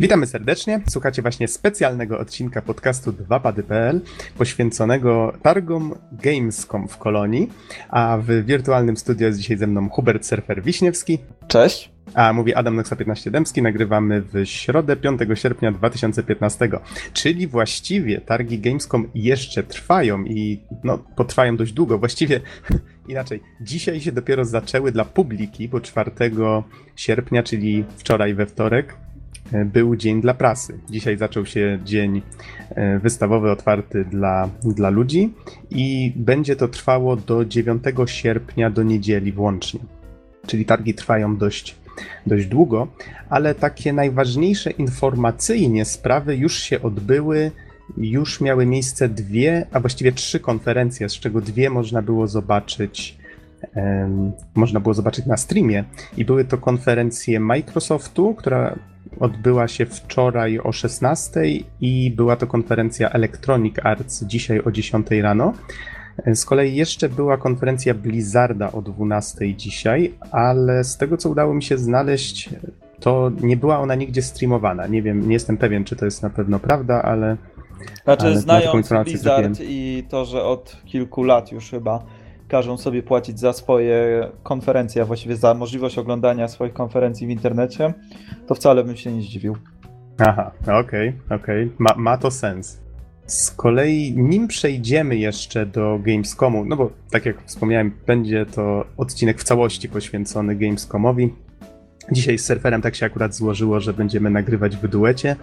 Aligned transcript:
Witamy 0.00 0.26
serdecznie. 0.26 0.80
Słuchacie 0.88 1.22
właśnie 1.22 1.48
specjalnego 1.48 2.18
odcinka 2.18 2.62
podcastu 2.62 3.12
2pady.pl 3.12 4.00
poświęconego 4.38 5.32
targom 5.42 5.94
Gamescom 6.12 6.88
w 6.88 6.98
Kolonii, 6.98 7.50
a 7.88 8.18
w 8.22 8.44
wirtualnym 8.46 8.96
studio 8.96 9.26
jest 9.26 9.38
dzisiaj 9.38 9.56
ze 9.56 9.66
mną 9.66 9.88
Hubert 9.88 10.26
Surfer 10.26 10.62
Wiśniewski. 10.62 11.18
Cześć. 11.48 11.90
A 12.14 12.32
mówi 12.32 12.54
Adam 12.54 12.76
Noxa 12.76 12.96
15 12.96 13.30
Dębski. 13.30 13.62
Nagrywamy 13.62 14.22
w 14.22 14.44
środę 14.44 14.96
5 14.96 15.20
sierpnia 15.34 15.72
2015, 15.72 16.68
czyli 17.12 17.46
właściwie 17.46 18.20
targi 18.20 18.58
Gamescom 18.58 19.08
jeszcze 19.14 19.62
trwają 19.62 20.24
i 20.24 20.60
no, 20.84 20.98
potrwają 20.98 21.56
dość 21.56 21.72
długo. 21.72 21.98
Właściwie 21.98 22.40
inaczej, 23.08 23.40
dzisiaj 23.60 24.00
się 24.00 24.12
dopiero 24.12 24.44
zaczęły 24.44 24.92
dla 24.92 25.04
publiki, 25.04 25.68
bo 25.68 25.80
4 25.80 26.10
sierpnia, 26.96 27.42
czyli 27.42 27.84
wczoraj 27.96 28.34
we 28.34 28.46
wtorek, 28.46 28.96
był 29.52 29.96
dzień 29.96 30.20
dla 30.20 30.34
prasy. 30.34 30.78
Dzisiaj 30.90 31.16
zaczął 31.16 31.46
się 31.46 31.78
dzień 31.84 32.22
e, 32.70 32.98
wystawowy 32.98 33.50
otwarty 33.50 34.04
dla, 34.04 34.48
dla 34.64 34.90
ludzi 34.90 35.34
i 35.70 36.12
będzie 36.16 36.56
to 36.56 36.68
trwało 36.68 37.16
do 37.16 37.44
9 37.44 37.82
sierpnia 38.06 38.70
do 38.70 38.82
niedzieli 38.82 39.32
włącznie. 39.32 39.80
Czyli 40.46 40.64
targi 40.64 40.94
trwają 40.94 41.36
dość, 41.36 41.76
dość 42.26 42.46
długo, 42.46 42.88
ale 43.28 43.54
takie 43.54 43.92
najważniejsze 43.92 44.70
informacyjnie 44.70 45.84
sprawy 45.84 46.36
już 46.36 46.58
się 46.58 46.82
odbyły. 46.82 47.50
Już 47.96 48.40
miały 48.40 48.66
miejsce 48.66 49.08
dwie, 49.08 49.66
a 49.72 49.80
właściwie 49.80 50.12
trzy 50.12 50.40
konferencje, 50.40 51.08
z 51.08 51.12
czego 51.12 51.40
dwie 51.40 51.70
można 51.70 52.02
było 52.02 52.26
zobaczyć 52.26 53.18
można 54.54 54.80
było 54.80 54.94
zobaczyć 54.94 55.26
na 55.26 55.36
streamie. 55.36 55.84
I 56.16 56.24
były 56.24 56.44
to 56.44 56.58
konferencje 56.58 57.40
Microsoftu, 57.40 58.34
która 58.34 58.76
odbyła 59.20 59.68
się 59.68 59.86
wczoraj 59.86 60.58
o 60.58 60.72
16 60.72 61.40
i 61.80 62.10
była 62.10 62.36
to 62.36 62.46
konferencja 62.46 63.10
Electronic 63.10 63.74
Arts 63.82 64.24
dzisiaj 64.24 64.60
o 64.64 64.70
10 64.70 65.06
rano. 65.10 65.52
Z 66.34 66.44
kolei 66.44 66.76
jeszcze 66.76 67.08
była 67.08 67.36
konferencja 67.36 67.94
Blizzarda 67.94 68.72
o 68.72 68.82
12 68.82 69.54
dzisiaj, 69.54 70.14
ale 70.30 70.84
z 70.84 70.96
tego 70.96 71.16
co 71.16 71.28
udało 71.28 71.54
mi 71.54 71.62
się 71.62 71.78
znaleźć, 71.78 72.50
to 73.00 73.30
nie 73.40 73.56
była 73.56 73.78
ona 73.78 73.94
nigdzie 73.94 74.22
streamowana. 74.22 74.86
Nie 74.86 75.02
wiem, 75.02 75.28
nie 75.28 75.34
jestem 75.34 75.56
pewien, 75.56 75.84
czy 75.84 75.96
to 75.96 76.04
jest 76.04 76.22
na 76.22 76.30
pewno 76.30 76.58
prawda, 76.58 77.02
ale. 77.02 77.36
Znaczy, 78.04 78.26
ale 78.26 78.38
znając 78.38 78.88
Blizzard 79.04 79.60
i 79.60 80.04
to, 80.08 80.24
że 80.24 80.44
od 80.44 80.76
kilku 80.84 81.22
lat 81.22 81.52
już 81.52 81.70
chyba 81.70 82.02
każą 82.48 82.76
sobie 82.76 83.02
płacić 83.02 83.40
za 83.40 83.52
swoje 83.52 84.28
konferencje, 84.42 85.02
a 85.02 85.04
właściwie 85.04 85.36
za 85.36 85.54
możliwość 85.54 85.98
oglądania 85.98 86.48
swoich 86.48 86.72
konferencji 86.72 87.26
w 87.26 87.30
internecie, 87.30 87.94
to 88.46 88.54
wcale 88.54 88.84
bym 88.84 88.96
się 88.96 89.12
nie 89.12 89.22
zdziwił. 89.22 89.56
Aha, 90.18 90.50
okej, 90.62 90.78
okay, 91.08 91.36
okej, 91.38 91.64
okay. 91.64 91.76
ma, 91.78 91.94
ma 91.96 92.18
to 92.18 92.30
sens. 92.30 92.80
Z 93.26 93.50
kolei, 93.50 94.14
nim 94.16 94.48
przejdziemy 94.48 95.16
jeszcze 95.16 95.66
do 95.66 95.98
Gamescomu, 96.02 96.64
no 96.64 96.76
bo 96.76 96.90
tak 97.10 97.26
jak 97.26 97.42
wspomniałem, 97.44 97.92
będzie 98.06 98.46
to 98.46 98.84
odcinek 98.96 99.40
w 99.40 99.44
całości 99.44 99.88
poświęcony 99.88 100.56
Gamescomowi. 100.56 101.34
Dzisiaj 102.12 102.38
z 102.38 102.46
surferem 102.46 102.82
tak 102.82 102.94
się 102.94 103.06
akurat 103.06 103.34
złożyło, 103.34 103.80
że 103.80 103.92
będziemy 103.92 104.30
nagrywać 104.30 104.76
w 104.76 104.88
duecie, 104.88 105.36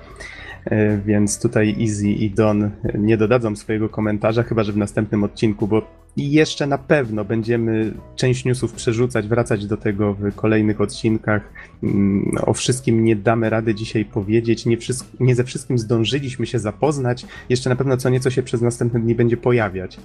e, 0.65 0.97
więc 0.97 1.41
tutaj 1.41 1.75
Easy 1.81 2.07
i 2.07 2.29
Don 2.29 2.71
nie 2.97 3.17
dodadzą 3.17 3.55
swojego 3.55 3.89
komentarza, 3.89 4.43
chyba 4.43 4.63
że 4.63 4.71
w 4.71 4.77
następnym 4.77 5.23
odcinku, 5.23 5.67
bo 5.67 5.81
i 6.17 6.31
jeszcze 6.31 6.67
na 6.67 6.77
pewno 6.77 7.25
będziemy 7.25 7.93
część 8.15 8.45
newsów 8.45 8.73
przerzucać, 8.73 9.27
wracać 9.27 9.67
do 9.67 9.77
tego 9.77 10.13
w 10.13 10.35
kolejnych 10.35 10.81
odcinkach. 10.81 11.53
Mm, 11.83 12.31
o 12.41 12.53
wszystkim 12.53 13.03
nie 13.03 13.15
damy 13.15 13.49
rady 13.49 13.75
dzisiaj 13.75 14.05
powiedzieć. 14.05 14.65
Nie, 14.65 14.77
nie 15.19 15.35
ze 15.35 15.43
wszystkim 15.43 15.77
zdążyliśmy 15.77 16.45
się 16.45 16.59
zapoznać. 16.59 17.25
Jeszcze 17.49 17.69
na 17.69 17.75
pewno 17.75 17.97
co 17.97 18.09
nieco 18.09 18.29
się 18.29 18.43
przez 18.43 18.61
następne 18.61 18.99
dni 18.99 19.15
będzie 19.15 19.37
pojawiać. 19.37 19.99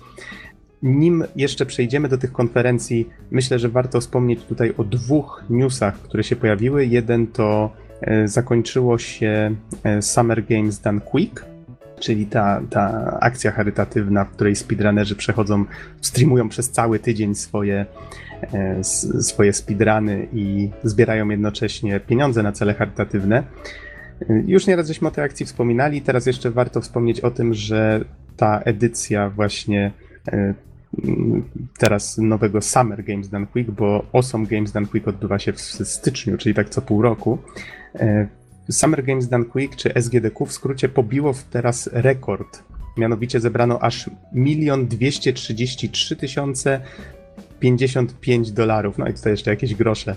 Nim 0.83 1.25
jeszcze 1.37 1.67
przejdziemy 1.67 2.09
do 2.09 2.19
tych 2.19 2.33
konferencji, 2.33 3.09
myślę, 3.31 3.59
że 3.59 3.69
warto 3.69 4.01
wspomnieć 4.01 4.45
tutaj 4.45 4.75
o 4.77 4.85
dwóch 4.85 5.45
newsach, 5.51 5.99
które 5.99 6.25
się 6.25 6.37
pojawiły. 6.37 6.87
Jeden 6.87 7.27
to 7.27 7.73
e, 8.01 8.29
zakończyło 8.29 8.99
się 8.99 9.55
e, 9.85 10.03
Summer 10.03 10.45
Games 10.45 10.81
Done 10.81 11.01
Quick, 11.01 11.48
czyli 11.99 12.27
ta, 12.27 12.61
ta 12.71 13.17
akcja 13.21 13.51
charytatywna, 13.51 14.25
w 14.25 14.31
której 14.31 14.57
speedrunnerzy 14.57 15.17
przechodzą, 15.17 15.65
streamują 16.01 16.49
przez 16.49 16.71
cały 16.71 16.99
tydzień 16.99 17.35
swoje, 17.35 17.87
e, 18.55 18.85
swoje 19.23 19.53
speedruny 19.53 20.29
i 20.33 20.71
zbierają 20.85 21.29
jednocześnie 21.29 22.01
pieniądze 22.01 22.43
na 22.43 22.53
cele 22.53 22.75
charytatywne. 22.75 23.43
Już 24.47 24.67
nieraz 24.67 24.89
żeśmy 24.89 25.09
o 25.09 25.11
tej 25.11 25.25
akcji 25.25 25.47
wspominali, 25.47 26.03
teraz 26.03 26.27
jeszcze 26.27 26.51
warto 26.51 26.81
wspomnieć 26.81 27.21
o 27.21 27.31
tym, 27.31 27.55
że 27.55 28.05
ta 28.37 28.61
edycja 28.61 29.31
właśnie 29.31 29.93
e, 30.33 30.55
teraz 31.79 32.19
nowego 32.19 32.63
Summer 32.63 33.05
Games 33.05 33.29
Done 33.29 33.47
Quick, 33.47 33.71
bo 33.71 34.07
Awesome 34.13 34.47
Games 34.47 34.73
Done 34.73 34.87
Quick 34.87 35.09
odbywa 35.09 35.39
się 35.39 35.53
w 35.53 35.61
styczniu, 35.61 36.39
czyli 36.39 36.55
tak 36.55 36.69
co 36.69 36.83
pół 36.83 37.03
roku. 37.03 37.39
Summer 38.71 39.05
Games 39.05 39.29
Done 39.29 39.45
Quick, 39.45 39.77
czy 39.77 39.95
SGDQ 39.95 40.47
w 40.47 40.53
skrócie 40.53 40.89
pobiło 40.89 41.35
teraz 41.51 41.91
rekord. 41.93 42.63
Mianowicie 42.97 43.41
zebrano 43.41 43.83
aż 43.83 44.11
1 44.35 44.87
233 44.87 46.17
tysiące 46.17 46.81
55 47.61 48.53
dolarów, 48.53 48.99
no 48.99 49.09
i 49.09 49.15
tutaj 49.15 49.33
jeszcze 49.33 49.51
jakieś 49.51 49.75
grosze, 49.75 50.15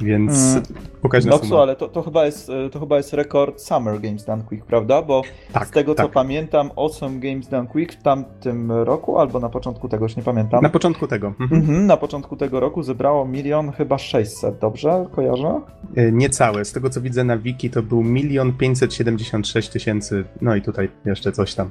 więc 0.00 0.32
mm. 0.32 0.62
pokaźna 1.02 1.30
Noxu, 1.30 1.48
suma. 1.48 1.62
ale 1.62 1.76
to, 1.76 1.88
to, 1.88 2.02
chyba 2.02 2.26
jest, 2.26 2.50
to 2.72 2.80
chyba 2.80 2.96
jest 2.96 3.12
rekord 3.12 3.60
Summer 3.60 4.00
Games 4.00 4.24
Done 4.24 4.42
Quick, 4.42 4.66
prawda? 4.66 5.02
Bo 5.02 5.22
tak, 5.52 5.66
z 5.68 5.70
tego 5.70 5.94
tak. 5.94 6.06
co 6.06 6.12
pamiętam, 6.12 6.70
Awesome 6.76 7.20
Games 7.20 7.48
Done 7.48 7.68
Quick 7.68 7.92
w 7.92 8.02
tamtym 8.02 8.72
roku, 8.72 9.18
albo 9.18 9.40
na 9.40 9.48
początku 9.48 9.88
tego, 9.88 10.04
już 10.04 10.16
nie 10.16 10.22
pamiętam. 10.22 10.62
Na 10.62 10.70
początku 10.70 11.06
tego. 11.06 11.26
Mhm. 11.40 11.60
Mhm, 11.60 11.86
na 11.86 11.96
początku 11.96 12.36
tego 12.36 12.60
roku 12.60 12.82
zebrało 12.82 13.24
milion 13.24 13.72
chyba 13.72 13.98
600, 13.98 14.58
dobrze? 14.58 15.06
Kojarzę? 15.12 15.60
E, 15.96 16.12
niecałe. 16.12 16.64
Z 16.64 16.72
tego 16.72 16.90
co 16.90 17.00
widzę 17.00 17.24
na 17.24 17.38
wiki 17.38 17.70
to 17.70 17.82
był 17.82 18.02
milion 18.02 18.52
576 18.52 19.68
tysięcy, 19.68 20.24
no 20.40 20.56
i 20.56 20.62
tutaj 20.62 20.88
jeszcze 21.04 21.32
coś 21.32 21.54
tam 21.54 21.70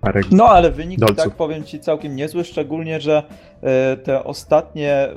parę 0.00 0.20
No 0.30 0.48
ale 0.48 0.70
wynik 0.70 1.00
dolców. 1.00 1.16
tak 1.16 1.34
powiem 1.34 1.64
ci 1.64 1.80
całkiem 1.80 2.16
niezły, 2.16 2.44
szczególnie, 2.44 3.00
że 3.00 3.22
e, 3.62 3.96
te 3.96 4.24
ostatnie 4.24 5.08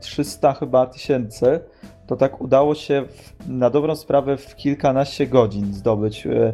300 0.00 0.52
chyba 0.52 0.86
tysięcy 0.86 1.60
to 2.06 2.16
tak 2.16 2.40
udało 2.40 2.74
się 2.74 3.04
w, 3.08 3.48
na 3.48 3.70
dobrą 3.70 3.96
sprawę 3.96 4.36
w 4.36 4.56
kilkanaście 4.56 5.26
godzin 5.26 5.74
zdobyć. 5.74 6.26
E, 6.26 6.52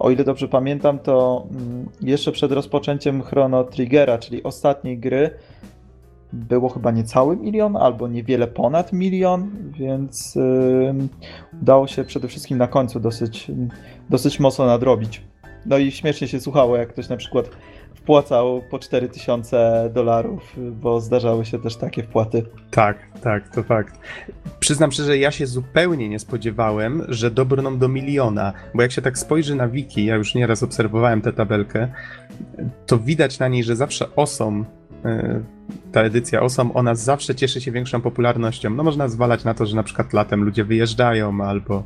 o 0.00 0.10
ile 0.10 0.24
dobrze 0.24 0.48
pamiętam, 0.48 0.98
to 0.98 1.46
mm, 1.50 1.88
jeszcze 2.00 2.32
przed 2.32 2.52
rozpoczęciem 2.52 3.22
Chrono 3.22 3.64
Triggera, 3.64 4.18
czyli 4.18 4.42
ostatniej 4.42 4.98
gry, 4.98 5.30
było 6.32 6.68
chyba 6.68 6.90
niecały 6.90 7.36
milion, 7.36 7.76
albo 7.76 8.08
niewiele 8.08 8.46
ponad 8.46 8.92
milion, 8.92 9.50
więc 9.78 10.34
yy, 10.34 10.94
udało 11.62 11.86
się 11.86 12.04
przede 12.04 12.28
wszystkim 12.28 12.58
na 12.58 12.66
końcu 12.66 13.00
dosyć, 13.00 13.50
dosyć 14.10 14.40
mocno 14.40 14.66
nadrobić. 14.66 15.22
No 15.66 15.78
i 15.78 15.92
śmiesznie 15.92 16.28
się 16.28 16.40
słuchało, 16.40 16.76
jak 16.76 16.88
ktoś 16.88 17.08
na 17.08 17.16
przykład 17.16 17.50
wpłacał 17.94 18.62
po 18.70 18.78
4000 18.78 19.90
dolarów, 19.94 20.56
bo 20.56 21.00
zdarzały 21.00 21.44
się 21.44 21.58
też 21.58 21.76
takie 21.76 22.02
wpłaty. 22.02 22.42
Tak, 22.70 22.96
tak, 23.22 23.54
to 23.54 23.62
fakt. 23.62 24.00
Przyznam 24.60 24.92
szczerze, 24.92 25.18
ja 25.18 25.30
się 25.30 25.46
zupełnie 25.46 26.08
nie 26.08 26.18
spodziewałem, 26.18 27.04
że 27.08 27.30
dobrną 27.30 27.78
do 27.78 27.88
miliona, 27.88 28.52
bo 28.74 28.82
jak 28.82 28.92
się 28.92 29.02
tak 29.02 29.18
spojrzy 29.18 29.54
na 29.54 29.68
wiki, 29.68 30.04
ja 30.04 30.16
już 30.16 30.34
nieraz 30.34 30.62
obserwowałem 30.62 31.20
tę 31.20 31.32
tabelkę, 31.32 31.88
to 32.86 32.98
widać 32.98 33.38
na 33.38 33.48
niej, 33.48 33.64
że 33.64 33.76
zawsze 33.76 34.16
osom 34.16 34.64
e, 35.04 35.40
ta 35.92 36.02
edycja 36.02 36.42
osom, 36.42 36.70
ona 36.74 36.94
zawsze 36.94 37.34
cieszy 37.34 37.60
się 37.60 37.72
większą 37.72 38.00
popularnością. 38.00 38.70
No 38.70 38.82
można 38.82 39.08
zwalać 39.08 39.44
na 39.44 39.54
to, 39.54 39.66
że 39.66 39.76
na 39.76 39.82
przykład 39.82 40.12
latem 40.12 40.44
ludzie 40.44 40.64
wyjeżdżają 40.64 41.44
albo 41.44 41.84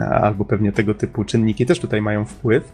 albo 0.00 0.44
pewnie 0.44 0.72
tego 0.72 0.94
typu 0.94 1.24
czynniki 1.24 1.66
też 1.66 1.80
tutaj 1.80 2.02
mają 2.02 2.24
wpływ. 2.24 2.72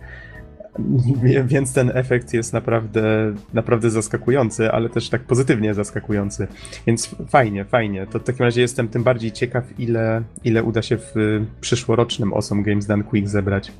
Więc 1.45 1.73
ten 1.73 1.91
efekt 1.95 2.35
jest 2.35 2.53
naprawdę, 2.53 3.35
naprawdę 3.55 3.91
zaskakujący, 3.91 4.73
ale 4.73 4.89
też 4.89 5.09
tak 5.09 5.23
pozytywnie 5.23 5.75
zaskakujący. 5.75 6.47
Więc 6.87 7.17
fajnie, 7.29 7.65
fajnie. 7.65 8.07
To 8.07 8.19
w 8.19 8.25
takim 8.25 8.45
razie 8.45 8.61
jestem 8.61 8.89
tym 8.89 9.03
bardziej 9.03 9.33
ciekaw, 9.33 9.65
ile, 9.81 10.23
ile 10.45 10.63
uda 10.63 10.83
się 10.83 10.97
w 10.97 11.15
przyszłorocznym 11.61 12.35
Awesome 12.35 12.63
Games 12.63 12.87
Done 12.87 13.05
Quick 13.05 13.29
zebrać. 13.29 13.73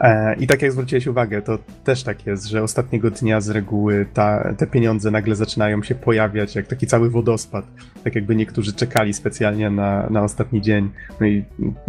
E, 0.00 0.34
I 0.34 0.46
tak 0.46 0.62
jak 0.62 0.72
zwróciłeś 0.72 1.06
uwagę, 1.06 1.42
to 1.42 1.58
też 1.84 2.02
tak 2.02 2.26
jest, 2.26 2.46
że 2.46 2.62
ostatniego 2.62 3.10
dnia 3.10 3.40
z 3.40 3.48
reguły 3.48 4.06
ta, 4.14 4.54
te 4.58 4.66
pieniądze 4.66 5.10
nagle 5.10 5.36
zaczynają 5.36 5.82
się 5.82 5.94
pojawiać 5.94 6.54
jak 6.54 6.66
taki 6.66 6.86
cały 6.86 7.10
wodospad. 7.10 7.66
Tak 8.04 8.14
jakby 8.14 8.36
niektórzy 8.36 8.72
czekali 8.72 9.14
specjalnie 9.14 9.70
na, 9.70 10.06
na 10.10 10.22
ostatni 10.22 10.62
dzień. 10.62 10.90
No 11.20 11.26
i 11.26 11.44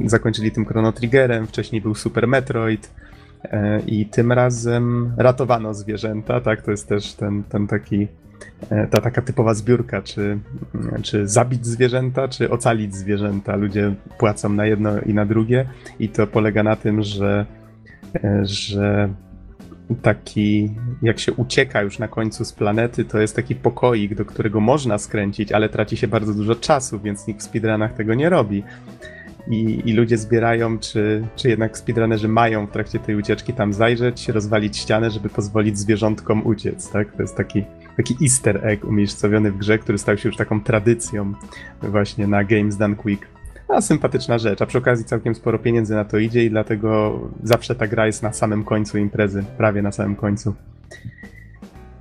zakończyli 0.06 0.52
tym 0.52 0.66
Chrono 0.66 0.92
Triggerem, 0.92 1.48
wcześniej 1.48 1.82
był 1.82 1.96
Super 1.96 2.28
Metroid 2.28 2.92
i 3.88 4.06
tym 4.06 4.32
razem 4.32 5.14
ratowano 5.18 5.74
zwierzęta, 5.74 6.42
tak? 6.42 6.62
To 6.62 6.72
jest 6.72 6.88
też 6.88 7.14
ten, 7.14 7.44
ten 7.44 7.68
taki 7.68 8.08
e, 8.70 8.88
ta 8.88 9.02
taka 9.02 9.22
typowa 9.22 9.54
zbiórka, 9.54 10.02
czy, 10.02 10.40
czy 11.02 11.28
zabić 11.28 11.66
zwierzęta, 11.66 12.28
czy 12.28 12.50
ocalić 12.50 12.96
zwierzęta. 12.96 13.56
Ludzie 13.56 13.96
płacą 14.18 14.50
na 14.50 14.66
jedno 14.66 15.00
i 15.02 15.14
na 15.14 15.26
drugie 15.26 15.66
i 16.00 16.10
to 16.10 16.28
polega 16.28 16.64
na 16.64 16.76
tym, 16.76 17.04
że, 17.04 17.46
e, 18.24 18.42
że 18.44 19.10
taki, 20.02 20.76
jak 21.02 21.20
się 21.20 21.34
ucieka 21.34 21.82
już 21.82 22.00
na 22.00 22.08
końcu 22.08 22.46
z 22.46 22.54
planety, 22.54 23.06
to 23.06 23.20
jest 23.20 23.36
taki 23.36 23.56
pokoik, 23.56 24.16
do 24.16 24.26
którego 24.26 24.60
można 24.60 24.98
skręcić, 24.98 25.52
ale 25.52 25.70
traci 25.70 25.98
się 25.98 26.08
bardzo 26.08 26.34
dużo 26.34 26.56
czasu, 26.56 27.00
więc 27.00 27.28
nikt 27.28 27.42
w 27.42 27.44
speedrunach 27.44 27.94
tego 27.94 28.14
nie 28.14 28.30
robi. 28.30 28.64
I, 29.48 29.82
I 29.86 29.94
ludzie 29.94 30.18
zbierają, 30.18 30.80
czy, 30.80 31.28
czy 31.36 31.50
jednak 31.50 31.78
speedrunnerzy 31.78 32.28
mają 32.28 32.68
w 32.68 32.72
trakcie 32.72 33.00
tej 33.00 33.16
ucieczki 33.16 33.54
tam 33.54 33.74
zajrzeć, 33.74 34.30
rozwalić 34.30 34.78
ścianę, 34.78 35.12
żeby 35.12 35.30
pozwolić 35.30 35.78
zwierzątkom 35.78 36.48
uciec, 36.48 36.90
tak? 36.90 37.16
To 37.16 37.22
jest 37.22 37.36
taki, 37.36 37.64
taki 37.98 38.18
easter 38.22 38.68
egg 38.68 38.86
umiejscowiony 38.86 39.52
w 39.52 39.58
grze, 39.58 39.78
który 39.78 39.98
stał 39.98 40.18
się 40.18 40.30
już 40.30 40.38
taką 40.38 40.62
tradycją 40.62 41.34
właśnie 41.82 42.28
na 42.28 42.44
Games 42.44 42.78
Done 42.78 42.96
Quick. 42.96 43.28
A 43.68 43.82
sympatyczna 43.82 44.38
rzecz, 44.38 44.62
a 44.62 44.66
przy 44.66 44.78
okazji 44.78 45.06
całkiem 45.06 45.36
sporo 45.36 45.60
pieniędzy 45.60 45.96
na 45.96 46.06
to 46.06 46.18
idzie 46.18 46.46
i 46.46 46.50
dlatego 46.50 47.20
zawsze 47.44 47.76
ta 47.76 47.88
gra 47.88 48.06
jest 48.06 48.24
na 48.24 48.34
samym 48.34 48.64
końcu 48.64 48.98
imprezy, 48.98 49.44
prawie 49.58 49.82
na 49.82 49.92
samym 49.92 50.16
końcu. 50.16 50.54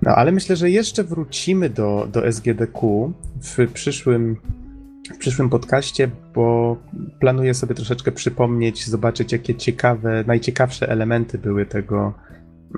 No 0.02 0.10
ale 0.10 0.32
myślę, 0.32 0.56
że 0.56 0.70
jeszcze 0.70 1.04
wrócimy 1.04 1.70
do, 1.70 2.08
do 2.12 2.26
SGDQ 2.26 3.12
w 3.42 3.72
przyszłym, 3.72 4.36
w 5.14 5.18
przyszłym 5.18 5.50
podcaście, 5.50 6.10
bo 6.34 6.76
planuję 7.20 7.54
sobie 7.54 7.74
troszeczkę 7.74 8.12
przypomnieć, 8.12 8.86
zobaczyć 8.86 9.32
jakie 9.32 9.54
ciekawe, 9.54 10.24
najciekawsze 10.26 10.88
elementy 10.88 11.38
były 11.38 11.66
tego, 11.66 12.14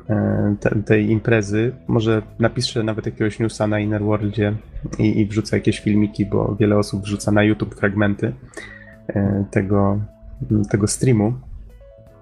e, 0.08 0.56
te, 0.60 0.82
tej 0.82 1.10
imprezy. 1.10 1.72
Może 1.88 2.22
napiszę 2.38 2.82
nawet 2.82 3.06
jakiegoś 3.06 3.38
newsa 3.38 3.66
na 3.66 3.80
Innerworldzie 3.80 4.54
i, 4.98 5.20
i 5.20 5.26
wrzucę 5.26 5.56
jakieś 5.56 5.80
filmiki, 5.80 6.26
bo 6.26 6.56
wiele 6.60 6.78
osób 6.78 7.02
wrzuca 7.02 7.32
na 7.32 7.42
YouTube 7.42 7.74
fragmenty. 7.74 8.32
E, 9.08 9.44
tego, 9.50 10.00
tego 10.70 10.86
streamu. 10.86 11.32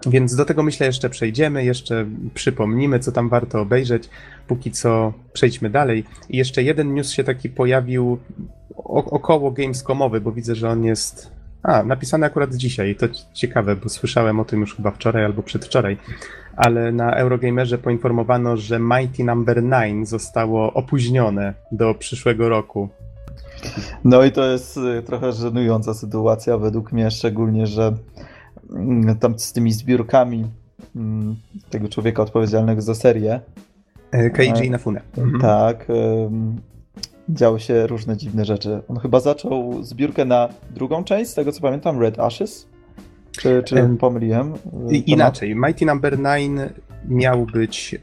Więc 0.06 0.34
do 0.34 0.44
tego 0.44 0.62
myślę 0.62 0.86
jeszcze 0.86 1.10
przejdziemy, 1.10 1.64
jeszcze 1.64 2.06
przypomnimy, 2.34 2.98
co 2.98 3.12
tam 3.12 3.28
warto 3.28 3.60
obejrzeć. 3.60 4.10
Póki 4.46 4.70
co 4.70 5.12
przejdźmy 5.32 5.70
dalej. 5.70 6.04
I 6.28 6.36
jeszcze 6.36 6.62
jeden 6.62 6.94
news 6.94 7.10
się 7.10 7.24
taki 7.24 7.48
pojawił 7.48 8.18
około 8.94 9.50
Gamescomowy, 9.50 10.20
bo 10.20 10.32
widzę, 10.32 10.54
że 10.54 10.70
on 10.70 10.84
jest. 10.84 11.30
A, 11.62 11.82
napisany 11.82 12.26
akurat 12.26 12.54
dzisiaj. 12.54 12.96
To 12.96 13.06
ciekawe, 13.32 13.76
bo 13.76 13.88
słyszałem 13.88 14.40
o 14.40 14.44
tym 14.44 14.60
już 14.60 14.76
chyba 14.76 14.90
wczoraj 14.90 15.24
albo 15.24 15.42
przedwczoraj. 15.42 15.96
Ale 16.56 16.92
na 16.92 17.16
Eurogamerze 17.16 17.78
poinformowano, 17.78 18.56
że 18.56 18.78
Mighty 18.78 19.24
Number 19.24 19.62
no. 19.62 19.80
9 19.80 20.08
zostało 20.08 20.72
opóźnione 20.72 21.54
do 21.72 21.94
przyszłego 21.94 22.48
roku. 22.48 22.88
No 24.04 24.24
i 24.24 24.32
to 24.32 24.44
jest 24.44 24.76
y, 24.76 25.02
trochę 25.02 25.32
żenująca 25.32 25.94
sytuacja 25.94 26.58
według 26.58 26.92
mnie, 26.92 27.10
szczególnie, 27.10 27.66
że 27.66 27.92
tam 29.20 29.38
z 29.38 29.52
tymi 29.52 29.72
zbiórkami 29.72 30.44
mm, 30.96 31.36
tego 31.70 31.88
człowieka 31.88 32.22
odpowiedzialnego 32.22 32.82
za 32.82 32.94
serię. 32.94 33.40
E, 34.10 34.30
Keiji 34.30 34.66
Inafune. 34.66 35.00
Mhm. 35.18 35.40
Tak. 35.40 35.86
Działy 37.28 37.60
się 37.60 37.86
różne 37.86 38.16
dziwne 38.16 38.44
rzeczy. 38.44 38.82
On 38.88 38.98
chyba 38.98 39.20
zaczął 39.20 39.82
zbiórkę 39.82 40.24
na 40.24 40.48
drugą 40.70 41.04
część, 41.04 41.30
z 41.30 41.34
tego 41.34 41.52
co 41.52 41.60
pamiętam, 41.60 42.00
Red 42.00 42.18
Ashes. 42.18 42.68
Czy, 43.32 43.62
czy 43.66 43.88
pomyliłem? 44.00 44.54
Inaczej. 45.06 45.56
Mighty 45.56 45.86
Number 45.86 46.18
no. 46.18 46.30
9 46.36 46.60
miał 47.08 47.46
być 47.46 47.96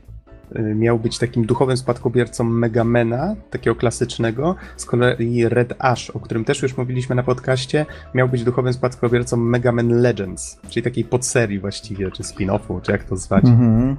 miał 0.75 0.99
być 0.99 1.17
takim 1.17 1.45
duchowym 1.45 1.77
spadkobiercą 1.77 2.43
Megamena, 2.43 3.35
takiego 3.49 3.75
klasycznego. 3.75 4.55
Z 4.77 4.85
kolei 4.85 5.49
Red 5.49 5.73
Ash, 5.79 6.09
o 6.09 6.19
którym 6.19 6.45
też 6.45 6.61
już 6.61 6.77
mówiliśmy 6.77 7.15
na 7.15 7.23
podcaście, 7.23 7.85
miał 8.13 8.29
być 8.29 8.43
duchowym 8.43 8.73
spadkobiercą 8.73 9.37
Megaman 9.37 10.01
Legends, 10.01 10.59
czyli 10.69 10.83
takiej 10.83 11.03
podserii 11.03 11.59
właściwie, 11.59 12.11
czy 12.11 12.23
spin-offu, 12.23 12.81
czy 12.81 12.91
jak 12.91 13.03
to 13.03 13.15
zwać. 13.15 13.45
Mhm. 13.45 13.95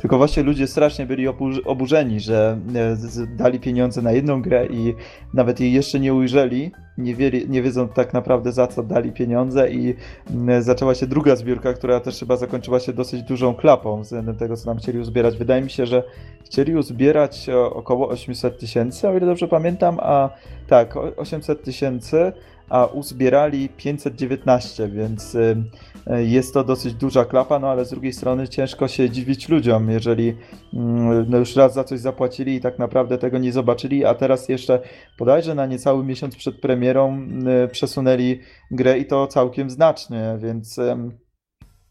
Tylko 0.00 0.18
właśnie 0.18 0.42
ludzie 0.42 0.66
strasznie 0.66 1.06
byli 1.06 1.28
oburzeni, 1.64 2.20
że 2.20 2.58
e, 2.74 3.26
dali 3.36 3.60
pieniądze 3.60 4.02
na 4.02 4.12
jedną 4.12 4.42
grę 4.42 4.66
i 4.66 4.94
nawet 5.34 5.60
jej 5.60 5.72
jeszcze 5.72 6.00
nie 6.00 6.14
ujrzeli, 6.14 6.72
nie, 6.98 7.14
wieli, 7.14 7.48
nie 7.48 7.62
tak 7.94 8.12
naprawdę 8.12 8.52
za 8.52 8.66
co 8.66 8.82
dali 8.82 9.12
pieniądze 9.12 9.70
i 9.70 9.94
mm, 10.30 10.62
zaczęła 10.62 10.94
się 10.94 11.06
druga 11.06 11.36
zbiórka, 11.36 11.72
która 11.72 12.00
też 12.00 12.18
chyba 12.18 12.36
zakończyła 12.36 12.80
się 12.80 12.92
dosyć 12.92 13.22
dużą 13.22 13.54
klapą 13.54 14.02
względem 14.02 14.36
tego, 14.36 14.56
co 14.56 14.70
nam 14.70 14.78
chcieli 14.78 14.98
uzbierać. 14.98 15.36
Wydaje 15.36 15.62
mi 15.62 15.70
się, 15.70 15.85
że 15.86 16.02
chcieli 16.44 16.76
uzbierać 16.76 17.46
około 17.70 18.08
800 18.08 18.58
tysięcy, 18.58 19.08
o 19.08 19.16
ile 19.16 19.26
dobrze 19.26 19.48
pamiętam, 19.48 19.98
a 20.00 20.30
tak, 20.66 20.96
800 21.16 21.62
tysięcy, 21.62 22.32
a 22.68 22.86
uzbierali 22.86 23.68
519, 23.68 24.88
więc 24.88 25.34
y, 25.34 25.56
y, 26.10 26.24
jest 26.24 26.54
to 26.54 26.64
dosyć 26.64 26.94
duża 26.94 27.24
klapa, 27.24 27.58
no 27.58 27.70
ale 27.70 27.84
z 27.84 27.90
drugiej 27.90 28.12
strony 28.12 28.48
ciężko 28.48 28.88
się 28.88 29.10
dziwić 29.10 29.48
ludziom, 29.48 29.90
jeżeli 29.90 30.36
mm, 30.74 31.26
no 31.28 31.38
już 31.38 31.56
raz 31.56 31.74
za 31.74 31.84
coś 31.84 32.00
zapłacili 32.00 32.54
i 32.54 32.60
tak 32.60 32.78
naprawdę 32.78 33.18
tego 33.18 33.38
nie 33.38 33.52
zobaczyli, 33.52 34.04
a 34.04 34.14
teraz 34.14 34.48
jeszcze 34.48 34.80
bodajże 35.18 35.54
na 35.54 35.66
niecały 35.66 36.04
miesiąc 36.04 36.36
przed 36.36 36.60
premierą 36.60 37.28
y, 37.64 37.68
przesunęli 37.68 38.40
grę 38.70 38.98
i 38.98 39.06
to 39.06 39.26
całkiem 39.26 39.70
znacznie, 39.70 40.38
więc 40.38 40.80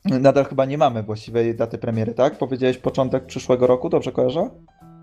nadal 0.06 0.46
chyba 0.46 0.66
nie 0.66 0.78
mamy 0.78 1.04
właściwej 1.04 1.56
daty 1.56 1.78
premiery, 1.78 2.14
tak? 2.14 2.38
Powiedziałeś 2.38 2.78
początek 2.78 3.26
przyszłego 3.26 3.68
roku, 3.68 3.90
dobrze 3.90 4.12
kojarzę? 4.12 4.50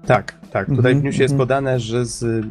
Tak, 0.07 0.39
tak. 0.51 0.67
Tutaj 0.67 0.83
w 0.83 0.97
mhm, 0.97 1.05
newsie 1.05 1.23
jest 1.23 1.33
mhm. 1.33 1.49
podane, 1.49 1.81
że 1.81 2.05
z, 2.05 2.47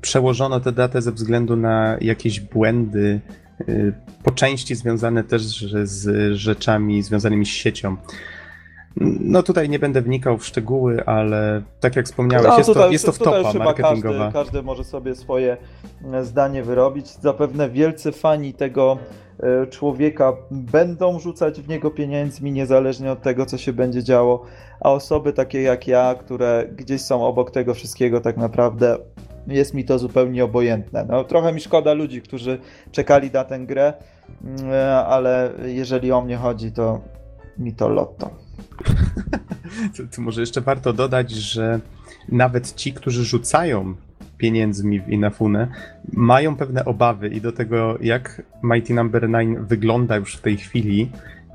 przełożono 0.00 0.60
tę 0.60 0.72
datę 0.72 1.02
ze 1.02 1.12
względu 1.12 1.56
na 1.56 1.96
jakieś 2.00 2.40
błędy, 2.40 3.20
y, 3.68 3.92
po 4.24 4.30
części 4.30 4.74
związane 4.74 5.24
też 5.24 5.42
z 5.82 6.34
rzeczami 6.36 7.02
związanymi 7.02 7.46
z 7.46 7.48
siecią. 7.48 7.96
No 9.20 9.42
tutaj 9.42 9.68
nie 9.68 9.78
będę 9.78 10.02
wnikał 10.02 10.38
w 10.38 10.46
szczegóły, 10.46 11.06
ale 11.06 11.62
tak 11.80 11.96
jak 11.96 12.06
wspomniałeś, 12.06 12.48
no, 12.48 12.58
jest, 12.58 12.68
tutaj, 12.68 12.82
to, 12.82 12.92
jest 12.92 13.06
to 13.06 13.12
wtopa 13.12 13.52
marketingowa. 13.52 14.32
Każdy, 14.32 14.32
każdy 14.32 14.62
może 14.62 14.84
sobie 14.84 15.14
swoje 15.14 15.56
zdanie 16.22 16.62
wyrobić. 16.62 17.08
Zapewne 17.08 17.70
wielcy 17.70 18.12
fani 18.12 18.54
tego 18.54 18.98
E, 19.29 19.29
człowieka 19.70 20.32
będą 20.50 21.18
rzucać 21.18 21.60
w 21.60 21.68
niego 21.68 21.90
pieniędzmi, 21.90 22.52
niezależnie 22.52 23.12
od 23.12 23.22
tego, 23.22 23.46
co 23.46 23.58
się 23.58 23.72
będzie 23.72 24.02
działo, 24.02 24.46
a 24.80 24.92
osoby 24.92 25.32
takie 25.32 25.62
jak 25.62 25.88
ja, 25.88 26.14
które 26.20 26.68
gdzieś 26.76 27.02
są 27.02 27.24
obok 27.26 27.50
tego 27.50 27.74
wszystkiego, 27.74 28.20
tak 28.20 28.36
naprawdę 28.36 28.98
jest 29.46 29.74
mi 29.74 29.84
to 29.84 29.98
zupełnie 29.98 30.44
obojętne. 30.44 31.06
No, 31.08 31.24
trochę 31.24 31.52
mi 31.52 31.60
szkoda 31.60 31.92
ludzi, 31.92 32.22
którzy 32.22 32.58
czekali 32.92 33.30
na 33.30 33.44
tę 33.44 33.58
grę, 33.58 33.92
mm, 34.44 34.72
e, 34.72 34.96
ale 34.96 35.52
jeżeli 35.64 36.12
o 36.12 36.20
mnie 36.20 36.36
chodzi, 36.36 36.72
to 36.72 37.00
mi 37.58 37.74
to 37.74 37.88
lotto. 37.88 38.30
to 40.16 40.22
może 40.22 40.40
jeszcze 40.40 40.60
warto 40.60 40.92
dodać, 40.92 41.30
że 41.30 41.80
nawet 42.28 42.74
ci, 42.74 42.92
którzy 42.92 43.24
rzucają 43.24 43.94
pieniędzmi 44.40 45.00
w 45.00 45.08
Inafune, 45.08 45.68
mają 46.12 46.56
pewne 46.56 46.84
obawy 46.84 47.28
i 47.28 47.40
do 47.40 47.52
tego, 47.52 47.98
jak 48.00 48.42
Mighty 48.62 48.94
Number 48.94 49.28
no. 49.28 49.38
9 49.38 49.58
wygląda 49.68 50.16
już 50.16 50.36
w 50.36 50.40
tej 50.40 50.56
chwili 50.56 51.10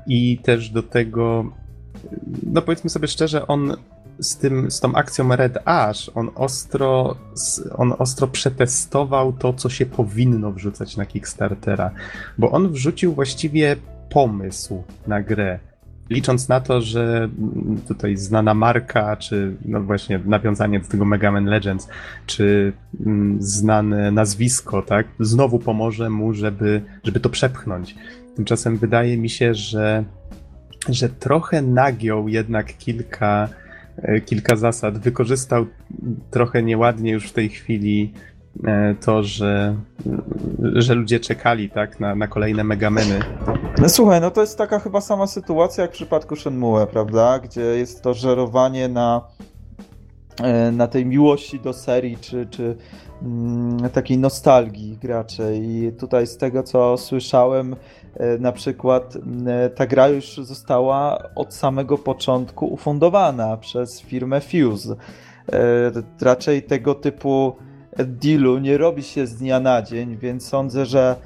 i 0.06 0.38
też 0.38 0.70
do 0.70 0.82
tego, 0.82 1.52
no 2.42 2.62
powiedzmy 2.62 2.90
sobie 2.90 3.08
szczerze, 3.08 3.46
on 3.46 3.76
z, 4.20 4.36
tym, 4.36 4.70
z 4.70 4.80
tą 4.80 4.94
akcją 4.94 5.36
Red 5.36 5.58
Ash, 5.64 6.10
on 6.14 6.30
ostro, 6.34 7.16
on 7.76 7.94
ostro 7.98 8.26
przetestował 8.26 9.32
to, 9.32 9.52
co 9.52 9.68
się 9.68 9.86
powinno 9.86 10.52
wrzucać 10.52 10.96
na 10.96 11.06
Kickstartera, 11.06 11.90
bo 12.38 12.50
on 12.50 12.68
wrzucił 12.68 13.14
właściwie 13.14 13.76
pomysł 14.10 14.82
na 15.06 15.22
grę 15.22 15.58
licząc 16.10 16.48
na 16.48 16.60
to, 16.60 16.80
że 16.80 17.28
tutaj 17.88 18.16
znana 18.16 18.54
marka, 18.54 19.16
czy 19.16 19.56
no 19.64 19.80
właśnie 19.82 20.20
nawiązanie 20.24 20.80
do 20.80 20.88
tego 20.88 21.04
Mega 21.04 21.32
Man 21.32 21.44
Legends, 21.44 21.88
czy 22.26 22.72
mm, 23.06 23.42
znane 23.42 24.10
nazwisko, 24.10 24.82
tak, 24.82 25.06
znowu 25.20 25.58
pomoże 25.58 26.10
mu, 26.10 26.34
żeby, 26.34 26.82
żeby 27.04 27.20
to 27.20 27.30
przepchnąć. 27.30 27.94
Tymczasem 28.36 28.76
wydaje 28.76 29.18
mi 29.18 29.30
się, 29.30 29.54
że, 29.54 30.04
że 30.88 31.08
trochę 31.08 31.62
nagiął 31.62 32.28
jednak 32.28 32.76
kilka, 32.76 33.48
e, 33.96 34.20
kilka 34.20 34.56
zasad, 34.56 34.98
wykorzystał 34.98 35.66
trochę 36.30 36.62
nieładnie 36.62 37.12
już 37.12 37.28
w 37.28 37.32
tej 37.32 37.48
chwili 37.48 38.12
to, 39.00 39.22
że, 39.22 39.76
że 40.72 40.94
ludzie 40.94 41.20
czekali 41.20 41.70
tak, 41.70 42.00
na, 42.00 42.14
na 42.14 42.28
kolejne 42.28 42.64
megameny. 42.64 43.20
No 43.78 43.88
słuchaj, 43.88 44.20
no 44.20 44.30
to 44.30 44.40
jest 44.40 44.58
taka 44.58 44.78
chyba 44.78 45.00
sama 45.00 45.26
sytuacja 45.26 45.82
jak 45.82 45.90
w 45.90 45.94
przypadku 45.94 46.36
Shenmue, 46.36 46.86
prawda? 46.86 47.38
Gdzie 47.38 47.60
jest 47.60 48.02
to 48.02 48.14
żerowanie 48.14 48.88
na, 48.88 49.20
e, 50.42 50.72
na 50.72 50.86
tej 50.86 51.06
miłości 51.06 51.60
do 51.60 51.72
serii, 51.72 52.16
czy, 52.16 52.46
czy 52.50 52.76
mm, 53.22 53.90
takiej 53.90 54.18
nostalgii 54.18 54.96
graczy. 54.96 55.42
I 55.56 55.92
tutaj 55.98 56.26
z 56.26 56.36
tego, 56.36 56.62
co 56.62 56.96
słyszałem, 56.96 57.76
e, 58.14 58.38
na 58.38 58.52
przykład 58.52 59.18
ta 59.74 59.86
gra 59.86 60.08
już 60.08 60.36
została 60.36 61.18
od 61.34 61.54
samego 61.54 61.98
początku 61.98 62.66
ufundowana 62.66 63.56
przez 63.56 64.00
firmę 64.00 64.40
Fuse 64.40 64.96
raczej 66.20 66.62
tego 66.62 66.94
typu 66.94 67.56
dealu 68.04 68.58
nie 68.58 68.78
robi 68.78 69.02
się 69.02 69.26
z 69.26 69.34
dnia 69.34 69.60
na 69.60 69.82
dzień, 69.82 70.16
więc 70.16 70.48
sądzę, 70.48 70.86
że 70.86 71.16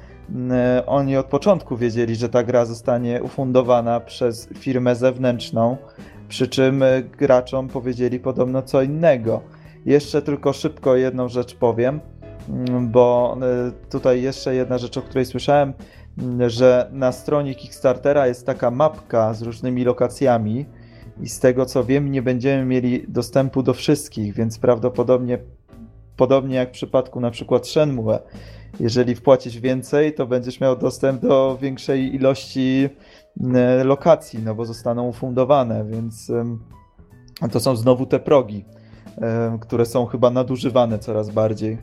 oni 0.85 1.17
od 1.17 1.25
początku 1.25 1.77
wiedzieli, 1.77 2.15
że 2.15 2.29
ta 2.29 2.43
gra 2.43 2.65
zostanie 2.65 3.23
ufundowana 3.23 3.99
przez 3.99 4.49
firmę 4.57 4.95
zewnętrzną, 4.95 5.77
przy 6.27 6.47
czym 6.47 6.83
graczom 7.17 7.67
powiedzieli 7.67 8.19
podobno 8.19 8.61
co 8.61 8.81
innego. 8.81 9.41
Jeszcze 9.85 10.21
tylko 10.21 10.53
szybko 10.53 10.95
jedną 10.95 11.27
rzecz 11.27 11.55
powiem, 11.55 11.99
bo 12.81 13.37
tutaj 13.89 14.21
jeszcze 14.21 14.55
jedna 14.55 14.77
rzecz, 14.77 14.97
o 14.97 15.01
której 15.01 15.25
słyszałem, 15.25 15.73
że 16.47 16.89
na 16.91 17.11
stronie 17.11 17.55
Kickstartera 17.55 18.27
jest 18.27 18.45
taka 18.45 18.71
mapka 18.71 19.33
z 19.33 19.41
różnymi 19.41 19.83
lokacjami 19.83 20.65
i 21.21 21.29
z 21.29 21.39
tego 21.39 21.65
co 21.65 21.83
wiem, 21.83 22.11
nie 22.11 22.21
będziemy 22.21 22.65
mieli 22.65 23.05
dostępu 23.07 23.63
do 23.63 23.73
wszystkich, 23.73 24.33
więc 24.33 24.59
prawdopodobnie 24.59 25.37
podobnie 26.17 26.55
jak 26.55 26.69
w 26.69 26.71
przypadku 26.71 27.19
na 27.19 27.31
przykład 27.31 27.67
Shenmue, 27.67 28.19
jeżeli 28.79 29.15
wpłacisz 29.15 29.59
więcej, 29.59 30.13
to 30.13 30.27
będziesz 30.27 30.59
miał 30.59 30.77
dostęp 30.77 31.21
do 31.21 31.57
większej 31.61 32.15
ilości 32.15 32.89
lokacji, 33.83 34.39
no 34.43 34.55
bo 34.55 34.65
zostaną 34.65 35.07
ufundowane, 35.07 35.85
więc 35.85 36.31
to 37.51 37.59
są 37.59 37.75
znowu 37.75 38.05
te 38.05 38.19
progi, 38.19 38.65
które 39.61 39.85
są 39.85 40.05
chyba 40.05 40.29
nadużywane 40.29 40.99
coraz 40.99 41.29
bardziej. 41.29 41.77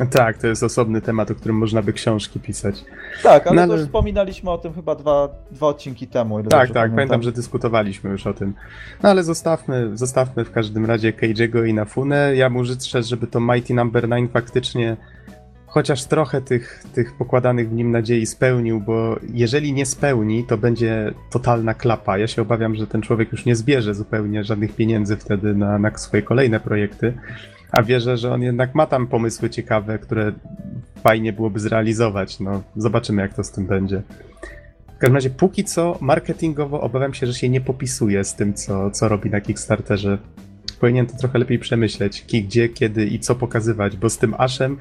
Tak, 0.10 0.38
to 0.38 0.46
jest 0.46 0.62
osobny 0.62 1.00
temat, 1.00 1.30
o 1.30 1.34
którym 1.34 1.56
można 1.56 1.82
by 1.82 1.92
książki 1.92 2.40
pisać. 2.40 2.84
Tak, 3.22 3.46
ale, 3.46 3.66
no, 3.66 3.74
ale... 3.74 3.84
wspominaliśmy 3.84 4.50
o 4.50 4.58
tym 4.58 4.74
chyba 4.74 4.94
dwa, 4.94 5.28
dwa 5.50 5.66
odcinki 5.66 6.06
temu. 6.06 6.42
tak, 6.42 6.50
tak, 6.50 6.68
pamiętam. 6.72 6.96
pamiętam, 6.96 7.22
że 7.22 7.32
dyskutowaliśmy 7.32 8.10
już 8.10 8.26
o 8.26 8.34
tym. 8.34 8.54
No 9.02 9.08
ale 9.08 9.24
zostawmy, 9.24 9.96
zostawmy 9.96 10.44
w 10.44 10.50
każdym 10.50 10.86
razie 10.86 11.12
Keiji'ego 11.12 11.68
i 11.68 11.74
Nafunę. 11.74 12.36
Ja 12.36 12.50
mu 12.50 12.64
życzę, 12.64 13.02
żeby 13.02 13.26
to 13.26 13.40
Mighty 13.40 13.74
Number 13.74 14.08
no. 14.08 14.16
9 14.16 14.32
faktycznie 14.32 14.96
chociaż 15.70 16.04
trochę 16.04 16.40
tych, 16.40 16.84
tych 16.94 17.12
pokładanych 17.12 17.70
w 17.70 17.72
nim 17.72 17.90
nadziei 17.90 18.26
spełnił, 18.26 18.80
bo 18.80 19.16
jeżeli 19.34 19.72
nie 19.72 19.86
spełni, 19.86 20.44
to 20.44 20.58
będzie 20.58 21.14
totalna 21.30 21.74
klapa. 21.74 22.18
Ja 22.18 22.26
się 22.26 22.42
obawiam, 22.42 22.74
że 22.74 22.86
ten 22.86 23.02
człowiek 23.02 23.32
już 23.32 23.44
nie 23.44 23.56
zbierze 23.56 23.94
zupełnie 23.94 24.44
żadnych 24.44 24.74
pieniędzy 24.74 25.16
wtedy 25.16 25.54
na, 25.54 25.78
na 25.78 25.98
swoje 25.98 26.22
kolejne 26.22 26.60
projekty 26.60 27.14
a 27.72 27.82
wierzę, 27.82 28.16
że 28.16 28.32
on 28.32 28.42
jednak 28.42 28.74
ma 28.74 28.86
tam 28.86 29.06
pomysły 29.06 29.50
ciekawe, 29.50 29.98
które 29.98 30.32
fajnie 31.02 31.32
byłoby 31.32 31.60
zrealizować. 31.60 32.40
No, 32.40 32.62
zobaczymy, 32.76 33.22
jak 33.22 33.34
to 33.34 33.44
z 33.44 33.50
tym 33.50 33.66
będzie. 33.66 34.02
W 34.96 34.98
każdym 34.98 35.14
razie, 35.14 35.30
póki 35.30 35.64
co, 35.64 35.98
marketingowo 36.00 36.80
obawiam 36.80 37.14
się, 37.14 37.26
że 37.26 37.34
się 37.34 37.48
nie 37.48 37.60
popisuje 37.60 38.24
z 38.24 38.34
tym, 38.34 38.54
co, 38.54 38.90
co 38.90 39.08
robi 39.08 39.30
na 39.30 39.40
Kickstarterze. 39.40 40.18
Powinien 40.80 41.06
to 41.06 41.16
trochę 41.16 41.38
lepiej 41.38 41.58
przemyśleć, 41.58 42.24
gdzie, 42.28 42.68
kiedy 42.68 43.06
i 43.06 43.18
co 43.18 43.34
pokazywać, 43.34 43.96
bo 43.96 44.10
z 44.10 44.18
tym 44.18 44.34
Ashem, 44.38 44.76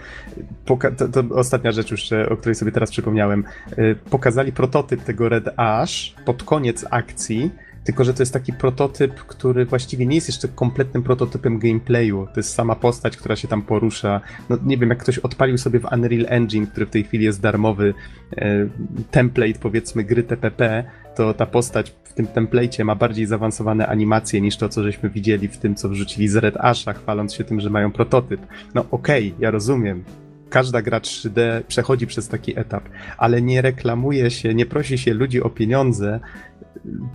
poka- 0.65 0.95
to, 0.95 1.07
to, 1.07 1.35
ostatnia 1.35 1.71
rzecz 1.71 1.91
już, 1.91 2.09
o 2.29 2.37
której 2.37 2.55
sobie 2.55 2.71
teraz 2.71 2.91
przypomniałem, 2.91 3.43
y, 3.77 3.95
pokazali 4.09 4.51
prototyp 4.51 5.03
tego 5.03 5.29
Red 5.29 5.49
Ash 5.57 6.15
pod 6.25 6.43
koniec 6.43 6.85
akcji, 6.89 7.51
tylko, 7.89 8.03
że 8.03 8.13
to 8.13 8.21
jest 8.21 8.33
taki 8.33 8.53
prototyp, 8.53 9.13
który 9.13 9.65
właściwie 9.65 10.05
nie 10.05 10.15
jest 10.15 10.27
jeszcze 10.27 10.47
kompletnym 10.47 11.03
prototypem 11.03 11.59
gameplayu. 11.59 12.27
To 12.33 12.39
jest 12.39 12.53
sama 12.53 12.75
postać, 12.75 13.17
która 13.17 13.35
się 13.35 13.47
tam 13.47 13.61
porusza. 13.61 14.21
No 14.49 14.57
nie 14.65 14.77
wiem, 14.77 14.89
jak 14.89 14.99
ktoś 14.99 15.17
odpalił 15.17 15.57
sobie 15.57 15.79
w 15.79 15.91
Unreal 15.93 16.25
Engine, 16.27 16.67
który 16.67 16.85
w 16.85 16.89
tej 16.89 17.03
chwili 17.03 17.25
jest 17.25 17.41
darmowy, 17.41 17.93
e, 18.37 18.67
template 19.11 19.59
powiedzmy 19.59 20.03
gry 20.03 20.23
TPP, 20.23 20.83
to 21.15 21.33
ta 21.33 21.45
postać 21.45 21.95
w 22.03 22.13
tym 22.13 22.27
template 22.27 22.83
ma 22.83 22.95
bardziej 22.95 23.25
zaawansowane 23.25 23.87
animacje 23.87 24.41
niż 24.41 24.57
to, 24.57 24.69
co 24.69 24.83
żeśmy 24.83 25.09
widzieli 25.09 25.47
w 25.47 25.57
tym, 25.57 25.75
co 25.75 25.89
wrzucili 25.89 26.27
z 26.27 26.35
Red 26.35 26.57
Asha, 26.57 26.93
chwaląc 26.93 27.33
się 27.33 27.43
tym, 27.43 27.59
że 27.59 27.69
mają 27.69 27.91
prototyp. 27.91 28.41
No 28.75 28.85
okej, 28.91 29.27
okay, 29.27 29.41
ja 29.41 29.51
rozumiem, 29.51 30.03
każda 30.49 30.81
gra 30.81 30.99
3D 30.99 31.63
przechodzi 31.67 32.07
przez 32.07 32.27
taki 32.27 32.59
etap, 32.59 32.83
ale 33.17 33.41
nie 33.41 33.61
reklamuje 33.61 34.31
się, 34.31 34.53
nie 34.53 34.65
prosi 34.65 34.97
się 34.97 35.13
ludzi 35.13 35.41
o 35.41 35.49
pieniądze, 35.49 36.19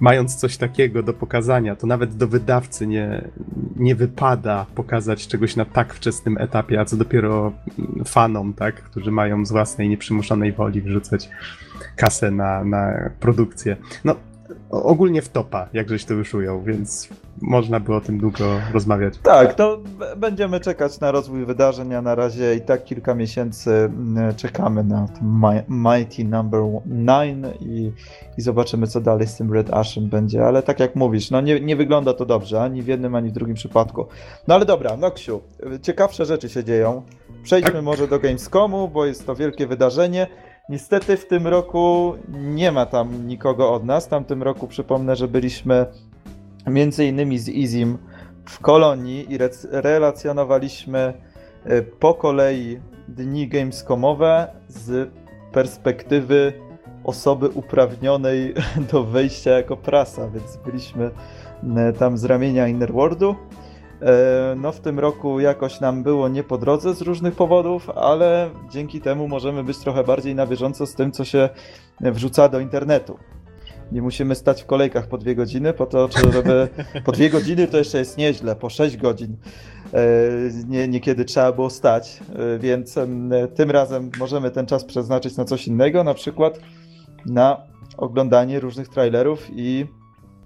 mając 0.00 0.36
coś 0.36 0.56
takiego 0.56 1.02
do 1.02 1.12
pokazania, 1.12 1.76
to 1.76 1.86
nawet 1.86 2.16
do 2.16 2.28
wydawcy 2.28 2.86
nie, 2.86 3.28
nie 3.76 3.94
wypada 3.94 4.66
pokazać 4.74 5.28
czegoś 5.28 5.56
na 5.56 5.64
tak 5.64 5.94
wczesnym 5.94 6.38
etapie, 6.38 6.80
a 6.80 6.84
co 6.84 6.96
dopiero 6.96 7.52
fanom, 8.06 8.52
tak, 8.52 8.74
którzy 8.74 9.10
mają 9.10 9.46
z 9.46 9.52
własnej 9.52 9.88
nieprzymuszonej 9.88 10.52
woli 10.52 10.82
wrzucać 10.82 11.28
kasę 11.96 12.30
na, 12.30 12.64
na 12.64 13.10
produkcję. 13.20 13.76
No, 14.04 14.16
ogólnie 14.82 15.22
w 15.22 15.28
topa, 15.28 15.68
jak 15.72 15.88
żeś 15.88 16.04
to 16.04 16.14
już 16.14 16.34
ujął, 16.34 16.62
więc 16.62 17.08
można 17.42 17.80
by 17.80 17.94
o 17.94 18.00
tym 18.00 18.18
długo 18.18 18.44
rozmawiać. 18.72 19.14
Tak, 19.22 19.54
to 19.54 19.78
będziemy 20.16 20.60
czekać 20.60 21.00
na 21.00 21.12
rozwój 21.12 21.44
wydarzeń, 21.44 21.94
a 21.94 22.02
na 22.02 22.14
razie 22.14 22.54
i 22.54 22.60
tak 22.60 22.84
kilka 22.84 23.14
miesięcy 23.14 23.70
mm, 23.70 24.34
czekamy 24.34 24.84
na 24.84 25.06
Mighty 25.68 26.24
Number 26.24 26.62
9 26.86 27.46
i, 27.60 27.92
i 28.38 28.42
zobaczymy, 28.42 28.86
co 28.86 29.00
dalej 29.00 29.26
z 29.26 29.36
tym 29.36 29.52
Red 29.52 29.74
Ashen 29.74 30.08
będzie, 30.08 30.46
ale 30.46 30.62
tak 30.62 30.80
jak 30.80 30.96
mówisz, 30.96 31.30
no 31.30 31.40
nie, 31.40 31.60
nie 31.60 31.76
wygląda 31.76 32.14
to 32.14 32.26
dobrze, 32.26 32.62
ani 32.62 32.82
w 32.82 32.86
jednym, 32.86 33.14
ani 33.14 33.28
w 33.28 33.32
drugim 33.32 33.54
przypadku. 33.54 34.06
No 34.48 34.54
ale 34.54 34.64
dobra, 34.64 34.96
Noksiu, 34.96 35.40
ciekawsze 35.82 36.24
rzeczy 36.24 36.48
się 36.48 36.64
dzieją. 36.64 37.02
Przejdźmy 37.42 37.72
tak. 37.72 37.82
może 37.82 38.08
do 38.08 38.18
Gamescomu, 38.18 38.88
bo 38.88 39.06
jest 39.06 39.26
to 39.26 39.34
wielkie 39.34 39.66
wydarzenie. 39.66 40.26
Niestety 40.68 41.16
w 41.16 41.26
tym 41.26 41.46
roku 41.46 42.14
nie 42.28 42.72
ma 42.72 42.86
tam 42.86 43.26
nikogo 43.26 43.72
od 43.72 43.84
nas. 43.84 44.06
W 44.06 44.08
tamtym 44.08 44.42
roku 44.42 44.68
przypomnę, 44.68 45.16
że 45.16 45.28
byliśmy 45.28 45.86
między 46.66 47.06
innymi 47.06 47.38
z 47.38 47.48
Izim 47.48 47.98
w 48.44 48.58
Kolonii 48.58 49.32
i 49.32 49.38
re 49.38 49.50
relacjonowaliśmy 49.62 51.14
e, 51.64 51.82
po 51.82 52.14
kolei 52.14 52.80
dni 53.08 53.48
gamescomowe 53.48 54.48
z 54.68 55.10
perspektywy 55.52 56.52
osoby 57.04 57.48
uprawnionej 57.48 58.54
do 58.92 59.04
wejścia 59.04 59.50
jako 59.50 59.76
prasa, 59.76 60.28
więc 60.28 60.56
byliśmy 60.56 61.10
e, 61.76 61.92
tam 61.92 62.18
z 62.18 62.24
ramienia 62.24 62.68
Innerworldu. 62.68 63.36
E, 64.02 64.54
no 64.56 64.72
w 64.72 64.80
tym 64.80 64.98
roku 64.98 65.40
jakoś 65.40 65.80
nam 65.80 66.02
było 66.02 66.28
nie 66.28 66.42
po 66.42 66.58
drodze 66.58 66.94
z 66.94 67.00
różnych 67.00 67.34
powodów, 67.34 67.90
ale 67.90 68.50
dzięki 68.70 69.00
temu 69.00 69.28
możemy 69.28 69.64
być 69.64 69.78
trochę 69.78 70.04
bardziej 70.04 70.34
na 70.34 70.46
bieżąco 70.46 70.86
z 70.86 70.94
tym, 70.94 71.12
co 71.12 71.24
się 71.24 71.48
wrzuca 72.00 72.48
do 72.48 72.60
internetu. 72.60 73.18
Nie 73.92 74.02
musimy 74.02 74.34
stać 74.34 74.62
w 74.62 74.66
kolejkach 74.66 75.08
po 75.08 75.18
dwie 75.18 75.34
godziny, 75.34 75.72
po 75.72 75.86
to, 75.86 76.08
żeby 76.32 76.68
po 77.04 77.12
dwie 77.12 77.30
godziny 77.30 77.66
to 77.66 77.78
jeszcze 77.78 77.98
jest 77.98 78.18
nieźle, 78.18 78.56
po 78.56 78.70
sześć 78.70 78.96
godzin 78.96 79.36
e, 79.92 79.98
nie, 80.68 80.88
niekiedy 80.88 81.24
trzeba 81.24 81.52
było 81.52 81.70
stać, 81.70 82.20
e, 82.36 82.58
więc 82.58 82.94
tym 83.54 83.70
razem 83.70 84.10
możemy 84.18 84.50
ten 84.50 84.66
czas 84.66 84.84
przeznaczyć 84.84 85.36
na 85.36 85.44
coś 85.44 85.68
innego, 85.68 86.04
na 86.04 86.14
przykład 86.14 86.58
na 87.26 87.74
oglądanie 87.96 88.60
różnych 88.60 88.88
trailerów 88.88 89.46
i, 89.52 89.86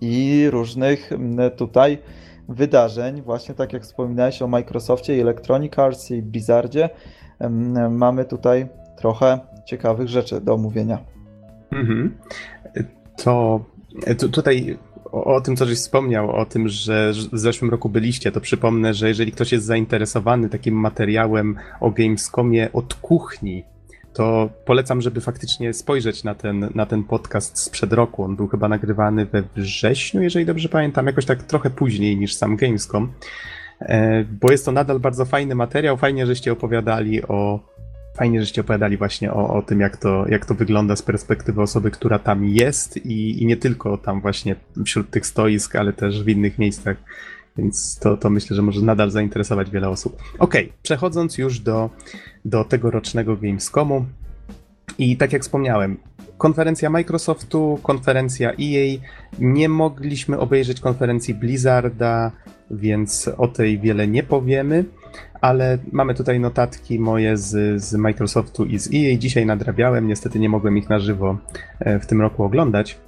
i 0.01 0.47
różnych 0.51 1.11
tutaj 1.57 1.99
wydarzeń, 2.49 3.23
właśnie 3.23 3.55
tak 3.55 3.73
jak 3.73 3.83
wspominałeś 3.83 4.43
o 4.43 4.49
Microsoftie 4.49 5.17
i 5.17 5.21
Electronic 5.21 5.79
Arts 5.79 6.11
i 6.11 6.23
Blizzardzie, 6.23 6.91
mamy 7.91 8.25
tutaj 8.25 8.69
trochę 8.97 9.39
ciekawych 9.65 10.09
rzeczy 10.09 10.41
do 10.41 10.55
omówienia. 10.55 10.99
Mhm. 11.71 12.19
To, 13.17 13.61
tutaj 14.33 14.79
o, 15.05 15.25
o, 15.25 15.41
tym, 15.41 15.57
co 15.57 15.67
żeś 15.67 15.79
wspomniał, 15.79 16.31
o 16.31 16.47
tym, 16.47 16.69
że 16.69 17.13
w 17.33 17.39
zeszłym 17.39 17.71
roku 17.71 17.89
byliście, 17.89 18.33
to 18.33 18.41
przypomnę, 18.41 18.95
że 18.95 19.09
jeżeli 19.09 19.33
ktoś 19.33 19.53
jest 19.53 19.67
zainteresowany 19.67 20.49
takim 20.49 20.75
materiałem 20.75 21.57
o 21.81 21.91
Gamescomie 21.91 22.69
od 22.73 22.95
kuchni, 22.95 23.65
to 24.19 24.51
polecam, 24.65 25.01
żeby 25.01 25.21
faktycznie 25.21 25.75
spojrzeć 25.75 26.25
na 26.25 26.35
ten, 26.35 26.69
na 26.75 26.87
ten 26.87 27.05
podcast 27.05 27.59
sprzed 27.59 27.93
roku. 27.93 28.25
On 28.25 28.37
był 28.37 28.49
chyba 28.49 28.69
nagrywany 28.69 29.27
we 29.27 29.43
wrześniu, 29.57 30.23
jeżeli 30.23 30.47
dobrze 30.47 30.69
pamiętam, 30.69 31.07
jakoś 31.07 31.25
tak 31.25 31.43
trochę 31.43 31.71
później 31.71 32.17
niż 32.17 32.35
sam 32.35 32.57
Gamescom, 32.57 33.13
e, 33.81 34.25
bo 34.25 34.51
jest 34.51 34.65
to 34.65 34.73
nadal 34.73 35.01
bardzo 35.01 35.25
fajny 35.25 35.55
materiał. 35.55 35.97
Fajnie, 35.97 36.27
żeście 36.27 36.53
opowiadali 36.53 37.23
o. 37.23 37.61
Fajnie, 38.17 38.41
żeście 38.41 38.61
opowiadali 38.61 38.97
właśnie 38.97 39.33
o, 39.33 39.55
o 39.55 39.63
tym, 39.63 39.81
jak 39.81 39.97
to, 39.97 40.29
jak 40.29 40.47
to 40.47 40.55
wygląda 40.55 40.97
z 40.97 41.03
perspektywy 41.03 41.63
osoby, 41.63 41.91
która 41.91 42.19
tam 42.19 42.45
jest 42.45 42.97
i, 42.97 43.43
i 43.43 43.47
nie 43.47 43.57
tylko 43.57 43.99
tam 43.99 44.21
właśnie 44.21 44.57
wśród 44.85 45.11
tych 45.11 45.27
stoisk, 45.27 45.77
ale 45.77 45.93
też 45.93 46.25
w 46.25 46.29
innych 46.29 46.59
miejscach. 46.59 46.97
Więc 47.59 47.99
to, 47.99 48.17
to 48.17 48.31
myślę, 48.31 48.57
że 48.57 48.63
może 48.63 48.83
nadal 48.83 49.11
zainteresować 49.11 49.71
wiele 49.71 49.89
osób. 49.89 50.23
Ok, 50.39 50.55
przechodząc 50.83 51.39
już 51.39 51.61
do 51.61 51.91
do 52.45 52.65
tegorocznego 52.65 53.37
Gamescomu. 53.37 54.05
I 54.99 55.17
tak 55.17 55.33
jak 55.33 55.43
wspomniałem, 55.43 55.97
konferencja 56.39 56.91
Microsoftu, 56.91 57.79
konferencja 57.83 58.51
EA, 58.51 58.99
nie 59.39 59.69
mogliśmy 59.69 60.39
obejrzeć 60.39 60.81
konferencji 60.81 61.35
Blizzarda, 61.35 62.33
więc 62.71 63.31
o 63.37 63.49
tej 63.49 63.79
wiele 63.79 64.09
nie 64.09 64.23
powiemy, 64.23 64.85
ale 65.41 65.79
mamy 65.93 66.15
tutaj 66.15 66.41
notatki 66.41 66.99
moje 66.99 67.37
z, 67.37 67.83
z 67.83 67.95
Microsoftu 67.95 68.65
i 68.65 68.79
z 68.79 68.89
EA. 68.95 69.19
Dzisiaj 69.19 69.47
nadrabiałem, 69.47 70.09
niestety 70.09 70.39
nie 70.39 70.49
mogłem 70.49 70.79
ich 70.79 70.89
na 70.89 70.99
żywo 70.99 71.39
e, 71.81 71.99
w 71.99 72.07
tym 72.07 72.21
roku 72.21 72.45
oglądać. 72.45 72.99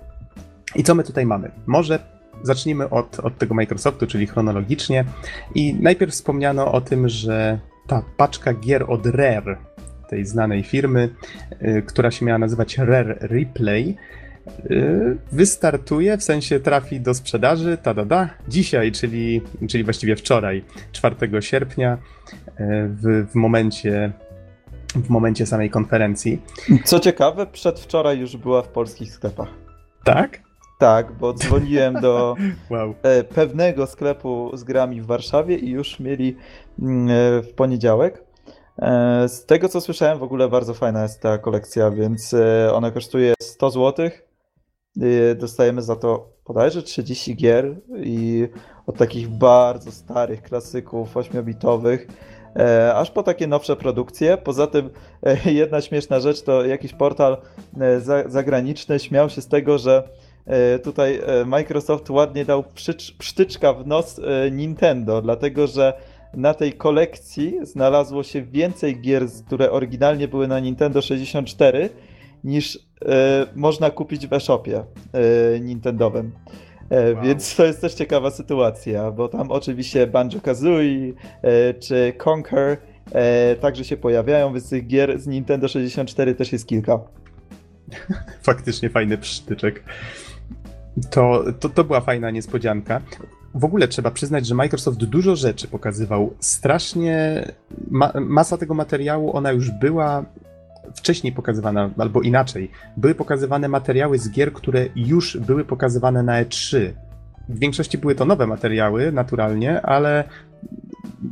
I 0.77 0.83
co 0.83 0.95
my 0.95 1.05
tutaj 1.05 1.27
mamy? 1.27 1.51
Może 1.67 1.99
zacznijmy 2.43 2.91
od, 2.91 3.21
od 3.21 3.39
tego 3.39 3.55
Microsoftu, 3.55 4.07
czyli 4.07 4.27
chronologicznie. 4.27 5.05
I 5.55 5.75
najpierw 5.75 6.13
wspomniano 6.13 6.73
o 6.73 6.81
tym, 6.81 7.09
że 7.09 7.59
ta 7.87 8.03
paczka 8.17 8.55
gier 8.55 8.85
od 8.89 9.07
Rare, 9.07 9.59
tej 10.09 10.27
znanej 10.27 10.63
firmy, 10.63 11.09
y, 11.63 11.83
która 11.87 12.11
się 12.11 12.27
miała 12.27 12.39
nazywać 12.39 12.79
Rare 12.79 13.19
Replay, 13.21 13.97
y, 14.71 15.17
wystartuje, 15.33 16.17
w 16.17 16.23
sensie 16.23 16.61
trafi 16.61 17.01
do 17.01 17.15
sprzedaży, 17.15 17.79
ta 17.83 17.95
da, 17.95 18.05
da, 18.05 18.31
dzisiaj, 18.49 18.93
czyli, 18.93 19.41
czyli 19.69 19.85
właściwie 19.85 20.17
wczoraj, 20.17 20.65
4 20.93 21.43
sierpnia, 21.43 21.95
y, 21.95 21.99
w, 22.89 23.27
w 23.31 23.35
momencie 23.35 24.13
w 24.95 25.09
momencie 25.09 25.47
samej 25.47 25.71
konferencji. 25.71 26.43
Co 26.85 27.01
ciekawe, 27.01 27.47
przedwczoraj 27.47 28.19
już 28.19 28.37
była 28.37 28.63
w 28.63 28.69
polskich 28.69 29.13
sklepach. 29.13 29.49
Tak? 30.05 30.50
Tak, 30.81 31.13
bo 31.13 31.33
dzwoniłem 31.33 31.95
do 31.95 32.37
wow. 32.71 32.95
E, 33.03 33.25
pewnego 33.25 33.87
sklepu 33.87 34.51
z 34.55 34.65
grami 34.65 35.01
w 35.01 35.07
Warszawie 35.07 35.57
i 35.57 35.71
już 35.71 36.01
mieli 36.01 36.37
mm, 36.79 37.09
e, 37.09 37.43
w 37.43 37.55
poniedziałek. 37.55 38.25
E, 38.79 39.29
z 39.29 39.47
tego 39.47 39.69
co 39.69 39.81
słyszałem, 39.81 40.19
w 40.19 40.23
ogóle 40.23 40.49
bardzo 40.49 40.75
fajna 40.75 41.03
jest 41.03 41.21
ta 41.21 41.39
kolekcja, 41.39 41.91
więc 41.91 42.35
ona 42.73 42.91
kosztuje 42.91 43.35
100 43.43 43.71
zł. 43.71 44.11
Dostajemy 45.37 45.83
za 45.83 45.97
to 45.97 46.29
bodajże 46.47 46.83
30 46.83 47.37
gier 47.37 47.77
i 47.97 48.49
od 48.87 48.97
takich 48.97 49.29
bardzo 49.29 49.93
starych 49.93 50.43
klasyków 50.43 51.15
8-bitowych 51.15 52.07
E, 52.57 52.95
aż 52.95 53.11
po 53.11 53.23
takie 53.23 53.47
nowsze 53.47 53.77
produkcje. 53.77 54.37
Poza 54.37 54.67
tym 54.67 54.91
jedna 55.45 55.81
śmieszna 55.81 56.21
rzecz 56.21 56.43
to 56.43 56.65
jakiś 56.65 56.93
portal 56.93 57.37
zagraniczny 58.27 58.99
śmiał 58.99 59.31
się 59.31 59.41
z 59.41 59.49
tego, 59.49 59.79
że 59.79 60.09
tutaj 60.85 61.21
Microsoft 61.47 62.11
ładnie 62.11 62.45
dał 62.45 62.65
psztyczka 63.19 63.73
w 63.73 63.87
nos 63.87 64.21
Nintendo, 64.51 65.23
dlatego 65.23 65.67
że 65.67 65.93
na 66.35 66.55
tej 66.55 66.73
kolekcji 66.73 67.55
znalazło 67.63 68.23
się 68.23 68.43
więcej 68.43 69.01
gier, 69.01 69.27
które 69.47 69.71
oryginalnie 69.71 70.29
były 70.29 70.49
na 70.49 70.61
Nintendo 70.61 71.03
64 71.03 71.89
niż 72.45 72.79
można 73.57 73.91
kupić 73.91 74.27
w 74.27 74.33
e-shopie 74.33 74.85
Nintendowym. 75.61 76.33
E, 76.91 77.15
wow. 77.15 77.25
Więc 77.25 77.57
to 77.57 77.65
jest 77.65 77.81
też 77.81 77.95
ciekawa 77.95 78.31
sytuacja, 78.31 79.11
bo 79.11 79.29
tam 79.29 79.51
oczywiście 79.51 80.07
Banjo-Kazooie 80.07 81.13
e, 81.43 81.75
czy 81.75 82.13
Conquer 82.25 82.77
e, 83.13 83.57
także 83.57 83.85
się 83.85 83.97
pojawiają, 83.97 84.53
więc 84.53 84.71
tych 84.71 84.87
gier 84.87 85.21
z 85.21 85.27
Nintendo 85.27 85.69
64 85.69 86.35
też 86.35 86.53
jest 86.53 86.67
kilka. 86.67 87.01
Faktycznie 88.43 88.91
fajny 88.91 89.19
przytyczek. 89.19 89.85
To, 91.11 91.45
to, 91.61 91.69
to 91.69 91.85
była 91.85 92.01
fajna 92.01 92.31
niespodzianka. 92.31 93.01
W 93.55 93.65
ogóle 93.65 93.89
trzeba 93.89 94.11
przyznać, 94.11 94.47
że 94.47 94.55
Microsoft 94.55 94.99
dużo 95.05 95.37
rzeczy 95.37 95.69
pokazywał. 95.69 96.35
Strasznie 96.41 97.45
ma, 97.91 98.13
masa 98.21 98.57
tego 98.57 98.75
materiału, 98.75 99.37
ona 99.37 99.53
już 99.53 99.71
była 99.71 100.25
wcześniej 100.95 101.33
pokazywana, 101.33 101.91
albo 101.99 102.23
inaczej, 102.23 102.71
były 102.97 103.15
pokazywane 103.15 103.69
materiały 103.69 104.19
z 104.19 104.31
gier, 104.31 104.53
które 104.53 104.87
już 104.97 105.37
były 105.37 105.65
pokazywane 105.65 106.23
na 106.23 106.45
E3. 106.45 106.93
W 107.49 107.59
większości 107.59 107.99
były 107.99 108.15
to 108.15 108.25
nowe 108.25 108.47
materiały, 108.47 109.13
naturalnie, 109.13 109.83
ale 109.83 110.25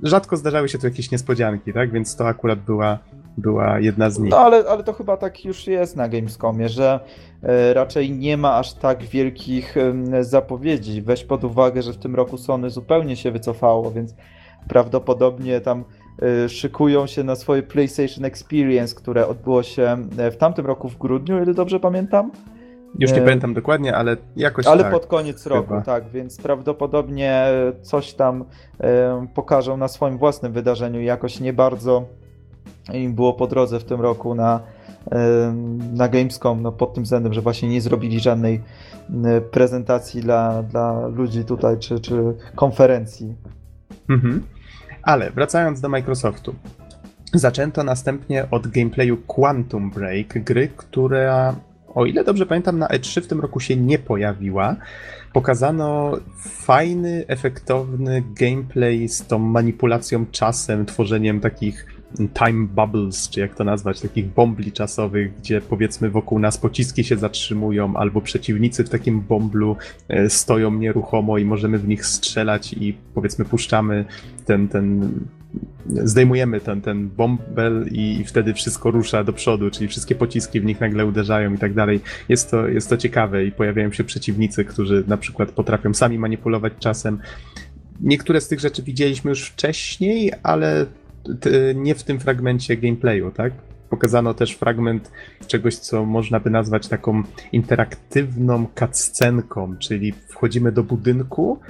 rzadko 0.03 0.37
zdarzały 0.37 0.69
się 0.69 0.79
tu 0.79 0.87
jakieś 0.87 1.11
niespodzianki, 1.11 1.73
tak? 1.73 1.91
Więc 1.91 2.17
to 2.17 2.29
akurat 2.29 2.59
była, 2.59 2.99
była 3.37 3.81
jedna 3.81 4.11
z 4.11 4.19
nich. 4.19 4.31
No 4.31 4.39
ale, 4.39 4.65
ale 4.69 4.85
to 4.85 4.93
chyba 4.93 5.17
tak 5.17 5.45
już 5.45 5.67
jest 5.67 5.97
na 5.97 6.09
Gamescomie, 6.09 6.69
że 6.69 7.01
e, 7.43 7.75
raczej 7.75 8.11
nie 8.11 8.37
ma 8.37 8.57
aż 8.57 8.75
tak 8.75 9.03
wielkich 9.03 9.77
e, 9.77 10.25
zapowiedzi. 10.25 11.03
Weź 11.03 11.25
pod 11.25 11.45
uwagę, 11.45 11.83
że 11.83 11.93
w 11.93 11.99
tym 11.99 12.15
roku 12.15 12.39
Sony 12.39 12.71
zupełnie 12.71 13.17
się 13.17 13.31
wycofało, 13.31 13.91
więc 13.91 14.15
prawdopodobnie 14.69 15.61
tam 15.61 15.85
Y, 16.23 16.49
szykują 16.49 17.07
się 17.07 17.25
na 17.25 17.37
swoje 17.37 17.63
PlayStation 17.63 18.25
Experience, 18.25 18.95
które 18.95 19.27
odbyło 19.27 19.63
się 19.63 19.97
e, 20.19 20.31
w 20.31 20.37
tamtym 20.37 20.67
roku 20.67 20.89
w 20.89 20.99
grudniu, 20.99 21.43
ile 21.43 21.55
dobrze 21.55 21.81
pamiętam. 21.81 22.31
Już 22.99 23.13
nie 23.13 23.19
e... 23.19 23.25
pamiętam 23.25 23.55
dokładnie, 23.55 23.97
ale 23.97 24.17
jakoś 24.37 24.67
Ale 24.67 24.83
tak, 24.83 24.93
pod 24.93 25.07
koniec 25.07 25.45
chyba. 25.45 25.57
roku, 25.57 25.75
tak, 25.87 26.09
więc 26.09 26.37
prawdopodobnie 26.37 27.47
coś 27.83 28.15
tam 28.15 28.45
e, 28.81 29.27
pokażą 29.35 29.77
na 29.77 29.89
swoim 29.89 30.19
własnym 30.19 30.53
wydarzeniu. 30.53 31.01
Jakoś 31.01 31.41
nie 31.41 31.53
bardzo 31.53 32.05
im 32.95 33.15
było 33.15 33.33
po 33.33 33.47
drodze 33.47 33.81
w 33.81 33.85
tym 33.85 34.01
roku 34.01 34.35
na, 34.35 34.61
na 35.93 36.09
Gamescom, 36.09 36.63
no 36.63 36.73
pod 36.73 36.95
tym 36.95 37.05
względem, 37.05 37.33
że 37.33 37.41
właśnie 37.41 37.69
nie 37.69 37.81
zrobili 37.81 38.21
żadnej 38.21 38.61
prezentacji 39.51 40.21
dla, 40.21 40.63
dla 40.63 41.07
ludzi 41.07 41.45
tutaj, 41.45 41.79
czy, 41.79 42.01
czy 42.01 42.35
konferencji. 42.55 43.35
Mhm. 44.09 44.43
Ale 45.03 45.31
wracając 45.31 45.81
do 45.81 45.89
Microsoftu. 45.89 46.55
Zaczęto 47.35 47.85
następnie 47.85 48.51
od 48.51 48.69
gameplayu 48.69 49.17
Quantum 49.17 49.91
Break, 49.91 50.45
gry, 50.45 50.69
która, 50.77 51.55
o 51.95 52.07
ile 52.07 52.25
dobrze 52.25 52.47
pamiętam, 52.47 52.79
na 52.79 52.87
E3 52.87 53.21
w 53.21 53.27
tym 53.27 53.41
roku 53.41 53.61
się 53.61 53.77
nie 53.77 53.99
pojawiła. 53.99 54.77
Pokazano 55.33 56.13
fajny, 56.39 57.25
efektowny 57.27 58.23
gameplay 58.41 59.09
z 59.09 59.27
tą 59.27 59.39
manipulacją 59.39 60.27
czasem, 60.31 60.87
tworzeniem 60.87 61.41
takich 61.41 61.87
time 62.17 62.67
bubbles, 62.67 63.31
czy 63.31 63.41
jak 63.41 63.55
to 63.55 63.65
nazwać, 63.65 64.01
takich 64.01 64.27
bombli 64.27 64.73
czasowych, 64.73 65.39
gdzie 65.39 65.61
powiedzmy 65.61 66.11
wokół 66.11 66.39
nas 66.39 66.59
pociski 66.59 67.05
się 67.05 67.17
zatrzymują, 67.17 67.97
albo 67.97 68.21
przeciwnicy 68.21 68.85
w 68.85 68.89
takim 68.89 69.21
bomblu 69.21 69.77
e, 70.09 70.31
stoją 70.31 70.75
nieruchomo 70.75 71.39
i 71.39 71.45
możemy 71.45 71.79
w 71.79 71.89
nich 71.89 72.07
strzelać 72.07 72.73
i 72.73 72.97
powiedzmy 73.15 73.45
puszczamy 73.45 74.05
ten, 74.47 74.69
ten 74.69 75.11
zdejmujemy 75.89 76.61
ten, 76.61 76.81
ten 76.81 77.09
bombel 77.09 77.89
i 77.93 78.25
wtedy 78.27 78.55
wszystko 78.55 78.91
rusza 78.91 79.25
do 79.25 79.33
przodu, 79.33 79.71
czyli 79.71 79.89
wszystkie 79.89 80.15
pociski 80.15 80.61
w 80.61 80.65
nich 80.65 80.81
nagle 80.81 81.07
uderzają 81.07 81.55
i 81.55 81.59
tak 81.59 81.75
dalej. 81.75 82.01
Jest 82.29 82.51
to, 82.51 82.69
jest 82.69 82.89
to 82.89 82.97
ciekawe 82.97 83.45
i 83.45 83.53
pojawiają 83.53 83.93
się 83.93 84.05
przeciwnicy, 84.05 84.65
którzy 84.65 85.05
na 85.07 85.17
przykład 85.17 85.51
potrafią 85.51 85.95
sami 85.95 86.19
manipulować 86.19 86.73
czasem. 86.79 87.19
Niektóre 88.01 88.41
z 88.41 88.49
tych 88.49 88.61
rzeczy 88.61 88.83
widzieliśmy 88.83 89.29
już 89.29 89.45
wcześniej, 89.45 90.33
ale 90.43 90.87
nie 91.75 91.95
w 91.95 92.03
tym 92.03 92.21
fragmencie 92.21 92.77
gameplayu, 92.77 93.31
tak? 93.31 93.53
Pokazano 93.91 94.35
też 94.35 94.53
fragment 94.53 95.11
czegoś, 95.47 95.77
co 95.77 96.05
można 96.05 96.41
by 96.41 96.51
nazwać 96.51 96.89
taką 96.89 97.23
interaktywną 97.53 98.67
cutscenką, 98.79 99.77
czyli 99.77 100.13
wchodzimy 100.13 100.73
do 100.73 100.83
budynku 100.83 101.61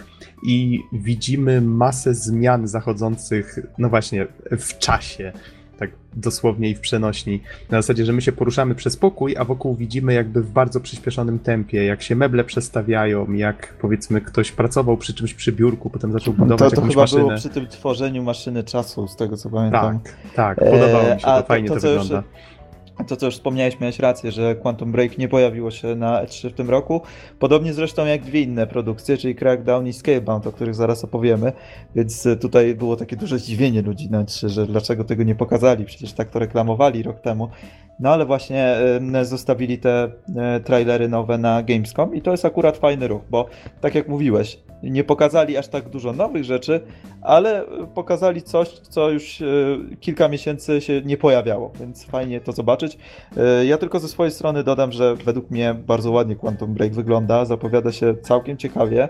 i 0.46 0.80
widzimy 0.92 1.60
masę 1.60 2.14
zmian 2.14 2.68
zachodzących, 2.68 3.58
no 3.78 3.88
właśnie, 3.88 4.26
w 4.50 4.78
czasie 4.78 5.32
tak 5.78 5.90
dosłownie 6.16 6.70
i 6.70 6.74
w 6.74 6.80
przenośni. 6.80 7.40
Na 7.70 7.78
zasadzie, 7.82 8.04
że 8.04 8.12
my 8.12 8.22
się 8.22 8.32
poruszamy 8.32 8.74
przez 8.74 8.96
pokój, 8.96 9.36
a 9.36 9.44
wokół 9.44 9.74
widzimy 9.74 10.14
jakby 10.14 10.42
w 10.42 10.50
bardzo 10.50 10.80
przyspieszonym 10.80 11.38
tempie, 11.38 11.84
jak 11.84 12.02
się 12.02 12.16
meble 12.16 12.44
przestawiają, 12.44 13.32
jak 13.32 13.74
powiedzmy 13.80 14.20
ktoś 14.20 14.52
pracował 14.52 14.96
przy 14.96 15.14
czymś 15.14 15.34
przy 15.34 15.52
biurku, 15.52 15.90
potem 15.90 16.12
zaczął 16.12 16.34
budować 16.34 16.70
to, 16.70 16.76
to 16.76 16.76
jakąś 16.76 16.90
chyba 16.90 17.02
maszynę. 17.02 17.22
było 17.22 17.36
przy 17.36 17.48
tym 17.48 17.66
tworzeniu 17.66 18.22
maszyny 18.22 18.64
czasu, 18.64 19.08
z 19.08 19.16
tego 19.16 19.36
co 19.36 19.50
pamiętam. 19.50 20.00
Tak, 20.00 20.14
tak, 20.34 20.58
podobało 20.58 21.14
mi 21.14 21.20
się, 21.20 21.26
to, 21.26 21.40
to 21.40 21.46
fajnie 21.46 21.68
to, 21.68 21.74
to 21.74 21.80
wygląda. 21.80 22.16
Już 22.16 22.24
to, 23.06 23.16
co 23.16 23.26
już 23.26 23.34
wspomniałeś, 23.34 23.80
miałeś 23.80 23.98
rację, 23.98 24.32
że 24.32 24.56
Quantum 24.56 24.92
Break 24.92 25.18
nie 25.18 25.28
pojawiło 25.28 25.70
się 25.70 25.94
na 25.94 26.24
E3 26.24 26.50
w 26.50 26.54
tym 26.54 26.70
roku. 26.70 27.00
Podobnie 27.38 27.72
zresztą 27.72 28.06
jak 28.06 28.22
dwie 28.22 28.40
inne 28.40 28.66
produkcje, 28.66 29.16
czyli 29.16 29.34
Crackdown 29.34 29.86
i 29.86 29.92
Scalebound, 29.92 30.46
o 30.46 30.52
których 30.52 30.74
zaraz 30.74 31.04
opowiemy. 31.04 31.52
Więc 31.94 32.28
tutaj 32.40 32.74
było 32.74 32.96
takie 32.96 33.16
duże 33.16 33.38
zdziwienie 33.38 33.82
ludzi 33.82 34.10
na 34.10 34.24
E3, 34.24 34.48
że 34.48 34.66
dlaczego 34.66 35.04
tego 35.04 35.22
nie 35.22 35.34
pokazali, 35.34 35.84
przecież 35.84 36.12
tak 36.12 36.30
to 36.30 36.38
reklamowali 36.38 37.02
rok 37.02 37.20
temu. 37.20 37.48
No 38.00 38.10
ale 38.10 38.26
właśnie 38.26 38.76
zostawili 39.22 39.78
te 39.78 40.12
e, 40.36 40.60
trailery 40.60 41.08
nowe 41.08 41.38
na 41.38 41.62
Gamescom 41.62 42.14
i 42.14 42.22
to 42.22 42.30
jest 42.30 42.44
akurat 42.44 42.76
fajny 42.76 43.08
ruch, 43.08 43.22
bo 43.30 43.46
tak 43.80 43.94
jak 43.94 44.08
mówiłeś, 44.08 44.58
nie 44.82 45.04
pokazali 45.04 45.56
aż 45.56 45.68
tak 45.68 45.88
dużo 45.88 46.12
nowych 46.12 46.44
rzeczy, 46.44 46.80
ale 47.22 47.64
pokazali 47.94 48.42
coś, 48.42 48.68
co 48.68 49.10
już 49.10 49.42
e, 49.42 49.44
kilka 50.00 50.28
miesięcy 50.28 50.80
się 50.80 51.02
nie 51.04 51.16
pojawiało, 51.16 51.72
więc 51.80 52.04
fajnie 52.04 52.40
to 52.40 52.52
zobaczyć. 52.52 52.98
E, 53.36 53.66
ja 53.66 53.78
tylko 53.78 54.00
ze 54.00 54.08
swojej 54.08 54.32
strony 54.32 54.64
dodam, 54.64 54.92
że 54.92 55.16
według 55.16 55.50
mnie 55.50 55.74
bardzo 55.86 56.10
ładnie 56.10 56.36
Quantum 56.36 56.74
Break 56.74 56.92
wygląda, 56.92 57.44
zapowiada 57.44 57.92
się 57.92 58.14
całkiem 58.22 58.56
ciekawie, 58.56 59.08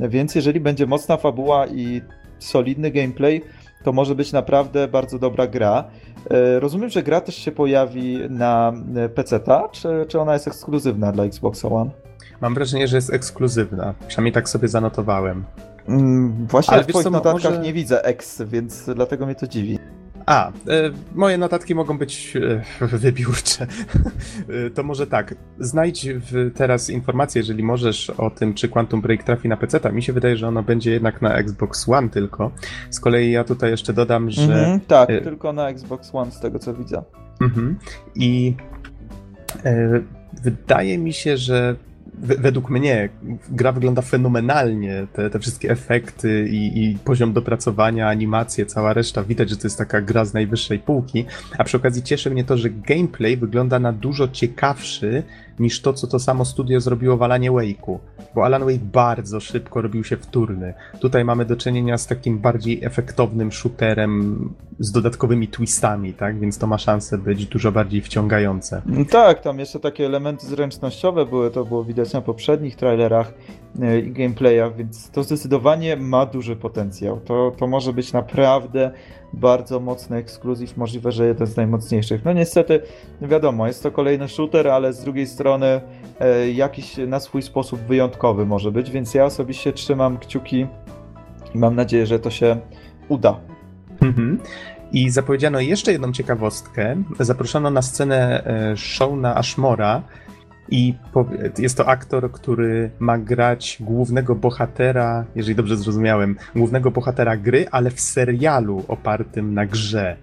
więc 0.00 0.34
jeżeli 0.34 0.60
będzie 0.60 0.86
mocna 0.86 1.16
fabuła 1.16 1.66
i 1.66 2.00
solidny 2.38 2.90
gameplay, 2.90 3.42
to 3.84 3.92
może 3.92 4.14
być 4.14 4.32
naprawdę 4.32 4.88
bardzo 4.88 5.18
dobra 5.18 5.46
gra. 5.46 5.84
E, 6.30 6.60
rozumiem, 6.60 6.90
że 6.90 7.02
gra 7.02 7.20
też 7.20 7.36
się 7.36 7.52
pojawi 7.52 8.18
na 8.30 8.72
PC-ta, 9.14 9.68
czy, 9.68 9.88
czy 10.08 10.20
ona 10.20 10.32
jest 10.32 10.48
ekskluzywna 10.48 11.12
dla 11.12 11.24
Xbox 11.24 11.64
One? 11.64 12.07
Mam 12.40 12.54
wrażenie, 12.54 12.88
że 12.88 12.96
jest 12.96 13.12
ekskluzywna. 13.12 13.94
Przynajmniej 14.08 14.32
tak 14.32 14.48
sobie 14.48 14.68
zanotowałem. 14.68 15.44
Mm, 15.88 16.46
właśnie 16.46 16.74
Ale 16.74 16.84
w 16.84 16.86
twoich 16.86 17.04
co, 17.04 17.10
notatkach 17.10 17.50
może... 17.52 17.58
nie 17.58 17.72
widzę 17.72 18.04
X, 18.04 18.42
więc 18.46 18.90
dlatego 18.94 19.26
mnie 19.26 19.34
to 19.34 19.46
dziwi. 19.46 19.78
A, 20.26 20.48
e, 20.48 20.52
moje 21.14 21.38
notatki 21.38 21.74
mogą 21.74 21.98
być 21.98 22.36
e, 22.80 22.86
wybiórcze. 22.96 23.66
E, 24.66 24.70
to 24.70 24.82
może 24.82 25.06
tak, 25.06 25.34
znajdź 25.58 26.08
w, 26.08 26.50
teraz 26.54 26.90
informację, 26.90 27.40
jeżeli 27.40 27.62
możesz, 27.62 28.10
o 28.10 28.30
tym, 28.30 28.54
czy 28.54 28.68
Quantum 28.68 29.00
Break 29.00 29.22
trafi 29.22 29.48
na 29.48 29.56
PC. 29.56 29.92
Mi 29.92 30.02
się 30.02 30.12
wydaje, 30.12 30.36
że 30.36 30.48
ono 30.48 30.62
będzie 30.62 30.90
jednak 30.90 31.22
na 31.22 31.34
Xbox 31.34 31.88
One 31.88 32.08
tylko. 32.08 32.50
Z 32.90 33.00
kolei 33.00 33.30
ja 33.30 33.44
tutaj 33.44 33.70
jeszcze 33.70 33.92
dodam, 33.92 34.30
że. 34.30 34.42
Mm 34.42 34.78
-hmm, 34.78 34.80
tak, 34.86 35.10
e... 35.10 35.20
tylko 35.20 35.52
na 35.52 35.68
Xbox 35.68 36.10
One, 36.12 36.30
z 36.30 36.40
tego 36.40 36.58
co 36.58 36.74
widzę. 36.74 37.02
Mm 37.40 37.52
-hmm. 37.52 37.74
I 38.14 38.54
e, 39.64 40.00
wydaje 40.42 40.98
mi 40.98 41.12
się, 41.12 41.36
że 41.36 41.76
według 42.22 42.70
mnie 42.70 43.08
gra 43.50 43.72
wygląda 43.72 44.02
fenomenalnie. 44.02 45.06
Te, 45.12 45.30
te 45.30 45.38
wszystkie 45.38 45.70
efekty 45.70 46.48
i, 46.50 46.84
i, 46.84 46.98
poziom 46.98 47.32
dopracowania, 47.32 48.08
animacje, 48.08 48.66
cała 48.66 48.92
reszta. 48.92 49.24
Widać, 49.24 49.50
że 49.50 49.56
to 49.56 49.66
jest 49.66 49.78
taka 49.78 50.00
gra 50.00 50.24
z 50.24 50.34
najwyższej 50.34 50.78
półki. 50.78 51.24
A 51.58 51.64
przy 51.64 51.76
okazji 51.76 52.02
cieszy 52.02 52.30
mnie 52.30 52.44
to, 52.44 52.56
że 52.56 52.70
gameplay 52.70 53.36
wygląda 53.36 53.78
na 53.78 53.92
dużo 53.92 54.28
ciekawszy 54.28 55.22
niż 55.60 55.82
to, 55.82 55.92
co 55.92 56.06
to 56.06 56.18
samo 56.18 56.44
studio 56.44 56.80
zrobiło 56.80 57.16
w 57.16 57.22
Alanie 57.22 57.52
Wake'u. 57.52 57.98
Bo 58.34 58.44
Alan 58.44 58.64
Wake 58.64 58.84
bardzo 58.92 59.40
szybko 59.40 59.82
robił 59.82 60.04
się 60.04 60.16
wtórny. 60.16 60.74
Tutaj 61.00 61.24
mamy 61.24 61.44
do 61.44 61.56
czynienia 61.56 61.98
z 61.98 62.06
takim 62.06 62.38
bardziej 62.38 62.84
efektownym 62.84 63.52
shooterem 63.52 64.48
z 64.78 64.92
dodatkowymi 64.92 65.48
twistami, 65.48 66.12
tak? 66.14 66.40
Więc 66.40 66.58
to 66.58 66.66
ma 66.66 66.78
szansę 66.78 67.18
być 67.18 67.46
dużo 67.46 67.72
bardziej 67.72 68.02
wciągające. 68.02 68.82
Tak, 69.10 69.40
tam 69.40 69.58
jeszcze 69.58 69.80
takie 69.80 70.06
elementy 70.06 70.46
zręcznościowe 70.46 71.26
były, 71.26 71.50
to 71.50 71.64
było 71.64 71.84
widać 71.84 72.12
na 72.12 72.20
poprzednich 72.20 72.76
trailerach 72.76 73.34
e, 73.80 73.98
i 73.98 74.12
gameplayach, 74.12 74.76
więc 74.76 75.10
to 75.10 75.22
zdecydowanie 75.22 75.96
ma 75.96 76.26
duży 76.26 76.56
potencjał. 76.56 77.20
To, 77.20 77.52
to 77.58 77.66
może 77.66 77.92
być 77.92 78.12
naprawdę 78.12 78.90
bardzo 79.32 79.80
mocny 79.80 80.16
ekskluzyw, 80.16 80.76
możliwe, 80.76 81.12
że 81.12 81.26
jeden 81.26 81.46
z 81.46 81.56
najmocniejszych. 81.56 82.24
No 82.24 82.32
niestety, 82.32 82.80
wiadomo, 83.22 83.66
jest 83.66 83.82
to 83.82 83.90
kolejny 83.90 84.28
shooter, 84.28 84.68
ale 84.68 84.92
z 84.92 85.04
drugiej 85.04 85.26
strony 85.26 85.80
e, 86.20 86.50
jakiś 86.50 86.96
na 86.96 87.20
swój 87.20 87.42
sposób 87.42 87.80
wyjątkowy 87.80 88.46
może 88.46 88.72
być, 88.72 88.90
więc 88.90 89.14
ja 89.14 89.24
osobiście 89.24 89.72
trzymam 89.72 90.18
kciuki 90.18 90.66
i 91.54 91.58
mam 91.58 91.76
nadzieję, 91.76 92.06
że 92.06 92.18
to 92.18 92.30
się 92.30 92.56
uda. 93.08 93.40
Mhm. 94.00 94.40
I 94.92 95.10
zapowiedziano 95.10 95.60
jeszcze 95.60 95.92
jedną 95.92 96.12
ciekawostkę. 96.12 97.02
Zaproszono 97.20 97.70
na 97.70 97.82
scenę 97.82 98.44
e, 98.46 98.76
Shona 98.76 99.36
Ashmora, 99.36 100.02
i 100.70 100.94
jest 101.58 101.76
to 101.76 101.88
aktor, 101.88 102.32
który 102.32 102.90
ma 102.98 103.18
grać 103.18 103.76
głównego 103.80 104.34
bohatera, 104.34 105.24
jeżeli 105.34 105.54
dobrze 105.54 105.76
zrozumiałem, 105.76 106.36
głównego 106.56 106.90
bohatera 106.90 107.36
gry, 107.36 107.66
ale 107.70 107.90
w 107.90 108.00
serialu 108.00 108.84
opartym 108.88 109.54
na 109.54 109.66
grze. 109.66 110.16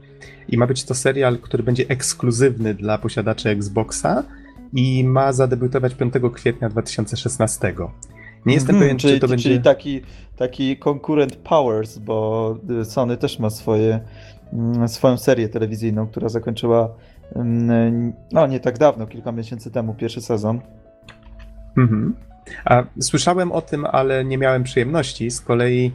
I 0.49 0.57
ma 0.57 0.67
być 0.67 0.83
to 0.83 0.95
serial, 0.95 1.37
który 1.37 1.63
będzie 1.63 1.85
ekskluzywny 1.87 2.73
dla 2.73 2.97
posiadaczy 2.97 3.49
Xboxa 3.49 4.23
i 4.73 5.03
ma 5.03 5.33
zadebiutować 5.33 5.95
5 5.95 6.13
kwietnia 6.33 6.69
2016. 6.69 7.73
Nie 8.45 8.53
jestem 8.53 8.75
hmm, 8.75 8.81
pewien, 8.81 8.97
czy 8.97 9.07
to 9.07 9.27
czyli 9.27 9.29
będzie. 9.29 9.49
Czyli 9.49 9.61
taki, 9.61 10.01
taki 10.35 10.77
konkurent 10.77 11.35
Powers, 11.35 11.97
bo 11.97 12.57
Sony 12.83 13.17
też 13.17 13.39
ma 13.39 13.49
swoje, 13.49 13.99
mm, 14.53 14.87
swoją 14.87 15.17
serię 15.17 15.49
telewizyjną, 15.49 16.07
która 16.07 16.29
zakończyła 16.29 16.95
no 18.31 18.47
nie 18.47 18.59
tak 18.59 18.77
dawno, 18.77 19.07
kilka 19.07 19.31
miesięcy 19.31 19.71
temu, 19.71 19.93
pierwszy 19.93 20.21
sezon. 20.21 20.61
Mhm. 21.77 22.15
A 22.65 22.83
słyszałem 23.01 23.51
o 23.51 23.61
tym, 23.61 23.85
ale 23.85 24.25
nie 24.25 24.37
miałem 24.37 24.63
przyjemności. 24.63 25.31
Z 25.31 25.41
kolei 25.41 25.91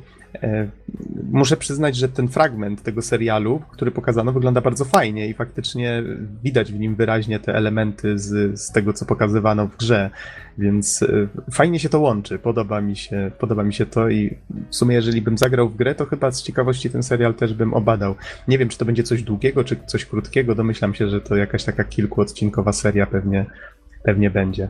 muszę 1.32 1.56
przyznać, 1.56 1.96
że 1.96 2.08
ten 2.08 2.28
fragment 2.28 2.82
tego 2.82 3.02
serialu, 3.02 3.62
który 3.70 3.90
pokazano, 3.90 4.32
wygląda 4.32 4.60
bardzo 4.60 4.84
fajnie 4.84 5.28
i 5.28 5.34
faktycznie 5.34 6.02
widać 6.44 6.72
w 6.72 6.78
nim 6.78 6.94
wyraźnie 6.94 7.40
te 7.40 7.54
elementy 7.54 8.18
z, 8.18 8.60
z 8.60 8.72
tego, 8.72 8.92
co 8.92 9.06
pokazywano 9.06 9.66
w 9.66 9.76
grze. 9.76 10.10
Więc 10.58 11.02
e, 11.02 11.28
fajnie 11.52 11.78
się 11.78 11.88
to 11.88 12.00
łączy. 12.00 12.38
Podoba 12.38 12.80
mi 12.80 12.96
się, 12.96 13.30
podoba 13.38 13.64
mi 13.64 13.74
się 13.74 13.86
to 13.86 14.08
i 14.08 14.36
w 14.70 14.76
sumie, 14.76 14.94
jeżeli 14.94 15.22
bym 15.22 15.38
zagrał 15.38 15.68
w 15.68 15.76
grę, 15.76 15.94
to 15.94 16.06
chyba 16.06 16.30
z 16.30 16.42
ciekawości 16.42 16.90
ten 16.90 17.02
serial 17.02 17.34
też 17.34 17.54
bym 17.54 17.74
obadał. 17.74 18.14
Nie 18.48 18.58
wiem, 18.58 18.68
czy 18.68 18.78
to 18.78 18.84
będzie 18.84 19.02
coś 19.02 19.22
długiego, 19.22 19.64
czy 19.64 19.76
coś 19.86 20.04
krótkiego. 20.04 20.54
Domyślam 20.54 20.94
się, 20.94 21.08
że 21.08 21.20
to 21.20 21.36
jakaś 21.36 21.64
taka 21.64 21.84
kilkuodcinkowa 21.84 22.72
seria 22.72 23.06
pewnie, 23.06 23.46
pewnie 24.02 24.30
będzie. 24.30 24.68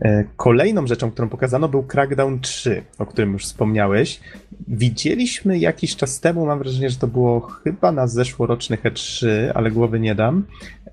E, 0.00 0.24
kolejną 0.36 0.86
rzeczą, 0.86 1.10
którą 1.10 1.28
pokazano, 1.28 1.68
był 1.68 1.82
Crackdown 1.82 2.40
3, 2.40 2.82
o 2.98 3.06
którym 3.06 3.32
już 3.32 3.44
wspomniałeś. 3.44 4.20
Widzieliśmy 4.68 5.58
jakiś 5.58 5.96
czas 5.96 6.20
temu, 6.20 6.46
mam 6.46 6.58
wrażenie, 6.58 6.90
że 6.90 6.98
to 6.98 7.06
było 7.06 7.40
chyba 7.40 7.92
na 7.92 8.06
zeszłorocznych 8.06 8.82
E3, 8.82 9.26
ale 9.54 9.70
głowy 9.70 10.00
nie 10.00 10.14
dam. 10.14 10.44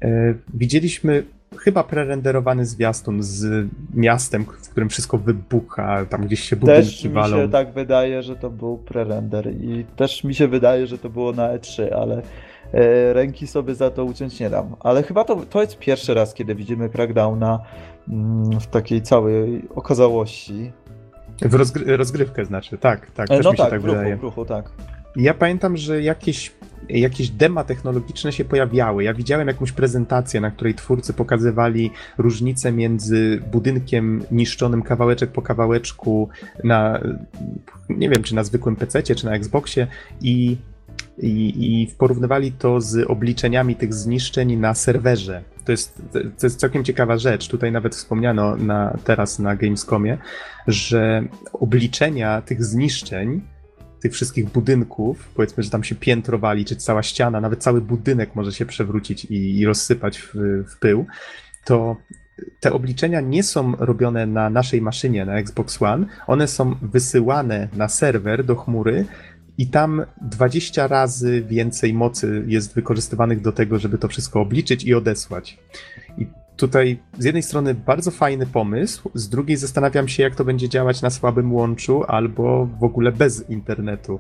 E, 0.02 0.34
widzieliśmy 0.54 1.24
chyba 1.58 1.84
prerenderowany 1.84 2.66
zwiastun 2.66 3.24
z 3.24 3.68
miastem, 3.94 4.46
w 4.46 4.70
którym 4.70 4.89
wszystko 4.89 5.18
wybucha, 5.18 6.06
tam 6.06 6.26
gdzieś 6.26 6.39
się 6.39 6.56
budynki 6.56 7.04
też 7.04 7.08
walą. 7.08 7.38
mi 7.38 7.44
się 7.44 7.50
tak 7.50 7.74
wydaje, 7.74 8.24
że 8.24 8.36
to 8.36 8.50
był 8.50 8.78
prerender 8.78 9.52
i 9.52 9.86
też 9.96 10.24
mi 10.24 10.36
się 10.36 10.48
wydaje, 10.48 10.88
że 10.88 10.98
to 10.98 11.10
było 11.10 11.32
na 11.32 11.58
E3, 11.58 11.94
ale 11.94 12.22
e, 12.74 13.13
ręki 13.13 13.48
sobie 13.48 13.76
za 13.76 13.89
to 13.89 14.06
uciąć 14.06 14.39
nie 14.39 14.50
dam. 14.50 14.76
Ale 14.80 15.04
chyba 15.04 15.24
to, 15.24 15.36
to 15.36 15.62
jest 15.62 15.80
pierwszy 15.80 16.13
raz, 16.13 16.34
kiedy 16.34 16.56
widzimy 16.56 16.89
Crackdowna 16.89 17.60
w 18.62 18.68
takiej 18.68 19.02
całej 19.02 19.70
okazałości. 19.76 20.72
W 21.42 21.54
rozgry 21.54 21.98
rozgrywkę 21.98 22.46
znaczy, 22.46 22.78
tak, 22.78 23.12
tak, 23.12 23.32
e, 23.32 23.38
też 23.38 23.46
no 23.46 23.52
mi 23.52 23.58
się 23.58 23.63
tak, 23.63 23.72
tak 23.72 23.82
w 23.82 23.86
ruchu, 23.86 23.98
wydaje. 23.98 24.18
W 24.18 24.22
ruchu, 24.22 24.46
tak. 24.46 24.70
Ja 25.16 25.34
pamiętam, 25.34 25.78
że 25.78 26.02
jakieś 26.02 26.52
jakieś 26.89 27.30
dema 27.30 27.63
technologiczne 27.63 28.32
się 28.32 28.46
pojawiały. 28.46 29.04
Ja 29.04 29.13
widziałem 29.13 29.48
jakąś 29.48 29.72
prezentację, 29.72 30.42
na 30.42 30.52
której 30.52 30.76
twórcy 30.76 31.13
pokazywali 31.13 31.92
różnicę 32.18 32.72
między 32.72 33.42
budynkiem 33.52 34.24
niszczonym 34.32 34.82
kawałeczek 34.82 35.32
po 35.32 35.42
kawałeczku 35.42 36.30
na, 36.63 37.00
nie 37.89 38.10
wiem, 38.10 38.24
czy 38.24 38.36
na 38.36 38.44
zwykłym 38.44 38.76
PC, 38.76 39.04
czy 39.04 39.26
na 39.26 39.36
Xboxie 39.36 39.88
i, 40.22 40.58
i, 41.18 41.82
i 41.82 41.88
porównywali 41.98 42.52
to 42.52 42.82
z 42.82 43.10
obliczeniami 43.10 43.76
tych 43.76 43.94
zniszczeń 43.94 44.56
na 44.56 44.74
serwerze. 44.74 45.44
To 45.65 45.71
jest, 45.71 46.02
to 46.12 46.45
jest 46.45 46.60
całkiem 46.60 46.84
ciekawa 46.84 47.17
rzecz. 47.17 47.47
Tutaj 47.47 47.71
nawet 47.71 47.95
wspomniano 47.95 48.56
na, 48.56 48.97
teraz 49.04 49.39
na 49.39 49.56
Gamescomie, 49.56 50.17
że 50.67 51.23
obliczenia 51.54 52.41
tych 52.41 52.65
zniszczeń 52.65 53.41
tych 54.02 54.13
wszystkich 54.13 54.49
budynków, 54.49 55.30
powiedzmy, 55.36 55.63
że 55.63 55.69
tam 55.69 55.84
się 55.84 55.95
piętrowali, 55.95 56.65
czy 56.65 56.76
cała 56.76 57.04
ściana, 57.04 57.41
nawet 57.41 57.63
cały 57.63 57.82
budynek 57.82 58.36
może 58.36 58.52
się 58.52 58.65
przewrócić 58.65 59.26
i, 59.26 59.60
i 59.60 59.65
rozsypać 59.65 60.19
w, 60.19 60.34
w 60.67 60.80
pył, 60.80 61.06
to 61.65 61.95
te 62.60 62.73
obliczenia 62.73 63.21
nie 63.21 63.43
są 63.43 63.76
robione 63.76 64.26
na 64.26 64.49
naszej 64.49 64.82
maszynie, 64.82 65.26
na 65.26 65.38
Xbox 65.38 65.82
One, 65.82 66.06
one 66.28 66.47
są 66.47 66.76
wysyłane 66.82 67.67
na 67.73 67.88
serwer 67.88 68.43
do 68.43 68.56
chmury 68.56 69.06
i 69.58 69.68
tam 69.68 70.06
20 70.22 70.88
razy 70.88 71.42
więcej 71.42 71.94
mocy 71.94 72.44
jest 72.48 72.76
wykorzystywanych 72.76 73.42
do 73.42 73.52
tego, 73.52 73.80
żeby 73.80 73.98
to 73.98 74.08
wszystko 74.08 74.42
obliczyć 74.42 74.84
i 74.84 74.94
odesłać. 74.94 75.58
I 76.18 76.28
tutaj 76.58 77.00
z 77.18 77.26
jednej 77.26 77.44
strony 77.44 77.74
bardzo 77.74 78.12
fajny 78.12 78.46
pomysł, 78.46 79.10
z 79.13 79.30
drugiej 79.30 79.58
zastanawiam 79.58 80.08
się, 80.08 80.24
jak 80.24 80.36
to 80.36 80.46
będzie 80.46 80.70
działać 80.70 81.02
na 81.02 81.10
słabym 81.10 81.54
łączu 81.54 82.04
albo 82.08 82.66
w 82.80 82.84
ogóle 82.84 83.12
bez 83.12 83.50
internetu. 83.50 84.20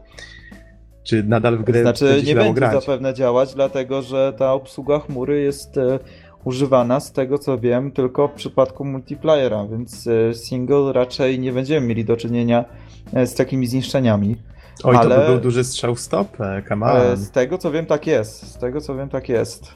Czy 1.03 1.23
nadal 1.23 1.57
w 1.57 1.63
grę 1.63 1.81
znaczy, 1.81 2.05
będzie 2.05 2.27
nie 2.27 2.35
będzie 2.35 2.53
grać? 2.53 2.85
zapewne 2.85 3.13
działać, 3.13 3.53
dlatego 3.53 4.01
że 4.01 4.33
ta 4.37 4.53
obsługa 4.53 4.99
chmury 4.99 5.41
jest 5.41 5.77
e, 5.77 5.99
używana, 6.43 6.99
z 6.99 7.11
tego 7.11 7.37
co 7.37 7.57
wiem, 7.57 7.91
tylko 7.91 8.27
w 8.27 8.31
przypadku 8.31 8.85
multiplayera, 8.85 9.67
więc 9.67 10.07
e, 10.07 10.33
single 10.33 10.93
raczej 10.93 11.39
nie 11.39 11.53
będziemy 11.53 11.87
mieli 11.87 12.05
do 12.05 12.17
czynienia 12.17 12.65
e, 13.13 13.27
z 13.27 13.35
takimi 13.35 13.67
zniszczeniami. 13.67 14.35
Oj, 14.83 14.95
ale... 14.95 15.15
to 15.15 15.21
by 15.21 15.27
był 15.27 15.39
duży 15.39 15.63
strzał 15.63 15.95
w 15.95 15.99
stopę, 15.99 16.63
come 16.69 17.17
Z 17.17 17.31
tego 17.31 17.57
co 17.57 17.71
wiem, 17.71 17.85
tak 17.85 18.07
jest. 18.07 18.47
Z 18.47 18.57
tego 18.57 18.81
co 18.81 18.95
wiem, 18.95 19.09
tak 19.09 19.29
jest. 19.29 19.73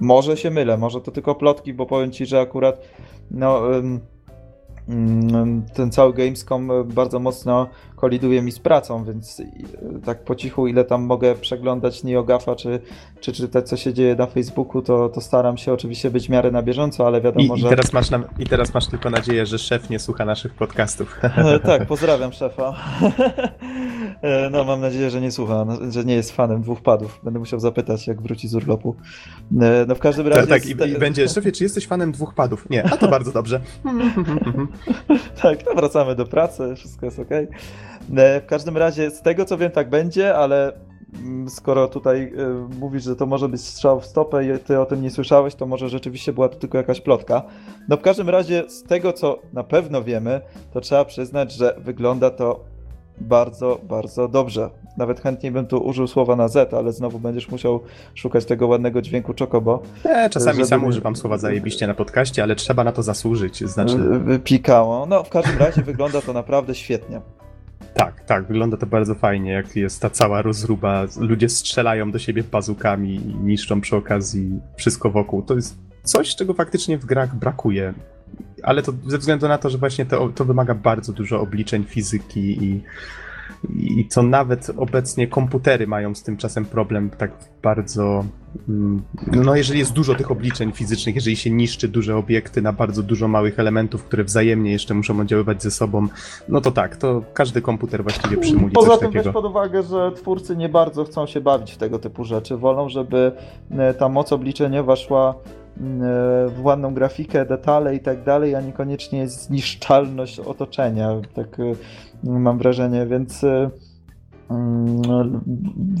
Może 0.00 0.36
się 0.36 0.50
mylę, 0.50 0.78
może 0.78 1.00
to 1.00 1.10
tylko 1.10 1.34
plotki, 1.34 1.74
bo 1.74 1.86
powiem 1.86 2.10
ci, 2.10 2.26
że 2.26 2.40
akurat 2.40 2.80
no, 3.30 3.62
ten 5.74 5.90
cały 5.90 6.14
Gamescom 6.14 6.70
bardzo 6.84 7.18
mocno 7.18 7.68
koliduje 8.00 8.42
mi 8.42 8.52
z 8.52 8.58
pracą, 8.58 9.04
więc 9.04 9.42
tak 10.04 10.24
po 10.24 10.34
cichu, 10.34 10.66
ile 10.66 10.84
tam 10.84 11.02
mogę 11.02 11.34
przeglądać 11.34 12.04
NeoGafa, 12.04 12.56
czy, 12.56 12.80
czy 13.20 13.32
czytać, 13.32 13.68
co 13.68 13.76
się 13.76 13.94
dzieje 13.94 14.14
na 14.14 14.26
Facebooku, 14.26 14.82
to, 14.82 15.08
to 15.08 15.20
staram 15.20 15.56
się 15.56 15.72
oczywiście 15.72 16.10
być 16.10 16.26
w 16.26 16.30
miarę 16.30 16.50
na 16.50 16.62
bieżąco, 16.62 17.06
ale 17.06 17.20
wiadomo, 17.20 17.56
I, 17.56 17.60
że... 17.60 17.66
I 17.66 17.70
teraz, 17.70 17.92
masz 17.92 18.10
na, 18.10 18.24
I 18.38 18.46
teraz 18.46 18.74
masz 18.74 18.86
tylko 18.86 19.10
nadzieję, 19.10 19.46
że 19.46 19.58
szef 19.58 19.90
nie 19.90 19.98
słucha 19.98 20.24
naszych 20.24 20.54
podcastów. 20.54 21.20
tak, 21.66 21.86
pozdrawiam 21.86 22.32
szefa. 22.32 22.74
E, 24.22 24.50
no, 24.50 24.64
mam 24.64 24.80
nadzieję, 24.80 25.10
że 25.10 25.20
nie 25.20 25.32
słucha, 25.32 25.66
że 25.90 26.04
nie 26.04 26.14
jest 26.14 26.32
fanem 26.32 26.62
dwóch 26.62 26.82
padów. 26.82 27.20
Będę 27.24 27.38
musiał 27.38 27.60
zapytać, 27.60 28.06
jak 28.06 28.22
wróci 28.22 28.48
z 28.48 28.54
urlopu. 28.54 28.96
E, 29.60 29.84
no, 29.88 29.94
w 29.94 29.98
każdym 29.98 30.26
razie... 30.26 30.46
Tak, 30.46 30.62
tak 30.62 30.66
i, 30.66 30.92
i 30.92 30.98
będzie, 30.98 31.28
szefie, 31.28 31.52
czy 31.52 31.64
jesteś 31.64 31.86
fanem 31.86 32.12
dwóch 32.12 32.34
padów? 32.34 32.70
Nie, 32.70 32.84
a 32.84 32.96
to 32.96 33.08
bardzo 33.08 33.32
dobrze. 33.32 33.60
tak, 35.42 35.58
no 35.66 35.74
wracamy 35.74 36.14
do 36.14 36.26
pracy, 36.26 36.74
wszystko 36.76 37.06
jest 37.06 37.18
ok. 37.18 37.32
E, 37.32 37.46
w 38.10 38.46
każdym 38.46 38.76
razie, 38.76 39.10
z 39.10 39.22
tego 39.22 39.44
co 39.44 39.58
wiem, 39.58 39.70
tak 39.70 39.90
będzie, 39.90 40.36
ale 40.36 40.72
mm, 41.24 41.50
skoro 41.50 41.88
tutaj 41.88 42.32
mówisz, 42.80 43.04
że 43.04 43.16
to 43.16 43.26
może 43.26 43.48
być 43.48 43.64
strzał 43.64 44.00
w 44.00 44.06
stopę 44.06 44.46
i 44.46 44.58
ty 44.58 44.80
o 44.80 44.86
tym 44.86 45.02
nie 45.02 45.10
słyszałeś, 45.10 45.54
to 45.54 45.66
może 45.66 45.88
rzeczywiście 45.88 46.32
była 46.32 46.48
to 46.48 46.56
tylko 46.56 46.78
jakaś 46.78 47.00
plotka. 47.00 47.42
No 47.88 47.96
w 47.96 48.00
każdym 48.00 48.28
razie 48.28 48.64
z 48.68 48.82
tego, 48.82 49.12
co 49.12 49.38
na 49.52 49.64
pewno 49.64 50.02
wiemy, 50.02 50.40
to 50.72 50.80
trzeba 50.80 51.04
przyznać, 51.04 51.52
że 51.52 51.76
wygląda 51.78 52.30
to 52.30 52.64
bardzo, 53.20 53.80
bardzo 53.82 54.28
dobrze. 54.28 54.70
Nawet 54.96 55.20
chętnie 55.20 55.52
bym 55.52 55.66
tu 55.66 55.78
użył 55.78 56.06
słowa 56.06 56.36
na 56.36 56.48
Z, 56.48 56.74
ale 56.74 56.92
znowu 56.92 57.18
będziesz 57.18 57.48
musiał 57.48 57.80
szukać 58.14 58.44
tego 58.44 58.66
ładnego 58.66 59.02
dźwięku 59.02 59.34
czokobo. 59.34 59.82
E, 60.04 60.30
czasami 60.30 60.56
żeby... 60.56 60.66
sam 60.66 60.84
używam 60.84 61.16
słowa 61.16 61.38
zajebiście 61.38 61.86
na 61.86 61.94
podcaście, 61.94 62.42
ale 62.42 62.56
trzeba 62.56 62.84
na 62.84 62.92
to 62.92 63.02
zasłużyć. 63.02 63.64
Znaczy... 63.64 63.98
Pikało. 64.44 65.06
No, 65.06 65.24
w 65.24 65.28
każdym 65.28 65.58
razie 65.58 65.82
wygląda 65.82 66.20
to 66.20 66.32
naprawdę 66.32 66.74
świetnie. 66.74 67.20
Tak, 67.94 68.24
tak, 68.24 68.46
wygląda 68.46 68.76
to 68.76 68.86
bardzo 68.86 69.14
fajnie, 69.14 69.52
jak 69.52 69.76
jest 69.76 70.02
ta 70.02 70.10
cała 70.10 70.42
rozruba. 70.42 71.06
Ludzie 71.20 71.48
strzelają 71.48 72.10
do 72.10 72.18
siebie 72.18 72.42
bazukami 72.42 73.14
i 73.14 73.34
niszczą 73.34 73.80
przy 73.80 73.96
okazji 73.96 74.60
wszystko 74.76 75.10
wokół. 75.10 75.42
To 75.42 75.54
jest 75.54 75.78
coś, 76.02 76.36
czego 76.36 76.54
faktycznie 76.54 76.98
w 76.98 77.04
grach 77.04 77.36
brakuje. 77.36 77.94
Ale 78.62 78.82
to 78.82 78.92
ze 79.06 79.18
względu 79.18 79.48
na 79.48 79.58
to, 79.58 79.70
że 79.70 79.78
właśnie 79.78 80.06
to, 80.06 80.28
to 80.28 80.44
wymaga 80.44 80.74
bardzo 80.74 81.12
dużo 81.12 81.40
obliczeń 81.40 81.84
fizyki 81.84 82.64
i 82.64 82.82
i 83.74 84.08
co 84.08 84.22
nawet 84.22 84.70
obecnie 84.76 85.26
komputery 85.26 85.86
mają 85.86 86.14
z 86.14 86.22
tym 86.22 86.36
czasem 86.36 86.64
problem 86.64 87.10
tak 87.10 87.30
bardzo. 87.62 88.24
Mm, 88.68 89.02
no, 89.26 89.56
jeżeli 89.56 89.78
jest 89.78 89.92
dużo 89.92 90.14
tych 90.14 90.30
obliczeń 90.30 90.72
fizycznych, 90.72 91.14
jeżeli 91.14 91.36
się 91.36 91.50
niszczy 91.50 91.88
duże 91.88 92.16
obiekty 92.16 92.62
na 92.62 92.72
bardzo 92.72 93.02
dużo 93.02 93.28
małych 93.28 93.58
elementów, 93.58 94.04
które 94.04 94.24
wzajemnie 94.24 94.72
jeszcze 94.72 94.94
muszą 94.94 95.20
oddziaływać 95.20 95.62
ze 95.62 95.70
sobą, 95.70 96.08
no 96.48 96.60
to 96.60 96.70
tak, 96.70 96.96
to 96.96 97.22
każdy 97.34 97.62
komputer 97.62 98.02
właściwie 98.02 98.36
przymuli 98.36 98.72
Poza 98.72 98.88
coś 98.88 98.98
tym 98.98 99.08
takiego. 99.08 99.24
weź 99.24 99.32
pod 99.32 99.44
uwagę, 99.44 99.82
że 99.82 100.12
twórcy 100.12 100.56
nie 100.56 100.68
bardzo 100.68 101.04
chcą 101.04 101.26
się 101.26 101.40
bawić 101.40 101.72
w 101.72 101.76
tego 101.76 101.98
typu 101.98 102.24
rzeczy. 102.24 102.56
Wolą, 102.56 102.88
żeby 102.88 103.32
e, 103.70 103.94
ta 103.94 104.08
moc 104.08 104.32
obliczeniowa 104.32 104.96
szła 104.96 105.34
mm, 105.80 106.02
e, 106.02 106.04
w 106.48 106.64
ładną 106.64 106.94
grafikę, 106.94 107.46
detale 107.46 107.94
i 107.96 108.00
tak 108.00 108.24
dalej, 108.24 108.54
a 108.54 108.60
niekoniecznie 108.60 109.28
zniszczalność 109.28 110.40
otoczenia. 110.40 111.08
Tak 111.34 111.60
e, 111.60 111.72
mam 112.30 112.58
wrażenie, 112.58 113.06
więc 113.06 113.44
mm, 114.50 115.40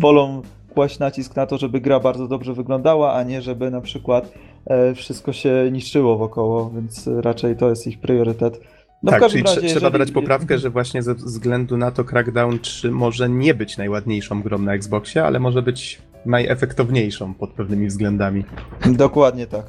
wolą 0.00 0.42
kłaść 0.78 0.98
nacisk 0.98 1.36
na 1.36 1.46
to, 1.46 1.58
żeby 1.58 1.80
gra 1.80 2.00
bardzo 2.00 2.28
dobrze 2.28 2.54
wyglądała, 2.54 3.14
a 3.14 3.22
nie 3.22 3.42
żeby 3.42 3.70
na 3.70 3.80
przykład 3.80 4.32
e, 4.66 4.94
wszystko 4.94 5.32
się 5.32 5.68
niszczyło 5.72 6.18
wokoło, 6.18 6.70
więc 6.70 7.10
raczej 7.20 7.56
to 7.56 7.70
jest 7.70 7.86
ich 7.86 8.00
priorytet. 8.00 8.60
No 9.02 9.10
tak, 9.10 9.26
czyli 9.26 9.42
razie, 9.42 9.56
trzeba 9.56 9.68
jeżeli... 9.68 9.92
brać 9.92 10.10
poprawkę, 10.10 10.58
że 10.58 10.70
właśnie 10.70 11.02
ze 11.02 11.14
względu 11.14 11.76
na 11.76 11.90
to 11.90 12.04
Crackdown 12.04 12.58
3 12.58 12.90
może 12.90 13.28
nie 13.28 13.54
być 13.54 13.76
najładniejszą 13.76 14.42
grą 14.42 14.58
na 14.58 14.74
Xboxie, 14.74 15.24
ale 15.24 15.40
może 15.40 15.62
być 15.62 16.02
najefektowniejszą 16.26 17.34
pod 17.34 17.50
pewnymi 17.50 17.86
względami. 17.86 18.44
Dokładnie 18.86 19.46
tak. 19.46 19.66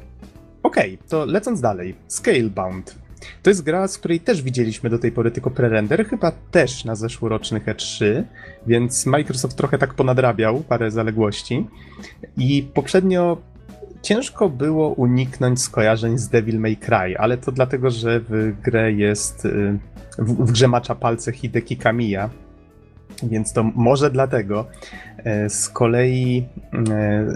Okej, 0.64 0.96
okay, 0.96 1.10
to 1.10 1.26
lecąc 1.26 1.62
dalej. 1.62 1.96
Scalebound. 2.08 2.99
To 3.44 3.50
jest 3.50 3.64
gra, 3.64 3.88
z 3.88 3.98
której 3.98 4.20
też 4.20 4.42
widzieliśmy 4.42 4.90
do 4.90 5.00
tej 5.00 5.12
pory 5.12 5.32
tylko 5.32 5.50
pre-render, 5.50 6.06
chyba 6.06 6.32
też 6.52 6.86
na 6.86 6.96
zeszłorocznych 6.96 7.66
E3, 7.66 8.24
więc 8.68 9.06
Microsoft 9.06 9.58
trochę 9.58 9.78
tak 9.78 9.94
ponadrabiał 9.94 10.60
parę 10.60 10.92
zaległości. 10.92 11.68
I 12.38 12.70
poprzednio 12.74 13.38
ciężko 14.02 14.50
było 14.50 14.90
uniknąć 14.90 15.62
skojarzeń 15.62 16.18
z 16.18 16.30
Devil 16.30 16.60
May 16.60 16.78
Cry, 16.78 17.18
ale 17.18 17.38
to 17.38 17.52
dlatego, 17.52 17.90
że 17.90 18.20
w 18.30 18.62
grę 18.64 18.92
jest. 18.92 19.46
Y, 19.46 19.80
w, 20.18 20.46
w 20.46 20.52
grze 20.52 20.68
macza 20.68 20.96
palce 20.96 21.32
Hideki 21.32 21.78
Kamiya, 21.78 22.30
więc 23.24 23.54
to 23.54 23.64
może 23.64 24.12
dlatego. 24.12 24.68
E, 25.18 25.50
z 25.50 25.70
kolei. 25.70 26.48
E, 26.90 27.28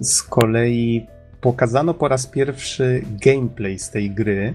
z 0.00 0.22
kolei 0.22 1.06
pokazano 1.40 1.94
po 1.94 2.08
raz 2.08 2.26
pierwszy 2.26 3.02
gameplay 3.24 3.78
z 3.78 3.90
tej 3.90 4.10
gry 4.10 4.54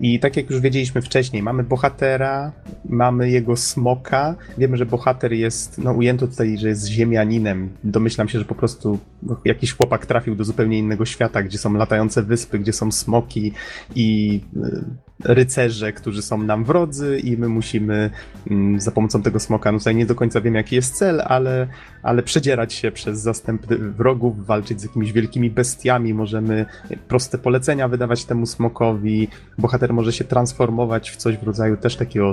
i 0.00 0.20
tak 0.20 0.36
jak 0.36 0.50
już 0.50 0.60
wiedzieliśmy 0.60 1.02
wcześniej, 1.02 1.42
mamy 1.42 1.64
bohatera, 1.64 2.52
mamy 2.84 3.30
jego 3.30 3.56
smoka. 3.56 4.34
Wiemy, 4.58 4.76
że 4.76 4.86
bohater 4.86 5.32
jest, 5.32 5.78
no 5.78 5.92
ujęto 5.92 6.28
tutaj, 6.28 6.58
że 6.58 6.68
jest 6.68 6.86
ziemianinem. 6.86 7.68
Domyślam 7.84 8.28
się, 8.28 8.38
że 8.38 8.44
po 8.44 8.54
prostu 8.54 8.98
jakiś 9.44 9.72
chłopak 9.72 10.06
trafił 10.06 10.34
do 10.36 10.44
zupełnie 10.44 10.78
innego 10.78 11.04
świata, 11.04 11.42
gdzie 11.42 11.58
są 11.58 11.74
latające 11.74 12.22
wyspy, 12.22 12.58
gdzie 12.58 12.72
są 12.72 12.92
smoki 12.92 13.52
i 13.94 14.40
e, 14.56 14.84
rycerze, 15.24 15.92
którzy 15.92 16.22
są 16.22 16.42
nam 16.42 16.64
wrodzy 16.64 17.18
i 17.18 17.36
my 17.36 17.48
musimy 17.48 18.10
mm, 18.50 18.80
za 18.80 18.90
pomocą 18.90 19.22
tego 19.22 19.40
smoka, 19.40 19.72
no 19.72 19.78
tutaj 19.78 19.94
nie 19.94 20.06
do 20.06 20.14
końca 20.14 20.40
wiem 20.40 20.54
jaki 20.54 20.76
jest 20.76 20.94
cel, 20.94 21.22
ale, 21.24 21.66
ale 22.02 22.22
przedzierać 22.22 22.72
się 22.72 22.92
przez 22.92 23.20
zastępy 23.20 23.78
wrogów, 23.78 24.46
walczyć 24.46 24.80
z 24.80 24.84
jakimiś 24.84 25.12
wielkimi 25.12 25.50
bestiami, 25.50 26.14
możemy 26.14 26.66
proste 27.08 27.38
polecenia 27.38 27.88
wydawać 27.88 28.24
temu 28.24 28.46
smokowi, 28.46 29.28
bohater 29.58 29.92
może 29.92 30.12
się 30.12 30.24
transformować 30.24 31.10
w 31.10 31.16
coś 31.16 31.36
w 31.36 31.42
rodzaju 31.42 31.76
też 31.76 31.96
takiego 31.96 32.32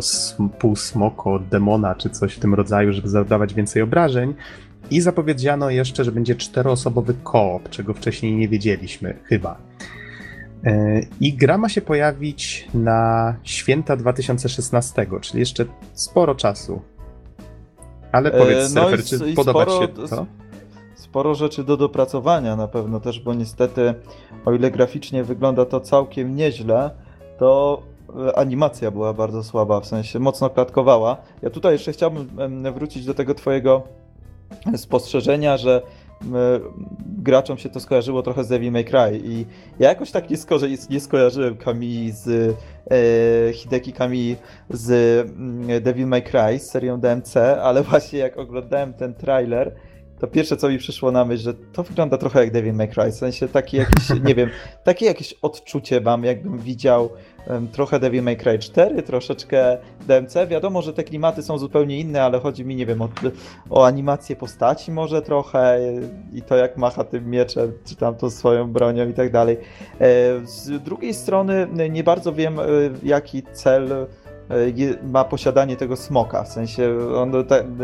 półsmoko, 0.59 1.39
demona 1.39 1.95
czy 1.95 2.09
coś 2.09 2.33
w 2.33 2.39
tym 2.39 2.53
rodzaju, 2.53 2.93
żeby 2.93 3.09
zadawać 3.09 3.53
więcej 3.53 3.81
obrażeń. 3.81 4.33
I 4.91 5.01
zapowiedziano 5.01 5.69
jeszcze, 5.69 6.03
że 6.03 6.11
będzie 6.11 6.35
czteroosobowy 6.35 7.13
koop, 7.23 7.69
czego 7.69 7.93
wcześniej 7.93 8.35
nie 8.35 8.47
wiedzieliśmy, 8.47 9.17
chyba. 9.23 9.57
E, 10.65 11.01
I 11.21 11.33
gra 11.33 11.57
ma 11.57 11.69
się 11.69 11.81
pojawić 11.81 12.67
na 12.73 13.35
święta 13.43 13.95
2016, 13.95 15.07
czyli 15.21 15.39
jeszcze 15.39 15.65
sporo 15.93 16.35
czasu. 16.35 16.81
Ale 18.11 18.31
powiedz, 18.31 18.71
e, 18.71 18.75
no 18.75 18.81
surfer, 18.81 19.03
czy 19.03 19.33
podoba 19.35 19.61
sporo, 19.61 19.81
się 19.81 19.87
to? 19.87 20.25
Sporo 20.95 21.35
rzeczy 21.35 21.63
do 21.63 21.77
dopracowania 21.77 22.55
na 22.55 22.67
pewno 22.67 22.99
też, 22.99 23.19
bo 23.19 23.33
niestety, 23.33 23.93
o 24.45 24.53
ile 24.53 24.71
graficznie 24.71 25.23
wygląda 25.23 25.65
to 25.65 25.79
całkiem 25.79 26.35
nieźle, 26.35 26.91
to 27.37 27.81
e, 28.27 28.37
animacja 28.37 28.91
była 28.91 29.13
bardzo 29.13 29.43
słaba, 29.43 29.79
w 29.79 29.85
sensie 29.85 30.19
mocno 30.19 30.49
klatkowała. 30.49 31.17
Ja 31.41 31.49
tutaj 31.49 31.73
jeszcze 31.73 31.93
chciałbym 31.93 32.27
wrócić 32.73 33.05
do 33.05 33.13
tego 33.13 33.35
twojego 33.35 33.83
spostrzeżenia, 34.75 35.57
że 35.57 35.81
graczom 37.17 37.57
się 37.57 37.69
to 37.69 37.79
skojarzyło 37.79 38.23
trochę 38.23 38.43
z 38.43 38.47
Devil 38.47 38.71
May 38.71 38.85
Cry 38.85 39.21
i 39.23 39.45
ja 39.79 39.89
jakoś 39.89 40.11
tak 40.11 40.29
nie, 40.29 40.37
sko 40.37 40.57
nie 40.89 40.99
skojarzyłem 40.99 41.57
Kami 41.57 42.11
z 42.11 42.55
e, 42.91 43.53
Hideki 43.53 43.93
Kami 43.93 44.35
z 44.69 44.91
mm, 45.29 45.83
Devil 45.83 46.07
May 46.07 46.23
Cry 46.23 46.59
z 46.59 46.71
serią 46.71 46.99
DMC, 46.99 47.37
ale 47.37 47.83
właśnie 47.89 48.19
jak 48.19 48.37
oglądałem 48.37 48.93
ten 48.93 49.13
trailer, 49.13 49.75
to 50.19 50.27
pierwsze, 50.27 50.57
co 50.57 50.69
mi 50.69 50.77
przyszło 50.77 51.11
na 51.11 51.25
myśl, 51.25 51.43
że 51.43 51.53
to 51.53 51.83
wygląda 51.83 52.17
trochę 52.17 52.39
jak 52.39 52.51
Devil 52.51 52.73
May 52.73 52.87
Cry, 52.87 53.11
w 53.11 53.15
sensie 53.15 53.47
takie 53.47 53.77
jakieś, 53.77 54.09
nie 54.27 54.35
wiem, 54.35 54.49
takie 54.83 55.05
jakieś 55.05 55.33
odczucie 55.41 56.01
mam, 56.01 56.23
jakbym 56.23 56.57
widział 56.57 57.09
um, 57.49 57.67
trochę 57.67 57.99
Devil 57.99 58.23
May 58.23 58.37
Cry 58.37 58.59
4, 58.59 59.03
troszeczkę 59.03 59.77
DMC. 60.07 60.47
Wiadomo, 60.47 60.81
że 60.81 60.93
te 60.93 61.03
klimaty 61.03 61.43
są 61.43 61.57
zupełnie 61.57 61.99
inne, 61.99 62.23
ale 62.23 62.39
chodzi 62.39 62.65
mi, 62.65 62.75
nie 62.75 62.85
wiem, 62.85 63.01
o, 63.01 63.09
o 63.69 63.85
animację 63.85 64.35
postaci 64.35 64.91
może 64.91 65.21
trochę 65.21 65.79
i 66.33 66.41
to 66.41 66.55
jak 66.55 66.77
macha 66.77 67.03
tym 67.03 67.29
mieczem, 67.29 67.73
czy 67.85 67.95
tam 67.95 68.15
tą 68.15 68.29
swoją 68.29 68.71
bronią 68.71 69.09
i 69.09 69.13
tak 69.13 69.31
dalej. 69.31 69.57
E, 69.57 70.07
z 70.45 70.83
drugiej 70.83 71.13
strony 71.13 71.67
nie 71.89 72.03
bardzo 72.03 72.33
wiem, 72.33 72.59
e, 72.59 72.63
jaki 73.03 73.43
cel 73.53 73.91
e, 73.91 74.07
ma 75.03 75.23
posiadanie 75.23 75.75
tego 75.75 75.95
smoka, 75.95 76.43
w 76.43 76.47
sensie 76.47 76.97
on 77.15 77.31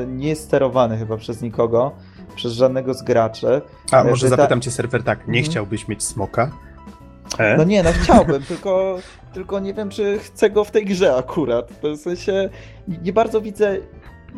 nie 0.07 0.29
jest 0.29 0.43
sterowany 0.43 0.97
chyba 0.97 1.17
przez 1.17 1.41
nikogo 1.41 1.91
przez 2.33 2.53
żadnego 2.53 2.93
z 2.93 3.01
graczy. 3.01 3.61
A 3.91 4.03
może 4.03 4.29
zapytam 4.29 4.61
cię 4.61 4.71
serwer 4.71 5.03
tak, 5.03 5.19
nie 5.19 5.33
hmm. 5.33 5.51
chciałbyś 5.51 5.87
mieć 5.87 6.03
smoka? 6.03 6.51
E? 7.39 7.57
No 7.57 7.63
nie, 7.63 7.83
no 7.83 7.89
chciałbym, 8.01 8.43
tylko, 8.51 8.97
tylko 9.33 9.59
nie 9.59 9.73
wiem, 9.73 9.89
czy 9.89 10.19
chcę 10.19 10.49
go 10.49 10.63
w 10.63 10.71
tej 10.71 10.85
grze 10.85 11.15
akurat. 11.15 11.71
W 11.83 11.97
sensie 11.97 12.49
nie 13.03 13.13
bardzo 13.13 13.41
widzę, 13.41 13.77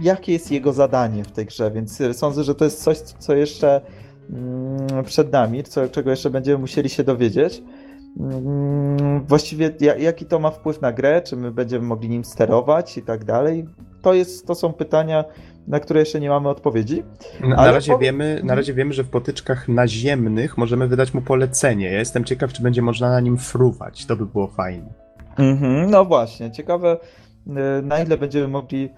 jakie 0.01 0.33
jest 0.33 0.51
jego 0.51 0.73
zadanie 0.73 1.23
w 1.23 1.31
tej 1.31 1.45
grze, 1.45 1.71
więc 1.71 2.01
sądzę, 2.13 2.43
że 2.43 2.55
to 2.55 2.65
jest 2.65 2.83
coś, 2.83 2.97
co 2.97 3.35
jeszcze 3.35 3.81
mm, 4.29 5.03
przed 5.05 5.31
nami, 5.31 5.63
co, 5.63 5.89
czego 5.89 6.09
jeszcze 6.09 6.29
będziemy 6.29 6.57
musieli 6.57 6.89
się 6.89 7.03
dowiedzieć. 7.03 7.63
Mm, 8.19 9.25
właściwie 9.25 9.71
jaki 9.99 10.25
to 10.25 10.39
ma 10.39 10.51
wpływ 10.51 10.81
na 10.81 10.91
grę, 10.91 11.21
czy 11.21 11.35
my 11.35 11.51
będziemy 11.51 11.87
mogli 11.87 12.09
nim 12.09 12.25
sterować 12.25 12.97
i 12.97 13.01
tak 13.01 13.23
dalej. 13.23 13.65
To, 14.01 14.13
jest, 14.13 14.47
to 14.47 14.55
są 14.55 14.73
pytania, 14.73 15.25
na 15.67 15.79
które 15.79 15.99
jeszcze 15.99 16.19
nie 16.19 16.29
mamy 16.29 16.49
odpowiedzi. 16.49 17.03
Na, 17.41 17.71
razie, 17.71 17.91
po... 17.91 17.97
wiemy, 17.97 18.41
na 18.43 18.55
razie 18.55 18.73
wiemy, 18.73 18.93
że 18.93 19.03
w 19.03 19.09
potyczkach 19.09 19.67
naziemnych 19.67 20.57
możemy 20.57 20.87
wydać 20.87 21.13
mu 21.13 21.21
polecenie. 21.21 21.91
Ja 21.91 21.99
jestem 21.99 22.23
ciekaw, 22.23 22.53
czy 22.53 22.63
będzie 22.63 22.81
można 22.81 23.09
na 23.09 23.19
nim 23.19 23.37
fruwać. 23.37 24.05
To 24.05 24.15
by 24.15 24.25
było 24.25 24.47
fajne. 24.47 24.89
Mm-hmm, 25.37 25.89
no 25.89 26.05
właśnie, 26.05 26.51
ciekawe 26.51 26.97
y, 27.47 27.51
na 27.81 27.99
ile 27.99 28.17
będziemy 28.17 28.47
mogli 28.47 28.89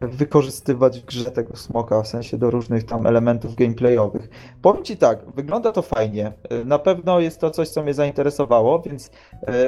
wykorzystywać 0.00 1.00
w 1.00 1.04
grze 1.04 1.30
tego 1.30 1.56
smoka, 1.56 2.02
w 2.02 2.08
sensie 2.08 2.38
do 2.38 2.50
różnych 2.50 2.84
tam 2.84 3.06
elementów 3.06 3.54
gameplayowych. 3.54 4.28
Powiem 4.62 4.84
Ci 4.84 4.96
tak, 4.96 5.18
wygląda 5.34 5.72
to 5.72 5.82
fajnie. 5.82 6.32
Y, 6.52 6.64
na 6.64 6.78
pewno 6.78 7.20
jest 7.20 7.40
to 7.40 7.50
coś, 7.50 7.68
co 7.68 7.82
mnie 7.82 7.94
zainteresowało, 7.94 8.82
więc 8.82 9.10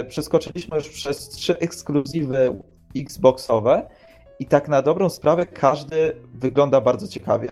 y, 0.00 0.04
przeskoczyliśmy 0.04 0.76
już 0.76 0.88
przez 0.88 1.28
trzy 1.28 1.58
ekskluzywy 1.58 2.56
Xboxowe 2.96 3.88
i 4.42 4.46
tak 4.46 4.68
na 4.68 4.82
dobrą 4.82 5.08
sprawę 5.08 5.46
każdy 5.46 6.16
wygląda 6.34 6.80
bardzo 6.80 7.08
ciekawie. 7.08 7.48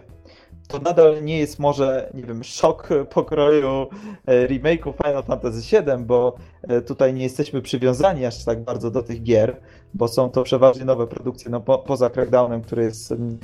to 0.69 0.79
nadal 0.79 1.25
nie 1.25 1.39
jest 1.39 1.59
może, 1.59 2.11
nie 2.15 2.23
wiem, 2.23 2.45
szok 2.45 2.89
pokroju 3.11 3.87
e, 4.27 4.49
remake'u 4.49 4.93
Final 5.05 5.23
Fantasy 5.23 5.61
VII, 5.61 6.05
bo 6.05 6.37
e, 6.63 6.81
tutaj 6.81 7.15
nie 7.15 7.23
jesteśmy 7.23 7.63
przywiązani 7.63 8.27
aż 8.27 8.45
tak 8.45 8.65
bardzo 8.65 8.91
do 8.91 9.03
tych 9.03 9.23
gier, 9.23 9.61
bo 9.95 10.09
są 10.09 10.31
to 10.31 10.43
przeważnie 10.43 10.85
nowe 10.85 11.07
produkcje, 11.07 11.51
no 11.51 11.61
po, 11.61 11.79
poza 11.79 12.11
Crackdownem, 12.11 12.63
który 12.63 12.83
jest 12.83 13.11
um, 13.11 13.39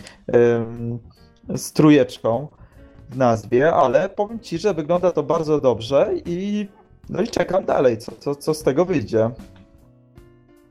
strujeczką 1.57 2.49
w 3.11 3.17
nazwie, 3.17 3.75
ale 3.75 4.09
powiem 4.09 4.41
Ci, 4.41 4.59
że 4.59 4.75
wygląda 4.75 5.11
to 5.11 5.23
bardzo 5.23 5.61
dobrze 5.61 6.11
i 6.25 6.69
no 7.09 7.23
i 7.23 7.29
czekam 7.29 7.65
dalej, 7.65 7.99
co, 7.99 8.13
co, 8.19 8.35
co 8.35 8.55
z 8.55 8.63
tego 8.63 8.85
wyjdzie. 8.85 9.31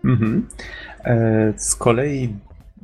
Mhm. 0.06 0.48
E, 1.04 1.54
z 1.58 1.76
kolei 1.76 2.36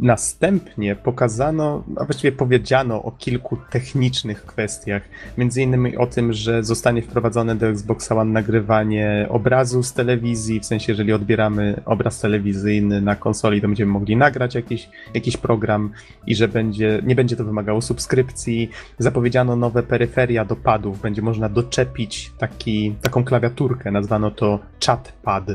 Następnie 0.02 0.96
pokazano, 0.96 1.84
a 1.98 2.06
właściwie 2.06 2.32
powiedziano 2.32 3.04
o 3.04 3.12
kilku 3.12 3.58
technicznych 3.70 4.46
kwestiach. 4.46 5.04
Między 5.38 5.62
innymi 5.62 5.98
o 5.98 6.08
tym, 6.08 6.34
że 6.34 6.64
zostanie 6.64 7.02
wprowadzone 7.02 7.56
do 7.56 7.68
Xbox 7.68 8.12
One 8.12 8.32
nagrywanie 8.32 9.28
obrazu 9.30 9.84
z 9.84 9.94
telewizji, 9.94 10.60
w 10.60 10.66
sensie 10.66 10.92
jeżeli 10.92 11.14
odbieramy 11.14 11.82
obraz 11.86 12.20
telewizyjny 12.20 13.02
na 13.02 13.16
konsoli, 13.16 13.62
to 13.62 13.68
będziemy 13.68 13.92
mogli 13.92 14.18
nagrać 14.18 14.56
jakiś, 14.56 14.90
jakiś 15.14 15.38
program 15.38 15.92
i 16.28 16.36
że 16.36 16.48
będzie, 16.48 17.02
nie 17.04 17.16
będzie 17.16 17.36
to 17.36 17.46
wymagało 17.46 17.82
subskrypcji. 17.82 18.70
Zapowiedziano 19.00 19.56
nowe 19.56 19.84
peryferia 19.84 20.46
do 20.46 20.56
padów, 20.56 21.02
będzie 21.02 21.22
można 21.22 21.50
doczepić 21.50 22.32
taki, 22.38 22.96
taką 23.02 23.24
klawiaturkę, 23.24 23.92
nazwano 23.92 24.32
to 24.32 24.60
chatpad 24.86 25.46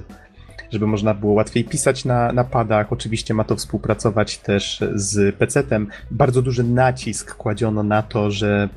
żeby 0.76 0.86
można 0.86 1.14
było 1.14 1.32
łatwiej 1.32 1.64
pisać 1.64 2.04
na, 2.04 2.32
na 2.32 2.44
padach. 2.44 2.92
Oczywiście 2.92 3.34
ma 3.34 3.44
to 3.44 3.56
współpracować 3.56 4.38
też 4.38 4.84
z 4.94 5.36
PC-tem. 5.36 5.86
Bardzo 6.10 6.42
duży 6.42 6.64
nacisk 6.64 7.34
kładziono 7.36 7.82
na 7.82 8.02
to, 8.02 8.30
że 8.30 8.68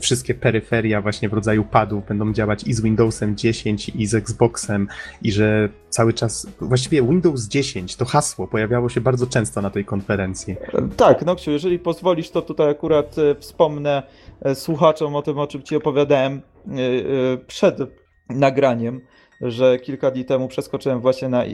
wszystkie 0.00 0.34
peryferia 0.34 1.00
właśnie 1.00 1.28
w 1.28 1.32
rodzaju 1.32 1.64
padów 1.64 2.06
będą 2.08 2.32
działać 2.32 2.64
i 2.66 2.74
z 2.74 2.80
Windowsem 2.80 3.36
10 3.36 3.88
i 3.88 4.06
z 4.06 4.14
Xboxem 4.14 4.88
i 5.22 5.32
że 5.32 5.68
cały 5.88 6.12
czas, 6.12 6.46
właściwie 6.60 7.02
Windows 7.02 7.48
10 7.48 7.96
to 7.96 8.04
hasło 8.04 8.48
pojawiało 8.48 8.88
się 8.88 9.00
bardzo 9.00 9.26
często 9.26 9.62
na 9.62 9.70
tej 9.70 9.84
konferencji. 9.84 10.56
Tak, 10.96 11.24
Noksiu, 11.24 11.50
jeżeli 11.50 11.78
pozwolisz, 11.78 12.30
to 12.30 12.42
tutaj 12.42 12.70
akurat 12.70 13.18
e, 13.18 13.34
wspomnę 13.34 14.02
e, 14.42 14.54
słuchaczom 14.54 15.16
o 15.16 15.22
tym, 15.22 15.38
o 15.38 15.46
czym 15.46 15.62
ci 15.62 15.76
opowiadałem 15.76 16.32
e, 16.34 16.40
przed 17.46 17.78
nagraniem 18.28 19.00
że 19.40 19.78
kilka 19.78 20.10
dni 20.10 20.24
temu 20.24 20.48
przeskoczyłem 20.48 21.00
właśnie 21.00 21.28
na 21.28 21.44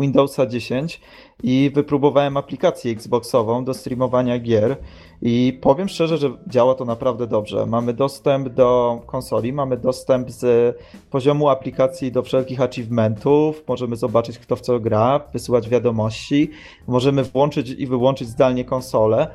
Windowsa 0.00 0.46
10 0.46 1.00
i 1.42 1.70
wypróbowałem 1.74 2.36
aplikację 2.36 2.92
Xboxową 2.92 3.64
do 3.64 3.74
streamowania 3.74 4.38
gier 4.38 4.76
i 5.22 5.58
powiem 5.62 5.88
szczerze, 5.88 6.18
że 6.18 6.30
działa 6.46 6.74
to 6.74 6.84
naprawdę 6.84 7.26
dobrze. 7.26 7.66
Mamy 7.66 7.94
dostęp 7.94 8.48
do 8.48 9.00
konsoli, 9.06 9.52
mamy 9.52 9.76
dostęp 9.76 10.30
z 10.30 10.76
poziomu 11.10 11.48
aplikacji 11.48 12.12
do 12.12 12.22
wszelkich 12.22 12.60
achievementów, 12.60 13.64
możemy 13.68 13.96
zobaczyć 13.96 14.38
kto 14.38 14.56
w 14.56 14.60
co 14.60 14.80
gra, 14.80 15.20
wysyłać 15.32 15.68
wiadomości, 15.68 16.50
możemy 16.86 17.24
włączyć 17.24 17.70
i 17.70 17.86
wyłączyć 17.86 18.28
zdalnie 18.28 18.64
konsolę. 18.64 19.28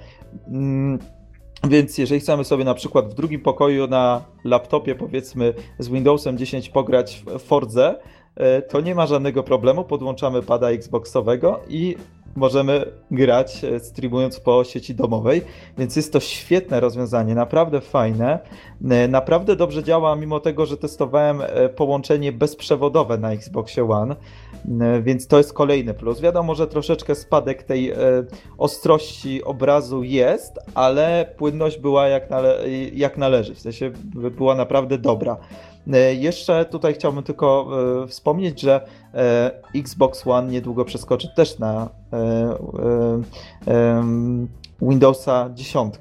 Więc 1.68 1.98
jeżeli 1.98 2.22
chcemy 2.22 2.44
sobie 2.44 2.64
na 2.64 2.74
przykład 2.74 3.10
w 3.10 3.14
drugim 3.14 3.42
pokoju 3.42 3.88
na 3.88 4.22
laptopie, 4.44 4.96
powiedzmy 4.96 5.54
z 5.80 5.90
Windowsem 5.90 6.38
10 6.38 6.70
pograć 6.70 7.24
w 7.26 7.40
Fordze, 7.40 8.00
e, 8.36 8.62
to 8.62 8.82
nie 8.82 8.96
ma 8.96 9.08
żadnego 9.08 9.44
problemu. 9.44 9.84
Podłączamy 9.84 10.42
pada 10.42 10.70
Xboxowego 10.70 11.60
i 11.70 11.96
możemy 12.36 12.86
grać 13.12 13.64
e, 13.64 13.80
streamując 13.80 14.40
po 14.40 14.64
sieci 14.64 14.96
domowej, 14.96 15.42
więc 15.78 15.96
jest 15.96 16.14
to 16.14 16.20
świetne 16.20 16.80
rozwiązanie, 16.80 17.36
naprawdę 17.36 17.82
fajne. 17.82 18.40
E, 18.90 19.08
naprawdę 19.08 19.56
dobrze 19.56 19.84
działa, 19.84 20.16
mimo 20.16 20.40
tego, 20.40 20.66
że 20.66 20.78
testowałem 20.78 21.42
połączenie 21.76 22.32
bezprzewodowe 22.32 23.18
na 23.18 23.32
Xboxie 23.32 23.90
One. 23.90 24.16
E, 24.82 25.02
więc 25.02 25.28
to 25.28 25.38
jest 25.38 25.54
kolejny 25.54 25.94
plus. 25.94 26.22
Wiadomo, 26.22 26.56
że 26.56 26.68
troszeczkę 26.68 27.16
spadek 27.16 27.64
tej 27.64 27.92
e, 27.92 27.98
ostrości 28.58 29.44
obrazu 29.44 30.04
jest, 30.04 30.60
ale 30.74 31.34
płynność 31.38 31.78
była 31.78 32.08
jak, 32.08 32.30
nale 32.30 32.70
jak 32.94 33.18
należy, 33.18 33.56
w 33.56 33.60
sensie 33.60 33.92
była 34.14 34.56
naprawdę 34.56 34.98
dobra. 34.98 35.38
E, 35.94 36.14
jeszcze 36.14 36.66
tutaj 36.66 36.94
chciałbym 36.94 37.24
tylko 37.24 37.70
wspomnieć, 38.08 38.62
że 38.62 38.88
Xbox 39.76 40.28
One 40.28 40.52
niedługo 40.52 40.86
przeskoczy 40.86 41.28
też 41.36 41.60
na 41.60 41.90
Windowsa 44.82 45.50
10, 45.54 45.96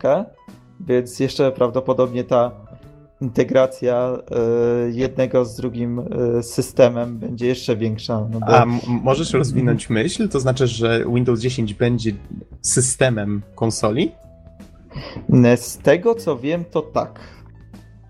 więc 0.81 1.21
jeszcze 1.21 1.53
prawdopodobnie 1.53 2.25
ta 2.25 2.51
integracja 3.23 4.19
e, 4.31 4.91
jednego 4.91 5.45
z 5.45 5.57
drugim 5.57 5.99
e, 5.99 6.43
systemem 6.43 7.19
będzie 7.19 7.47
jeszcze 7.47 7.77
większa. 7.77 8.29
No 8.31 8.41
bo... 8.41 8.47
A 8.47 8.67
możesz 8.87 9.33
rozwinąć 9.33 9.91
myśl? 9.91 10.29
To 10.29 10.41
znaczy, 10.41 10.67
że 10.67 11.05
Windows 11.15 11.41
10 11.41 11.75
będzie 11.75 12.13
systemem 12.63 13.43
konsoli? 13.55 14.13
Z 15.57 15.79
tego 15.79 16.15
co 16.15 16.39
wiem, 16.39 16.65
to 16.65 16.83
tak. 16.83 17.21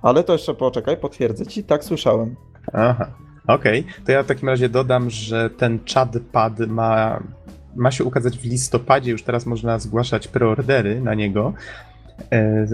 Ale 0.02 0.24
to 0.24 0.32
jeszcze 0.32 0.54
poczekaj, 0.54 0.96
potwierdzę 0.96 1.46
ci, 1.46 1.64
tak 1.64 1.84
słyszałem. 1.84 2.36
Aha, 2.72 3.10
okej. 3.46 3.80
Okay. 3.80 4.04
To 4.04 4.12
ja 4.12 4.22
w 4.22 4.26
takim 4.26 4.48
razie 4.48 4.68
dodam, 4.68 5.10
że 5.10 5.50
ten 5.50 5.78
chatpad 5.94 6.58
ma, 6.58 7.22
ma 7.76 7.90
się 7.90 8.04
ukazać 8.04 8.38
w 8.38 8.44
listopadzie, 8.44 9.10
już 9.10 9.22
teraz 9.22 9.46
można 9.46 9.78
zgłaszać 9.78 10.28
preordery 10.28 11.00
na 11.00 11.14
niego. 11.14 11.52
E, 12.32 12.66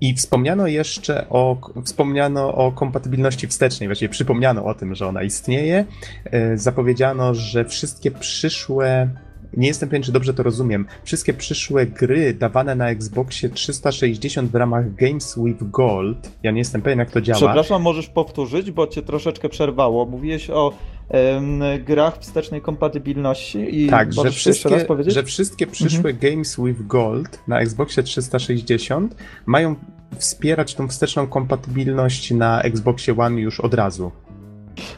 i 0.00 0.14
wspomniano 0.14 0.66
jeszcze 0.66 1.28
o, 1.28 1.56
wspomniano 1.84 2.54
o 2.54 2.72
kompatybilności 2.72 3.46
wstecznej, 3.46 3.88
właściwie 3.88 4.08
przypomniano 4.08 4.64
o 4.64 4.74
tym, 4.74 4.94
że 4.94 5.06
ona 5.06 5.22
istnieje. 5.22 5.84
E, 6.24 6.58
zapowiedziano, 6.58 7.34
że 7.34 7.64
wszystkie 7.64 8.10
przyszłe 8.10 9.08
nie 9.56 9.68
jestem 9.68 9.88
pewien, 9.88 10.02
czy 10.02 10.12
dobrze 10.12 10.34
to 10.34 10.42
rozumiem. 10.42 10.86
Wszystkie 11.04 11.34
przyszłe 11.34 11.86
gry 11.86 12.34
dawane 12.34 12.74
na 12.74 12.90
Xboxie 12.90 13.48
360 13.48 14.50
w 14.50 14.54
ramach 14.54 14.94
Games 14.94 15.38
with 15.44 15.70
Gold, 15.70 16.30
ja 16.42 16.50
nie 16.50 16.58
jestem 16.58 16.82
pewien, 16.82 16.98
jak 16.98 17.10
to 17.10 17.20
działa. 17.20 17.38
Przepraszam, 17.38 17.82
możesz 17.82 18.08
powtórzyć, 18.08 18.70
bo 18.70 18.86
cię 18.86 19.02
troszeczkę 19.02 19.48
przerwało. 19.48 20.06
Mówiłeś 20.06 20.50
o 20.50 20.72
em, 21.08 21.62
grach 21.84 22.18
wstecznej 22.18 22.60
kompatybilności 22.60 23.84
i 23.84 23.88
tak, 23.88 24.12
że 24.12 24.30
wszystkie, 24.30 24.86
że 25.06 25.22
wszystkie 25.22 25.66
przyszłe 25.66 26.10
mhm. 26.10 26.18
Games 26.18 26.56
with 26.64 26.86
Gold 26.86 27.38
na 27.48 27.60
Xboxie 27.60 28.02
360 28.02 29.16
mają 29.46 29.74
wspierać 30.18 30.74
tą 30.74 30.88
wsteczną 30.88 31.26
kompatybilność 31.26 32.30
na 32.30 32.62
Xboxie 32.62 33.16
One 33.18 33.40
już 33.40 33.60
od 33.60 33.74
razu. 33.74 34.10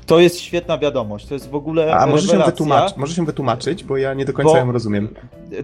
To 0.06 0.20
jest 0.20 0.40
świetna 0.40 0.78
wiadomość, 0.78 1.26
to 1.26 1.34
jest 1.34 1.50
w 1.50 1.54
ogóle 1.54 1.94
A 1.94 2.06
może 2.06 2.28
się, 2.28 2.38
wytłumacz, 2.38 2.96
może 2.96 3.14
się 3.14 3.24
wytłumaczyć, 3.24 3.84
bo 3.84 3.96
ja 3.96 4.14
nie 4.14 4.24
do 4.24 4.32
końca 4.32 4.58
ją 4.58 4.72
rozumiem. 4.72 5.08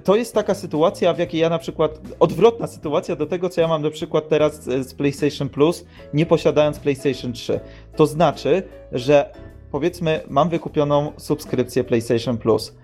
To 0.05 0.17
jest 0.17 0.35
taka 0.35 0.55
sytuacja, 0.55 1.15
w 1.15 1.19
jakiej 1.19 1.41
ja 1.41 1.49
na 1.49 1.59
przykład, 1.59 2.01
odwrotna 2.21 2.67
sytuacja 2.67 3.17
do 3.17 3.27
tego, 3.27 3.49
co 3.49 3.61
ja 3.61 3.69
mam 3.69 3.83
na 3.83 3.91
przykład 3.91 4.29
teraz 4.29 4.65
z 4.65 4.95
PlayStation 4.95 5.49
Plus, 5.49 5.85
nie 6.15 6.27
posiadając 6.27 6.79
PlayStation 6.79 7.33
3. 7.33 7.61
To 7.97 8.07
znaczy, 8.07 8.63
że 8.93 9.31
powiedzmy 9.71 10.21
mam 10.29 10.49
wykupioną 10.49 11.13
subskrypcję 11.17 11.85
PlayStation 11.85 12.39
Plus 12.39 12.75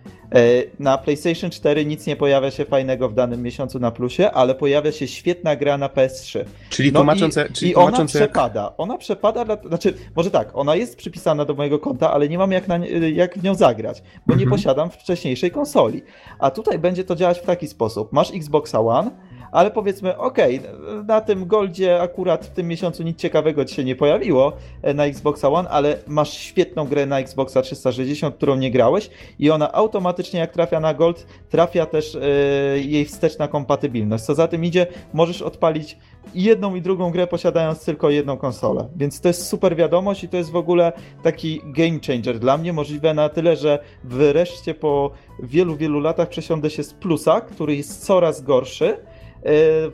na 0.78 0.98
PlayStation 0.98 1.50
4 1.50 1.86
nic 1.86 2.06
nie 2.06 2.16
pojawia 2.16 2.50
się 2.50 2.64
fajnego 2.64 3.08
w 3.08 3.14
danym 3.14 3.42
miesiącu 3.42 3.78
na 3.78 3.90
plusie, 3.90 4.30
ale 4.30 4.54
pojawia 4.54 4.92
się 4.92 5.08
świetna 5.08 5.56
gra 5.56 5.78
na 5.78 5.88
PS3. 5.88 6.44
Czyli 6.70 6.92
no 6.92 7.00
tłumaczące. 7.00 7.46
I, 7.50 7.52
czyli 7.52 7.70
i 7.70 7.74
ona 7.74 8.04
przepada. 8.04 8.72
Ona 8.76 8.98
przepada, 8.98 9.44
dla, 9.44 9.56
znaczy, 9.56 9.94
może 10.16 10.30
tak, 10.30 10.50
ona 10.54 10.76
jest 10.76 10.96
przypisana 10.96 11.44
do 11.44 11.54
mojego 11.54 11.78
konta, 11.78 12.12
ale 12.12 12.28
nie 12.28 12.38
mam 12.38 12.52
jak, 12.52 12.68
na, 12.68 12.86
jak 13.12 13.38
w 13.38 13.42
nią 13.42 13.54
zagrać, 13.54 14.02
bo 14.26 14.34
nie 14.34 14.42
mhm. 14.42 14.60
posiadam 14.60 14.90
wcześniejszej 14.90 15.50
konsoli. 15.50 16.02
A 16.38 16.50
tutaj 16.50 16.78
będzie 16.78 17.04
to 17.04 17.16
działać 17.16 17.38
w 17.38 17.46
taki 17.46 17.68
sposób. 17.68 18.12
Masz 18.12 18.34
Xboxa 18.34 18.80
One, 18.80 19.10
ale 19.52 19.70
powiedzmy, 19.70 20.18
okej, 20.18 20.58
okay, 20.58 21.04
na 21.04 21.20
tym 21.20 21.46
Goldzie 21.46 22.02
akurat 22.02 22.46
w 22.46 22.50
tym 22.50 22.68
miesiącu 22.68 23.02
nic 23.02 23.18
ciekawego 23.18 23.64
ci 23.64 23.74
się 23.74 23.84
nie 23.84 23.96
pojawiło 23.96 24.52
e, 24.82 24.94
na 24.94 25.04
Xboxa 25.04 25.48
One, 25.48 25.68
ale 25.68 25.98
masz 26.06 26.32
świetną 26.32 26.84
grę 26.84 27.06
na 27.06 27.18
Xboxa 27.18 27.62
360, 27.62 28.36
którą 28.36 28.56
nie 28.56 28.70
grałeś 28.70 29.10
i 29.38 29.50
ona 29.50 29.72
automatycznie 29.72 30.40
jak 30.40 30.52
trafia 30.52 30.80
na 30.80 30.94
Gold, 30.94 31.26
trafia 31.50 31.86
też 31.86 32.14
yy, 32.14 32.82
jej 32.82 33.04
wsteczna 33.04 33.48
kompatybilność. 33.48 34.24
Co 34.24 34.34
za 34.34 34.48
tym 34.48 34.64
idzie, 34.64 34.86
możesz 35.12 35.42
odpalić 35.42 35.98
jedną 36.34 36.74
i 36.74 36.82
drugą 36.82 37.10
grę 37.10 37.26
posiadając 37.26 37.84
tylko 37.84 38.10
jedną 38.10 38.36
konsolę. 38.36 38.88
Więc 38.96 39.20
to 39.20 39.28
jest 39.28 39.46
super 39.46 39.76
wiadomość 39.76 40.24
i 40.24 40.28
to 40.28 40.36
jest 40.36 40.50
w 40.50 40.56
ogóle 40.56 40.92
taki 41.22 41.60
game 41.64 41.98
changer 42.06 42.38
dla 42.38 42.58
mnie. 42.58 42.72
Możliwe 42.72 43.14
na 43.14 43.28
tyle, 43.28 43.56
że 43.56 43.78
wreszcie 44.04 44.74
po 44.74 45.10
wielu, 45.42 45.76
wielu 45.76 46.00
latach 46.00 46.28
przesiądę 46.28 46.70
się 46.70 46.82
z 46.82 46.94
plusa, 46.94 47.40
który 47.40 47.76
jest 47.76 48.04
coraz 48.04 48.42
gorszy 48.42 48.96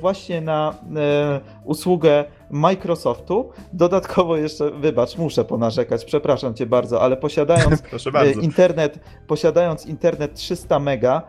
właśnie 0.01 0.41
na 0.41 0.75
e, 0.97 1.41
usługę 1.65 2.25
Microsoftu. 2.51 3.51
Dodatkowo 3.73 4.37
jeszcze, 4.37 4.71
wybacz, 4.71 5.17
muszę 5.19 5.45
ponarzekać, 5.45 6.05
przepraszam 6.05 6.55
cię 6.55 6.67
bardzo, 6.67 7.03
ale 7.03 7.17
posiadając 7.17 7.83
e, 8.15 8.31
internet, 8.31 8.99
posiadając 9.27 9.87
internet 9.87 10.35
300 10.35 10.79
mega, 10.79 11.23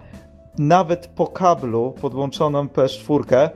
nawet 0.58 1.08
po 1.08 1.28
kablu 1.28 1.94
podłączoną 2.02 2.66
PS4, 2.66 3.50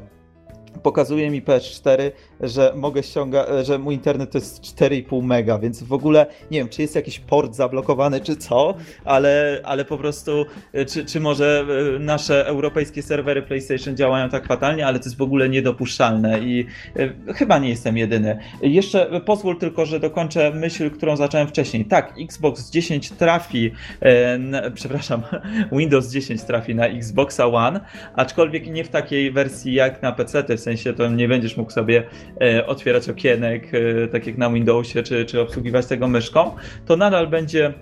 pokazuje 0.83 1.29
mi 1.29 1.41
PS4, 1.41 2.11
że 2.43 2.73
mogę 2.75 3.03
ściągać, 3.03 3.47
że 3.65 3.77
mój 3.79 3.95
internet 3.95 4.31
to 4.31 4.37
jest 4.37 4.61
4,5 4.61 5.23
mega, 5.23 5.59
więc 5.59 5.83
w 5.83 5.93
ogóle 5.93 6.25
nie 6.51 6.59
wiem, 6.59 6.69
czy 6.69 6.81
jest 6.81 6.95
jakiś 6.95 7.19
port 7.19 7.55
zablokowany, 7.55 8.21
czy 8.21 8.35
co, 8.35 8.75
ale, 9.05 9.61
ale 9.63 9.85
po 9.85 9.97
prostu, 9.97 10.45
czy, 10.87 11.05
czy 11.05 11.19
może 11.19 11.65
e, 11.95 11.99
nasze 11.99 12.47
europejskie 12.47 13.01
serwery 13.01 13.41
PlayStation 13.41 13.97
działają 13.97 14.29
tak 14.29 14.47
fatalnie, 14.47 14.87
ale 14.87 14.99
to 14.99 15.05
jest 15.05 15.17
w 15.17 15.21
ogóle 15.21 15.49
niedopuszczalne 15.49 16.39
i 16.39 16.65
e, 16.95 17.33
chyba 17.33 17.59
nie 17.59 17.69
jestem 17.69 17.97
jedyny. 17.97 18.39
Jeszcze 18.61 19.21
pozwól 19.25 19.57
tylko, 19.57 19.85
że 19.85 19.99
dokończę 19.99 20.51
myśl, 20.51 20.89
którą 20.89 21.15
zacząłem 21.15 21.47
wcześniej. 21.47 21.85
Tak, 21.85 22.13
Xbox 22.21 22.71
10 22.71 23.09
trafi, 23.11 23.71
e, 24.01 24.71
przepraszam, 24.71 25.23
Windows 25.79 26.11
10 26.11 26.43
trafi 26.43 26.75
na 26.75 26.87
Xboxa 26.87 27.47
One, 27.47 27.79
aczkolwiek 28.15 28.67
nie 28.67 28.83
w 28.83 28.89
takiej 28.89 29.31
wersji 29.31 29.73
jak 29.73 30.01
na 30.01 30.11
PC, 30.11 30.43
w 30.57 30.59
sensie 30.59 30.93
to 30.93 31.07
nie 31.09 31.27
będziesz 31.27 31.57
mógł 31.57 31.71
sobie 31.71 32.03
e, 32.03 32.32
otwierać 32.67 33.09
okienek, 33.09 33.71
e, 33.73 34.07
tak 34.07 34.27
jak 34.27 34.37
na 34.37 34.49
Windowsie, 34.49 35.03
czy, 35.03 35.25
czy 35.25 35.41
obsługiwać 35.41 35.85
tego 35.85 36.07
myszką, 36.07 36.55
to 36.85 36.95
nadal 36.97 37.27
będzie 37.27 37.73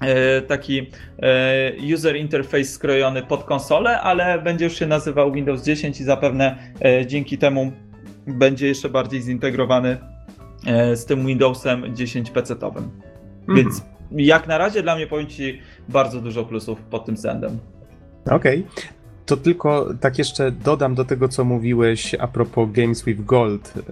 e, 0.00 0.42
taki 0.42 0.90
e, 1.22 1.72
user 1.94 2.16
interface 2.16 2.64
skrojony 2.64 3.22
pod 3.22 3.44
konsolę, 3.44 4.00
ale 4.00 4.42
będzie 4.42 4.64
już 4.64 4.78
się 4.78 4.86
nazywał 4.86 5.32
Windows 5.32 5.62
10 5.62 6.00
i 6.00 6.04
zapewne 6.04 6.56
e, 6.84 7.06
dzięki 7.06 7.38
temu 7.38 7.72
będzie 8.26 8.68
jeszcze 8.68 8.88
bardziej 8.88 9.22
zintegrowany 9.22 9.96
z 10.94 11.04
tym 11.04 11.26
Windowsem 11.26 11.96
10 11.96 12.30
PC-owym. 12.30 12.82
Mhm. 13.40 13.58
Więc 13.58 13.82
jak 14.10 14.46
na 14.46 14.58
razie 14.58 14.82
dla 14.82 14.96
mnie 14.96 15.06
powiem 15.06 15.26
Ci 15.26 15.60
bardzo 15.88 16.20
dużo 16.20 16.44
plusów 16.44 16.82
pod 16.82 17.04
tym 17.04 17.14
względem. 17.14 17.58
Okej. 18.30 18.66
Okay. 18.72 19.01
To 19.26 19.36
tylko 19.36 19.88
tak 20.00 20.18
jeszcze 20.18 20.50
dodam 20.50 20.94
do 20.94 21.04
tego, 21.04 21.28
co 21.28 21.44
mówiłeś 21.44 22.14
a 22.14 22.28
propos 22.28 22.68
Games 22.72 23.04
with 23.04 23.24
Gold. 23.24 23.74
Y, 23.76 23.82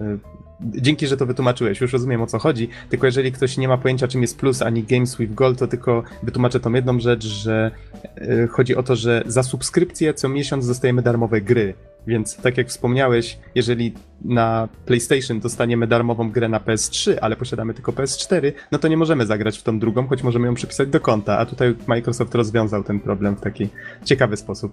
dzięki, 0.61 1.07
że 1.07 1.17
to 1.17 1.25
wytłumaczyłeś, 1.25 1.81
już 1.81 1.93
rozumiem 1.93 2.21
o 2.21 2.27
co 2.27 2.39
chodzi. 2.39 2.69
Tylko 2.89 3.05
jeżeli 3.05 3.31
ktoś 3.31 3.57
nie 3.57 3.67
ma 3.67 3.77
pojęcia, 3.77 4.07
czym 4.07 4.21
jest 4.21 4.39
plus 4.39 4.61
ani 4.61 4.83
Games 4.83 5.17
with 5.17 5.33
Gold, 5.33 5.59
to 5.59 5.67
tylko 5.67 6.03
wytłumaczę 6.23 6.59
tą 6.59 6.73
jedną 6.73 6.99
rzecz, 6.99 7.25
że 7.25 7.71
y, 8.17 8.47
chodzi 8.51 8.75
o 8.75 8.83
to, 8.83 8.95
że 8.95 9.23
za 9.25 9.43
subskrypcję 9.43 10.13
co 10.13 10.29
miesiąc 10.29 10.67
dostajemy 10.67 11.01
darmowe 11.01 11.41
gry. 11.41 11.73
Więc 12.07 12.37
tak 12.37 12.57
jak 12.57 12.67
wspomniałeś, 12.67 13.37
jeżeli 13.55 13.93
na 14.25 14.69
PlayStation 14.85 15.39
dostaniemy 15.39 15.87
darmową 15.87 16.31
grę 16.31 16.49
na 16.49 16.59
PS3, 16.59 17.13
ale 17.21 17.35
posiadamy 17.35 17.73
tylko 17.73 17.91
PS4, 17.91 18.51
no 18.71 18.79
to 18.79 18.87
nie 18.87 18.97
możemy 18.97 19.25
zagrać 19.25 19.57
w 19.57 19.63
tą 19.63 19.79
drugą, 19.79 20.07
choć 20.07 20.23
możemy 20.23 20.47
ją 20.47 20.53
przypisać 20.53 20.89
do 20.89 20.99
konta, 20.99 21.37
a 21.37 21.45
tutaj 21.45 21.75
Microsoft 21.87 22.35
rozwiązał 22.35 22.83
ten 22.83 22.99
problem 22.99 23.35
w 23.35 23.41
taki 23.41 23.69
ciekawy 24.05 24.37
sposób. 24.37 24.71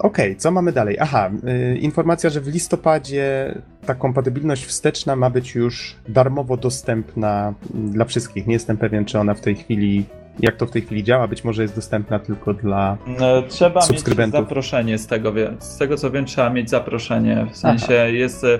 Okej, 0.00 0.30
okay, 0.30 0.36
co 0.36 0.50
mamy 0.50 0.72
dalej? 0.72 0.96
Aha, 1.00 1.30
yy, 1.42 1.78
informacja, 1.78 2.30
że 2.30 2.40
w 2.40 2.48
listopadzie 2.48 3.54
ta 3.86 3.94
kompatybilność 3.94 4.64
wsteczna 4.64 5.16
ma 5.16 5.30
być 5.30 5.54
już 5.54 5.96
darmowo 6.08 6.56
dostępna 6.56 7.54
dla 7.74 8.04
wszystkich. 8.04 8.46
Nie 8.46 8.52
jestem 8.52 8.76
pewien, 8.76 9.04
czy 9.04 9.18
ona 9.18 9.34
w 9.34 9.40
tej 9.40 9.56
chwili 9.56 10.04
jak 10.38 10.56
to 10.56 10.66
w 10.66 10.70
tej 10.70 10.82
chwili 10.82 11.04
działa. 11.04 11.28
Być 11.28 11.44
może 11.44 11.62
jest 11.62 11.74
dostępna 11.74 12.18
tylko 12.18 12.54
dla 12.54 12.96
no, 13.06 13.42
Trzeba 13.42 13.80
mieć 13.90 14.32
zaproszenie 14.32 14.98
z 14.98 15.06
tego, 15.06 15.32
z 15.58 15.78
tego 15.78 15.96
co 15.96 16.10
wiem, 16.10 16.24
trzeba 16.24 16.50
mieć 16.50 16.70
zaproszenie. 16.70 17.46
W 17.52 17.56
sensie 17.56 17.94
Aha. 17.94 18.06
jest 18.06 18.44
e, 18.44 18.58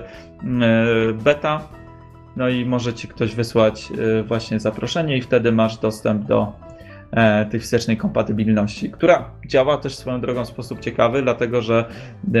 beta, 1.13 1.61
no 2.35 2.49
i 2.49 2.65
może 2.65 2.93
ci 2.93 3.07
ktoś 3.07 3.35
wysłać 3.35 3.91
e, 4.19 4.23
właśnie 4.23 4.59
zaproszenie 4.59 5.17
i 5.17 5.21
wtedy 5.21 5.51
masz 5.51 5.77
dostęp 5.77 6.25
do 6.25 6.53
tej 7.49 7.59
wstecznej 7.59 7.97
kompatybilności, 7.97 8.89
która 8.89 9.29
działa 9.47 9.77
też 9.77 9.95
swoją 9.95 10.21
drogą 10.21 10.45
w 10.45 10.47
sposób 10.47 10.79
ciekawy, 10.79 11.21
dlatego 11.21 11.61
że 11.61 11.85
e, 12.33 12.39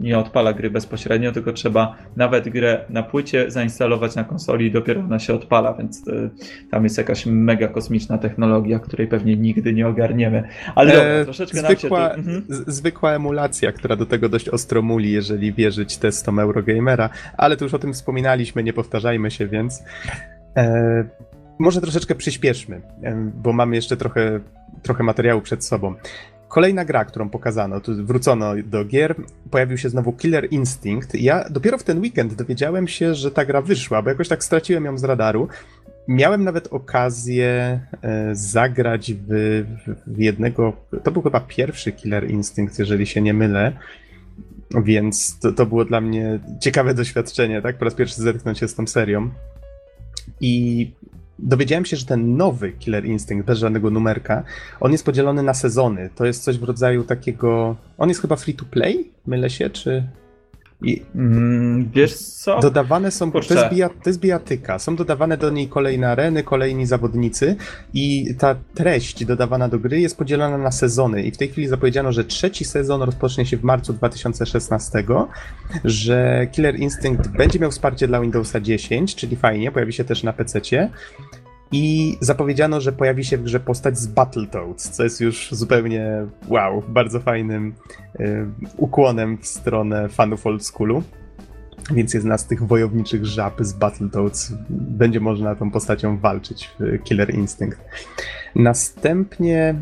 nie 0.00 0.18
odpala 0.18 0.52
gry 0.52 0.70
bezpośrednio, 0.70 1.32
tylko 1.32 1.52
trzeba 1.52 1.96
nawet 2.16 2.48
grę 2.48 2.84
na 2.88 3.02
płycie 3.02 3.50
zainstalować 3.50 4.14
na 4.14 4.24
konsoli 4.24 4.66
i 4.66 4.70
dopiero 4.70 5.00
ona 5.00 5.18
się 5.18 5.34
odpala, 5.34 5.74
więc 5.74 6.08
e, 6.08 6.30
tam 6.70 6.84
jest 6.84 6.98
jakaś 6.98 7.26
mega 7.26 7.68
kosmiczna 7.68 8.18
technologia, 8.18 8.78
której 8.78 9.06
pewnie 9.06 9.36
nigdy 9.36 9.72
nie 9.72 9.88
ogarniemy. 9.88 10.42
Ale 10.74 10.92
dobra, 10.92 11.24
troszeczkę 11.24 11.58
zwykła, 11.58 12.08
nam 12.08 12.24
się 12.24 12.30
mhm. 12.30 12.44
Zwykła 12.66 13.12
emulacja, 13.12 13.72
która 13.72 13.96
do 13.96 14.06
tego 14.06 14.28
dość 14.28 14.48
ostro 14.48 14.82
muli, 14.82 15.12
jeżeli 15.12 15.52
wierzyć 15.52 15.96
testom 15.96 16.38
Eurogamera, 16.38 17.10
ale 17.36 17.56
tu 17.56 17.64
już 17.64 17.74
o 17.74 17.78
tym 17.78 17.92
wspominaliśmy, 17.92 18.62
nie 18.62 18.72
powtarzajmy 18.72 19.30
się, 19.30 19.46
więc 19.46 19.82
może 21.58 21.80
troszeczkę 21.80 22.14
przyspieszmy, 22.14 22.80
bo 23.34 23.52
mamy 23.52 23.76
jeszcze 23.76 23.96
trochę, 23.96 24.40
trochę 24.82 25.04
materiału 25.04 25.40
przed 25.40 25.64
sobą. 25.64 25.94
Kolejna 26.48 26.84
gra, 26.84 27.04
którą 27.04 27.30
pokazano, 27.30 27.80
tu 27.80 28.06
wrócono 28.06 28.52
do 28.64 28.84
gier, 28.84 29.14
pojawił 29.50 29.78
się 29.78 29.88
znowu 29.88 30.12
Killer 30.12 30.48
Instinct. 30.50 31.14
Ja 31.14 31.48
dopiero 31.50 31.78
w 31.78 31.82
ten 31.82 32.00
weekend 32.00 32.34
dowiedziałem 32.34 32.88
się, 32.88 33.14
że 33.14 33.30
ta 33.30 33.44
gra 33.44 33.62
wyszła, 33.62 34.02
bo 34.02 34.10
jakoś 34.10 34.28
tak 34.28 34.44
straciłem 34.44 34.84
ją 34.84 34.98
z 34.98 35.04
radaru. 35.04 35.48
Miałem 36.08 36.44
nawet 36.44 36.66
okazję 36.66 37.80
e, 38.02 38.34
zagrać 38.34 39.12
w, 39.12 39.64
w 40.06 40.18
jednego. 40.18 40.72
To 41.02 41.10
był 41.10 41.22
chyba 41.22 41.40
pierwszy 41.40 41.92
Killer 41.92 42.30
Instinct, 42.30 42.78
jeżeli 42.78 43.06
się 43.06 43.20
nie 43.20 43.34
mylę. 43.34 43.72
Więc 44.84 45.38
to, 45.38 45.52
to 45.52 45.66
było 45.66 45.84
dla 45.84 46.00
mnie 46.00 46.40
ciekawe 46.60 46.94
doświadczenie, 46.94 47.62
tak? 47.62 47.78
Po 47.78 47.84
raz 47.84 47.94
pierwszy 47.94 48.22
zetknąć 48.22 48.58
się 48.58 48.68
z 48.68 48.74
tą 48.74 48.86
serią. 48.86 49.30
I 50.40 50.90
dowiedziałem 51.38 51.84
się, 51.84 51.96
że 51.96 52.06
ten 52.06 52.36
nowy 52.36 52.72
Killer 52.72 53.06
Instinct, 53.06 53.46
bez 53.46 53.58
żadnego 53.58 53.90
numerka, 53.90 54.42
on 54.80 54.92
jest 54.92 55.04
podzielony 55.04 55.42
na 55.42 55.54
sezony. 55.54 56.10
To 56.14 56.26
jest 56.26 56.44
coś 56.44 56.58
w 56.58 56.62
rodzaju 56.62 57.04
takiego. 57.04 57.76
On 57.98 58.08
jest 58.08 58.20
chyba 58.20 58.36
free 58.36 58.54
to 58.54 58.64
play? 58.64 59.10
Mylę 59.26 59.50
się, 59.50 59.70
czy. 59.70 60.04
I 60.82 61.02
mm, 61.14 61.90
wiesz 61.90 62.16
co? 62.18 62.60
Dodawane 62.60 63.10
są, 63.10 63.32
to 63.32 63.38
jest, 63.38 63.68
bija, 63.70 63.88
to 63.88 64.10
jest 64.10 64.20
bijatyka, 64.20 64.78
są 64.78 64.96
dodawane 64.96 65.36
do 65.36 65.50
niej 65.50 65.68
kolejne 65.68 66.10
areny, 66.10 66.42
kolejni 66.42 66.86
zawodnicy 66.86 67.56
i 67.94 68.34
ta 68.38 68.56
treść 68.74 69.24
dodawana 69.24 69.68
do 69.68 69.78
gry 69.78 70.00
jest 70.00 70.18
podzielona 70.18 70.58
na 70.58 70.70
sezony. 70.70 71.22
I 71.22 71.30
w 71.30 71.36
tej 71.36 71.48
chwili 71.48 71.66
zapowiedziano, 71.66 72.12
że 72.12 72.24
trzeci 72.24 72.64
sezon 72.64 73.02
rozpocznie 73.02 73.46
się 73.46 73.56
w 73.56 73.62
marcu 73.62 73.92
2016, 73.92 75.04
że 75.84 76.46
Killer 76.52 76.76
Instinct 76.76 77.28
będzie 77.28 77.58
miał 77.58 77.70
wsparcie 77.70 78.08
dla 78.08 78.20
Windowsa 78.20 78.60
10, 78.60 79.14
czyli 79.14 79.36
fajnie, 79.36 79.72
pojawi 79.72 79.92
się 79.92 80.04
też 80.04 80.22
na 80.22 80.32
PC-cie 80.32 80.90
i 81.72 82.16
zapowiedziano, 82.20 82.80
że 82.80 82.92
pojawi 82.92 83.24
się 83.24 83.38
w 83.38 83.42
grze 83.42 83.60
postać 83.60 83.98
z 83.98 84.06
Battletoads, 84.06 84.90
co 84.90 85.04
jest 85.04 85.20
już 85.20 85.48
zupełnie 85.52 86.26
wow, 86.48 86.82
bardzo 86.88 87.20
fajnym 87.20 87.74
y, 88.20 88.46
ukłonem 88.76 89.38
w 89.38 89.46
stronę 89.46 90.08
fanów 90.08 90.46
old 90.46 90.64
schoolu. 90.66 91.02
Więc 91.94 92.14
jest 92.14 92.26
z 92.36 92.46
tych 92.46 92.66
wojowniczych 92.66 93.26
żab 93.26 93.56
z 93.60 93.72
Battletoads. 93.72 94.52
Będzie 94.70 95.20
można 95.20 95.54
tą 95.54 95.70
postacią 95.70 96.18
walczyć 96.18 96.70
w 96.80 97.02
Killer 97.02 97.34
Instinct. 97.34 97.78
Następnie, 98.54 99.74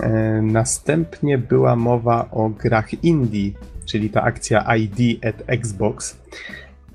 y, 0.00 0.42
następnie 0.42 1.38
była 1.38 1.76
mowa 1.76 2.28
o 2.30 2.48
grach 2.48 3.04
indie, 3.04 3.50
czyli 3.84 4.10
ta 4.10 4.22
akcja 4.22 4.76
ID 4.76 5.24
at 5.24 5.42
Xbox. 5.46 6.18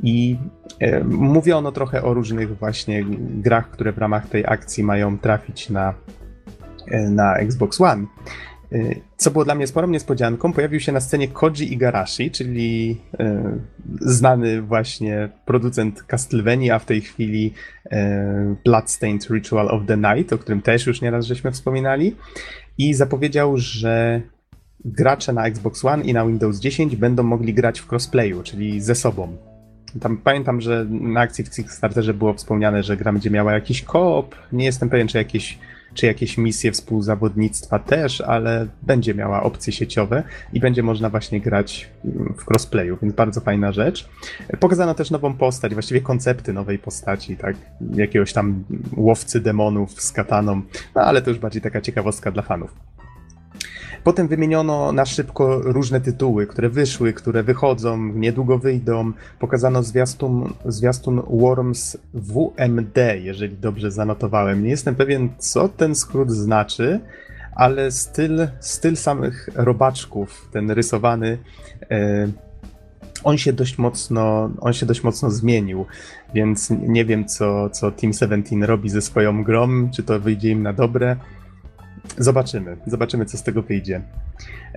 I 0.03 0.37
e, 0.81 1.03
mówiono 1.03 1.71
trochę 1.71 2.03
o 2.03 2.13
różnych 2.13 2.57
właśnie 2.57 3.03
grach, 3.19 3.69
które 3.69 3.91
w 3.91 3.97
ramach 3.97 4.29
tej 4.29 4.45
akcji 4.47 4.83
mają 4.83 5.17
trafić 5.17 5.69
na, 5.69 5.93
e, 6.87 7.09
na 7.09 7.35
Xbox 7.35 7.81
One. 7.81 8.05
E, 8.71 8.77
co 9.17 9.31
było 9.31 9.45
dla 9.45 9.55
mnie 9.55 9.67
sporą 9.67 9.87
niespodzianką, 9.87 10.53
pojawił 10.53 10.79
się 10.79 10.91
na 10.91 10.99
scenie 10.99 11.27
Koji 11.27 11.73
Igarashi, 11.73 12.31
czyli 12.31 13.01
znany 14.01 14.61
właśnie 14.61 15.29
producent 15.45 16.03
Castlevania, 16.03 16.75
a 16.75 16.79
w 16.79 16.85
tej 16.85 17.01
chwili 17.01 17.53
Bloodstained 18.65 19.29
Ritual 19.29 19.67
of 19.67 19.81
the 19.87 19.97
Night, 19.97 20.33
o 20.33 20.37
którym 20.37 20.61
też 20.61 20.87
już 20.87 21.01
nieraz 21.01 21.25
żeśmy 21.25 21.51
wspominali. 21.51 22.15
I 22.77 22.93
zapowiedział, 22.93 23.57
że 23.57 24.21
gracze 24.85 25.33
na 25.33 25.45
Xbox 25.45 25.85
One 25.85 26.03
i 26.03 26.13
na 26.13 26.25
Windows 26.25 26.59
10 26.59 26.95
będą 26.95 27.23
mogli 27.23 27.53
grać 27.53 27.79
w 27.79 27.91
crossplayu, 27.91 28.43
czyli 28.43 28.81
ze 28.81 28.95
sobą. 28.95 29.50
Tam 29.99 30.17
pamiętam, 30.17 30.61
że 30.61 30.85
na 30.89 31.19
akcji 31.19 31.43
w 31.43 31.49
Kickstarterze 31.49 32.13
było 32.13 32.33
wspomniane, 32.33 32.83
że 32.83 32.97
gra 32.97 33.13
będzie 33.13 33.29
miała 33.29 33.53
jakiś 33.53 33.81
koop. 33.81 34.35
Nie 34.51 34.65
jestem 34.65 34.89
pewien, 34.89 35.07
czy 35.07 35.17
jakieś, 35.17 35.59
czy 35.93 36.05
jakieś 36.05 36.37
misje 36.37 36.71
współzawodnictwa 36.71 37.79
też, 37.79 38.21
ale 38.21 38.67
będzie 38.81 39.13
miała 39.13 39.43
opcje 39.43 39.73
sieciowe 39.73 40.23
i 40.53 40.59
będzie 40.59 40.83
można 40.83 41.09
właśnie 41.09 41.41
grać 41.41 41.89
w 42.37 42.49
crossplayu, 42.49 42.97
więc 43.01 43.13
bardzo 43.13 43.41
fajna 43.41 43.71
rzecz. 43.71 44.09
Pokazano 44.59 44.93
też 44.93 45.11
nową 45.11 45.33
postać, 45.33 45.73
właściwie 45.73 46.01
koncepty 46.01 46.53
nowej 46.53 46.79
postaci, 46.79 47.37
tak? 47.37 47.55
Jakiegoś 47.95 48.33
tam 48.33 48.63
łowcy 48.97 49.39
demonów 49.39 50.01
z 50.01 50.11
kataną, 50.11 50.61
no 50.95 51.01
ale 51.01 51.21
to 51.21 51.29
już 51.29 51.39
bardziej 51.39 51.61
taka 51.61 51.81
ciekawostka 51.81 52.31
dla 52.31 52.41
fanów. 52.41 52.73
Potem 54.03 54.27
wymieniono 54.27 54.91
na 54.91 55.05
szybko 55.05 55.61
różne 55.61 56.01
tytuły, 56.01 56.47
które 56.47 56.69
wyszły, 56.69 57.13
które 57.13 57.43
wychodzą, 57.43 57.97
niedługo 57.97 58.57
wyjdą. 58.57 59.11
Pokazano 59.39 59.83
zwiastun, 59.83 60.53
zwiastun 60.65 61.21
Worms 61.29 61.97
WMD, 62.13 62.97
jeżeli 63.15 63.57
dobrze 63.57 63.91
zanotowałem. 63.91 64.63
Nie 64.63 64.69
jestem 64.69 64.95
pewien, 64.95 65.29
co 65.37 65.69
ten 65.69 65.95
skrót 65.95 66.31
znaczy, 66.31 66.99
ale 67.55 67.91
styl, 67.91 68.47
styl 68.59 68.95
samych 68.95 69.49
robaczków, 69.55 70.47
ten 70.51 70.71
rysowany, 70.71 71.37
e, 71.91 72.27
on 73.23 73.37
się 73.37 73.53
dość 73.53 73.77
mocno, 73.77 74.49
on 74.61 74.73
się 74.73 74.85
dość 74.85 75.03
mocno 75.03 75.31
zmienił, 75.31 75.85
więc 76.33 76.69
nie 76.69 77.05
wiem, 77.05 77.25
co, 77.25 77.69
co 77.69 77.91
Team 77.91 78.13
17 78.13 78.55
robi 78.65 78.89
ze 78.89 79.01
swoją 79.01 79.43
grą, 79.43 79.89
czy 79.91 80.03
to 80.03 80.19
wyjdzie 80.19 80.49
im 80.49 80.63
na 80.63 80.73
dobre. 80.73 81.15
Zobaczymy, 82.17 82.77
zobaczymy, 82.87 83.25
co 83.25 83.37
z 83.37 83.43
tego 83.43 83.61
wyjdzie. 83.61 84.01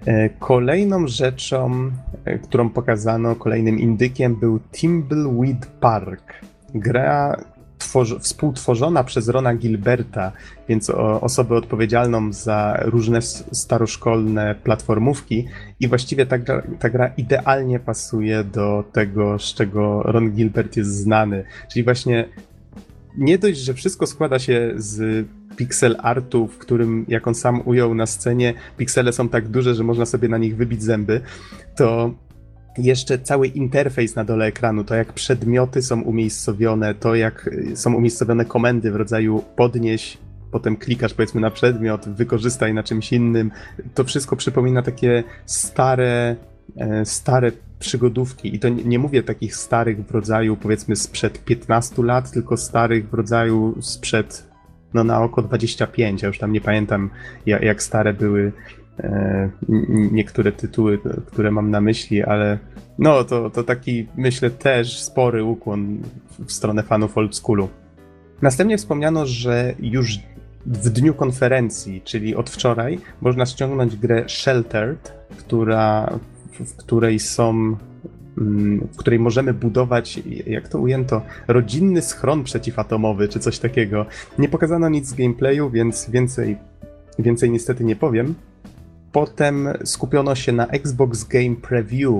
E, 0.06 0.28
kolejną 0.28 1.08
rzeczą, 1.08 1.90
e, 2.24 2.38
którą 2.38 2.70
pokazano, 2.70 3.36
kolejnym 3.36 3.78
indykiem 3.78 4.36
był 4.36 4.60
Timbleweed 4.72 5.66
Park. 5.66 6.34
Gra 6.74 7.36
współtworzona 8.20 9.04
przez 9.04 9.28
Rona 9.28 9.54
Gilberta, 9.54 10.32
więc 10.68 10.90
osobę 11.20 11.56
odpowiedzialną 11.56 12.32
za 12.32 12.80
różne 12.84 13.22
staroszkolne 13.52 14.54
platformówki 14.54 15.46
i 15.80 15.88
właściwie 15.88 16.26
ta 16.26 16.38
gra, 16.38 16.62
ta 16.78 16.90
gra 16.90 17.12
idealnie 17.16 17.80
pasuje 17.80 18.44
do 18.44 18.84
tego, 18.92 19.38
z 19.38 19.54
czego 19.54 20.02
Ron 20.02 20.30
Gilbert 20.30 20.76
jest 20.76 20.90
znany. 20.90 21.44
Czyli 21.72 21.84
właśnie 21.84 22.28
nie 23.18 23.38
dość, 23.38 23.58
że 23.58 23.74
wszystko 23.74 24.06
składa 24.06 24.38
się 24.38 24.72
z 24.76 25.26
pixel 25.56 25.96
artu, 25.98 26.46
w 26.46 26.58
którym, 26.58 27.04
jak 27.08 27.26
on 27.26 27.34
sam 27.34 27.62
ujął 27.64 27.94
na 27.94 28.06
scenie, 28.06 28.54
piksele 28.76 29.12
są 29.12 29.28
tak 29.28 29.48
duże, 29.48 29.74
że 29.74 29.84
można 29.84 30.06
sobie 30.06 30.28
na 30.28 30.38
nich 30.38 30.56
wybić 30.56 30.82
zęby, 30.82 31.20
to 31.76 32.14
jeszcze 32.78 33.18
cały 33.18 33.46
interfejs 33.46 34.16
na 34.16 34.24
dole 34.24 34.46
ekranu, 34.46 34.84
to 34.84 34.94
jak 34.94 35.12
przedmioty 35.12 35.82
są 35.82 36.00
umiejscowione, 36.00 36.94
to 36.94 37.14
jak 37.14 37.46
y, 37.46 37.76
są 37.76 37.94
umiejscowione 37.94 38.44
komendy 38.44 38.90
w 38.90 38.96
rodzaju 38.96 39.44
podnieś, 39.56 40.18
potem 40.50 40.76
klikasz 40.76 41.14
powiedzmy 41.14 41.40
na 41.40 41.50
przedmiot, 41.50 42.08
wykorzystaj 42.08 42.74
na 42.74 42.82
czymś 42.82 43.12
innym, 43.12 43.50
to 43.94 44.04
wszystko 44.04 44.36
przypomina 44.36 44.82
takie 44.82 45.24
stare, 45.46 46.36
e, 46.76 47.04
stare 47.04 47.52
przygodówki. 47.78 48.54
I 48.54 48.58
to 48.58 48.68
nie, 48.68 48.84
nie 48.84 48.98
mówię 48.98 49.22
takich 49.22 49.56
starych 49.56 50.06
w 50.06 50.10
rodzaju 50.10 50.56
powiedzmy 50.56 50.96
sprzed 50.96 51.44
15 51.44 52.02
lat, 52.02 52.30
tylko 52.30 52.56
starych 52.56 53.10
w 53.10 53.14
rodzaju 53.14 53.74
sprzed 53.80 54.53
no 54.94 55.04
na 55.04 55.22
oko 55.22 55.42
25, 55.42 56.22
ja 56.22 56.28
już 56.28 56.38
tam 56.38 56.52
nie 56.52 56.60
pamiętam 56.60 57.10
jak, 57.46 57.62
jak 57.62 57.82
stare 57.82 58.14
były 58.14 58.52
e, 59.00 59.50
niektóre 60.12 60.52
tytuły, 60.52 60.98
które 61.26 61.50
mam 61.50 61.70
na 61.70 61.80
myśli, 61.80 62.22
ale 62.22 62.58
no 62.98 63.24
to, 63.24 63.50
to 63.50 63.64
taki 63.64 64.06
myślę 64.16 64.50
też 64.50 64.98
spory 64.98 65.44
ukłon 65.44 65.98
w 66.46 66.52
stronę 66.52 66.82
fanów 66.82 67.18
old 67.18 67.36
schoolu. 67.36 67.68
Następnie 68.42 68.78
wspomniano, 68.78 69.26
że 69.26 69.74
już 69.80 70.18
w 70.66 70.90
dniu 70.90 71.14
konferencji, 71.14 72.02
czyli 72.04 72.36
od 72.36 72.50
wczoraj, 72.50 72.98
można 73.20 73.46
ściągnąć 73.46 73.96
grę 73.96 74.24
Sheltered, 74.28 75.12
która, 75.36 76.18
w 76.60 76.76
której 76.76 77.18
są 77.18 77.76
w 78.36 78.96
której 78.96 79.18
możemy 79.18 79.54
budować, 79.54 80.20
jak 80.46 80.68
to 80.68 80.78
ujęto, 80.78 81.22
rodzinny 81.48 82.02
schron 82.02 82.44
przeciwatomowy, 82.44 83.28
czy 83.28 83.38
coś 83.38 83.58
takiego. 83.58 84.06
Nie 84.38 84.48
pokazano 84.48 84.88
nic 84.88 85.08
z 85.08 85.14
gameplayu, 85.14 85.70
więc 85.70 86.10
więcej, 86.10 86.56
więcej 87.18 87.50
niestety 87.50 87.84
nie 87.84 87.96
powiem. 87.96 88.34
Potem 89.12 89.68
skupiono 89.84 90.34
się 90.34 90.52
na 90.52 90.66
Xbox 90.66 91.24
Game 91.24 91.56
Preview, 91.56 92.14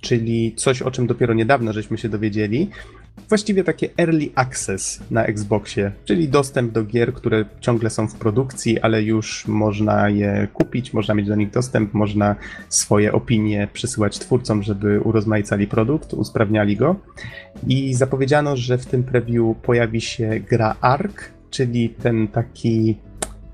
czyli 0.00 0.54
coś, 0.56 0.82
o 0.82 0.90
czym 0.90 1.06
dopiero 1.06 1.34
niedawno 1.34 1.72
żeśmy 1.72 1.98
się 1.98 2.08
dowiedzieli. 2.08 2.70
Właściwie 3.28 3.64
takie 3.64 3.88
early 3.98 4.28
access 4.34 5.00
na 5.10 5.24
Xboxie, 5.24 5.92
czyli 6.04 6.28
dostęp 6.28 6.72
do 6.72 6.84
gier, 6.84 7.14
które 7.14 7.44
ciągle 7.60 7.90
są 7.90 8.08
w 8.08 8.14
produkcji, 8.14 8.80
ale 8.80 9.02
już 9.02 9.46
można 9.46 10.08
je 10.08 10.48
kupić, 10.52 10.92
można 10.92 11.14
mieć 11.14 11.26
do 11.26 11.34
nich 11.34 11.50
dostęp, 11.50 11.94
można 11.94 12.36
swoje 12.68 13.12
opinie 13.12 13.68
przesyłać 13.72 14.18
twórcom, 14.18 14.62
żeby 14.62 15.00
urozmaicali 15.00 15.66
produkt, 15.66 16.14
usprawniali 16.14 16.76
go. 16.76 16.96
I 17.66 17.94
zapowiedziano, 17.94 18.56
że 18.56 18.78
w 18.78 18.86
tym 18.86 19.02
preview 19.04 19.56
pojawi 19.62 20.00
się 20.00 20.40
gra 20.50 20.76
Ark, 20.80 21.30
czyli 21.50 21.88
ten 21.88 22.28
taki 22.28 22.96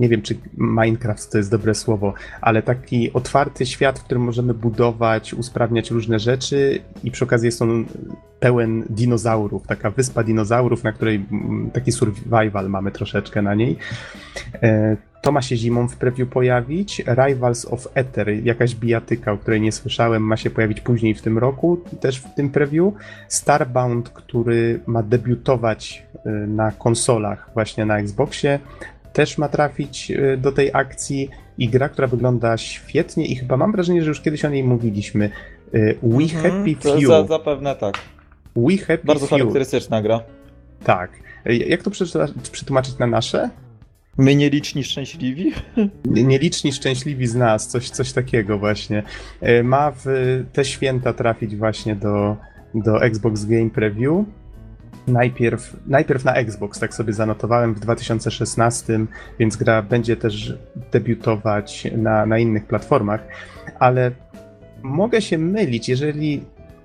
nie 0.01 0.09
wiem, 0.09 0.23
czy 0.23 0.35
Minecraft 0.57 1.33
to 1.33 1.39
jest 1.39 1.51
dobre 1.51 1.75
słowo, 1.75 2.15
ale 2.41 2.63
taki 2.63 3.13
otwarty 3.13 3.67
świat, 3.67 3.99
w 3.99 4.05
którym 4.05 4.23
możemy 4.23 4.55
budować, 4.55 5.35
usprawniać 5.35 5.91
różne 5.91 6.19
rzeczy 6.19 6.81
i 7.05 7.11
przy 7.11 7.25
okazji 7.25 7.47
jest 7.47 7.63
on 7.63 7.85
pełen 8.41 8.85
dinozaurów, 8.91 9.67
taka 9.67 9.91
wyspa 9.91 10.25
dinozaurów, 10.25 10.85
na 10.85 10.93
której 10.93 11.25
taki 11.73 11.93
survival 11.93 12.71
mamy 12.71 12.91
troszeczkę 12.91 13.43
na 13.43 13.55
niej. 13.55 13.77
E, 14.63 14.97
to 15.23 15.33
ma 15.33 15.43
się 15.43 15.57
zimą 15.57 15.89
w 15.89 15.97
preview 15.97 16.29
pojawić. 16.29 17.03
Rivals 17.07 17.65
of 17.65 17.89
Ether, 17.95 18.45
jakaś 18.45 18.75
bijatyka, 18.75 19.33
o 19.33 19.39
której 19.39 19.61
nie 19.61 19.73
słyszałem, 19.73 20.23
ma 20.23 20.37
się 20.37 20.51
pojawić 20.51 20.81
później 20.81 21.15
w 21.15 21.23
tym 21.23 21.39
roku, 21.39 21.81
też 22.01 22.19
w 22.19 22.35
tym 22.35 22.51
preview. 22.51 22.95
Starbound, 23.29 24.09
który 24.09 24.81
ma 24.87 25.03
debiutować 25.03 26.07
e, 26.15 26.31
na 26.31 26.73
konsolach, 26.73 27.51
właśnie 27.55 27.87
na 27.87 27.99
Xboxie 27.99 28.59
też 29.15 29.39
ma 29.39 29.49
trafić 29.49 30.11
y, 30.11 30.37
do 30.37 30.53
tej 30.53 30.71
akcji 30.73 31.31
i 31.59 31.69
gra, 31.69 31.89
która 31.89 32.09
wygląda 32.09 32.57
świetnie 32.57 33.27
i 33.27 33.37
chyba 33.37 33.57
mam 33.57 33.73
wrażenie, 33.73 34.03
że 34.03 34.09
już 34.09 34.21
kiedyś 34.21 34.45
o 34.45 34.51
niej 34.51 34.65
mówiliśmy. 34.65 35.31
Y, 35.75 35.99
We 36.03 36.23
mhm, 36.23 36.43
Happy 36.43 36.77
Few. 36.81 37.07
Za, 37.07 37.27
zapewne 37.27 37.77
tak. 37.77 37.99
We 38.57 38.77
Happy 38.77 39.05
Bardzo 39.05 39.27
Few. 39.27 39.39
charakterystyczna 39.39 40.03
gra. 40.03 40.21
Tak. 40.85 41.11
Y, 41.47 41.57
jak 41.57 41.83
to 41.83 41.91
przetłumaczyć 42.53 42.99
na 42.99 43.07
nasze? 43.07 43.51
My 44.19 44.35
nieliczni 44.35 44.85
szczęśliwi? 44.85 45.53
Nieliczni 46.05 46.73
szczęśliwi 46.73 47.27
z 47.27 47.35
nas, 47.35 47.69
coś, 47.69 47.91
coś 47.91 48.13
takiego 48.13 48.59
właśnie. 48.59 49.03
Ma 49.65 49.93
w 50.05 50.05
te 50.53 50.65
święta 50.65 51.13
trafić 51.13 51.57
właśnie 51.57 51.97
do, 51.97 52.37
do 52.75 53.03
Xbox 53.03 53.45
Game 53.45 53.71
Preview 53.71 54.25
najpierw, 55.07 55.77
najpierw 55.87 56.25
na 56.25 56.35
Xbox, 56.35 56.79
tak 56.79 56.95
sobie 56.95 57.13
zanotowałem 57.13 57.75
w 57.75 57.81
2016, 57.81 59.07
więc 59.39 59.57
gra 59.57 59.83
będzie 59.83 60.17
też 60.17 60.55
debiutować 60.93 61.89
na, 61.97 62.27
na 62.27 62.39
innych 62.39 62.67
platformach, 62.67 63.21
ale 63.79 64.11
mogę 64.83 65.23
się 65.23 65.39
mylić, 65.39 65.89
jeżeli, 65.89 66.45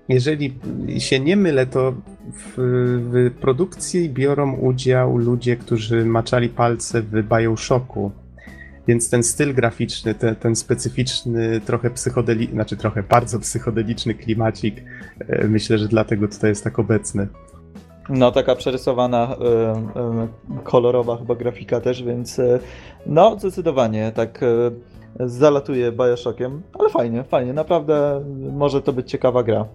jeżeli 0.10 0.54
się 0.98 1.20
nie 1.20 1.36
mylę, 1.36 1.66
to 1.66 1.92
w, 2.34 2.54
w 2.58 3.32
produkcji 3.42 4.10
biorą 4.10 4.56
udział 4.56 5.18
ludzie, 5.18 5.58
którzy 5.58 6.06
maczali 6.06 6.50
palce 6.50 7.02
w 7.02 7.24
Bioshocku. 7.24 8.12
Więc 8.88 9.10
ten 9.10 9.24
styl 9.24 9.54
graficzny, 9.54 10.16
ten, 10.16 10.36
ten 10.36 10.56
specyficzny, 10.56 11.62
trochę 11.62 11.90
psychodeliczny, 11.90 12.54
znaczy 12.54 12.78
trochę 12.78 13.04
bardzo 13.04 13.40
psychodeliczny 13.40 14.14
klimacik, 14.14 14.76
e, 15.20 15.48
myślę, 15.48 15.78
że 15.78 15.88
dlatego 15.88 16.28
tutaj 16.28 16.50
jest 16.50 16.64
tak 16.64 16.80
obecny. 16.80 17.28
No, 18.10 18.32
taka 18.32 18.55
przerysowana, 18.55 19.36
kolorowa 20.64 21.18
chyba 21.18 21.36
grafika 21.36 21.82
też, 21.82 22.03
więc 22.03 22.39
y, 22.39 22.60
no, 23.05 23.39
zdecydowanie 23.39 24.12
tak 24.16 24.41
zalatuje 25.20 25.91
Bioshockiem, 25.91 26.62
ale 26.80 26.89
fajnie, 26.89 27.24
fajnie, 27.24 27.53
naprawdę 27.53 28.24
może 28.53 28.82
to 28.82 28.93
być 28.93 29.12
ciekawa 29.12 29.43
gra. 29.43 29.66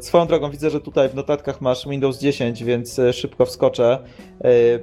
Swoją 0.00 0.26
drogą 0.26 0.50
widzę, 0.50 0.70
że 0.70 0.80
tutaj 0.80 1.08
w 1.08 1.14
notatkach 1.14 1.60
masz 1.60 1.88
Windows 1.88 2.18
10, 2.18 2.64
więc 2.64 3.00
szybko 3.12 3.46
wskoczę. 3.46 3.98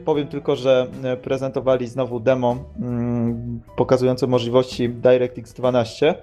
Powiem 0.06 0.28
tylko, 0.28 0.56
że 0.56 0.88
prezentowali 1.22 1.88
znowu 1.88 2.20
demo 2.20 2.58
mm, 2.82 3.62
pokazujące 3.76 4.28
możliwości 4.28 4.90
DirectX 4.90 5.54
12 5.54 6.16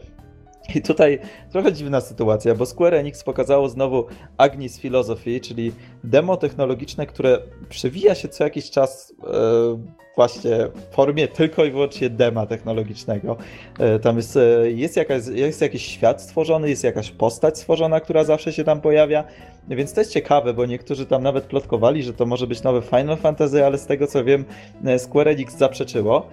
i 0.75 0.83
tutaj 0.83 1.19
trochę 1.53 1.73
dziwna 1.73 2.01
sytuacja, 2.01 2.55
bo 2.55 2.66
Square 2.66 2.95
Enix 2.95 3.25
pokazało 3.25 3.69
znowu 3.69 4.07
Agnis 4.37 4.81
Philosophy, 4.81 5.41
czyli 5.41 5.73
demo 6.05 6.37
technologiczne, 6.37 7.07
które 7.07 7.39
przewija 7.69 8.14
się 8.14 8.29
co 8.29 8.45
jakiś 8.45 8.71
czas 8.71 9.14
e, 9.25 9.99
właśnie 10.16 10.51
w 10.75 10.95
formie 10.95 11.29
tylko 11.29 11.64
i 11.64 11.71
wyłącznie 11.71 12.11
dema 12.11 12.47
technologicznego. 12.47 13.37
E, 13.79 13.99
tam 13.99 14.16
jest, 14.16 14.37
e, 14.37 14.71
jest, 14.71 14.97
jakaś, 14.97 15.27
jest 15.27 15.61
jakiś 15.61 15.87
świat 15.87 16.23
stworzony, 16.23 16.71
jest 16.71 16.85
jakaś 16.85 17.11
postać 17.11 17.59
stworzona, 17.59 18.01
która 18.01 18.25
zawsze 18.25 18.53
się 18.53 18.64
tam 18.64 18.81
pojawia, 18.81 19.25
więc 19.69 19.93
to 19.93 20.01
jest 20.01 20.12
ciekawe, 20.12 20.55
bo 20.55 20.66
niektórzy 20.66 21.07
tam 21.07 21.23
nawet 21.23 21.45
plotkowali, 21.45 22.03
że 22.03 22.12
to 22.12 22.27
może 22.27 22.47
być 22.47 22.62
nowe 22.62 22.83
Final 22.83 23.16
Fantasy, 23.16 23.64
ale 23.64 23.79
z 23.79 23.87
tego 23.87 24.07
co 24.07 24.25
wiem 24.25 24.45
e, 24.85 24.99
Square 24.99 25.29
Enix 25.29 25.57
zaprzeczyło. 25.57 26.29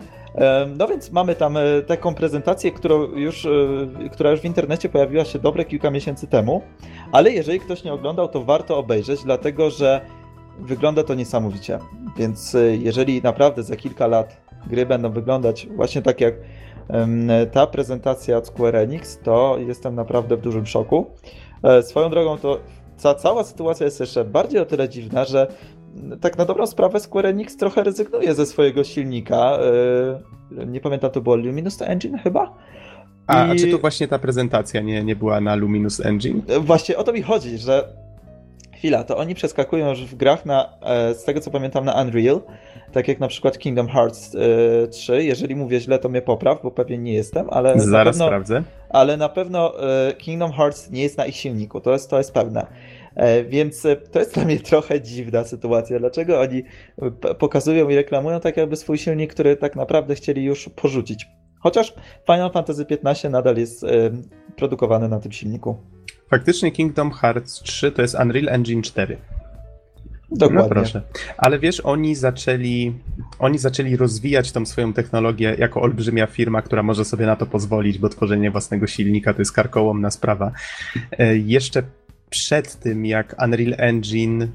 No 0.78 0.88
więc 0.88 1.12
mamy 1.12 1.36
tam 1.36 1.58
e, 1.58 1.82
taką 1.88 2.16
prezentację, 2.16 2.72
którą 2.72 3.04
już, 3.04 3.46
e, 3.46 3.50
która 4.12 4.32
już 4.32 4.40
w 4.42 4.46
internecie 4.46 4.90
pojawiła 4.90 5.26
się 5.26 5.40
dobre 5.40 5.66
kilka 5.66 5.92
miesięcy 5.92 6.28
temu, 6.28 6.62
ale 7.12 7.32
jeżeli 7.32 7.60
ktoś 7.60 7.84
nie 7.84 7.94
oglądał, 7.94 8.28
to 8.28 8.42
warto 8.42 8.78
obejrzeć, 8.78 9.24
dlatego 9.24 9.70
że 9.70 10.02
wygląda 10.60 11.04
to 11.04 11.14
niesamowicie. 11.14 11.80
Więc 12.18 12.56
e, 12.56 12.76
jeżeli 12.76 13.22
naprawdę 13.22 13.64
za 13.64 13.76
kilka 13.76 14.08
lat 14.08 14.42
gry 14.68 14.86
będą 14.86 15.12
wyglądać 15.12 15.68
właśnie 15.76 16.02
tak 16.02 16.22
jak 16.22 16.36
ta 17.52 17.68
prezentacja 17.68 18.38
od 18.38 18.48
Square 18.48 18.76
Enix, 18.76 19.20
to 19.24 19.58
jestem 19.68 19.96
naprawdę 19.96 20.38
w 20.38 20.42
dużym 20.42 20.66
szoku. 20.66 21.06
Swoją 21.82 22.10
drogą 22.10 22.38
to 22.38 22.60
ta 23.04 23.16
cała 23.16 23.44
sytuacja 23.44 23.86
jest 23.86 24.00
jeszcze 24.00 24.26
bardziej 24.26 24.62
o 24.62 24.66
tyle 24.66 24.90
dziwna, 24.90 25.26
że 25.26 25.48
tak 26.22 26.38
na 26.38 26.46
dobrą 26.46 26.68
sprawę 26.68 27.00
Square 27.00 27.26
Enix 27.26 27.58
trochę 27.58 27.84
rezygnuje 27.84 28.34
ze 28.34 28.46
swojego 28.46 28.84
silnika. 28.84 29.58
E, 30.58 30.66
nie 30.66 30.82
pamiętam, 30.82 31.12
to 31.12 31.22
było 31.22 31.36
Luminous 31.36 31.82
Engine 31.82 32.18
chyba? 32.18 32.54
A, 33.28 33.48
I... 33.48 33.52
a 33.52 33.56
czy 33.56 33.68
to 33.68 33.78
właśnie 33.78 34.08
ta 34.08 34.20
prezentacja 34.20 34.82
nie, 34.82 35.04
nie 35.04 35.16
była 35.16 35.42
na 35.42 35.56
Luminous 35.56 36.06
Engine? 36.06 36.42
Właśnie 36.60 36.98
o 36.98 37.04
to 37.04 37.14
mi 37.14 37.22
chodzi, 37.22 37.58
że 37.58 37.88
chwila, 38.74 39.04
to 39.04 39.18
oni 39.18 39.36
przeskakują 39.36 39.90
już 39.90 40.06
w 40.06 40.16
grach 40.16 40.46
na, 40.46 40.70
z 41.14 41.24
tego 41.24 41.42
co 41.42 41.52
pamiętam, 41.52 41.86
na 41.86 42.02
Unreal, 42.02 42.42
tak 42.92 43.08
jak 43.08 43.20
na 43.20 43.28
przykład 43.28 43.58
Kingdom 43.58 43.88
Hearts 43.88 44.36
3. 44.92 45.24
Jeżeli 45.24 45.56
mówię 45.56 45.80
źle, 45.80 46.00
to 46.00 46.10
mnie 46.10 46.22
popraw, 46.22 46.64
bo 46.64 46.72
pewnie 46.72 46.98
nie 46.98 47.14
jestem, 47.14 47.48
ale. 47.50 47.80
Zaraz 47.80 47.92
na 47.92 48.04
pewno, 48.12 48.26
sprawdzę. 48.26 48.64
Ale 48.90 49.18
na 49.18 49.30
pewno 49.30 49.74
Kingdom 50.18 50.52
Hearts 50.52 50.92
nie 50.92 51.04
jest 51.04 51.18
na 51.18 51.26
ich 51.26 51.36
silniku, 51.36 51.82
to 51.82 51.94
jest, 51.94 52.10
to 52.10 52.18
jest 52.18 52.34
pewne. 52.34 52.68
E, 53.16 53.44
więc 53.44 53.86
e, 53.86 53.96
to 53.96 54.20
jest 54.20 54.34
dla 54.34 54.46
mnie 54.46 54.60
trochę 54.72 55.02
dziwna 55.02 55.44
sytuacja. 55.44 56.00
Dlaczego 56.00 56.42
oni 56.42 56.64
e, 57.02 57.12
pokazują 57.36 57.90
i 57.90 57.96
reklamują 57.96 58.40
tak 58.40 58.58
jakby 58.58 58.76
swój 58.76 58.98
silnik, 58.98 59.34
który 59.34 59.56
tak 59.56 59.76
naprawdę 59.76 60.16
chcieli 60.16 60.44
już 60.44 60.70
porzucić? 60.70 61.28
Chociaż 61.60 61.94
Final 62.26 62.52
Fantasy 62.52 62.86
XV 62.90 63.30
nadal 63.30 63.58
jest 63.58 63.86
produkowany 64.56 65.10
na 65.10 65.20
tym 65.20 65.32
silniku. 65.32 65.78
Faktycznie 66.30 66.72
Kingdom 66.72 67.12
Hearts 67.12 67.62
3 67.62 67.92
to 67.92 68.02
jest 68.02 68.16
Unreal 68.16 68.50
Engine 68.50 68.82
4. 68.82 69.18
Dokładnie. 70.32 70.64
No 70.64 70.70
proszę. 70.70 71.02
Ale 71.38 71.60
wiesz, 71.60 71.80
oni 71.80 72.16
zaczęli, 72.16 72.94
oni 73.40 73.58
zaczęli 73.58 73.96
rozwijać 73.96 74.52
tą 74.52 74.66
swoją 74.66 74.94
technologię 74.94 75.56
jako 75.60 75.82
olbrzymia 75.82 76.28
firma, 76.28 76.62
która 76.62 76.84
może 76.84 77.06
sobie 77.06 77.26
na 77.26 77.36
to 77.36 77.46
pozwolić, 77.46 77.98
bo 77.98 78.10
tworzenie 78.10 78.52
własnego 78.52 78.88
silnika 78.88 79.34
to 79.34 79.42
jest 79.42 79.52
karkołomna 79.52 80.12
sprawa. 80.12 80.52
Jeszcze 81.46 81.84
przed 82.36 82.80
tym, 82.80 83.06
jak 83.06 83.36
Unreal 83.44 83.76
Engine 83.78 84.48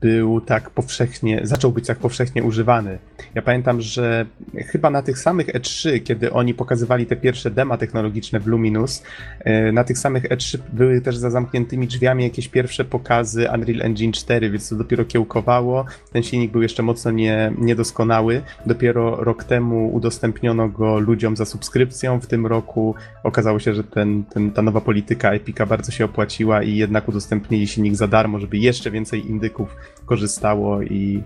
był 0.00 0.40
tak 0.40 0.70
powszechnie, 0.70 1.40
zaczął 1.42 1.72
być 1.72 1.86
tak 1.86 1.98
powszechnie 1.98 2.42
używany. 2.42 2.98
Ja 3.34 3.42
pamiętam, 3.42 3.80
że 3.80 4.26
chyba 4.54 4.90
na 4.90 5.02
tych 5.02 5.18
samych 5.18 5.46
E3, 5.46 6.02
kiedy 6.02 6.32
oni 6.32 6.54
pokazywali 6.54 7.06
te 7.06 7.16
pierwsze 7.16 7.50
dema 7.50 7.76
technologiczne 7.76 8.40
w 8.40 8.46
Luminous, 8.46 9.02
e, 9.40 9.72
na 9.72 9.84
tych 9.84 9.98
samych 9.98 10.24
E3 10.24 10.58
były 10.72 11.00
też 11.00 11.16
za 11.16 11.30
zamkniętymi 11.30 11.86
drzwiami 11.86 12.24
jakieś 12.24 12.48
pierwsze 12.48 12.84
pokazy 12.84 13.48
Unreal 13.54 13.82
Engine 13.82 14.12
4, 14.12 14.50
więc 14.50 14.68
to 14.68 14.76
dopiero 14.76 15.04
kiełkowało. 15.04 15.84
Ten 16.12 16.22
silnik 16.22 16.52
był 16.52 16.62
jeszcze 16.62 16.82
mocno 16.82 17.10
nie, 17.10 17.52
niedoskonały. 17.58 18.42
Dopiero 18.66 19.24
rok 19.24 19.44
temu 19.44 19.94
udostępniono 19.94 20.68
go 20.68 20.98
ludziom 20.98 21.36
za 21.36 21.44
subskrypcją. 21.44 22.20
W 22.20 22.26
tym 22.26 22.46
roku 22.46 22.94
okazało 23.24 23.58
się, 23.58 23.74
że 23.74 23.84
ten, 23.84 24.24
ten, 24.24 24.50
ta 24.50 24.62
nowa 24.62 24.80
polityka 24.80 25.32
Epica 25.32 25.66
bardzo 25.66 25.92
się 25.92 26.04
opłaciła 26.04 26.62
i 26.62 26.76
jednak 26.76 27.08
udostępnili 27.08 27.66
silnik 27.66 27.94
za 27.94 28.08
darmo, 28.08 28.38
żeby 28.38 28.58
jeszcze 28.58 28.90
więcej 28.90 29.30
indyków 29.30 29.59
korzystało 30.06 30.82
i, 30.82 31.22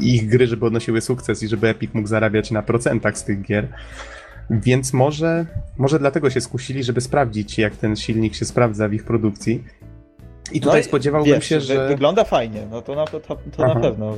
i 0.00 0.14
ich 0.14 0.28
gry, 0.28 0.46
żeby 0.46 0.66
odnosiły 0.66 1.00
sukces 1.00 1.42
i 1.42 1.48
żeby 1.48 1.68
Epic 1.68 1.94
mógł 1.94 2.08
zarabiać 2.08 2.50
na 2.50 2.62
procentach 2.62 3.18
z 3.18 3.24
tych 3.24 3.42
gier. 3.42 3.68
Więc 4.50 4.92
może, 4.92 5.46
może 5.78 5.98
dlatego 5.98 6.30
się 6.30 6.40
skusili, 6.40 6.84
żeby 6.84 7.00
sprawdzić, 7.00 7.58
jak 7.58 7.76
ten 7.76 7.96
silnik 7.96 8.34
się 8.34 8.44
sprawdza 8.44 8.88
w 8.88 8.92
ich 8.92 9.04
produkcji. 9.04 9.64
I 10.52 10.60
tutaj 10.60 10.80
no 10.80 10.84
spodziewałbym 10.84 11.34
wiesz, 11.34 11.44
się, 11.44 11.60
że. 11.60 11.88
Wygląda 11.88 12.24
fajnie, 12.24 12.66
no 12.70 12.82
to 12.82 12.94
na, 12.94 13.06
to, 13.06 13.20
to 13.20 13.66
na 13.66 13.74
pewno. 13.74 14.16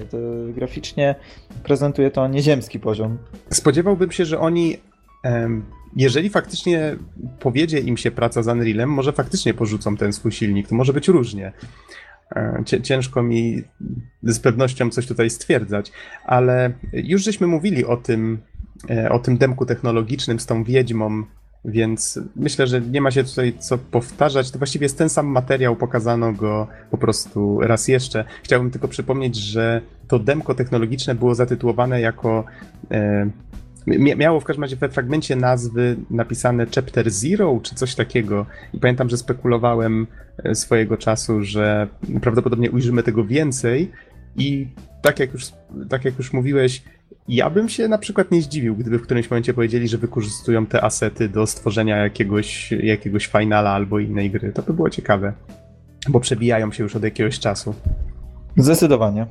Graficznie 0.55 1.15
prezentuje 1.63 2.11
to 2.11 2.29
nieziemski 2.29 2.81
poziom. 2.81 3.19
Spodziewałbym 3.51 4.11
się, 4.11 4.25
że 4.25 4.41
oni. 4.41 4.77
jeżeli 5.97 6.31
faktycznie 6.31 6.97
powiedzie 7.41 7.79
im 7.79 7.97
się 7.97 8.11
praca 8.11 8.43
z 8.43 8.49
Unrealem, 8.49 8.91
może 8.91 9.13
faktycznie 9.13 9.55
porzucą 9.55 9.97
ten 9.97 10.13
swój 10.13 10.33
silnik. 10.33 10.69
To 10.69 10.75
może 10.75 10.93
być 10.93 11.09
różnie. 11.09 11.53
E, 12.37 12.65
ciężko 12.83 13.23
mi 13.23 13.63
z 14.23 14.41
pewnością 14.41 14.91
coś 14.91 15.07
tutaj 15.07 15.31
stwierdzać, 15.31 15.93
ale 16.25 16.73
już 16.93 17.25
żeśmy 17.25 17.47
mówili 17.47 17.85
o 17.85 17.97
tym, 17.97 18.39
e, 18.91 19.11
o 19.11 19.19
tym 19.19 19.39
demku 19.39 19.67
technologicznym 19.67 20.41
z 20.41 20.47
tą 20.47 20.65
wiedźmą, 20.65 21.25
więc 21.65 22.21
myślę, 22.37 22.67
że 22.67 22.81
nie 22.81 23.01
ma 23.01 23.11
się 23.11 23.25
tutaj 23.25 23.55
co 23.59 23.79
powtarzać. 23.79 24.51
To 24.51 24.59
właściwie 24.59 24.85
jest 24.85 24.99
ten 24.99 25.09
sam 25.09 25.27
materiał, 25.27 25.77
pokazano 25.77 26.33
go 26.33 26.67
po 26.91 26.99
prostu 26.99 27.61
raz 27.61 27.89
jeszcze. 27.89 28.25
Chciałbym 28.43 28.71
tylko 28.71 28.89
przypomnieć, 28.89 29.37
że 29.37 29.81
to 30.09 30.19
demko 30.19 30.55
technologiczne 30.55 31.15
było 31.15 31.35
zatytułowane 31.35 32.01
jako 32.01 32.45
e, 32.91 33.31
miało 34.17 34.41
w 34.41 34.45
każdym 34.45 34.63
razie 34.63 34.77
we 34.77 34.89
fragmencie 34.89 35.37
nazwy 35.37 35.97
napisane 36.11 36.67
Chapter 36.75 37.11
Zero 37.11 37.61
czy 37.63 37.75
coś 37.75 37.95
takiego. 37.95 38.47
I 38.75 38.79
pamiętam, 38.79 39.09
że 39.09 39.17
spekulowałem 39.17 40.07
e, 40.45 40.55
swojego 40.55 40.97
czasu, 40.97 41.43
że 41.43 41.89
prawdopodobnie 42.21 42.71
ujrzymy 42.71 43.03
tego 43.03 43.25
więcej. 43.25 43.91
I 44.37 44.67
tak 45.03 45.19
jak 45.19 45.33
już, 45.33 45.45
tak 45.89 46.05
jak 46.05 46.19
już 46.19 46.33
mówiłeś, 46.33 46.83
ja 47.29 47.51
bym 47.51 47.69
się 47.69 47.89
na 47.89 47.99
przykład 47.99 48.31
nie 48.31 48.43
zdziwił, 48.43 48.77
gdyby 48.77 48.99
w 48.99 49.03
którymś 49.03 49.31
momencie 49.31 49.55
powiedzieli, 49.55 49.89
że 49.89 49.99
wykorzystują 49.99 50.67
te 50.67 50.85
asety 50.85 51.29
do 51.29 51.47
stworzenia 51.47 51.97
jakiegoś, 51.97 52.73
jakiegoś 52.73 53.27
finala 53.27 53.71
albo 53.71 53.99
innej 53.99 54.31
gry. 54.31 54.53
To 54.53 54.63
by 54.63 54.75
było 54.75 54.91
ciekawe, 54.91 55.33
bo 56.09 56.21
przebijają 56.21 56.73
się 56.73 56.83
już 56.83 56.97
od 56.97 57.03
jakiegoś 57.03 57.39
czasu. 57.39 57.75
Zdecydowanie. 58.57 59.27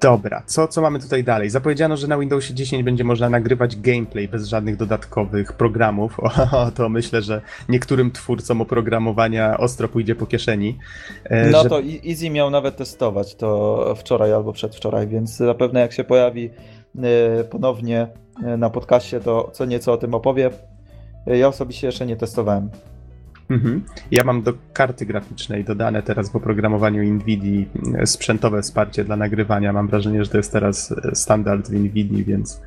Dobra, 0.00 0.42
co, 0.46 0.68
co 0.68 0.82
mamy 0.82 1.00
tutaj 1.00 1.24
dalej? 1.24 1.50
Zapowiedziano, 1.50 1.96
że 1.96 2.06
na 2.06 2.18
Windowsie 2.18 2.54
10 2.54 2.82
będzie 2.82 3.04
można 3.04 3.30
nagrywać 3.30 3.76
gameplay 3.76 4.28
bez 4.28 4.46
żadnych 4.46 4.76
dodatkowych 4.76 5.52
programów. 5.52 6.16
O, 6.52 6.70
to 6.70 6.88
myślę, 6.88 7.22
że 7.22 7.40
niektórym 7.68 8.10
twórcom 8.10 8.60
oprogramowania 8.60 9.58
ostro 9.58 9.88
pójdzie 9.88 10.14
po 10.14 10.26
kieszeni. 10.26 10.78
E, 11.24 11.50
no 11.50 11.62
że... 11.62 11.68
to 11.68 11.80
Easy 12.08 12.30
miał 12.30 12.50
nawet 12.50 12.76
testować 12.76 13.34
to 13.34 13.94
wczoraj 13.96 14.32
albo 14.32 14.52
przedwczoraj, 14.52 15.08
więc 15.08 15.36
zapewne 15.36 15.80
jak 15.80 15.92
się 15.92 16.04
pojawi 16.04 16.50
e, 16.98 17.44
ponownie 17.44 18.08
e, 18.44 18.56
na 18.56 18.70
podcaście, 18.70 19.20
to 19.20 19.50
co 19.52 19.64
nieco 19.64 19.92
o 19.92 19.96
tym 19.96 20.14
opowie. 20.14 20.50
Ja 21.26 21.48
osobiście 21.48 21.86
jeszcze 21.86 22.06
nie 22.06 22.16
testowałem. 22.16 22.70
Mhm. 23.50 23.84
Ja 24.10 24.24
mam 24.24 24.42
do 24.42 24.52
karty 24.72 25.06
graficznej 25.06 25.64
dodane 25.64 26.02
teraz 26.02 26.30
w 26.30 26.36
oprogramowaniu 26.36 27.14
NVIDII 27.14 27.68
e, 27.98 28.06
sprzętowe 28.06 28.62
wsparcie 28.62 29.04
dla 29.04 29.16
nagrywania. 29.16 29.72
Mam 29.72 29.88
wrażenie, 29.88 30.24
że 30.24 30.30
to 30.30 30.36
jest 30.36 30.52
teraz 30.52 30.92
e, 30.92 31.14
standard 31.14 31.68
w 31.68 31.72
NVIDII, 31.72 32.24
więc 32.24 32.60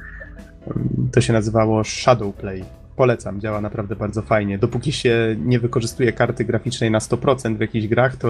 mm, 0.67 1.09
to 1.11 1.21
się 1.21 1.33
nazywało 1.33 1.83
Shadowplay. 1.83 2.63
Polecam, 2.95 3.41
działa 3.41 3.61
naprawdę 3.61 3.95
bardzo 3.95 4.21
fajnie. 4.21 4.57
Dopóki 4.57 4.91
się 4.91 5.35
nie 5.39 5.59
wykorzystuje 5.59 6.11
karty 6.11 6.45
graficznej 6.45 6.91
na 6.91 6.99
100% 6.99 7.57
w 7.57 7.59
jakichś 7.59 7.87
grach, 7.87 8.15
to 8.15 8.27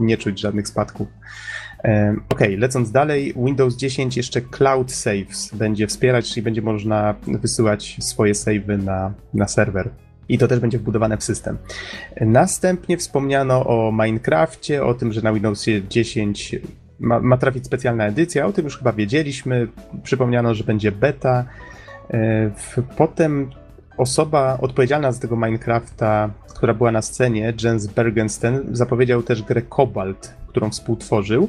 nie 0.00 0.16
czuć 0.16 0.40
żadnych 0.40 0.68
spadków. 0.68 1.08
Ok, 2.28 2.40
lecąc 2.58 2.90
dalej, 2.90 3.34
Windows 3.36 3.76
10 3.76 4.16
jeszcze 4.16 4.40
Cloud 4.40 4.92
Saves 4.92 5.54
będzie 5.54 5.86
wspierać, 5.86 6.32
czyli 6.32 6.42
będzie 6.42 6.62
można 6.62 7.14
wysyłać 7.26 7.96
swoje 8.00 8.34
savey 8.34 8.78
na, 8.78 9.12
na 9.34 9.48
serwer 9.48 9.90
i 10.28 10.38
to 10.38 10.48
też 10.48 10.60
będzie 10.60 10.78
wbudowane 10.78 11.16
w 11.16 11.24
system. 11.24 11.58
Następnie 12.20 12.96
wspomniano 12.96 13.66
o 13.66 13.92
Minecrafcie, 13.92 14.84
o 14.84 14.94
tym, 14.94 15.12
że 15.12 15.22
na 15.22 15.32
Windowsie 15.32 15.82
10 15.88 16.56
ma, 17.00 17.20
ma 17.20 17.36
trafić 17.36 17.66
specjalna 17.66 18.06
edycja, 18.06 18.46
o 18.46 18.52
tym 18.52 18.64
już 18.64 18.78
chyba 18.78 18.92
wiedzieliśmy. 18.92 19.68
Przypomniano, 20.02 20.54
że 20.54 20.64
będzie 20.64 20.92
beta. 20.92 21.44
E, 22.10 22.50
potem 22.96 23.50
osoba 23.96 24.58
odpowiedzialna 24.60 25.12
za 25.12 25.20
tego 25.20 25.36
Minecrafta, 25.36 26.30
która 26.54 26.74
była 26.74 26.92
na 26.92 27.02
scenie, 27.02 27.54
Jens 27.64 27.86
Bergensten, 27.86 28.64
zapowiedział 28.72 29.22
też 29.22 29.42
grę 29.42 29.62
Cobalt, 29.62 30.34
którą 30.46 30.70
współtworzył. 30.70 31.48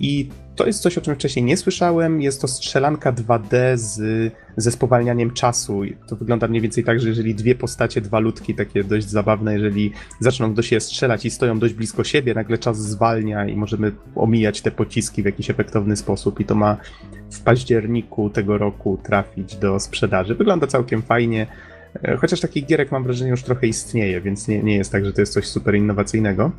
I 0.00 0.28
to 0.56 0.66
jest 0.66 0.82
coś, 0.82 0.98
o 0.98 1.00
czym 1.00 1.14
wcześniej 1.14 1.44
nie 1.44 1.56
słyszałem. 1.56 2.22
Jest 2.22 2.40
to 2.40 2.48
strzelanka 2.48 3.12
2D 3.12 3.76
z, 3.76 4.32
ze 4.56 4.70
spowalnianiem 4.70 5.30
czasu. 5.30 5.80
To 6.08 6.16
wygląda 6.16 6.48
mniej 6.48 6.62
więcej 6.62 6.84
tak, 6.84 7.00
że 7.00 7.08
jeżeli 7.08 7.34
dwie 7.34 7.54
postacie, 7.54 8.00
dwa 8.00 8.18
ludki, 8.18 8.54
takie 8.54 8.84
dość 8.84 9.08
zabawne, 9.08 9.54
jeżeli 9.54 9.92
zaczną 10.20 10.54
do 10.54 10.62
siebie 10.62 10.80
strzelać 10.80 11.24
i 11.24 11.30
stoją 11.30 11.58
dość 11.58 11.74
blisko 11.74 12.04
siebie, 12.04 12.34
nagle 12.34 12.58
czas 12.58 12.78
zwalnia 12.78 13.46
i 13.46 13.56
możemy 13.56 13.92
omijać 14.14 14.60
te 14.60 14.70
pociski 14.70 15.22
w 15.22 15.26
jakiś 15.26 15.50
efektowny 15.50 15.96
sposób. 15.96 16.40
I 16.40 16.44
to 16.44 16.54
ma 16.54 16.76
w 17.30 17.40
październiku 17.40 18.30
tego 18.30 18.58
roku 18.58 18.98
trafić 19.02 19.56
do 19.56 19.80
sprzedaży. 19.80 20.34
Wygląda 20.34 20.66
całkiem 20.66 21.02
fajnie. 21.02 21.46
E, 22.02 22.16
chociaż 22.16 22.40
takich 22.40 22.66
gierek 22.66 22.92
mam 22.92 23.04
wrażenie 23.04 23.30
już 23.30 23.42
trochę 23.42 23.66
istnieje, 23.66 24.20
więc 24.20 24.48
nie, 24.48 24.62
nie 24.62 24.76
jest 24.76 24.92
tak, 24.92 25.04
że 25.04 25.12
to 25.12 25.20
jest 25.20 25.32
coś 25.32 25.46
super 25.46 25.74
innowacyjnego. 25.74 26.52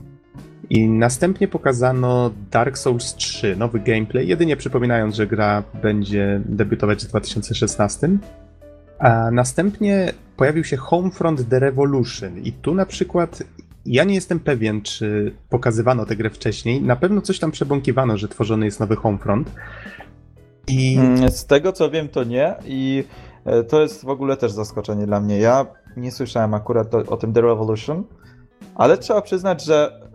I 0.70 0.88
następnie 0.88 1.48
pokazano 1.48 2.32
Dark 2.52 2.78
Souls 2.78 3.16
3, 3.16 3.56
nowy 3.56 3.80
gameplay, 3.80 4.28
jedynie 4.28 4.58
przypominając, 4.58 5.16
że 5.16 5.28
gra 5.28 5.64
będzie 5.82 6.42
debiutować 6.46 7.06
w 7.06 7.08
2016. 7.08 8.10
A 9.00 9.32
następnie 9.32 10.14
pojawił 10.38 10.64
się 10.64 10.78
Homefront 10.78 11.50
The 11.50 11.60
Revolution 11.60 12.38
i 12.38 12.52
tu 12.52 12.76
na 12.76 12.86
przykład 12.86 13.44
ja 13.88 14.04
nie 14.04 14.16
jestem 14.16 14.40
pewien, 14.40 14.82
czy 14.82 15.36
pokazywano 15.50 16.06
tę 16.06 16.16
grę 16.16 16.30
wcześniej. 16.30 16.82
Na 16.82 16.96
pewno 16.96 17.22
coś 17.22 17.40
tam 17.40 17.52
przebąkiwano, 17.52 18.18
że 18.18 18.28
tworzony 18.28 18.66
jest 18.66 18.80
nowy 18.80 18.96
Homefront. 18.96 19.52
I... 20.68 20.98
Mm, 20.98 21.32
z 21.32 21.46
tego 21.46 21.74
co 21.74 21.90
wiem, 21.90 22.08
to 22.08 22.24
nie. 22.24 22.56
I 22.66 23.04
e, 23.46 23.64
to 23.64 23.82
jest 23.82 24.06
w 24.06 24.10
ogóle 24.10 24.38
też 24.38 24.52
zaskoczenie 24.52 25.06
dla 25.06 25.20
mnie. 25.20 25.40
Ja 25.40 25.66
nie 25.98 26.12
słyszałem 26.12 26.54
akurat 26.54 26.96
o, 26.96 26.98
o 26.98 27.18
tym 27.18 27.34
The 27.34 27.42
Revolution, 27.42 28.04
ale 28.76 28.98
trzeba 28.98 29.22
przyznać, 29.22 29.66
że 29.66 30.07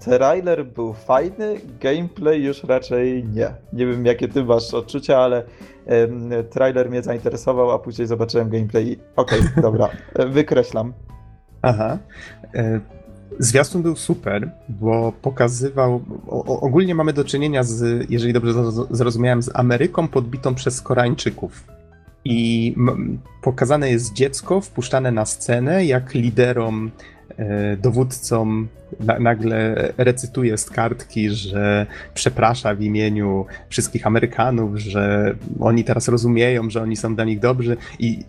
trailer 0.00 0.66
był 0.66 0.92
fajny, 0.92 1.60
gameplay 1.80 2.42
już 2.42 2.64
raczej 2.64 3.24
nie. 3.24 3.54
Nie 3.72 3.86
wiem 3.86 4.06
jakie 4.06 4.28
ty 4.28 4.44
masz 4.44 4.74
odczucia, 4.74 5.18
ale 5.18 5.42
trailer 6.50 6.90
mnie 6.90 7.02
zainteresował, 7.02 7.70
a 7.70 7.78
później 7.78 8.06
zobaczyłem 8.06 8.50
gameplay 8.50 8.88
i 8.88 8.98
okej, 9.16 9.40
okay, 9.40 9.62
dobra, 9.68 9.88
wykreślam. 10.28 10.92
Aha. 11.62 11.98
E, 12.54 12.80
zwiastun 13.38 13.82
był 13.82 13.96
super, 13.96 14.50
bo 14.68 15.12
pokazywał. 15.22 16.02
O, 16.28 16.60
ogólnie 16.60 16.94
mamy 16.94 17.12
do 17.12 17.24
czynienia 17.24 17.62
z, 17.62 18.10
jeżeli 18.10 18.32
dobrze 18.32 18.52
zrozumiałem, 18.90 19.42
z 19.42 19.50
Ameryką 19.54 20.08
podbitą 20.08 20.54
przez 20.54 20.80
Koreańczyków. 20.80 21.64
I 22.24 22.76
pokazane 23.42 23.90
jest 23.90 24.12
dziecko 24.12 24.60
wpuszczane 24.60 25.12
na 25.12 25.26
scenę, 25.26 25.84
jak 25.84 26.14
liderom, 26.14 26.90
e, 26.90 27.21
dowódcom 27.78 28.68
na, 29.00 29.18
nagle 29.18 29.74
recytuje 29.96 30.58
z 30.58 30.70
kartki, 30.70 31.30
że 31.30 31.86
przeprasza 32.14 32.74
w 32.74 32.80
imieniu 32.80 33.46
wszystkich 33.68 34.06
Amerykanów, 34.06 34.76
że 34.76 35.34
oni 35.60 35.84
teraz 35.84 36.08
rozumieją, 36.08 36.70
że 36.70 36.82
oni 36.82 36.96
są 36.96 37.14
dla 37.14 37.24
nich 37.24 37.40
dobrzy 37.40 37.76
i 37.98 38.24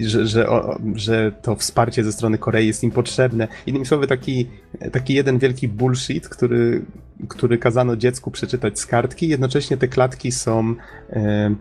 że, 0.00 0.26
że, 0.26 0.48
że 0.94 1.32
to 1.42 1.56
wsparcie 1.56 2.04
ze 2.04 2.12
strony 2.12 2.38
Korei 2.38 2.66
jest 2.66 2.84
im 2.84 2.90
potrzebne. 2.90 3.48
Innymi 3.66 3.86
słowy, 3.86 4.06
taki, 4.06 4.46
taki 4.92 5.14
jeden 5.14 5.38
wielki 5.38 5.68
bullshit, 5.68 6.28
który, 6.28 6.84
który 7.28 7.58
kazano 7.58 7.96
dziecku 7.96 8.30
przeczytać 8.30 8.80
z 8.80 8.86
kartki. 8.86 9.28
Jednocześnie 9.28 9.76
te 9.76 9.88
klatki 9.88 10.32
są. 10.32 10.74
E, 11.10 11.54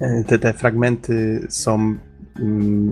e, 0.00 0.24
te, 0.24 0.38
te 0.38 0.52
fragmenty 0.52 1.46
są 1.48 1.98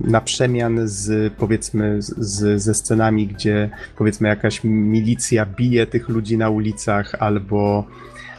na 0.05 0.20
przemian 0.20 0.80
z 0.84 1.32
powiedzmy 1.32 1.97
z, 2.03 2.62
ze 2.62 2.74
scenami, 2.74 3.26
gdzie 3.26 3.70
powiedzmy 3.99 4.28
jakaś 4.28 4.64
milicja 4.64 5.47
bije 5.47 5.86
tych 5.86 6.09
ludzi 6.09 6.38
na 6.38 6.51
ulicach 6.51 7.14
albo 7.18 7.84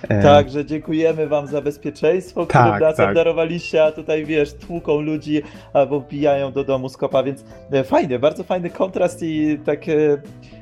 E, 0.10 0.22
tak, 0.22 0.48
dziękujemy 0.66 1.28
wam 1.28 1.48
za 1.48 1.62
bezpieczeństwo, 1.62 2.46
które 2.46 2.64
tak, 2.64 2.82
nas 2.82 2.96
tak. 2.96 3.16
darowaliście, 3.16 3.84
a 3.84 3.92
tutaj 3.92 4.26
wiesz, 4.26 4.54
tłuką 4.54 5.02
ludzi 5.02 5.42
albo 5.74 6.00
wbijają 6.00 6.52
do 6.52 6.64
domu 6.64 6.90
z 6.90 6.98
kopa, 6.98 7.24
więc 7.24 7.46
e, 7.72 7.84
fajny, 7.84 8.20
bardzo 8.20 8.44
fajny 8.44 8.70
kontrast 8.70 9.24
i 9.24 9.60
takie 9.66 10.10
um, 10.12 10.61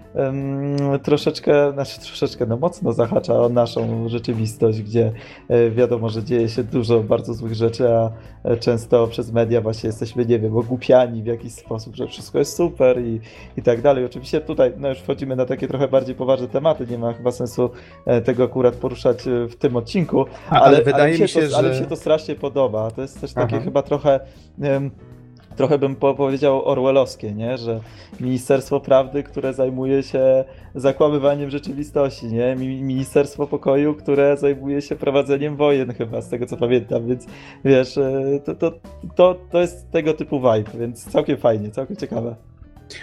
troszeczkę, 1.04 1.74
znaczy 1.74 2.00
troszeczkę, 2.00 2.46
no 2.46 2.58
mocno 2.58 2.94
zahacza 2.94 3.34
o 3.34 3.50
naszą 3.50 4.10
rzeczywistość, 4.10 4.82
gdzie 4.82 5.12
e, 5.48 5.72
wiadomo, 5.72 6.10
że 6.10 6.24
dzieje 6.24 6.50
się 6.50 6.64
dużo 6.64 7.04
bardzo 7.04 7.34
złych 7.34 7.56
rzeczy, 7.56 7.90
a 7.90 8.12
e, 8.44 8.58
często 8.58 9.08
przez 9.08 9.32
media 9.32 9.62
właśnie 9.62 9.88
jesteśmy, 9.88 10.26
nie 10.26 10.40
wiem, 10.40 10.58
ogłupiani 10.58 11.24
w 11.24 11.26
jakiś 11.26 11.54
sposób, 11.54 11.96
że 11.96 12.08
wszystko 12.08 12.40
jest 12.40 12.56
super 12.56 13.02
i, 13.02 13.20
i 13.58 13.62
tak 13.62 13.82
dalej. 13.82 14.06
Oczywiście 14.06 14.42
tutaj 14.42 14.74
no 14.78 14.90
już 14.90 15.00
wchodzimy 15.00 15.36
na 15.36 15.46
takie 15.46 15.68
trochę 15.68 15.88
bardziej 15.88 16.16
poważne 16.16 16.48
tematy, 16.48 16.88
nie 16.88 16.98
ma 16.98 17.14
chyba 17.14 17.32
sensu 17.32 17.70
e, 18.06 18.22
tego 18.22 18.44
akurat 18.44 18.76
poruszać 18.76 19.18
w 19.50 19.56
tym 19.56 19.76
odcinku, 19.76 20.26
ale, 20.50 20.62
ale 20.62 20.78
wydaje 20.78 21.04
ale 21.04 21.20
mi 21.20 21.28
się, 21.28 21.42
to, 21.42 21.48
że... 21.48 21.58
ale 21.58 21.70
mi 21.70 21.76
się 21.76 21.86
to 21.86 21.96
strasznie 21.96 22.36
podoba. 22.36 22.92
To 22.92 23.02
jest 23.02 23.22
też 23.22 23.34
takie 23.34 23.56
Aha. 23.56 23.66
chyba 23.66 23.82
trochę... 23.82 24.20
Um, 24.62 24.92
trochę 25.60 25.78
bym 25.78 25.96
powiedział 25.96 26.66
orwellowskie, 26.66 27.32
nie? 27.32 27.58
że 27.58 27.80
Ministerstwo 28.20 28.80
Prawdy, 28.80 29.24
które 29.24 29.54
zajmuje 29.54 30.04
się 30.04 30.44
zakłamywaniem 30.76 31.50
rzeczywistości, 31.50 32.26
nie? 32.26 32.56
Ministerstwo 32.56 33.48
Pokoju, 33.48 33.96
które 33.96 34.38
zajmuje 34.38 34.82
się 34.82 34.96
prowadzeniem 34.96 35.56
wojen 35.56 35.94
chyba, 35.94 36.22
z 36.22 36.30
tego 36.30 36.46
co 36.46 36.58
pamiętam, 36.58 37.08
więc 37.08 37.26
wiesz, 37.66 37.98
e, 37.98 38.40
to, 38.46 38.56
to, 38.56 38.72
to, 39.16 39.36
to 39.52 39.62
jest 39.62 39.92
tego 39.92 40.14
typu 40.14 40.40
vibe, 40.40 40.72
więc 40.80 41.06
całkiem 41.12 41.38
fajnie, 41.38 41.72
całkiem 41.72 41.96
ciekawe. 41.96 42.36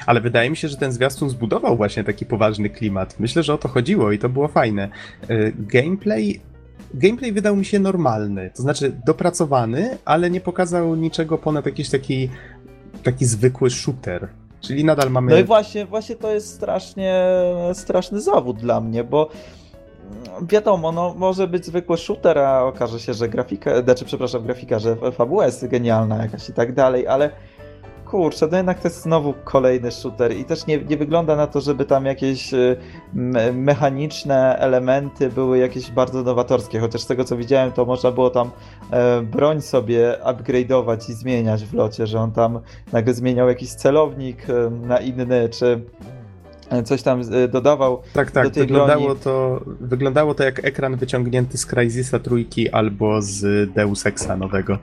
Ale 0.07 0.20
wydaje 0.20 0.50
mi 0.50 0.57
się, 0.57 0.68
że 0.68 0.76
ten 0.76 0.92
zwiastun 0.92 1.30
zbudował 1.30 1.76
właśnie 1.76 2.04
taki 2.04 2.26
poważny 2.26 2.70
klimat. 2.70 3.20
Myślę, 3.20 3.42
że 3.42 3.54
o 3.54 3.59
to 3.59 3.68
chodziło 3.68 4.12
i 4.12 4.18
to 4.18 4.28
było 4.28 4.48
fajne. 4.48 4.88
E, 5.28 5.52
gameplay 5.52 6.40
gameplay 6.95 7.32
wydał 7.32 7.57
mi 7.57 7.64
się 7.64 7.78
normalny, 7.78 8.51
to 8.57 8.62
znaczy 8.62 9.01
dopracowany, 9.07 9.99
ale 10.05 10.30
nie 10.30 10.41
pokazał 10.41 10.95
niczego 10.95 11.39
ponad 11.39 11.66
jakiś 11.66 11.91
taki, 11.91 12.30
taki 13.03 13.24
zwykły 13.24 13.70
shooter. 13.70 14.28
Czyli 14.61 14.84
nadal 14.84 15.11
mamy. 15.11 15.32
No 15.32 15.39
i 15.39 15.45
właśnie, 15.45 15.87
właśnie 15.87 16.16
to 16.16 16.34
jest 16.34 16.55
strasznie 16.55 17.24
straszny 17.72 18.20
zawód 18.20 18.57
dla 18.57 18.80
mnie, 18.80 19.05
bo 19.05 19.30
wiadomo, 20.43 20.93
no 20.93 21.14
może 21.18 21.49
być 21.49 21.66
zwykły 21.66 21.99
shooter, 21.99 22.39
a 22.39 22.64
okaże 22.64 23.01
się, 23.01 23.14
że 23.14 23.28
grafika, 23.28 23.82
znaczy 23.82 24.05
przepraszam, 24.05 24.43
grafika, 24.43 24.78
że 24.78 24.97
fabuła 25.12 25.47
jest 25.47 25.66
genialna 25.66 26.22
jakaś 26.22 26.49
i 26.49 26.53
tak 26.53 26.74
dalej, 26.74 27.07
ale 27.07 27.30
kurczę, 28.11 28.48
no 28.50 28.57
jednak 28.57 28.80
to 28.80 28.88
jest 28.88 29.02
znowu 29.02 29.34
kolejny 29.44 29.90
shooter 29.90 30.36
i 30.36 30.44
też 30.44 30.66
nie, 30.66 30.78
nie 30.78 30.96
wygląda 30.96 31.36
na 31.36 31.46
to, 31.46 31.61
żeby 31.61 31.84
tam 31.84 32.07
jakieś 32.07 32.54
y, 32.54 32.76
mechaniczne 33.54 34.59
elementy 34.59 35.28
były 35.28 35.59
jakieś 35.59 35.90
bardzo 35.90 36.22
nowatorskie, 36.22 36.80
chociaż 36.80 37.00
z 37.00 37.07
tego 37.07 37.24
co 37.24 37.36
widziałem, 37.36 37.72
to 37.72 37.84
można 37.84 38.11
było 38.11 38.30
tam 38.30 38.50
e, 38.90 39.22
broń 39.22 39.61
sobie 39.61 40.18
upgrade'ować 40.24 41.11
i 41.11 41.12
zmieniać 41.12 41.64
w 41.64 41.74
locie, 41.74 42.07
że 42.07 42.20
on 42.20 42.32
tam 42.32 42.61
nagle 42.92 43.14
zmieniał 43.14 43.48
jakiś 43.48 43.74
celownik 43.74 44.50
e, 44.50 44.70
na 44.70 44.98
inny, 44.98 45.48
czy 45.48 45.80
coś 46.84 47.02
tam 47.02 47.20
e, 47.32 47.48
dodawał 47.48 48.02
tak, 48.12 48.30
tak, 48.30 48.44
do 48.44 48.50
tej 48.50 48.62
wyglądało 48.62 49.04
broni. 49.04 49.20
To, 49.20 49.61
wyglądało 49.80 50.34
to 50.34 50.44
jak 50.44 50.64
ekran 50.64 50.96
wyciągnięty 50.96 51.59
z 51.59 51.66
Crysisa 51.66 52.18
trójki 52.18 52.70
albo 52.70 53.22
z 53.22 53.72
Deus 53.72 54.07
Exa 54.07 54.36
nowego. 54.36 54.78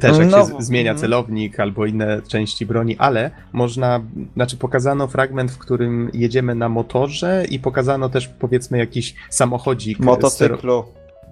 Też 0.00 0.18
jak 0.18 0.30
no, 0.30 0.46
się 0.46 0.54
zmienia 0.58 0.94
celownik 0.94 1.60
albo 1.60 1.86
inne 1.86 2.22
części 2.28 2.66
broni, 2.66 2.96
ale 2.98 3.30
można, 3.52 4.00
znaczy 4.34 4.56
pokazano 4.56 5.06
fragment, 5.06 5.50
w 5.50 5.58
którym 5.58 6.10
jedziemy 6.14 6.54
na 6.54 6.68
motorze 6.68 7.44
i 7.50 7.58
pokazano 7.58 8.08
też 8.08 8.28
powiedzmy 8.28 8.78
jakiś 8.78 9.14
samochodzik. 9.30 9.98
Motocyklu. 9.98 10.84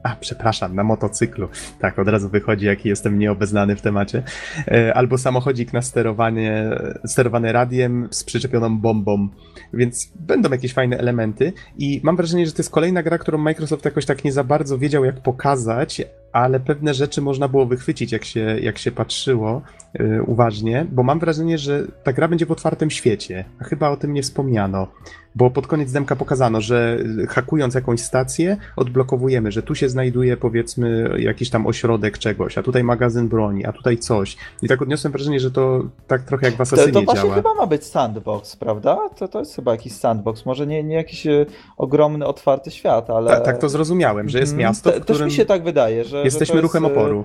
A, 0.02 0.16
przepraszam, 0.16 0.74
na 0.74 0.84
motocyklu. 0.84 1.48
Tak, 1.78 1.98
od 1.98 2.08
razu 2.08 2.28
wychodzi, 2.28 2.66
jaki 2.66 2.88
jestem 2.88 3.18
nieobeznany 3.18 3.76
w 3.76 3.80
temacie. 3.82 4.22
E, 4.68 4.94
albo 4.94 5.18
samochodzik 5.18 5.72
na 5.72 5.82
sterowanie, 5.82 6.70
sterowany 7.06 7.52
radiem 7.52 8.08
z 8.10 8.24
przyczepioną 8.24 8.78
bombą. 8.78 9.28
Więc 9.72 10.12
będą 10.14 10.50
jakieś 10.50 10.72
fajne 10.72 10.98
elementy 10.98 11.52
i 11.78 12.00
mam 12.04 12.16
wrażenie, 12.16 12.46
że 12.46 12.52
to 12.52 12.58
jest 12.58 12.70
kolejna 12.70 13.02
gra, 13.02 13.18
którą 13.18 13.38
Microsoft 13.38 13.84
jakoś 13.84 14.06
tak 14.06 14.24
nie 14.24 14.32
za 14.32 14.44
bardzo 14.44 14.78
wiedział, 14.78 15.04
jak 15.04 15.20
pokazać, 15.20 16.02
ale 16.38 16.60
pewne 16.60 16.94
rzeczy 16.94 17.22
można 17.22 17.48
było 17.48 17.66
wychwycić, 17.66 18.12
jak 18.12 18.24
się, 18.24 18.40
jak 18.60 18.78
się 18.78 18.92
patrzyło 18.92 19.62
yy, 19.94 20.22
uważnie, 20.22 20.86
bo 20.92 21.02
mam 21.02 21.18
wrażenie, 21.18 21.58
że 21.58 21.86
ta 22.02 22.12
gra 22.12 22.28
będzie 22.28 22.46
w 22.46 22.52
otwartym 22.52 22.90
świecie, 22.90 23.44
a 23.60 23.64
chyba 23.64 23.90
o 23.90 23.96
tym 23.96 24.12
nie 24.12 24.22
wspomniano, 24.22 24.88
bo 25.34 25.50
pod 25.50 25.66
koniec 25.66 25.92
demka 25.92 26.16
pokazano, 26.16 26.60
że 26.60 26.98
hakując 27.28 27.74
jakąś 27.74 28.00
stację, 28.00 28.56
odblokowujemy, 28.76 29.52
że 29.52 29.62
tu 29.62 29.74
się 29.74 29.88
znajduje 29.88 30.36
powiedzmy 30.36 31.10
jakiś 31.18 31.50
tam 31.50 31.66
ośrodek 31.66 32.18
czegoś, 32.18 32.58
a 32.58 32.62
tutaj 32.62 32.84
magazyn 32.84 33.28
broni, 33.28 33.66
a 33.66 33.72
tutaj 33.72 33.98
coś. 33.98 34.36
I 34.62 34.68
tak 34.68 34.82
odniosłem 34.82 35.12
wrażenie, 35.12 35.40
że 35.40 35.50
to 35.50 35.84
tak 36.06 36.22
trochę 36.22 36.46
jak 36.46 36.56
w 36.56 36.60
Assassinie 36.60 36.92
to, 36.92 37.00
to 37.00 37.04
właśnie 37.04 37.30
chyba 37.30 37.54
ma 37.54 37.66
być 37.66 37.84
sandbox, 37.84 38.56
prawda? 38.56 38.98
To, 39.16 39.28
to 39.28 39.38
jest 39.38 39.56
chyba 39.56 39.72
jakiś 39.72 39.92
sandbox, 39.92 40.46
może 40.46 40.66
nie, 40.66 40.84
nie 40.84 40.94
jakiś 40.96 41.26
e, 41.26 41.46
ogromny, 41.76 42.26
otwarty 42.26 42.70
świat, 42.70 43.10
ale... 43.10 43.30
Tak, 43.30 43.44
tak 43.44 43.58
to 43.58 43.68
zrozumiałem, 43.68 44.28
że 44.28 44.38
jest 44.38 44.52
mhm. 44.52 44.68
miasto, 44.68 44.90
w 44.90 45.00
którym... 45.00 45.18
Też 45.18 45.26
mi 45.26 45.32
się 45.32 45.44
tak 45.44 45.64
wydaje, 45.64 46.04
że 46.04 46.24
Jesteśmy 46.34 46.60
ruchem 46.60 46.84
jest... 46.84 46.96
oporu. 46.96 47.24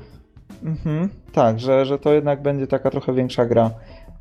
Mhm, 0.63 1.09
tak, 1.31 1.59
że, 1.59 1.85
że 1.85 1.99
to 1.99 2.13
jednak 2.13 2.41
będzie 2.41 2.67
taka 2.67 2.89
trochę 2.89 3.13
większa 3.13 3.45
gra. 3.45 3.71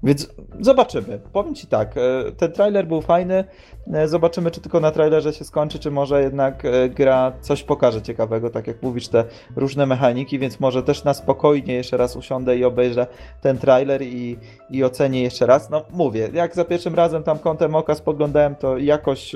Więc 0.02 0.34
zobaczymy. 0.60 1.20
Powiem 1.32 1.54
Ci 1.54 1.66
tak, 1.66 1.96
e, 1.96 2.32
ten 2.32 2.52
trailer 2.52 2.86
był 2.86 3.02
fajny. 3.02 3.44
E, 3.92 4.08
zobaczymy, 4.08 4.50
czy 4.50 4.60
tylko 4.60 4.80
na 4.80 4.90
trailerze 4.90 5.32
się 5.32 5.44
skończy, 5.44 5.78
czy 5.78 5.90
może 5.90 6.22
jednak 6.22 6.64
e, 6.64 6.88
gra 6.88 7.32
coś 7.40 7.62
pokaże 7.62 8.02
ciekawego, 8.02 8.50
tak 8.50 8.66
jak 8.66 8.82
mówisz, 8.82 9.08
te 9.08 9.24
różne 9.56 9.86
mechaniki, 9.86 10.38
więc 10.38 10.60
może 10.60 10.82
też 10.82 11.04
na 11.04 11.14
spokojnie 11.14 11.74
jeszcze 11.74 11.96
raz 11.96 12.16
usiądę 12.16 12.56
i 12.56 12.64
obejrzę 12.64 13.06
ten 13.40 13.58
trailer 13.58 14.02
i, 14.02 14.38
i 14.70 14.84
ocenię 14.84 15.22
jeszcze 15.22 15.46
raz. 15.46 15.70
No 15.70 15.84
mówię, 15.90 16.28
jak 16.32 16.54
za 16.54 16.64
pierwszym 16.64 16.94
razem 16.94 17.22
tam 17.22 17.38
kątem 17.38 17.74
oka 17.74 17.94
spoglądałem, 17.94 18.56
to 18.56 18.78
jakoś 18.78 19.32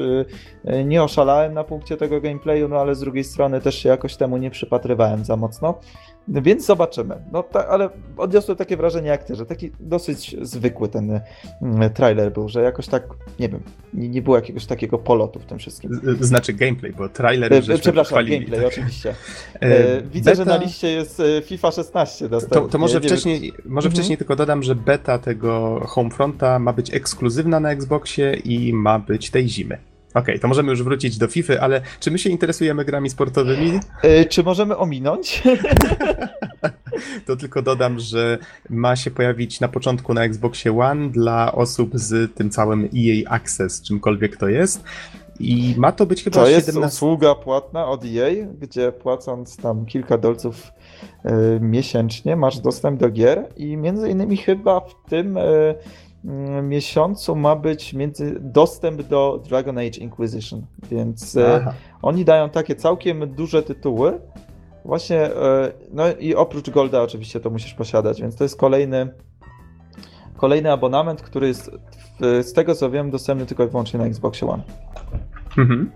nie 0.85 1.03
oszalałem 1.03 1.55
na 1.55 1.65
punkcie 1.65 1.97
tego 1.97 2.21
gameplayu, 2.21 2.69
no 2.69 2.77
ale 2.77 2.95
z 2.95 3.01
drugiej 3.01 3.25
strony 3.25 3.61
też 3.61 3.75
się 3.75 3.89
jakoś 3.89 4.17
temu 4.17 4.37
nie 4.37 4.51
przypatrywałem 4.51 5.25
za 5.25 5.37
mocno. 5.37 5.81
Więc 6.29 6.67
zobaczymy. 6.67 7.17
No 7.33 7.43
ta, 7.43 7.69
ale 7.69 7.89
odniosłem 8.17 8.57
takie 8.57 8.77
wrażenie 8.77 9.09
jak 9.09 9.25
ty, 9.25 9.35
że 9.35 9.47
taki 9.47 9.73
dosyć 9.81 10.37
zwykły 10.43 10.89
ten 10.89 11.21
mm, 11.63 11.91
trailer 11.91 12.33
był, 12.33 12.49
że 12.49 12.63
jakoś 12.63 12.87
tak, 12.87 13.03
nie 13.41 13.49
wiem, 13.49 13.61
nie, 13.95 14.09
nie 14.09 14.23
było 14.23 14.37
jakiegoś 14.37 14.67
takiego 14.67 14.99
polotu 14.99 15.41
w 15.41 15.45
tym 15.45 15.59
wszystkim. 15.59 16.01
Znaczy 16.21 16.53
gameplay, 16.53 16.93
bo 16.93 17.09
trailer 17.09 17.53
e, 17.53 17.63
Przepraszam, 17.63 18.05
chwalili, 18.05 18.37
gameplay, 18.37 18.61
tak. 18.61 18.69
oczywiście. 18.69 19.15
E, 19.61 20.03
Widzę, 20.03 20.31
beta... 20.31 20.45
że 20.45 20.51
na 20.51 20.57
liście 20.65 20.89
jest 20.89 21.21
e, 21.21 21.43
FIFA 21.43 21.71
16 21.71 22.29
dostępny. 22.29 22.61
To, 22.61 22.69
to 22.69 22.79
może, 22.79 23.01
wcześniej, 23.01 23.41
wiem. 23.41 23.53
może 23.65 23.87
mhm. 23.87 23.93
wcześniej 23.93 24.19
tylko 24.19 24.37
dodam, 24.37 24.63
że 24.63 24.75
beta 24.75 25.19
tego 25.19 25.81
Homefronta 25.87 26.59
ma 26.59 26.73
być 26.73 26.95
ekskluzywna 26.95 27.61
na 27.61 27.71
Xboxie 27.71 28.35
i 28.45 28.73
ma 28.73 28.99
być 28.99 29.31
tej 29.31 29.49
zimy. 29.49 29.79
Okej, 30.17 30.23
okay, 30.23 30.39
to 30.39 30.49
możemy 30.49 30.71
już 30.71 30.83
wrócić 30.83 31.19
do 31.19 31.29
FIFA, 31.29 31.55
ale 31.61 31.81
czy 32.01 32.11
my 32.11 32.19
się 32.19 32.31
interesujemy 32.31 32.85
grami 32.85 33.11
sportowymi? 33.11 33.81
Yy, 34.03 34.25
czy 34.25 34.43
możemy 34.43 34.77
ominąć? 34.77 35.43
to 37.27 37.37
tylko 37.37 37.63
dodam, 37.63 37.99
że 37.99 38.39
ma 38.71 38.97
się 38.97 39.11
pojawić 39.11 39.61
na 39.61 39.69
początku 39.69 40.15
na 40.15 40.25
Xboxie 40.25 40.79
One 40.81 41.11
dla 41.11 41.53
osób 41.53 41.91
z 41.95 42.35
tym 42.35 42.51
całym 42.51 42.85
EA 42.85 43.31
Access, 43.31 43.83
czymkolwiek 43.83 44.37
to 44.37 44.49
jest. 44.49 44.85
I 45.41 45.75
ma 45.79 45.93
to 45.93 46.07
być 46.07 46.25
chyba 46.25 46.35
To 46.35 46.49
jest 46.49 46.67
17... 46.67 46.97
usługa 46.97 47.35
płatna 47.35 47.87
od 47.87 48.05
EA, 48.05 48.47
gdzie 48.61 48.93
płacąc 48.93 49.57
tam 49.57 49.87
kilka 49.87 50.19
dolców 50.19 50.73
y, 51.25 51.31
miesięcznie 51.61 52.37
masz 52.37 52.59
dostęp 52.59 53.01
do 53.01 53.11
gier 53.11 53.49
i 53.57 53.77
między 53.77 54.11
innymi 54.11 54.37
chyba 54.37 54.81
w 54.81 54.95
tym 55.09 55.37
y, 55.37 55.75
miesiącu 56.63 57.37
ma 57.37 57.57
być 57.57 57.93
między, 57.93 58.37
dostęp 58.41 59.03
do 59.03 59.43
Dragon 59.49 59.79
Age 59.79 60.01
Inquisition, 60.01 60.67
więc 60.91 61.39
Aha. 61.57 61.73
oni 62.03 62.25
dają 62.25 62.51
takie 62.51 62.75
całkiem 62.77 63.35
duże 63.35 63.63
tytuły. 63.63 64.21
Właśnie, 64.85 65.31
no 65.93 66.05
i 66.21 66.35
oprócz 66.35 66.71
Golda 66.71 67.03
oczywiście 67.03 67.41
to 67.41 67.51
musisz 67.51 67.75
posiadać, 67.75 68.23
więc 68.23 68.37
to 68.37 68.45
jest 68.45 68.57
kolejny 68.57 69.09
kolejny 70.37 70.73
abonament, 70.73 71.23
który 71.23 71.49
jest 71.49 71.71
z 72.21 72.53
tego 72.53 72.75
co 72.75 72.91
wiem 72.91 73.11
dostępny 73.11 73.47
tylko 73.47 73.65
i 73.65 73.69
wyłącznie 73.69 74.01
na 74.01 74.07
Xbox 74.07 74.43
One. 74.43 74.63
Mhm. 75.59 75.91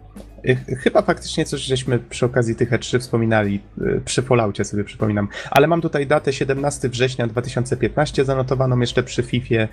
Chyba 0.79 1.03
faktycznie 1.03 1.45
coś 1.45 1.61
żeśmy 1.61 1.99
przy 1.99 2.27
okazji 2.27 2.55
tych 2.55 2.71
E3 2.71 2.99
wspominali, 2.99 3.61
y, 3.83 4.01
przy 4.05 4.23
Falloutie 4.23 4.65
sobie 4.65 4.85
przypominam, 4.85 5.29
ale 5.51 5.67
mam 5.67 5.81
tutaj 5.81 6.07
datę 6.07 6.33
17 6.33 6.89
września 6.89 7.27
2015 7.27 8.25
zanotowaną 8.25 8.81
jeszcze 8.81 9.03
przy 9.03 9.23
FIFA, 9.23 9.69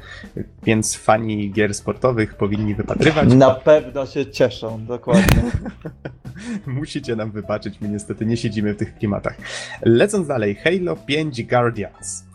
więc 0.63 0.95
fani 0.95 1.51
gier 1.51 1.73
sportowych 1.73 2.35
powinni 2.35 2.75
wypatrywać. 2.75 3.33
Na 3.33 3.51
pewno 3.51 4.05
się 4.05 4.25
cieszą, 4.25 4.85
dokładnie. 4.85 5.51
Musicie 6.65 7.15
nam 7.15 7.31
wybaczyć, 7.31 7.81
my 7.81 7.89
niestety 7.89 8.25
nie 8.25 8.38
siedzimy 8.38 8.73
w 8.73 8.77
tych 8.77 8.95
klimatach. 8.95 9.38
Lecąc 9.81 10.27
dalej, 10.27 10.55
Halo 10.55 10.95
5 10.95 11.43
Guardians. 11.43 12.25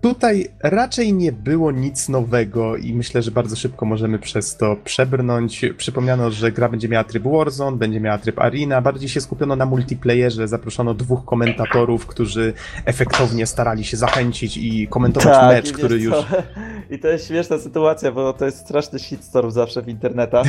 Tutaj 0.00 0.48
raczej 0.62 1.12
nie 1.12 1.32
było 1.32 1.72
nic 1.72 2.08
nowego 2.08 2.76
i 2.76 2.94
myślę, 2.94 3.22
że 3.22 3.30
bardzo 3.30 3.56
szybko 3.56 3.86
możemy 3.86 4.18
przez 4.18 4.56
to 4.56 4.76
przebrnąć. 4.84 5.64
Przypomniano, 5.76 6.30
że 6.30 6.52
gra 6.52 6.68
będzie 6.68 6.88
miała 6.88 7.04
tryb 7.04 7.22
Warzone, 7.22 7.76
będzie 7.76 8.00
miała 8.00 8.18
tryb 8.18 8.38
Arena, 8.38 8.80
bardziej 8.80 9.08
się 9.08 9.20
skupiono 9.20 9.56
na 9.56 9.66
multiplayerze, 9.66 10.48
zaproszono 10.48 10.94
dwóch 10.94 11.24
komentatorów, 11.24 12.06
którzy 12.06 12.52
efektownie 12.84 13.46
starali 13.46 13.84
się 13.84 13.96
zachęcić 13.96 14.56
i 14.56 14.88
komentować 14.88 15.34
tak, 15.34 15.48
mecz, 15.48 15.72
który 15.72 15.98
już... 15.98 16.14
I 16.90 16.98
to 16.98 17.08
jest 17.08 17.28
śmieszna 17.28 17.58
sytuacja, 17.58 18.12
bo 18.12 18.32
to 18.32 18.44
jest 18.44 18.58
straszny 18.58 18.98
shitstorm 18.98 19.50
zawsze 19.50 19.82
w 19.82 19.88
internetach, 19.88 20.46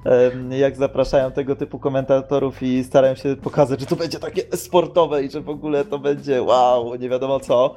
jak 0.50 0.76
zapraszają 0.76 1.32
tego 1.32 1.56
typu 1.56 1.78
komentatorów 1.78 2.62
i 2.62 2.84
starają 2.84 3.14
się 3.14 3.36
pokazać, 3.36 3.80
że 3.80 3.86
to 3.86 3.96
będzie 3.96 4.18
takie 4.18 4.56
sportowe 4.56 5.24
i 5.24 5.30
że 5.30 5.40
w 5.40 5.48
ogóle 5.48 5.84
to 5.84 5.98
będzie 5.98 6.42
wow, 6.42 6.94
nie 6.94 7.08
wiadomo 7.08 7.40
co. 7.40 7.74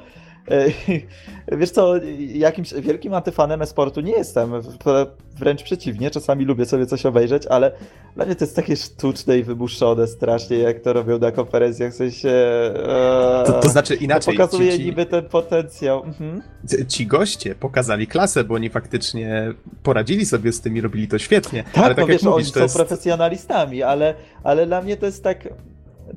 Wiesz 1.59 1.71
co, 1.71 1.93
jakimś 2.33 2.73
wielkim 2.73 3.13
antyfanem 3.13 3.61
e-sportu 3.61 4.01
nie 4.01 4.11
jestem. 4.11 4.51
Wręcz 5.39 5.63
przeciwnie, 5.63 6.11
czasami 6.11 6.45
lubię 6.45 6.65
sobie 6.65 6.85
coś 6.85 7.05
obejrzeć, 7.05 7.47
ale 7.47 7.71
dla 8.15 8.25
mnie 8.25 8.35
to 8.35 8.45
jest 8.45 8.55
takie 8.55 8.75
sztuczne 8.75 9.37
i 9.37 9.43
wybuszone 9.43 10.07
strasznie, 10.07 10.57
jak 10.57 10.79
to 10.79 10.93
robią 10.93 11.19
na 11.19 11.31
konferencjach. 11.31 11.93
W 11.93 11.95
sensie. 11.95 12.31
To, 13.45 13.53
to 13.53 13.69
znaczy 13.69 13.95
inaczej. 13.95 14.37
To 14.37 14.43
pokazuje 14.43 14.71
ci, 14.71 14.77
ci, 14.77 14.85
niby 14.85 15.05
ten 15.05 15.25
potencjał. 15.25 16.03
Mhm. 16.03 16.41
Ci 16.87 17.07
goście 17.07 17.55
pokazali 17.55 18.07
klasę, 18.07 18.43
bo 18.43 18.55
oni 18.55 18.69
faktycznie 18.69 19.53
poradzili 19.83 20.25
sobie 20.25 20.51
z 20.51 20.61
tym 20.61 20.77
i 20.77 20.81
robili 20.81 21.07
to 21.07 21.17
świetnie. 21.17 21.63
Tak, 21.63 21.83
ale 21.83 21.95
tak 21.95 22.01
no 22.01 22.07
wiesz, 22.07 22.23
mówisz, 22.23 22.45
oni 22.45 22.53
są 22.53 22.61
jest... 22.61 22.75
profesjonalistami, 22.75 23.83
ale, 23.83 24.13
ale 24.43 24.65
dla 24.65 24.81
mnie 24.81 24.97
to 24.97 25.05
jest 25.05 25.23
tak 25.23 25.47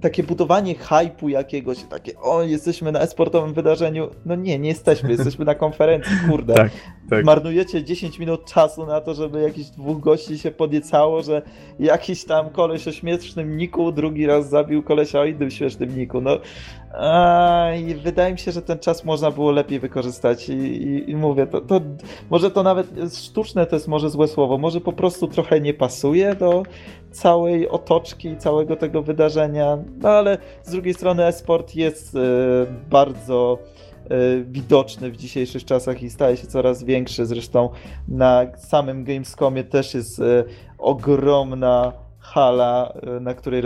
takie 0.00 0.22
budowanie 0.22 0.74
hypu 0.74 1.28
jakiegoś, 1.28 1.82
takie 1.82 2.18
o, 2.20 2.42
jesteśmy 2.42 2.92
na 2.92 3.00
esportowym 3.00 3.54
wydarzeniu. 3.54 4.08
No 4.26 4.34
nie, 4.34 4.58
nie 4.58 4.68
jesteśmy, 4.68 5.10
jesteśmy 5.10 5.44
na 5.44 5.54
konferencji, 5.54 6.12
kurde. 6.30 6.54
Tak, 6.54 6.70
tak. 7.10 7.24
Marnujecie 7.24 7.84
10 7.84 8.18
minut 8.18 8.44
czasu 8.44 8.86
na 8.86 9.00
to, 9.00 9.14
żeby 9.14 9.40
jakiś 9.40 9.66
dwóch 9.70 10.00
gości 10.00 10.38
się 10.38 10.50
podniecało, 10.50 11.22
że 11.22 11.42
jakiś 11.78 12.24
tam 12.24 12.50
koleś 12.50 12.88
o 12.88 12.92
śmiesznym 12.92 13.56
niku 13.56 13.92
drugi 13.92 14.26
raz 14.26 14.48
zabił 14.48 14.82
kolesia 14.82 15.20
o 15.20 15.24
innym 15.24 15.50
śmiesznym 15.50 15.96
niku. 15.96 16.20
No 16.20 16.38
a, 16.92 17.70
i 17.88 17.94
wydaje 17.94 18.32
mi 18.32 18.38
się, 18.38 18.52
że 18.52 18.62
ten 18.62 18.78
czas 18.78 19.04
można 19.04 19.30
było 19.30 19.50
lepiej 19.50 19.80
wykorzystać 19.80 20.48
i, 20.48 20.52
i, 20.52 21.10
i 21.10 21.16
mówię, 21.16 21.46
to, 21.46 21.60
to 21.60 21.80
może 22.30 22.50
to 22.50 22.62
nawet 22.62 22.86
sztuczne 23.14 23.66
to 23.66 23.76
jest 23.76 23.88
może 23.88 24.10
złe 24.10 24.28
słowo, 24.28 24.58
może 24.58 24.80
po 24.80 24.92
prostu 24.92 25.28
trochę 25.28 25.60
nie 25.60 25.74
pasuje 25.74 26.34
do 26.34 26.62
całej 27.10 27.68
otoczki, 27.68 28.36
całego 28.36 28.76
tego 28.76 29.02
wydarzenia, 29.02 29.78
no 29.98 30.08
ale 30.08 30.38
z 30.62 30.70
drugiej 30.70 30.94
strony 30.94 31.24
esport 31.24 31.74
jest 31.74 32.14
y, 32.14 32.18
bardzo 32.90 33.58
y, 34.10 34.44
widoczny 34.44 35.10
w 35.10 35.16
dzisiejszych 35.16 35.64
czasach 35.64 36.02
i 36.02 36.10
staje 36.10 36.36
się 36.36 36.46
coraz 36.46 36.84
większy. 36.84 37.26
Zresztą 37.26 37.68
na 38.08 38.46
samym 38.56 39.04
Gamescomie 39.04 39.64
też 39.64 39.94
jest 39.94 40.18
y, 40.18 40.44
ogromna 40.78 41.92
hala, 42.20 42.92
na 43.20 43.34
której 43.34 43.62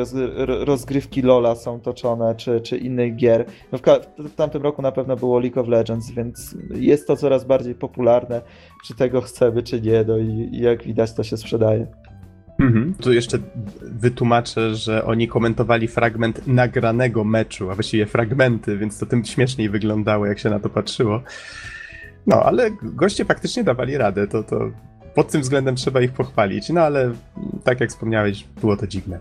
rozgrywki 0.46 1.22
Lola 1.22 1.54
są 1.54 1.80
toczone, 1.80 2.34
czy, 2.34 2.60
czy 2.60 2.78
innych 2.78 3.16
gier. 3.16 3.44
No 3.72 3.78
w, 3.78 3.82
w, 4.18 4.34
tamtym 4.34 4.62
roku 4.62 4.82
na 4.82 4.92
pewno 4.92 5.16
było 5.16 5.38
League 5.38 5.60
of 5.60 5.68
Legends, 5.68 6.10
więc 6.10 6.56
jest 6.74 7.06
to 7.06 7.16
coraz 7.16 7.44
bardziej 7.44 7.74
popularne, 7.74 8.42
czy 8.86 8.94
tego 8.94 9.20
chcemy, 9.20 9.62
czy 9.62 9.80
nie, 9.80 10.04
no 10.08 10.18
i, 10.18 10.48
i 10.52 10.60
jak 10.60 10.82
widać 10.82 11.12
to 11.12 11.22
się 11.22 11.36
sprzedaje. 11.36 11.86
Mhm. 12.62 12.94
Tu 12.94 13.12
jeszcze 13.12 13.38
wytłumaczę, 13.82 14.74
że 14.74 15.04
oni 15.04 15.28
komentowali 15.28 15.88
fragment 15.88 16.46
nagranego 16.46 17.24
meczu, 17.24 17.70
a 17.70 17.74
właściwie 17.74 18.06
fragmenty, 18.06 18.78
więc 18.78 18.98
to 18.98 19.06
tym 19.06 19.24
śmieszniej 19.24 19.68
wyglądało, 19.68 20.26
jak 20.26 20.38
się 20.38 20.50
na 20.50 20.60
to 20.60 20.68
patrzyło. 20.68 21.22
No, 22.26 22.42
ale 22.42 22.70
goście 22.82 23.24
faktycznie 23.24 23.64
dawali 23.64 23.98
radę, 23.98 24.28
to, 24.28 24.42
to 24.42 24.70
pod 25.14 25.30
tym 25.30 25.40
względem 25.40 25.76
trzeba 25.76 26.00
ich 26.00 26.12
pochwalić, 26.12 26.68
no 26.68 26.80
ale 26.80 27.12
tak 27.64 27.80
jak 27.80 27.90
wspomniałeś, 27.90 28.44
było 28.60 28.76
to 28.76 28.86
dziwne. 28.86 29.18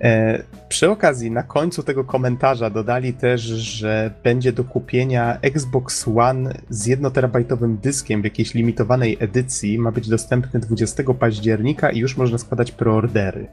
E, 0.00 0.42
przy 0.68 0.90
okazji, 0.90 1.30
na 1.30 1.42
końcu 1.42 1.82
tego 1.82 2.04
komentarza 2.04 2.70
dodali 2.70 3.12
też, 3.12 3.40
że 3.40 4.10
będzie 4.24 4.52
do 4.52 4.64
kupienia 4.64 5.38
Xbox 5.42 6.08
One 6.16 6.54
z 6.70 6.86
1 6.86 7.10
terabajtowym 7.10 7.76
dyskiem 7.76 8.20
w 8.20 8.24
jakiejś 8.24 8.54
limitowanej 8.54 9.16
edycji. 9.20 9.78
Ma 9.78 9.92
być 9.92 10.08
dostępny 10.08 10.60
20 10.60 11.02
października 11.18 11.90
i 11.90 11.98
już 11.98 12.16
można 12.16 12.38
składać 12.38 12.72
preordery. 12.72 13.48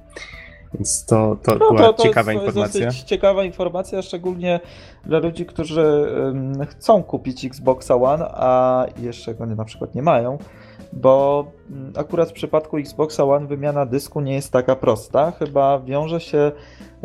Więc 0.73 1.05
to, 1.05 1.37
to 1.43 1.55
no, 1.55 1.69
była 1.69 1.79
to, 1.81 1.93
to 1.93 2.03
ciekawa 2.03 2.33
jest, 2.33 2.45
informacja. 2.45 2.79
To 2.79 2.85
jest 2.85 3.03
ciekawa 3.03 3.43
informacja, 3.43 4.01
szczególnie 4.01 4.59
dla 5.05 5.19
ludzi, 5.19 5.45
którzy 5.45 5.81
um, 5.81 6.65
chcą 6.65 7.03
kupić 7.03 7.45
Xbox 7.45 7.91
One, 7.91 8.25
a 8.29 8.85
jeszcze 8.97 9.35
go 9.35 9.45
nie, 9.45 9.55
na 9.55 9.65
przykład 9.65 9.95
nie 9.95 10.01
mają 10.01 10.37
bo 10.95 11.45
mm, 11.71 11.93
akurat 11.97 12.29
w 12.29 12.33
przypadku 12.33 12.77
Xboxa 12.77 13.23
One 13.23 13.47
wymiana 13.47 13.85
dysku 13.85 14.21
nie 14.21 14.33
jest 14.33 14.51
taka 14.51 14.75
prosta. 14.75 15.31
Chyba 15.31 15.79
wiąże 15.79 16.19
się 16.19 16.51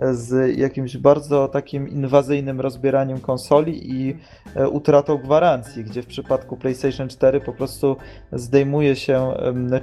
z 0.00 0.58
jakimś 0.58 0.96
bardzo 0.96 1.48
takim 1.48 1.88
inwazyjnym 1.88 2.60
rozbieraniem 2.60 3.20
konsoli 3.20 3.92
i 3.92 4.16
e, 4.54 4.68
utratą 4.68 5.18
gwarancji, 5.18 5.84
gdzie 5.84 6.02
w 6.02 6.06
przypadku 6.06 6.56
PlayStation 6.56 7.08
4 7.08 7.40
po 7.40 7.52
prostu 7.52 7.96
zdejmuje 8.32 8.96
się 8.96 9.34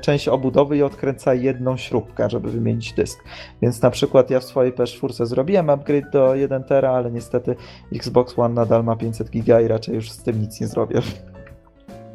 część 0.01 0.27
obudowy 0.27 0.77
i 0.77 0.83
odkręca 0.83 1.33
jedną 1.33 1.77
śrubkę, 1.77 2.29
żeby 2.29 2.51
wymienić 2.51 2.93
dysk. 2.93 3.23
Więc 3.61 3.81
na 3.81 3.89
przykład 3.89 4.29
ja 4.29 4.39
w 4.39 4.43
swojej 4.43 4.73
PS4 4.73 5.25
zrobiłem 5.25 5.69
upgrade 5.69 6.09
do 6.11 6.35
1 6.35 6.63
tera, 6.63 6.91
ale 6.91 7.11
niestety 7.11 7.55
Xbox 7.95 8.39
One 8.39 8.53
nadal 8.53 8.83
ma 8.83 8.95
500 8.95 9.29
giga 9.29 9.61
i 9.61 9.67
raczej 9.67 9.95
już 9.95 10.11
z 10.11 10.23
tym 10.23 10.41
nic 10.41 10.61
nie 10.61 10.67
zrobię. 10.67 11.01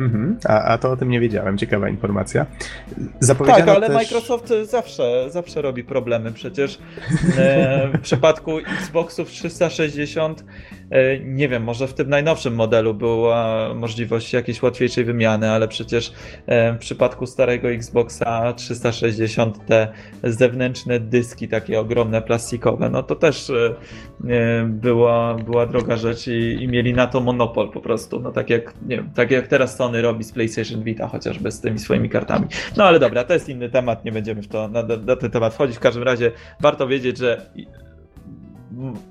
Mhm. 0.01 0.39
A, 0.45 0.63
a 0.63 0.79
to 0.79 0.91
o 0.91 0.97
tym 0.97 1.09
nie 1.09 1.21
wiedziałem, 1.21 1.59
ciekawa 1.59 1.89
informacja. 1.89 2.47
tak, 3.47 3.69
ale 3.69 3.87
też... 3.87 3.97
Microsoft 3.97 4.53
zawsze, 4.63 5.27
zawsze 5.31 5.63
robi 5.63 5.85
problemy. 5.85 6.33
Przecież 6.33 6.79
e, 7.39 7.89
w 7.95 8.01
przypadku 8.01 8.59
Xboxów 8.59 9.31
360 9.31 10.43
E, 10.43 10.45
nie 11.25 11.49
wiem, 11.49 11.63
może 11.63 11.89
w 11.89 11.95
tym 11.95 12.09
najnowszym 12.09 12.55
modelu 12.55 12.95
była 12.95 13.75
możliwość 13.75 14.33
jakiejś 14.33 14.63
łatwiejszej 14.63 15.05
wymiany, 15.05 15.51
ale 15.51 15.69
przecież 15.69 16.13
e, 16.47 16.73
w 16.73 16.79
przypadku 16.79 17.27
starego 17.27 17.71
Xboxa 17.71 18.53
360 18.53 19.67
te 19.67 19.89
zewnętrzne 20.25 21.01
dyski, 21.01 21.49
takie 21.49 21.81
ogromne, 21.81 22.23
plastikowe, 22.23 22.91
no 22.91 23.03
to 23.03 23.17
też 23.17 23.51
e, 23.51 23.75
była, 24.67 25.35
była 25.35 25.67
droga 25.67 25.97
rzecz 25.97 26.27
i, 26.27 26.63
i 26.63 26.69
mieli 26.69 26.95
na 26.95 27.07
to 27.07 27.21
monopol 27.21 27.71
po 27.71 27.81
prostu. 27.81 28.21
No 28.21 28.33
tak 28.33 28.51
jak, 28.51 28.75
nie 28.87 28.97
wiem, 28.97 29.11
tak 29.15 29.31
jak 29.31 29.49
teraz 29.49 29.77
Sony 29.77 30.03
robi 30.03 30.25
z 30.25 30.33
PlayStation 30.33 30.83
Vita, 30.83 31.09
chociażby 31.09 31.51
z 31.51 31.61
tymi 31.61 31.79
swoimi 31.79 32.09
kartami. 32.09 32.47
No 32.77 32.85
ale 32.85 32.99
dobra, 32.99 33.25
to 33.25 33.35
jest 33.35 33.49
inny 33.49 33.71
temat, 33.71 34.05
nie 34.05 34.13
będziemy 34.13 34.43
w 34.43 34.49
to 34.49 34.69
na, 34.69 34.83
na 34.83 35.17
ten 35.17 35.31
temat 35.31 35.55
wchodzić. 35.55 35.77
W 35.77 35.81
każdym 35.81 36.03
razie 36.03 36.33
warto 36.61 36.89
wiedzieć, 36.89 37.19
że 37.19 37.47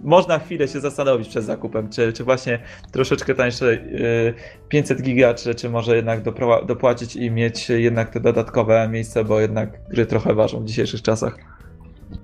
można 0.03 0.39
chwilę 0.39 0.67
się 0.67 0.79
zastanowić 0.79 1.27
przed 1.27 1.45
zakupem, 1.45 1.89
czy, 1.89 2.13
czy 2.13 2.23
właśnie 2.23 2.59
troszeczkę 2.91 3.35
tańsze 3.35 3.77
500 4.69 4.99
y, 4.99 5.03
giga, 5.03 5.33
czy, 5.33 5.55
czy 5.55 5.69
może 5.69 5.95
jednak 5.95 6.21
dopłacić 6.65 7.15
i 7.15 7.31
mieć 7.31 7.69
jednak 7.69 8.09
te 8.09 8.19
dodatkowe 8.19 8.89
miejsce, 8.89 9.23
bo 9.23 9.39
jednak 9.39 9.69
gry 9.89 10.05
trochę 10.05 10.33
ważą 10.33 10.59
w 10.59 10.65
dzisiejszych 10.65 11.01
czasach. 11.01 11.37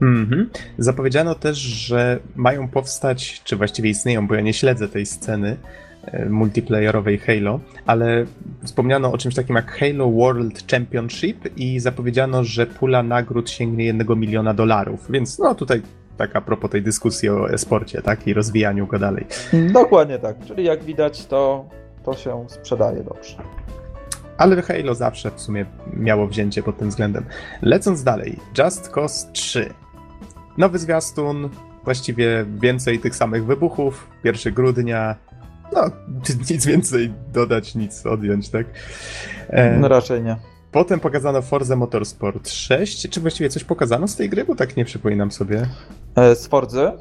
Mhm. 0.02 0.50
Zapowiedziano 0.78 1.36
też, 1.36 1.58
że 1.58 2.20
mają 2.36 2.68
powstać, 2.68 3.42
czy 3.44 3.56
właściwie 3.56 3.90
istnieją, 3.90 4.28
bo 4.28 4.36
ja 4.36 4.42
nie 4.42 4.54
śledzę 4.54 4.88
tej 4.88 5.06
sceny, 5.06 5.58
e, 6.06 6.30
multiplayerowej 6.30 7.18
Halo, 7.18 7.60
ale 7.86 8.26
wspomniano 8.64 9.12
o 9.12 9.18
czymś 9.18 9.36
takim 9.36 9.56
jak 9.56 9.72
Halo 9.72 10.12
World 10.12 10.72
Championship 10.72 11.58
i 11.58 11.80
zapowiedziano, 11.80 12.44
że 12.44 12.66
pula 12.66 13.04
nagród 13.04 13.50
sięgnie 13.50 13.86
jednego 13.86 14.16
miliona 14.16 14.54
dolarów, 14.54 15.06
więc 15.10 15.40
no 15.40 15.56
tutaj 15.56 15.82
tak 16.18 16.36
a 16.36 16.42
propos 16.42 16.72
tej 16.72 16.82
dyskusji 16.82 17.30
o 17.30 17.50
e-sporcie, 17.50 18.02
tak, 18.02 18.28
i 18.28 18.34
rozwijaniu 18.34 18.88
go 18.88 19.00
dalej. 19.00 19.26
Dokładnie 19.74 20.20
tak, 20.20 20.36
czyli 20.48 20.64
jak 20.64 20.84
widać 20.84 21.26
to, 21.26 21.66
to 22.04 22.14
się 22.14 22.46
sprzedaje 22.50 23.04
dobrze. 23.04 23.38
Ale 24.38 24.62
Halo 24.62 24.96
zawsze 24.96 25.32
w 25.32 25.42
sumie 25.42 25.66
miało 25.94 26.28
wzięcie 26.28 26.64
pod 26.64 26.78
tym 26.78 26.90
względem. 26.90 27.26
Lecąc 27.62 28.04
dalej, 28.04 28.40
Just 28.58 28.90
Cause 28.90 29.32
3. 29.32 29.74
Nowy 30.58 30.80
zwiastun, 30.80 31.50
właściwie 31.84 32.46
więcej 32.62 33.00
tych 33.00 33.16
samych 33.16 33.46
wybuchów. 33.46 34.10
1 34.24 34.54
grudnia. 34.54 35.16
No, 35.74 35.82
nic 36.50 36.66
więcej 36.66 37.14
dodać, 37.34 37.76
nic 37.76 38.06
odjąć, 38.06 38.50
tak? 38.50 38.66
E... 39.50 39.78
No 39.78 39.88
raczej 39.88 40.24
nie. 40.24 40.36
Potem 40.78 41.00
pokazano 41.00 41.42
Forza 41.42 41.76
Motorsport 41.76 42.50
6. 42.50 43.10
Czy 43.10 43.20
właściwie 43.20 43.50
coś 43.50 43.64
pokazano 43.64 44.08
z 44.08 44.16
tej 44.16 44.30
gry? 44.30 44.46
Bo 44.46 44.56
tak 44.56 44.78
nie 44.78 44.86
przypominam 44.86 45.32
sobie. 45.32 45.68
E, 46.16 46.36
z 46.36 46.48
Forzy? 46.48 46.92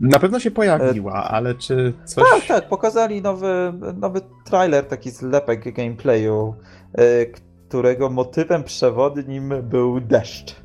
Na 0.00 0.18
pewno 0.18 0.40
się 0.40 0.50
pojawiła, 0.50 1.24
e... 1.24 1.28
ale 1.28 1.54
czy 1.54 1.92
coś... 2.04 2.24
Tak, 2.30 2.46
tak, 2.46 2.68
pokazali 2.68 3.22
nowy, 3.22 3.72
nowy 3.96 4.20
trailer, 4.44 4.84
taki 4.84 5.10
zlepek 5.10 5.74
gameplayu, 5.74 6.54
e, 6.92 7.26
którego 7.26 8.10
motywem 8.10 8.64
przewodnim 8.64 9.52
był 9.62 10.00
deszcz. 10.00 10.56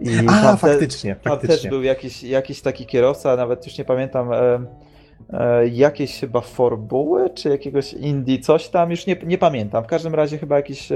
I 0.00 0.18
A, 0.28 0.42
tam 0.42 0.56
faktycznie, 0.56 1.16
te, 1.16 1.30
faktycznie. 1.30 1.56
też 1.56 1.68
był 1.68 1.82
jakiś, 1.82 2.22
jakiś 2.22 2.60
taki 2.60 2.86
kierowca, 2.86 3.36
nawet 3.36 3.66
już 3.66 3.78
nie 3.78 3.84
pamiętam 3.84 4.30
e, 5.30 5.68
jakieś 5.68 6.20
chyba 6.20 6.40
formuły, 6.40 7.30
czy 7.30 7.48
jakiegoś 7.48 7.92
Indie, 7.92 8.38
coś 8.38 8.68
tam, 8.68 8.90
już 8.90 9.06
nie, 9.06 9.16
nie 9.26 9.38
pamiętam. 9.38 9.84
W 9.84 9.86
każdym 9.86 10.14
razie 10.14 10.38
chyba 10.38 10.56
jakiś 10.56 10.88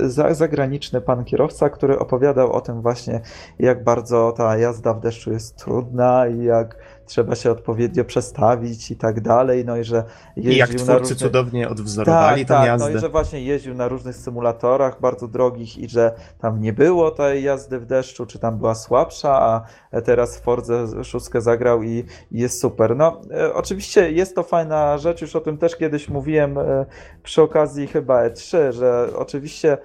za, 0.00 0.34
zagraniczny 0.34 1.00
pan 1.00 1.24
kierowca, 1.24 1.70
który 1.70 1.98
opowiadał 1.98 2.52
o 2.52 2.60
tym 2.60 2.82
właśnie, 2.82 3.20
jak 3.58 3.84
bardzo 3.84 4.32
ta 4.36 4.58
jazda 4.58 4.94
w 4.94 5.00
deszczu 5.00 5.32
jest 5.32 5.56
trudna 5.56 6.28
i 6.28 6.44
jak 6.44 6.76
trzeba 7.10 7.34
się 7.34 7.50
odpowiednio 7.50 8.04
przestawić 8.04 8.90
i 8.90 8.96
tak 8.96 9.20
dalej, 9.20 9.64
no 9.64 9.76
i 9.76 9.84
że 9.84 10.04
jeździł 10.36 10.52
I 10.52 10.56
jak 10.56 10.68
twórcy 10.68 10.86
na 10.86 10.98
różnych... 10.98 11.18
cudownie 11.18 11.68
odwzorowali 11.68 12.46
tak, 12.46 12.48
tę 12.48 12.54
tak, 12.54 12.66
jazdę. 12.66 12.90
No 12.90 12.98
i 12.98 13.00
że 13.00 13.08
właśnie 13.08 13.42
jeździł 13.42 13.74
na 13.74 13.88
różnych 13.88 14.16
symulatorach 14.16 15.00
bardzo 15.00 15.28
drogich 15.28 15.78
i 15.78 15.88
że 15.88 16.12
tam 16.38 16.60
nie 16.60 16.72
było 16.72 17.10
tej 17.10 17.44
jazdy 17.44 17.78
w 17.78 17.86
deszczu, 17.86 18.26
czy 18.26 18.38
tam 18.38 18.58
była 18.58 18.74
słabsza, 18.74 19.64
a 19.92 20.00
teraz 20.00 20.38
Forze 20.38 21.04
szóstkę 21.04 21.40
zagrał 21.40 21.82
i, 21.82 22.04
i 22.32 22.40
jest 22.40 22.60
super. 22.60 22.96
No 22.96 23.20
e, 23.30 23.54
oczywiście 23.54 24.12
jest 24.12 24.34
to 24.34 24.42
fajna 24.42 24.98
rzecz, 24.98 25.20
już 25.20 25.36
o 25.36 25.40
tym 25.40 25.58
też 25.58 25.76
kiedyś 25.76 26.08
mówiłem 26.08 26.58
e, 26.58 26.86
przy 27.22 27.42
okazji 27.42 27.86
chyba 27.86 28.28
E3, 28.28 28.72
że 28.72 29.08
oczywiście 29.16 29.78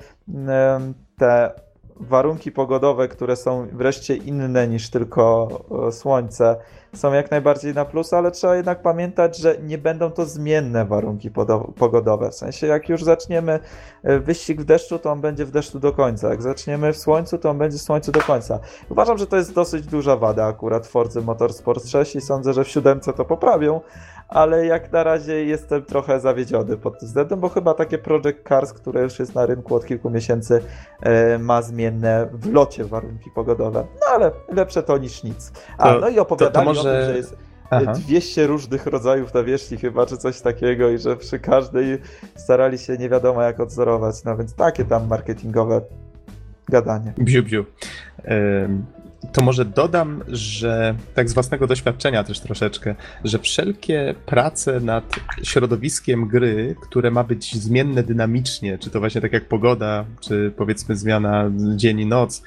e, 0.48 0.94
te 1.18 1.52
warunki 2.00 2.52
pogodowe, 2.52 3.08
które 3.08 3.36
są 3.36 3.68
wreszcie 3.72 4.16
inne 4.16 4.68
niż 4.68 4.90
tylko 4.90 5.48
słońce, 5.92 6.56
są 6.96 7.14
jak 7.14 7.32
najbardziej 7.32 7.74
na 7.74 7.86
plus, 7.86 8.14
ale 8.14 8.32
trzeba 8.32 8.56
jednak 8.56 8.82
pamiętać, 8.82 9.38
że 9.38 9.56
nie 9.64 9.78
będą 9.78 10.12
to 10.12 10.26
zmienne 10.26 10.86
warunki 10.86 11.32
pogodowe. 11.76 12.32
W 12.32 12.36
sensie, 12.36 12.68
jak 12.68 12.90
już 12.90 13.04
zaczniemy 13.04 13.60
e, 14.04 14.20
wyścig 14.20 14.62
w 14.62 14.66
deszczu, 14.66 15.00
to 15.00 15.12
on 15.12 15.22
będzie 15.22 15.46
w 15.46 15.52
deszczu 15.52 15.80
do 15.80 15.94
końca. 15.94 16.30
Jak 16.30 16.42
zaczniemy 16.42 16.94
w 16.94 16.98
słońcu, 16.98 17.38
to 17.38 17.50
on 17.50 17.58
będzie 17.58 17.78
w 17.78 17.82
słońcu 17.82 18.12
do 18.12 18.22
końca. 18.22 18.60
Uważam, 18.90 19.18
że 19.18 19.28
to 19.28 19.38
jest 19.38 19.54
dosyć 19.54 19.86
duża 19.86 20.16
wada 20.16 20.46
akurat 20.46 20.88
Forza 20.88 21.22
Motorsport 21.22 21.88
6 21.88 22.16
i 22.16 22.22
sądzę, 22.22 22.54
że 22.54 22.64
w 22.64 22.70
siódemce 22.70 23.14
to 23.14 23.26
poprawią 23.26 23.82
ale 24.28 24.66
jak 24.66 24.92
na 24.92 25.04
razie 25.04 25.46
jestem 25.46 25.84
trochę 25.84 26.20
zawiedziony 26.20 26.78
pod 26.78 27.00
tym 27.00 27.08
względem, 27.08 27.40
bo 27.40 27.50
chyba 27.50 27.74
takie 27.74 27.98
Project 27.98 28.48
Cars, 28.50 28.74
które 28.74 29.02
już 29.02 29.20
jest 29.20 29.36
na 29.36 29.46
rynku 29.46 29.76
od 29.76 29.86
kilku 29.86 30.10
miesięcy, 30.10 30.62
e, 31.02 31.40
ma 31.40 31.62
zmienne 31.62 32.30
w 32.34 32.54
locie 32.54 32.86
warunki 32.86 33.30
pogodowe. 33.36 33.86
No 34.02 34.08
ale 34.16 34.32
lepsze 34.54 34.84
to 34.84 34.98
niż 34.98 35.24
nic. 35.24 35.52
A, 35.78 35.94
to, 35.94 36.00
no 36.00 36.10
i 36.10 36.20
opowiadali 36.20 36.54
to, 36.54 36.60
to 36.60 36.66
może... 36.66 36.80
o 36.80 36.84
tym, 36.84 37.06
że 37.06 37.18
jest 37.18 37.38
Aha. 37.70 37.94
200 37.94 38.48
różnych 38.48 38.86
rodzajów 38.86 39.34
nawierzchni 39.34 39.78
chyba, 39.78 40.06
czy 40.06 40.18
coś 40.18 40.42
takiego 40.42 40.90
i 40.90 40.98
że 40.98 41.18
przy 41.18 41.40
każdej 41.40 41.98
starali 42.36 42.78
się 42.78 42.98
nie 42.98 43.10
wiadomo 43.10 43.42
jak 43.42 43.60
odzorować, 43.60 44.24
no 44.24 44.38
więc 44.38 44.56
takie 44.56 44.86
tam 44.86 45.08
marketingowe 45.08 45.82
gadanie. 46.70 47.14
Bziu, 47.18 47.44
bziu 47.44 47.66
to 49.34 49.42
może 49.42 49.66
dodam, 49.66 50.24
że 50.28 50.96
tak 51.14 51.30
z 51.30 51.34
własnego 51.34 51.68
doświadczenia 51.68 52.24
też 52.24 52.40
troszeczkę, 52.40 52.96
że 53.24 53.40
wszelkie 53.40 54.16
prace 54.26 54.80
nad 54.80 55.16
środowiskiem 55.44 56.28
gry, 56.28 56.76
które 56.82 57.12
ma 57.12 57.24
być 57.24 57.56
zmienne 57.56 58.04
dynamicznie, 58.04 58.78
czy 58.78 58.90
to 58.90 59.00
właśnie 59.00 59.22
tak 59.22 59.34
jak 59.34 59.48
pogoda, 59.48 60.06
czy 60.20 60.54
powiedzmy 60.58 60.96
zmiana 60.96 61.52
dzień 61.76 62.00
i 62.00 62.06
noc, 62.06 62.44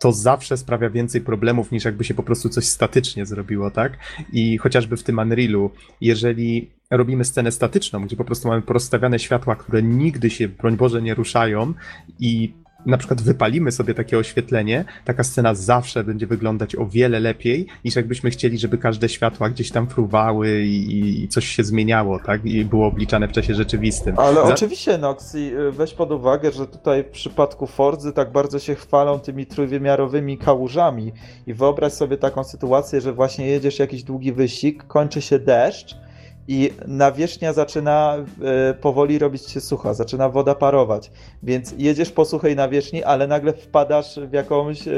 to 0.00 0.12
zawsze 0.12 0.56
sprawia 0.56 0.90
więcej 0.90 1.20
problemów 1.20 1.72
niż 1.72 1.84
jakby 1.84 2.04
się 2.04 2.14
po 2.14 2.22
prostu 2.22 2.48
coś 2.48 2.64
statycznie 2.64 3.26
zrobiło, 3.26 3.70
tak? 3.70 3.98
I 4.32 4.58
chociażby 4.58 4.96
w 4.96 5.02
tym 5.02 5.18
Unrealu, 5.18 5.70
jeżeli 6.00 6.70
robimy 6.90 7.24
scenę 7.24 7.52
statyczną, 7.52 8.04
gdzie 8.04 8.16
po 8.16 8.24
prostu 8.24 8.48
mamy 8.48 8.62
porozstawiane 8.62 9.18
światła, 9.18 9.56
które 9.56 9.82
nigdy 9.82 10.30
się, 10.30 10.48
broń 10.48 10.76
Boże, 10.76 11.02
nie 11.02 11.14
ruszają 11.14 11.74
i 12.20 12.54
na 12.86 12.98
przykład 12.98 13.22
wypalimy 13.22 13.72
sobie 13.72 13.94
takie 13.94 14.18
oświetlenie, 14.18 14.84
taka 15.04 15.24
scena 15.24 15.54
zawsze 15.54 16.04
będzie 16.04 16.26
wyglądać 16.26 16.76
o 16.76 16.86
wiele 16.86 17.20
lepiej, 17.20 17.66
niż 17.84 17.96
jakbyśmy 17.96 18.30
chcieli, 18.30 18.58
żeby 18.58 18.78
każde 18.78 19.08
światła 19.08 19.50
gdzieś 19.50 19.70
tam 19.70 19.86
fruwały 19.86 20.62
i, 20.62 21.22
i 21.24 21.28
coś 21.28 21.46
się 21.46 21.64
zmieniało, 21.64 22.18
tak? 22.18 22.44
I 22.44 22.64
było 22.64 22.86
obliczane 22.86 23.28
w 23.28 23.32
czasie 23.32 23.54
rzeczywistym. 23.54 24.18
Ale 24.18 24.34
Za... 24.34 24.42
oczywiście, 24.42 24.98
Noxi, 24.98 25.52
weź 25.70 25.94
pod 25.94 26.12
uwagę, 26.12 26.52
że 26.52 26.66
tutaj 26.66 27.04
w 27.04 27.08
przypadku 27.08 27.66
Forzy 27.66 28.12
tak 28.12 28.32
bardzo 28.32 28.58
się 28.58 28.74
chwalą 28.74 29.18
tymi 29.18 29.46
trójwymiarowymi 29.46 30.38
kałużami 30.38 31.12
i 31.46 31.54
wyobraź 31.54 31.92
sobie 31.92 32.16
taką 32.16 32.44
sytuację, 32.44 33.00
że 33.00 33.12
właśnie 33.12 33.46
jedziesz 33.46 33.78
jakiś 33.78 34.02
długi 34.02 34.32
wyścig, 34.32 34.84
kończy 34.86 35.22
się 35.22 35.38
deszcz, 35.38 35.96
i 36.48 36.70
nawierzchnia 36.86 37.52
zaczyna 37.52 38.16
e, 38.42 38.74
powoli 38.74 39.18
robić 39.18 39.50
się 39.50 39.60
sucha, 39.60 39.94
zaczyna 39.94 40.28
woda 40.28 40.54
parować, 40.54 41.10
więc 41.42 41.74
jedziesz 41.78 42.10
po 42.10 42.24
suchej 42.24 42.56
nawierzchni, 42.56 43.04
ale 43.04 43.26
nagle 43.26 43.52
wpadasz 43.52 44.20
w 44.20 44.32
jakąś 44.32 44.88
e, 44.88 44.92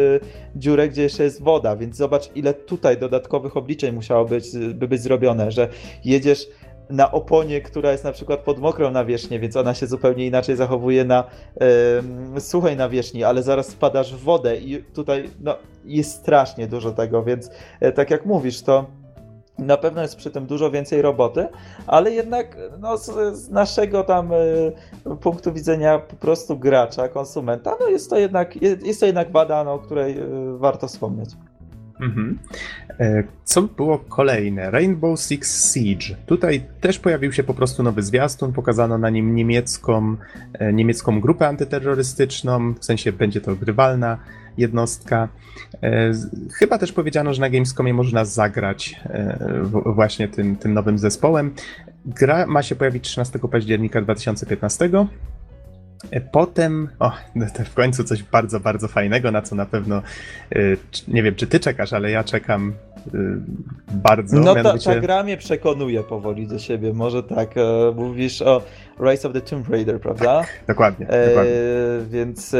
dziurę, 0.57 0.89
gdzie 0.89 1.03
jeszcze 1.03 1.23
jest 1.23 1.43
woda, 1.43 1.77
więc 1.77 1.97
zobacz 1.97 2.31
ile 2.35 2.55
tutaj 2.55 2.99
dodatkowych 2.99 3.57
obliczeń 3.57 3.95
musiało 3.95 4.25
być, 4.25 4.45
by 4.75 4.89
być 4.89 5.03
zrobione, 5.03 5.51
że 5.51 5.69
jedziesz 6.05 6.49
na 6.91 7.13
oponie, 7.13 7.61
która 7.61 7.93
jest 7.93 8.05
na 8.05 8.13
przykład 8.13 8.41
pod 8.41 8.59
mokrą 8.59 8.91
nawierzchnię, 8.91 9.41
więc 9.41 9.57
ona 9.57 9.75
się 9.75 9.87
zupełnie 9.87 10.27
inaczej 10.27 10.57
zachowuje 10.57 11.05
na 11.05 11.25
y, 12.37 12.41
suchej 12.41 12.77
nawierzchni, 12.77 13.25
ale 13.25 13.43
zaraz 13.43 13.71
wpadasz 13.71 14.15
w 14.15 14.19
wodę 14.19 14.57
i 14.57 14.83
tutaj 14.83 15.31
no, 15.41 15.57
jest 15.85 16.13
strasznie 16.13 16.67
dużo 16.67 16.93
tego, 16.93 17.23
więc 17.23 17.51
y, 17.83 17.93
tak 17.93 18.11
jak 18.11 18.27
mówisz, 18.27 18.63
to 18.63 18.87
na 19.59 19.77
pewno 19.77 20.03
jest 20.03 20.17
przy 20.17 20.31
tym 20.31 20.47
dużo 20.47 20.71
więcej 20.71 21.03
roboty, 21.03 21.49
ale 21.87 22.13
jednak 22.13 22.57
no, 22.81 22.99
z, 22.99 23.37
z, 23.37 23.51
naszego 23.51 24.05
tam 24.05 24.33
y, 24.33 24.73
punktu 25.21 25.53
widzenia 25.53 25.99
po 25.99 26.17
prostu 26.17 26.59
gracza, 26.59 27.09
konsumenta, 27.09 27.77
no 27.81 27.89
jest 27.89 28.11
to 28.11 28.19
jednak, 28.19 28.63
jest, 28.63 29.01
to 29.01 29.07
jednak 29.07 29.33
wada, 29.33 29.65
no, 29.65 29.73
o 29.75 29.79
której 29.79 30.19
y, 30.19 30.59
warto 30.59 30.87
wspomnieć. 30.89 31.31
Mhm. 32.01 32.39
E, 33.01 33.25
co 33.45 33.63
było 33.63 33.99
kolejne? 33.99 34.71
Rainbow 34.71 35.21
Six 35.21 35.75
Siege. 35.75 36.17
Tutaj 36.27 36.63
też 36.81 36.99
pojawił 36.99 37.33
się 37.33 37.45
po 37.45 37.55
prostu 37.55 37.83
nowy 37.83 38.03
zwiastun, 38.03 38.53
pokazano 38.53 38.99
na 38.99 39.11
nim 39.11 39.35
niemiecką, 39.35 40.17
e, 40.53 40.73
niemiecką 40.73 41.21
grupę 41.21 41.49
antyterrorystyczną, 41.49 42.75
w 42.75 42.85
sensie 42.85 43.13
będzie 43.13 43.41
to 43.41 43.57
grywalna 43.57 44.19
jednostka. 44.59 45.29
E, 45.83 46.13
chyba 46.59 46.79
też 46.79 46.93
powiedziano, 46.93 47.35
że 47.35 47.41
na 47.41 47.51
Gamescomie 47.51 47.95
można 47.95 48.25
zagrać 48.25 49.01
właśnie 49.85 50.29
tym, 50.29 50.57
tym 50.57 50.75
nowym 50.75 50.99
zespołem. 50.99 51.55
Gra 52.07 52.47
ma 52.47 52.63
się 52.63 52.77
pojawić 52.77 53.05
13 53.05 53.39
października 53.39 54.03
2015. 54.03 54.91
E, 56.11 56.21
potem, 56.21 56.89
o, 56.99 57.13
no 57.35 57.47
w 57.65 57.75
końcu 57.75 58.05
coś 58.05 58.23
bardzo, 58.23 58.61
bardzo 58.61 58.89
fajnego, 58.89 59.31
na 59.31 59.43
co 59.43 59.55
na 59.55 59.67
pewno, 59.67 59.97
e, 59.97 60.59
nie 61.09 61.23
wiem, 61.23 61.35
czy 61.35 61.47
ty 61.47 61.61
czekasz, 61.61 61.93
ale 61.93 62.11
ja 62.11 62.25
czekam 62.25 62.73
e, 63.07 63.19
bardzo. 63.95 64.41
No 64.41 64.55
ta, 64.55 64.79
ta 64.79 65.01
gra 65.01 65.23
mnie 65.23 65.37
przekonuje 65.37 66.03
powoli 66.03 66.47
do 66.47 66.59
siebie, 66.59 66.93
może 66.93 67.23
tak, 67.23 67.55
mówisz 67.97 68.43
o 68.43 68.63
Rise 69.01 69.29
of 69.29 69.35
the 69.35 69.41
Tomb 69.41 69.69
Raider, 69.69 70.01
prawda? 70.01 70.41
Tak, 70.41 70.49
dokładnie, 70.69 71.09
e, 71.09 71.29
dokładnie. 71.29 71.53
Więc 72.11 72.57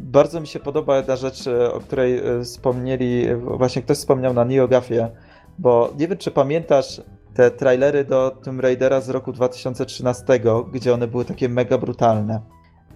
bardzo 0.00 0.40
mi 0.40 0.46
się 0.46 0.60
podoba 0.60 0.96
jedna 0.96 1.16
rzecz, 1.16 1.44
o 1.72 1.80
której 1.80 2.22
wspomnieli, 2.42 3.26
właśnie 3.36 3.82
ktoś 3.82 3.96
wspomniał 3.96 4.34
na 4.34 4.44
NeoGafie, 4.44 5.10
bo 5.58 5.92
nie 5.98 6.08
wiem, 6.08 6.18
czy 6.18 6.30
pamiętasz 6.30 7.00
te 7.34 7.50
trailery 7.50 8.04
do 8.04 8.30
Tomb 8.30 8.60
Raidera 8.60 9.00
z 9.00 9.08
roku 9.08 9.32
2013, 9.32 10.24
gdzie 10.72 10.94
one 10.94 11.06
były 11.06 11.24
takie 11.24 11.48
mega 11.48 11.78
brutalne. 11.78 12.40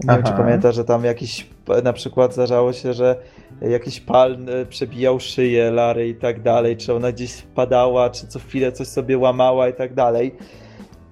Nie 0.05 0.11
Aha. 0.11 0.17
wiem, 0.17 0.27
czy 0.27 0.33
pamiętasz, 0.33 0.75
że 0.75 0.85
tam 0.85 1.05
jakiś, 1.05 1.51
na 1.85 1.93
przykład 1.93 2.33
zdarzało 2.33 2.73
się, 2.73 2.93
że 2.93 3.17
jakiś 3.61 4.01
pal 4.01 4.39
e, 4.49 4.67
przebijał 4.67 5.21
szyję 5.21 5.71
Lary 5.71 6.09
i 6.09 6.15
tak 6.15 6.43
dalej, 6.43 6.77
czy 6.77 6.95
ona 6.95 7.13
gdzieś 7.13 7.33
wpadała, 7.33 8.11
czy 8.11 8.27
co 8.27 8.39
chwilę 8.39 8.73
coś 8.73 8.89
sobie 8.89 9.19
łamała 9.19 9.69
i 9.69 9.73
tak 9.73 9.95
dalej. 9.95 10.37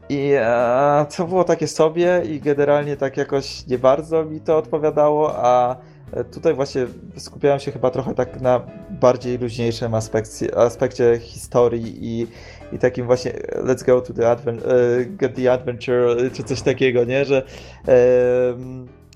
I 0.09 0.33
e, 0.35 1.07
to 1.17 1.27
było 1.27 1.45
takie 1.45 1.69
sobie 1.69 2.23
i 2.31 2.41
generalnie 2.41 2.97
tak 2.97 3.17
jakoś 3.17 3.67
nie 3.67 3.79
bardzo 3.79 4.25
mi 4.25 4.41
to 4.41 4.59
odpowiadało, 4.59 5.35
a 5.37 5.77
e, 6.13 6.25
tutaj 6.25 6.55
właśnie 6.55 6.87
skupiałem 7.17 7.61
się 7.61 7.73
chyba 7.73 7.91
trochę 7.91 8.15
tak 8.15 8.41
na 8.41 8.61
bardziej 8.91 9.39
luźniejszym 9.39 9.95
aspekcie, 9.95 10.59
aspekcie 10.59 11.19
historii 11.19 11.99
i, 12.01 12.27
i 12.73 12.79
takim 12.79 13.07
właśnie 13.07 13.33
let's 13.53 13.87
go 13.87 14.01
to 14.01 14.13
the 14.13 14.31
adventure, 14.31 14.71
get 15.07 15.35
the 15.35 15.53
adventure, 15.53 16.33
czy 16.33 16.43
coś 16.43 16.63
takiego, 16.63 17.05
nie, 17.05 17.25
że 17.25 17.43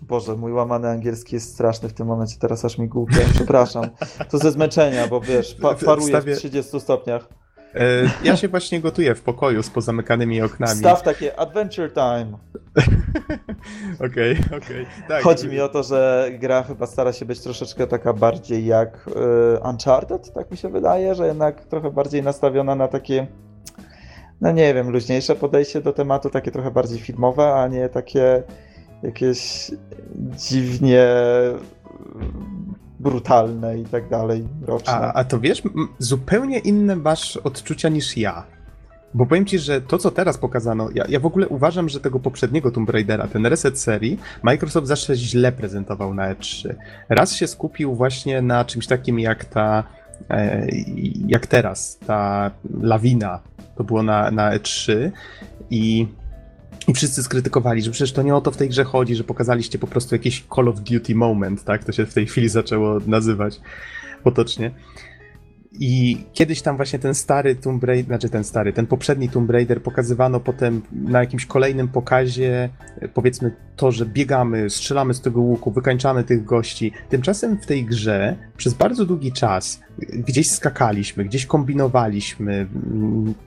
Boże, 0.03 0.37
mój 0.37 0.53
łamany 0.53 0.89
angielski 0.89 1.35
jest 1.35 1.55
straszny 1.55 1.89
w 1.89 1.93
tym 1.93 2.07
momencie, 2.07 2.37
teraz 2.39 2.65
aż 2.65 2.79
mi 2.79 2.89
głupie, 2.89 3.19
przepraszam. 3.35 3.85
To 4.31 4.39
ze 4.39 4.51
zmęczenia, 4.51 5.09
bo 5.09 5.21
wiesz, 5.21 5.55
pa 5.55 5.75
paruję 5.75 6.21
w 6.21 6.37
30 6.37 6.81
stopniach. 6.81 7.29
E, 7.75 8.11
ja 8.25 8.37
się 8.37 8.49
właśnie 8.49 8.81
gotuję 8.81 9.15
w 9.15 9.23
pokoju 9.23 9.63
z 9.63 9.71
pozamykanymi 9.71 10.43
oknami. 10.43 10.79
Staw 10.79 11.03
takie 11.03 11.39
adventure 11.39 11.93
time. 11.93 12.27
Okej, 14.07 14.37
okej. 14.47 14.59
Okay, 14.59 14.87
tak. 15.09 15.23
Chodzi 15.23 15.49
mi 15.49 15.61
o 15.61 15.69
to, 15.69 15.83
że 15.83 16.31
gra 16.39 16.63
chyba 16.63 16.87
stara 16.87 17.13
się 17.13 17.25
być 17.25 17.41
troszeczkę 17.41 17.87
taka 17.87 18.13
bardziej 18.13 18.67
jak 18.67 19.09
y, 19.09 19.69
Uncharted, 19.71 20.33
tak 20.33 20.51
mi 20.51 20.57
się 20.57 20.69
wydaje, 20.69 21.15
że 21.15 21.27
jednak 21.27 21.65
trochę 21.65 21.91
bardziej 21.91 22.23
nastawiona 22.23 22.75
na 22.75 22.89
takie 22.89 23.27
no 24.41 24.53
nie 24.53 24.75
wiem, 24.75 24.91
luźniejsze 24.91 25.37
podejście 25.37 25.81
do 25.81 25.93
tematu, 25.93 26.31
takie 26.31 26.51
trochę 26.51 26.71
bardziej 26.71 26.99
filmowe, 26.99 27.55
a 27.55 27.69
nie 27.69 27.89
takie 27.89 28.43
jakieś 29.03 29.71
dziwnie 30.17 31.07
brutalne 33.01 33.79
i 33.79 33.85
tak 33.85 34.09
dalej, 34.09 34.45
roczne. 34.63 34.93
A, 34.93 35.13
a 35.13 35.25
to 35.25 35.41
wiesz, 35.41 35.63
zupełnie 35.99 36.59
inne 36.59 36.97
masz 36.97 37.37
odczucia 37.37 37.89
niż 37.89 38.17
ja. 38.17 38.45
Bo 39.15 39.27
powiem 39.27 39.47
ci, 39.47 39.59
że 39.59 39.81
to, 39.81 39.99
co 39.99 40.11
teraz 40.11 40.39
pokazano, 40.39 40.89
ja, 40.95 41.05
ja 41.09 41.21
w 41.21 41.27
ogóle 41.27 41.49
uważam, 41.49 41.89
że 41.89 42.01
tego 42.01 42.21
poprzedniego 42.21 42.71
Tomb 42.71 42.91
Raidera, 42.91 43.29
ten 43.29 43.47
reset 43.47 43.79
serii, 43.79 44.19
Microsoft 44.43 44.87
zawsze 44.87 45.17
źle 45.17 45.53
prezentował 45.53 46.15
na 46.15 46.35
E3. 46.35 46.75
Raz 47.09 47.35
się 47.35 47.47
skupił 47.47 47.95
właśnie 47.95 48.43
na 48.43 48.65
czymś 48.65 48.87
takim 48.87 49.21
jak 49.21 49.45
ta, 49.45 49.85
e, 50.31 50.67
jak 51.27 51.47
teraz, 51.47 51.99
ta 52.07 52.51
lawina, 52.81 53.41
to 53.77 53.85
było 53.85 54.03
na, 54.03 54.31
na 54.31 54.59
E3 54.59 55.11
i 55.71 56.07
i 56.89 56.95
wszyscy 56.95 57.23
skrytykowali, 57.23 57.83
że 57.83 57.91
przecież 57.91 58.13
to 58.13 58.23
nie 58.23 58.35
o 58.35 58.41
to 58.41 58.51
w 58.51 58.57
tej 58.57 58.69
grze 58.69 58.85
chodzi, 58.85 59.17
że 59.17 59.25
pokazaliście 59.25 59.79
po 59.79 59.87
prostu 59.87 60.15
jakiś 60.15 60.45
Call 60.55 60.69
of 60.69 60.81
Duty 60.81 61.15
moment, 61.15 61.65
tak? 61.65 61.85
To 61.85 61.93
się 61.93 62.07
w 62.07 62.15
tej 62.15 62.27
chwili 62.27 62.49
zaczęło 62.49 62.99
nazywać 63.07 63.61
potocznie. 64.23 64.71
I 65.73 66.25
kiedyś 66.33 66.63
tam 66.63 66.77
właśnie 66.77 66.99
ten 66.99 67.15
stary 67.15 67.55
Tomb 67.55 67.85
Raider, 67.85 68.07
znaczy 68.07 68.29
ten 68.29 68.45
stary, 68.45 68.73
ten 68.73 68.87
poprzedni 68.87 69.29
Tomb 69.29 69.51
Raider 69.51 69.83
pokazywano 69.83 70.41
potem 70.41 70.83
na 70.93 71.21
jakimś 71.21 71.47
kolejnym 71.47 71.89
pokazie, 71.89 72.69
powiedzmy 73.15 73.57
to, 73.77 73.93
że 73.93 74.07
biegamy, 74.07 74.71
strzelamy 74.71 75.15
z 75.15 75.21
tego 75.21 75.41
łuku, 75.41 75.71
wykańczamy 75.71 76.25
tych 76.25 76.45
gości. 76.45 76.93
Tymczasem 77.09 77.59
w 77.59 77.67
tej 77.67 77.85
grze 77.85 78.37
przez 78.57 78.75
bardzo 78.75 79.05
długi 79.05 79.33
czas 79.33 79.81
gdzieś 79.99 80.51
skakaliśmy, 80.51 81.25
gdzieś 81.25 81.47
kombinowaliśmy. 81.47 82.67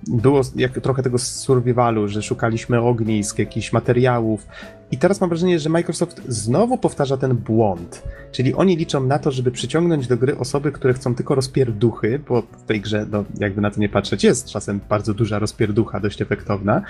Było 0.07 0.41
jak 0.55 0.79
trochę 0.79 1.03
tego 1.03 1.17
survivalu, 1.17 2.07
że 2.07 2.21
szukaliśmy 2.21 2.81
ognisk, 2.81 3.39
jakichś 3.39 3.73
materiałów. 3.73 4.47
I 4.93 4.97
teraz 4.97 5.21
mam 5.21 5.29
wrażenie, 5.29 5.59
że 5.59 5.69
Microsoft 5.69 6.21
znowu 6.27 6.77
powtarza 6.77 7.17
ten 7.17 7.35
błąd. 7.35 8.03
Czyli 8.31 8.53
oni 8.53 8.77
liczą 8.77 9.03
na 9.03 9.19
to, 9.19 9.31
żeby 9.31 9.51
przyciągnąć 9.51 10.07
do 10.07 10.17
gry 10.17 10.37
osoby, 10.37 10.71
które 10.71 10.93
chcą 10.93 11.15
tylko 11.15 11.35
rozpierduchy, 11.35 12.19
bo 12.27 12.41
w 12.41 12.63
tej 12.63 12.81
grze, 12.81 13.05
no, 13.11 13.23
jakby 13.39 13.61
na 13.61 13.71
to 13.71 13.79
nie 13.79 13.89
patrzeć, 13.89 14.23
jest 14.23 14.49
czasem 14.49 14.79
bardzo 14.89 15.13
duża 15.13 15.39
rozpierducha, 15.39 15.99
dość 15.99 16.21
efektowna, 16.21 16.81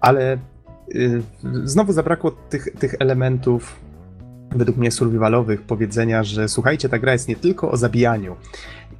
ale 0.00 0.38
yy, 0.88 1.22
znowu 1.64 1.92
zabrakło 1.92 2.30
tych, 2.30 2.68
tych 2.78 2.94
elementów 2.98 3.80
według 4.50 4.78
mnie 4.78 4.90
survivalowych 4.90 5.62
powiedzenia, 5.62 6.24
że 6.24 6.48
słuchajcie, 6.48 6.88
ta 6.88 6.98
gra 6.98 7.12
jest 7.12 7.28
nie 7.28 7.36
tylko 7.36 7.70
o 7.70 7.76
zabijaniu. 7.76 8.36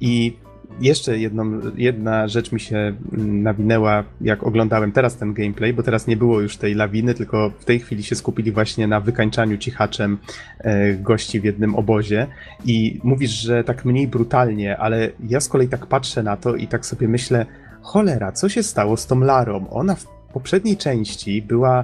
I 0.01 0.37
jeszcze 0.81 1.17
jedną, 1.17 1.61
jedna 1.75 2.27
rzecz 2.27 2.51
mi 2.51 2.59
się 2.59 2.93
nawinęła, 3.17 4.03
jak 4.21 4.43
oglądałem 4.43 4.91
teraz 4.91 5.17
ten 5.17 5.33
gameplay, 5.33 5.73
bo 5.73 5.83
teraz 5.83 6.07
nie 6.07 6.17
było 6.17 6.41
już 6.41 6.57
tej 6.57 6.75
lawiny, 6.75 7.13
tylko 7.13 7.51
w 7.59 7.65
tej 7.65 7.79
chwili 7.79 8.03
się 8.03 8.15
skupili 8.15 8.51
właśnie 8.51 8.87
na 8.87 8.99
wykańczaniu 8.99 9.57
cichaczem 9.57 10.17
e, 10.59 10.93
gości 10.93 11.39
w 11.39 11.43
jednym 11.43 11.75
obozie. 11.75 12.27
I 12.65 12.99
mówisz, 13.03 13.31
że 13.31 13.63
tak 13.63 13.85
mniej 13.85 14.07
brutalnie, 14.07 14.77
ale 14.77 15.09
ja 15.29 15.39
z 15.39 15.49
kolei 15.49 15.67
tak 15.67 15.85
patrzę 15.85 16.23
na 16.23 16.37
to 16.37 16.55
i 16.55 16.67
tak 16.67 16.85
sobie 16.85 17.07
myślę, 17.07 17.45
cholera, 17.81 18.31
co 18.31 18.49
się 18.49 18.63
stało 18.63 18.97
z 18.97 19.07
tą 19.07 19.19
Larą? 19.19 19.69
Ona 19.69 19.95
w 19.95 20.05
poprzedniej 20.33 20.77
części 20.77 21.41
była 21.41 21.83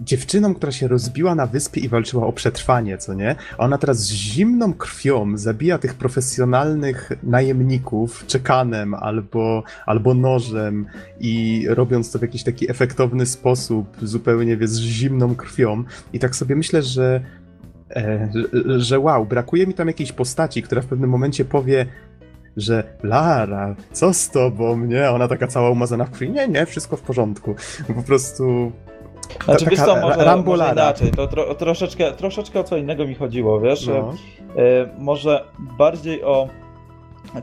dziewczyną, 0.00 0.54
która 0.54 0.72
się 0.72 0.88
rozbiła 0.88 1.34
na 1.34 1.46
wyspie 1.46 1.80
i 1.80 1.88
walczyła 1.88 2.26
o 2.26 2.32
przetrwanie, 2.32 2.98
co 2.98 3.14
nie? 3.14 3.36
Ona 3.58 3.78
teraz 3.78 3.98
z 3.98 4.10
zimną 4.10 4.74
krwią 4.74 5.38
zabija 5.38 5.78
tych 5.78 5.94
profesjonalnych 5.94 7.12
najemników 7.22 8.26
czekanem 8.26 8.94
albo, 8.94 9.62
albo 9.86 10.14
nożem 10.14 10.86
i 11.20 11.64
robiąc 11.68 12.12
to 12.12 12.18
w 12.18 12.22
jakiś 12.22 12.42
taki 12.42 12.70
efektowny 12.70 13.26
sposób, 13.26 13.96
zupełnie 14.02 14.56
wie, 14.56 14.68
z 14.68 14.78
zimną 14.78 15.34
krwią. 15.34 15.84
I 16.12 16.18
tak 16.18 16.36
sobie 16.36 16.56
myślę, 16.56 16.82
że, 16.82 17.20
e, 17.96 18.28
że, 18.34 18.80
że 18.80 18.98
wow, 18.98 19.26
brakuje 19.26 19.66
mi 19.66 19.74
tam 19.74 19.88
jakiejś 19.88 20.12
postaci, 20.12 20.62
która 20.62 20.82
w 20.82 20.86
pewnym 20.86 21.10
momencie 21.10 21.44
powie 21.44 21.86
że 22.56 22.84
Lara, 23.02 23.76
co 23.92 24.14
z 24.14 24.30
tobą, 24.30 24.78
nie? 24.78 25.10
Ona 25.10 25.28
taka 25.28 25.46
cała 25.46 25.70
umazana 25.70 26.04
w 26.04 26.10
krwi. 26.10 26.30
Nie, 26.30 26.48
nie, 26.48 26.66
wszystko 26.66 26.96
w 26.96 27.00
porządku. 27.00 27.54
Po 27.96 28.02
prostu 28.02 28.72
znaczy, 29.44 29.66
wiesz 29.70 29.80
co, 29.80 29.96
może, 29.96 30.36
może 30.36 30.72
inaczej, 30.72 31.10
to 31.10 31.26
tro, 31.26 31.54
troszeczkę, 31.54 32.12
troszeczkę 32.12 32.60
o 32.60 32.64
co 32.64 32.76
innego 32.76 33.06
mi 33.06 33.14
chodziło, 33.14 33.60
wiesz, 33.60 33.86
no. 33.86 34.14
e, 34.56 34.88
może 34.98 35.44
bardziej 35.58 36.24
o 36.24 36.48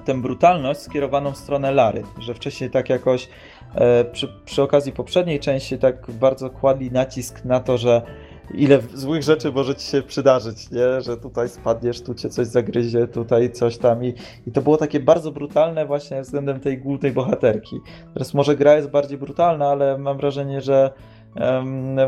tę 0.05 0.21
brutalność 0.21 0.79
skierowaną 0.79 1.31
w 1.31 1.37
stronę 1.37 1.71
Lary, 1.71 2.03
że 2.19 2.33
wcześniej 2.33 2.69
tak 2.69 2.89
jakoś 2.89 3.29
e, 3.75 4.05
przy, 4.05 4.27
przy 4.45 4.63
okazji 4.63 4.91
poprzedniej 4.91 5.39
części 5.39 5.77
tak 5.77 6.11
bardzo 6.11 6.49
kładli 6.49 6.91
nacisk 6.91 7.45
na 7.45 7.59
to, 7.59 7.77
że 7.77 8.01
ile 8.53 8.79
złych 8.93 9.23
rzeczy 9.23 9.51
może 9.51 9.75
ci 9.75 9.87
się 9.87 10.01
przydarzyć, 10.01 10.71
nie? 10.71 11.01
Że 11.01 11.17
tutaj 11.17 11.49
spadniesz, 11.49 12.01
tu 12.01 12.15
cię 12.15 12.29
coś 12.29 12.47
zagryzie, 12.47 13.07
tutaj 13.07 13.51
coś 13.51 13.77
tam 13.77 14.05
i, 14.05 14.13
i 14.47 14.51
to 14.51 14.61
było 14.61 14.77
takie 14.77 14.99
bardzo 14.99 15.31
brutalne 15.31 15.85
właśnie 15.85 16.21
względem 16.21 16.59
tej 16.59 16.77
głównej 16.77 17.11
bohaterki. 17.11 17.79
Teraz 18.13 18.33
może 18.33 18.55
gra 18.55 18.75
jest 18.75 18.89
bardziej 18.89 19.17
brutalna, 19.17 19.67
ale 19.69 19.97
mam 19.97 20.17
wrażenie, 20.17 20.61
że 20.61 20.91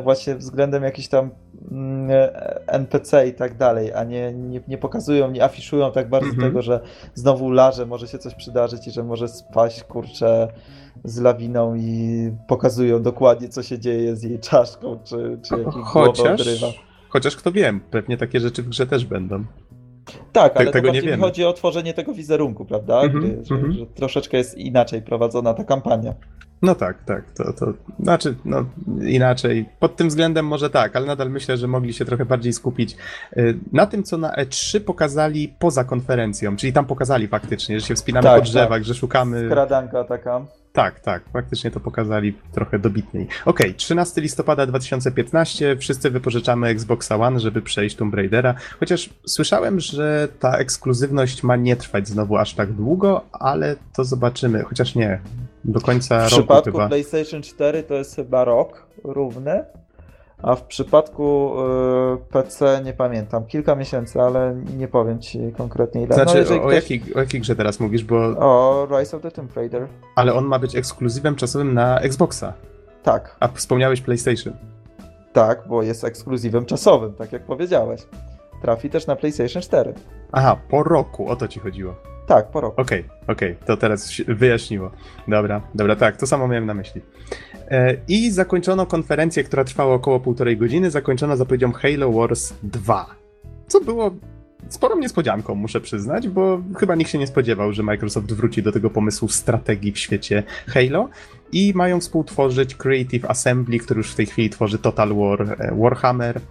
właśnie 0.03 0.35
względem 0.35 0.83
jakichś 0.83 1.07
tam 1.07 1.29
mm, 1.71 2.09
NPC 2.67 3.27
i 3.27 3.33
tak 3.33 3.57
dalej, 3.57 3.93
a 3.93 4.03
nie, 4.03 4.33
nie, 4.33 4.61
nie 4.67 4.77
pokazują, 4.77 5.31
nie 5.31 5.43
afiszują 5.43 5.91
tak 5.91 6.09
bardzo 6.09 6.29
mm 6.29 6.39
-hmm. 6.39 6.43
tego, 6.43 6.61
że 6.61 6.79
znowu 7.13 7.51
larze 7.51 7.85
może 7.85 8.07
się 8.07 8.17
coś 8.17 8.35
przydarzyć 8.35 8.87
i 8.87 8.91
że 8.91 9.03
może 9.03 9.27
spaść, 9.27 9.83
kurczę, 9.83 10.47
z 11.03 11.19
lawiną 11.19 11.75
i 11.75 12.31
pokazują 12.47 13.01
dokładnie, 13.01 13.49
co 13.49 13.63
się 13.63 13.79
dzieje 13.79 14.15
z 14.15 14.23
jej 14.23 14.39
czaszką, 14.39 14.99
czy, 15.03 15.39
czy 15.41 15.57
jakiś 15.57 15.83
chociaż, 15.83 16.41
odrywa. 16.41 16.67
Chociaż 17.09 17.35
kto 17.35 17.51
wie, 17.51 17.79
pewnie 17.91 18.17
takie 18.17 18.39
rzeczy 18.39 18.63
w 18.63 18.69
grze 18.69 18.87
też 18.87 19.05
będą. 19.05 19.45
Tak, 20.33 20.57
ale 20.57 20.71
tego 20.71 20.91
nie 20.91 21.01
wiemy. 21.01 21.23
chodzi 21.23 21.45
o 21.45 21.53
tworzenie 21.53 21.93
tego 21.93 22.13
wizerunku, 22.13 22.65
prawda? 22.65 23.01
Mm 23.01 23.21
-hmm, 23.21 23.45
że, 23.45 23.55
mm 23.55 23.71
-hmm. 23.71 23.79
że, 23.79 23.85
troszeczkę 23.85 24.37
jest 24.37 24.57
inaczej 24.57 25.01
prowadzona 25.01 25.53
ta 25.53 25.63
kampania. 25.63 26.13
No 26.61 26.75
tak, 26.75 27.03
tak, 27.03 27.23
to, 27.33 27.53
to 27.53 27.73
znaczy, 27.99 28.35
no 28.45 28.65
inaczej. 29.01 29.65
Pod 29.79 29.95
tym 29.95 30.07
względem 30.07 30.47
może 30.47 30.69
tak, 30.69 30.95
ale 30.95 31.05
nadal 31.05 31.29
myślę, 31.29 31.57
że 31.57 31.67
mogli 31.67 31.93
się 31.93 32.05
trochę 32.05 32.25
bardziej 32.25 32.53
skupić 32.53 32.97
y, 33.37 33.59
na 33.71 33.85
tym, 33.85 34.03
co 34.03 34.17
na 34.17 34.35
E3 34.35 34.79
pokazali 34.79 35.53
poza 35.59 35.83
konferencją, 35.83 36.55
czyli 36.55 36.73
tam 36.73 36.85
pokazali 36.85 37.27
faktycznie, 37.27 37.79
że 37.79 37.85
się 37.85 37.95
wspinamy 37.95 38.23
tak, 38.23 38.39
po 38.39 38.45
drzewach, 38.45 38.69
tak. 38.69 38.83
że 38.83 38.93
szukamy... 38.93 39.45
Skradanka 39.45 40.03
taka. 40.03 40.45
Tak, 40.73 40.99
tak, 40.99 41.23
faktycznie 41.33 41.71
to 41.71 41.79
pokazali 41.79 42.33
trochę 42.51 42.79
dobitniej. 42.79 43.27
Okej, 43.45 43.67
okay, 43.67 43.73
13 43.73 44.21
listopada 44.21 44.65
2015, 44.65 45.77
wszyscy 45.77 46.09
wypożyczamy 46.09 46.67
Xboxa 46.67 47.15
One, 47.15 47.39
żeby 47.39 47.61
przejść 47.61 47.95
Tomb 47.95 48.13
Raidera, 48.13 48.55
chociaż 48.79 49.09
słyszałem, 49.25 49.79
że 49.79 50.27
ta 50.39 50.57
ekskluzywność 50.57 51.43
ma 51.43 51.55
nie 51.55 51.75
trwać 51.75 52.07
znowu 52.07 52.37
aż 52.37 52.53
tak 52.53 52.73
długo, 52.73 53.25
ale 53.31 53.75
to 53.95 54.03
zobaczymy, 54.03 54.63
chociaż 54.63 54.95
nie, 54.95 55.19
do 55.63 55.81
końca 55.81 56.29
roku 56.29 56.35
chyba. 56.35 56.59
W 56.59 56.61
przypadku 56.61 56.87
PlayStation 56.87 57.41
4 57.41 57.83
to 57.83 57.93
jest 57.93 58.15
chyba 58.15 58.43
rok 58.43 58.87
równy, 59.03 59.63
a 60.43 60.55
w 60.55 60.63
przypadku 60.63 61.53
y, 62.13 62.31
PC 62.31 62.81
nie 62.85 62.93
pamiętam, 62.93 63.45
kilka 63.45 63.75
miesięcy, 63.75 64.21
ale 64.21 64.55
nie 64.77 64.87
powiem 64.87 65.19
ci 65.19 65.39
konkretnie 65.57 66.03
ile. 66.03 66.15
Znaczy, 66.15 66.45
no, 66.49 66.55
o, 66.55 66.59
ktoś... 66.59 66.73
jakiej, 66.75 67.13
o 67.15 67.19
jakiej 67.19 67.41
grze 67.41 67.55
teraz 67.55 67.79
mówisz, 67.79 68.03
bo... 68.03 68.17
O 68.39 68.87
Rise 68.99 69.17
of 69.17 69.23
the 69.23 69.31
Tomb 69.31 69.55
Raider. 69.55 69.87
Ale 70.15 70.33
on 70.33 70.45
ma 70.45 70.59
być 70.59 70.75
ekskluzywem 70.75 71.35
czasowym 71.35 71.73
na 71.73 71.99
Xboxa. 71.99 72.53
Tak. 73.03 73.35
A 73.39 73.47
wspomniałeś 73.47 74.01
PlayStation. 74.01 74.53
Tak, 75.33 75.67
bo 75.67 75.83
jest 75.83 76.03
ekskluzywem 76.03 76.65
czasowym, 76.65 77.13
tak 77.13 77.31
jak 77.31 77.41
powiedziałeś. 77.41 78.01
Trafi 78.61 78.89
też 78.89 79.07
na 79.07 79.15
PlayStation 79.15 79.61
4. 79.61 79.93
Aha, 80.31 80.57
po 80.69 80.83
roku, 80.83 81.29
o 81.29 81.35
to 81.35 81.47
ci 81.47 81.59
chodziło. 81.59 81.95
Tak, 82.27 82.47
po 82.47 82.61
roku. 82.61 82.81
Okej, 82.81 82.99
okay, 82.99 83.35
okej, 83.35 83.51
okay. 83.51 83.67
to 83.67 83.77
teraz 83.77 84.11
wyjaśniło. 84.27 84.91
Dobra, 85.27 85.61
dobra, 85.75 85.95
tak, 85.95 86.17
to 86.17 86.27
samo 86.27 86.47
miałem 86.47 86.65
na 86.65 86.73
myśli. 86.73 87.01
E, 87.71 87.97
I 88.07 88.31
zakończono 88.31 88.85
konferencję, 88.85 89.43
która 89.43 89.63
trwała 89.63 89.95
około 89.95 90.19
półtorej 90.19 90.57
godziny, 90.57 90.91
zakończono 90.91 91.37
zapowiedzią 91.37 91.71
Halo 91.71 92.11
Wars 92.11 92.53
2. 92.63 93.15
Co 93.67 93.81
było 93.81 94.11
sporą 94.69 94.99
niespodzianką, 94.99 95.55
muszę 95.55 95.81
przyznać, 95.81 96.27
bo 96.27 96.61
chyba 96.77 96.95
nikt 96.95 97.11
się 97.11 97.17
nie 97.17 97.27
spodziewał, 97.27 97.73
że 97.73 97.83
Microsoft 97.83 98.33
wróci 98.33 98.63
do 98.63 98.71
tego 98.71 98.89
pomysłu 98.89 99.27
strategii 99.27 99.91
w 99.91 99.99
świecie 99.99 100.43
Halo 100.67 101.09
i 101.51 101.73
mają 101.75 101.99
współtworzyć 101.99 102.75
Creative 102.75 103.25
Assembly, 103.25 103.79
który 103.79 103.97
już 103.97 104.11
w 104.11 104.15
tej 104.15 104.25
chwili 104.25 104.49
tworzy 104.49 104.79
Total 104.79 105.15
War 105.15 105.41
e, 105.41 105.75
Warhammer. 105.75 106.41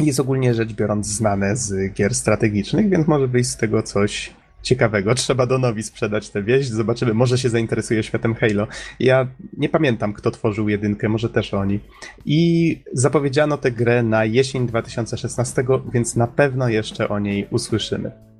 Jest 0.00 0.20
ogólnie 0.20 0.54
rzecz 0.54 0.72
biorąc 0.72 1.06
znane 1.06 1.56
z 1.56 1.92
gier 1.94 2.14
strategicznych, 2.14 2.88
więc 2.88 3.06
może 3.06 3.28
wyjść 3.28 3.50
z 3.50 3.56
tego 3.56 3.82
coś 3.82 4.34
ciekawego. 4.66 5.14
Trzeba 5.14 5.46
Donowi 5.46 5.82
sprzedać 5.82 6.30
tę 6.30 6.42
wieść, 6.42 6.68
zobaczymy, 6.70 7.14
może 7.14 7.38
się 7.38 7.48
zainteresuje 7.48 8.02
światem 8.02 8.34
Halo. 8.34 8.66
Ja 9.00 9.26
nie 9.56 9.68
pamiętam, 9.68 10.12
kto 10.12 10.30
tworzył 10.30 10.68
jedynkę, 10.68 11.08
może 11.08 11.28
też 11.30 11.54
oni. 11.54 11.80
I 12.24 12.80
zapowiedziano 12.92 13.56
tę 13.56 13.70
grę 13.70 14.02
na 14.02 14.24
jesień 14.24 14.66
2016, 14.66 15.64
więc 15.92 16.16
na 16.16 16.26
pewno 16.26 16.68
jeszcze 16.68 17.08
o 17.08 17.18
niej 17.18 17.46
usłyszymy. 17.50 18.35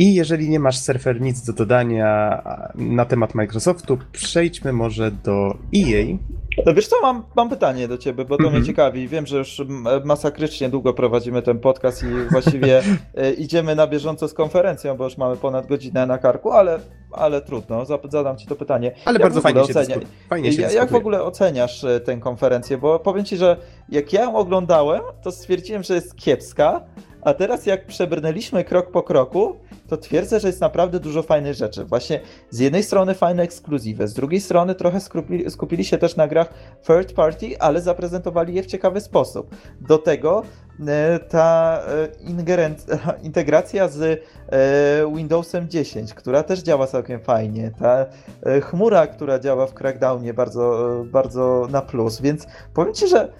I 0.00 0.14
jeżeli 0.14 0.48
nie 0.48 0.60
masz 0.60 0.78
surfer 0.78 1.20
nic 1.20 1.42
do 1.42 1.52
dodania 1.52 2.42
na 2.74 3.04
temat 3.04 3.34
Microsoftu, 3.34 3.98
przejdźmy 4.12 4.72
może 4.72 5.10
do 5.10 5.56
EA. 5.76 6.16
No 6.66 6.74
wiesz 6.74 6.88
co, 6.88 6.96
mam, 7.02 7.24
mam 7.36 7.48
pytanie 7.48 7.88
do 7.88 7.98
ciebie, 7.98 8.24
bo 8.24 8.36
to 8.36 8.42
mm 8.42 8.48
-hmm. 8.48 8.50
mnie 8.50 8.58
mhm. 8.58 8.64
ciekawi. 8.64 9.08
Wiem, 9.08 9.26
że 9.26 9.38
już 9.38 9.62
masakrycznie 10.04 10.68
długo 10.68 10.94
prowadzimy 10.94 11.42
ten 11.42 11.58
podcast 11.58 12.02
i 12.02 12.30
właściwie 12.30 12.82
e, 13.14 13.32
idziemy 13.32 13.74
na 13.74 13.86
bieżąco 13.86 14.28
z 14.28 14.34
konferencją, 14.34 14.96
bo 14.96 15.04
już 15.04 15.18
mamy 15.18 15.36
ponad 15.36 15.66
godzinę 15.66 16.06
na 16.06 16.18
karku, 16.18 16.50
ale, 16.50 16.78
ale 17.12 17.40
trudno, 17.40 17.84
zadam 18.08 18.36
ci 18.36 18.46
to 18.46 18.56
pytanie. 18.56 18.92
Ale 19.04 19.14
jak 19.14 19.22
bardzo 19.22 19.40
fajnie 19.40 19.60
ocenia... 19.60 19.94
się, 19.94 20.00
fajnie 20.28 20.52
się 20.52 20.62
Jak 20.62 20.90
w 20.90 20.94
ogóle 20.94 21.22
oceniasz 21.22 21.84
e, 21.84 22.00
tę 22.00 22.16
konferencję? 22.16 22.78
Bo 22.78 22.98
powiem 22.98 23.24
ci, 23.24 23.36
że 23.36 23.56
jak 23.88 24.12
ja 24.12 24.22
ją 24.22 24.36
oglądałem, 24.36 25.00
to 25.22 25.32
stwierdziłem, 25.32 25.82
że 25.82 25.94
jest 25.94 26.16
kiepska, 26.16 26.80
a 27.22 27.34
teraz 27.34 27.66
jak 27.66 27.86
przebrnęliśmy 27.86 28.64
krok 28.64 28.90
po 28.90 29.02
kroku, 29.02 29.56
to 29.90 29.96
twierdzę, 29.96 30.40
że 30.40 30.48
jest 30.48 30.60
naprawdę 30.60 31.00
dużo 31.00 31.22
fajnych 31.22 31.54
rzeczy. 31.54 31.84
Właśnie 31.84 32.20
z 32.50 32.58
jednej 32.58 32.82
strony 32.82 33.14
fajne 33.14 33.42
ekskluzywy, 33.42 34.08
z 34.08 34.14
drugiej 34.14 34.40
strony 34.40 34.74
trochę 34.74 35.00
skupili, 35.00 35.50
skupili 35.50 35.84
się 35.84 35.98
też 35.98 36.16
na 36.16 36.28
grach 36.28 36.54
third 36.86 37.12
party, 37.12 37.58
ale 37.58 37.80
zaprezentowali 37.80 38.54
je 38.54 38.62
w 38.62 38.66
ciekawy 38.66 39.00
sposób. 39.00 39.54
Do 39.80 39.98
tego 39.98 40.42
e, 40.86 41.18
ta 41.18 41.80
e, 41.88 43.22
integracja 43.28 43.88
z 43.88 44.02
e, 44.02 44.18
Windowsem 45.16 45.68
10, 45.68 46.14
która 46.14 46.42
też 46.42 46.60
działa 46.60 46.86
całkiem 46.86 47.20
fajnie, 47.20 47.70
ta 47.78 48.06
chmura, 48.60 49.06
która 49.06 49.38
działa 49.38 49.66
w 49.66 49.74
Crackdownie 49.74 50.34
bardzo, 50.34 50.94
bardzo 51.06 51.68
na 51.70 51.82
plus, 51.82 52.20
więc 52.20 52.46
powiem 52.74 52.94
Ci, 52.94 53.08
że 53.08 53.32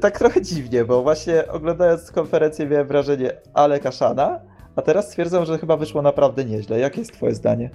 tak 0.00 0.18
trochę 0.18 0.42
dziwnie, 0.42 0.84
bo 0.84 1.02
właśnie 1.02 1.48
oglądając 1.48 2.10
konferencję 2.10 2.66
miałem 2.66 2.86
wrażenie 2.86 3.32
ale 3.54 3.80
kaszana, 3.80 4.40
a 4.76 4.82
teraz 4.82 5.08
stwierdzam, 5.08 5.44
że 5.44 5.58
chyba 5.58 5.76
wyszło 5.76 6.02
naprawdę 6.02 6.44
nieźle. 6.44 6.78
Jakie 6.78 6.98
jest 6.98 7.12
twoje 7.12 7.34
zdanie? 7.34 7.70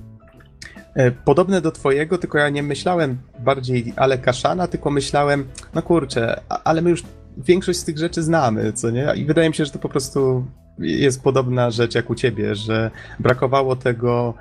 E, 0.93 1.11
podobne 1.11 1.61
do 1.61 1.71
twojego, 1.71 2.17
tylko 2.17 2.37
ja 2.37 2.49
nie 2.49 2.63
myślałem 2.63 3.17
bardziej 3.39 3.93
ale 3.95 4.17
kaszana, 4.17 4.67
tylko 4.67 4.89
myślałem, 4.89 5.47
no 5.73 5.81
kurczę, 5.81 6.41
ale 6.63 6.81
my 6.81 6.89
już 6.89 7.03
większość 7.37 7.79
z 7.79 7.83
tych 7.83 7.97
rzeczy 7.97 8.23
znamy, 8.23 8.73
co 8.73 8.89
nie? 8.89 9.07
I 9.15 9.25
wydaje 9.25 9.49
mi 9.49 9.55
się, 9.55 9.65
że 9.65 9.71
to 9.71 9.79
po 9.79 9.89
prostu 9.89 10.45
jest 10.79 11.23
podobna 11.23 11.71
rzecz 11.71 11.95
jak 11.95 12.09
u 12.09 12.15
ciebie, 12.15 12.55
że 12.55 12.91
brakowało 13.19 13.75
tego, 13.75 14.33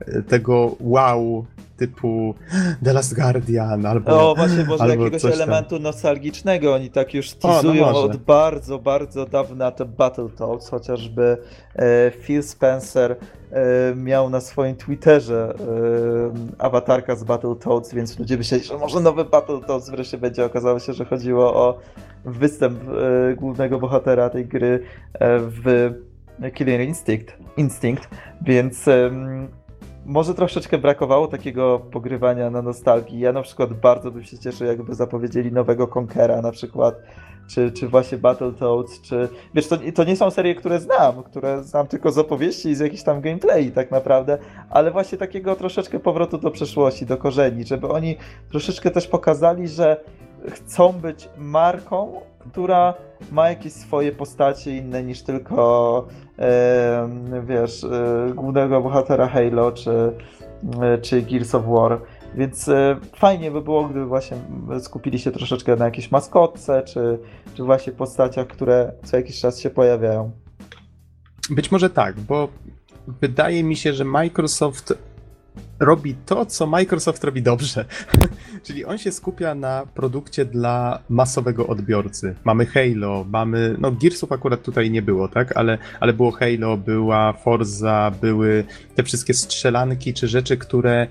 e, 0.00 0.22
tego 0.22 0.76
wow 0.80 1.46
typu 1.80 2.34
The 2.84 2.92
Last 2.92 3.14
Guardian 3.14 3.86
albo. 3.86 4.30
O, 4.30 4.34
właśnie, 4.34 4.64
może 4.64 4.84
albo 4.84 5.04
jakiegoś 5.04 5.34
elementu 5.34 5.78
nostalgicznego. 5.78 6.74
Oni 6.74 6.90
tak 6.90 7.14
już 7.14 7.32
teasują 7.32 7.92
no 7.92 8.02
od 8.02 8.16
bardzo, 8.16 8.78
bardzo 8.78 9.26
dawna 9.26 9.70
te 9.70 9.84
Battletoads, 9.84 10.68
chociażby 10.68 11.36
e, 11.76 12.10
Phil 12.10 12.42
Spencer 12.42 13.16
e, 13.52 13.94
miał 13.94 14.30
na 14.30 14.40
swoim 14.40 14.76
Twitterze 14.76 15.54
e, 15.54 16.64
awatarka 16.64 17.16
z 17.16 17.24
Battletoads, 17.24 17.94
więc 17.94 18.18
ludzie 18.18 18.36
myśleli, 18.36 18.64
że 18.64 18.78
może 18.78 19.00
nowy 19.00 19.24
Battletoads 19.24 19.90
wreszcie 19.90 20.18
będzie. 20.18 20.44
Okazało 20.44 20.78
się, 20.78 20.92
że 20.92 21.04
chodziło 21.04 21.54
o 21.54 21.78
występ 22.24 22.80
e, 22.88 23.34
głównego 23.34 23.78
bohatera 23.78 24.30
tej 24.30 24.46
gry 24.46 24.82
e, 25.12 25.38
w 25.38 25.92
Killer 26.54 26.80
Instinct, 26.80 27.36
Instinct 27.56 28.08
więc 28.42 28.84
może 30.06 30.34
troszeczkę 30.34 30.78
brakowało 30.78 31.26
takiego 31.26 31.78
pogrywania 31.78 32.50
na 32.50 32.62
nostalgii. 32.62 33.20
Ja 33.20 33.32
na 33.32 33.42
przykład 33.42 33.72
bardzo 33.72 34.10
bym 34.10 34.24
się 34.24 34.38
cieszył, 34.38 34.66
jakby 34.66 34.94
zapowiedzieli 34.94 35.52
nowego 35.52 35.88
Conkera 35.88 36.42
na 36.42 36.52
przykład, 36.52 36.94
czy, 37.48 37.72
czy 37.72 37.88
właśnie 37.88 38.18
Battletoads, 38.18 39.00
czy... 39.00 39.28
Wiesz, 39.54 39.68
to, 39.68 39.76
to 39.94 40.04
nie 40.04 40.16
są 40.16 40.30
serie, 40.30 40.54
które 40.54 40.80
znam, 40.80 41.22
które 41.22 41.62
znam 41.62 41.86
tylko 41.86 42.10
z 42.10 42.18
opowieści 42.18 42.68
i 42.68 42.74
z 42.74 42.80
jakichś 42.80 43.02
tam 43.02 43.20
gameplay 43.20 43.70
tak 43.70 43.90
naprawdę, 43.90 44.38
ale 44.70 44.90
właśnie 44.90 45.18
takiego 45.18 45.56
troszeczkę 45.56 46.00
powrotu 46.00 46.38
do 46.38 46.50
przeszłości, 46.50 47.06
do 47.06 47.16
korzeni, 47.16 47.64
żeby 47.64 47.88
oni 47.88 48.16
troszeczkę 48.50 48.90
też 48.90 49.06
pokazali, 49.06 49.68
że 49.68 50.04
chcą 50.48 50.92
być 50.92 51.28
marką, 51.38 52.20
która 52.52 52.94
ma 53.32 53.48
jakieś 53.48 53.72
swoje 53.72 54.12
postacie 54.12 54.76
inne 54.76 55.02
niż 55.02 55.22
tylko 55.22 56.06
wiesz, 57.46 57.84
e, 57.84 58.32
głównego 58.34 58.80
bohatera 58.80 59.28
Halo 59.28 59.72
czy, 59.72 60.12
e, 60.82 60.98
czy 60.98 61.22
Gears 61.22 61.54
of 61.54 61.64
War. 61.66 62.00
Więc 62.34 62.68
e, 62.68 62.96
fajnie 63.16 63.50
by 63.50 63.62
było, 63.62 63.84
gdyby 63.84 64.06
właśnie 64.06 64.36
skupili 64.80 65.18
się 65.18 65.30
troszeczkę 65.30 65.76
na 65.76 65.84
jakiejś 65.84 66.10
maskotce, 66.10 66.82
czy, 66.82 67.18
czy 67.54 67.64
właśnie 67.64 67.92
postaciach, 67.92 68.46
które 68.46 68.92
co 69.04 69.16
jakiś 69.16 69.40
czas 69.40 69.60
się 69.60 69.70
pojawiają. 69.70 70.30
Być 71.50 71.72
może 71.72 71.90
tak, 71.90 72.20
bo 72.20 72.48
wydaje 73.20 73.64
mi 73.64 73.76
się, 73.76 73.92
że 73.92 74.04
Microsoft 74.04 74.98
robi 75.80 76.14
to, 76.26 76.46
co 76.46 76.66
Microsoft 76.66 77.24
robi 77.24 77.42
dobrze. 77.42 77.84
Czyli 78.64 78.84
on 78.84 78.98
się 78.98 79.12
skupia 79.12 79.54
na 79.54 79.86
produkcie 79.94 80.44
dla 80.44 81.02
masowego 81.08 81.66
odbiorcy. 81.66 82.34
Mamy 82.44 82.66
Halo, 82.66 83.26
mamy. 83.30 83.76
No, 83.78 83.92
Gearsów 83.92 84.32
akurat 84.32 84.62
tutaj 84.62 84.90
nie 84.90 85.02
było, 85.02 85.28
tak? 85.28 85.56
Ale, 85.56 85.78
ale 86.00 86.12
było 86.12 86.30
Halo, 86.30 86.76
była 86.76 87.32
Forza, 87.32 88.12
były 88.20 88.64
te 88.94 89.02
wszystkie 89.02 89.34
strzelanki 89.34 90.14
czy 90.14 90.28
rzeczy, 90.28 90.56
które 90.56 91.06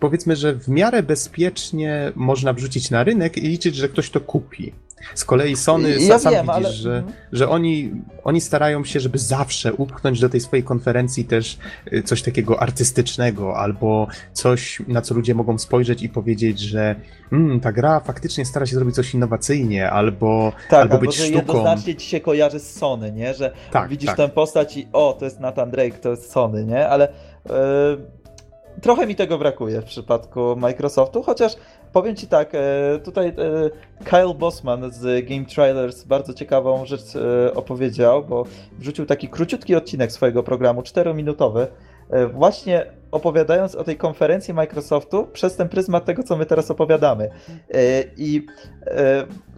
powiedzmy, 0.00 0.36
że 0.36 0.54
w 0.54 0.68
miarę 0.68 1.02
bezpiecznie 1.02 2.12
można 2.14 2.52
wrzucić 2.52 2.90
na 2.90 3.04
rynek 3.04 3.36
i 3.36 3.40
liczyć, 3.40 3.76
że 3.76 3.88
ktoś 3.88 4.10
to 4.10 4.20
kupi. 4.20 4.72
Z 5.14 5.24
kolei 5.24 5.56
Sony 5.56 5.96
ja 6.00 6.18
sam 6.18 6.32
wiem, 6.32 6.46
widzisz, 6.46 6.64
ale... 6.66 6.72
że, 6.72 7.02
że 7.32 7.48
oni, 7.48 7.92
oni 8.24 8.40
starają 8.40 8.84
się, 8.84 9.00
żeby 9.00 9.18
zawsze 9.18 9.72
upchnąć 9.72 10.20
do 10.20 10.28
tej 10.28 10.40
swojej 10.40 10.64
konferencji 10.64 11.24
też 11.24 11.58
y, 11.92 12.02
coś 12.02 12.22
takiego 12.22 12.60
artystycznego, 12.62 13.56
albo 13.56 14.06
coś, 14.32 14.82
na 14.88 15.02
co 15.02 15.14
ludzie 15.14 15.34
mogą 15.34 15.58
spojrzeć 15.58 16.02
i 16.02 16.08
powiedzieć, 16.08 16.60
że 16.60 16.94
mm, 17.32 17.60
ta 17.60 17.72
gra 17.72 18.00
faktycznie 18.00 18.44
stara 18.44 18.66
się 18.66 18.74
zrobić 18.74 18.94
coś 18.94 19.14
innowacyjnie, 19.14 19.90
albo, 19.90 20.52
tak, 20.70 20.82
albo 20.82 20.98
być 20.98 21.16
że 21.16 21.24
sztuką. 21.24 21.38
jednoznacznie 21.38 21.94
ci 21.94 22.08
się 22.08 22.20
kojarzy 22.20 22.60
z 22.60 22.74
Sony, 22.74 23.12
nie? 23.12 23.34
Że 23.34 23.52
tak, 23.70 23.88
widzisz 23.88 24.06
tak. 24.06 24.16
tę 24.16 24.28
postać 24.28 24.76
i 24.76 24.88
o, 24.92 25.16
to 25.18 25.24
jest 25.24 25.40
Nathan 25.40 25.70
Drake, 25.70 25.98
to 25.98 26.10
jest 26.10 26.32
Sony, 26.32 26.64
nie? 26.64 26.88
Ale... 26.88 27.08
Yy 27.46 28.24
trochę 28.82 29.06
mi 29.06 29.14
tego 29.16 29.38
brakuje 29.38 29.80
w 29.80 29.84
przypadku 29.84 30.56
Microsoftu, 30.56 31.22
chociaż 31.22 31.52
powiem 31.94 32.16
Ci 32.16 32.26
tak, 32.26 32.54
e, 32.54 32.98
tutaj 33.04 33.28
e, 33.28 33.34
Kyle 34.04 34.34
Bossman 34.34 34.92
z 34.92 35.28
Game 35.28 35.44
Trailers 35.44 36.04
bardzo 36.04 36.34
ciekawą 36.34 36.86
rzecz 36.86 37.16
e, 37.16 37.54
opowiedział, 37.54 38.24
bo 38.24 38.44
wrzucił 38.78 39.06
taki 39.06 39.28
króciutki 39.28 39.74
odcinek 39.74 40.12
swojego 40.12 40.42
programu, 40.42 40.80
4-minutowy, 40.80 41.66
właśnie 42.32 42.86
opowiadając 43.10 43.74
o 43.74 43.84
tej 43.84 43.96
konferencji 43.96 44.54
Microsoftu 44.54 45.26
przez 45.32 45.56
ten 45.56 45.68
pryzmat 45.68 46.04
tego, 46.04 46.22
co 46.22 46.36
my 46.36 46.46
teraz 46.46 46.70
opowiadamy. 46.70 47.30
I 48.16 48.46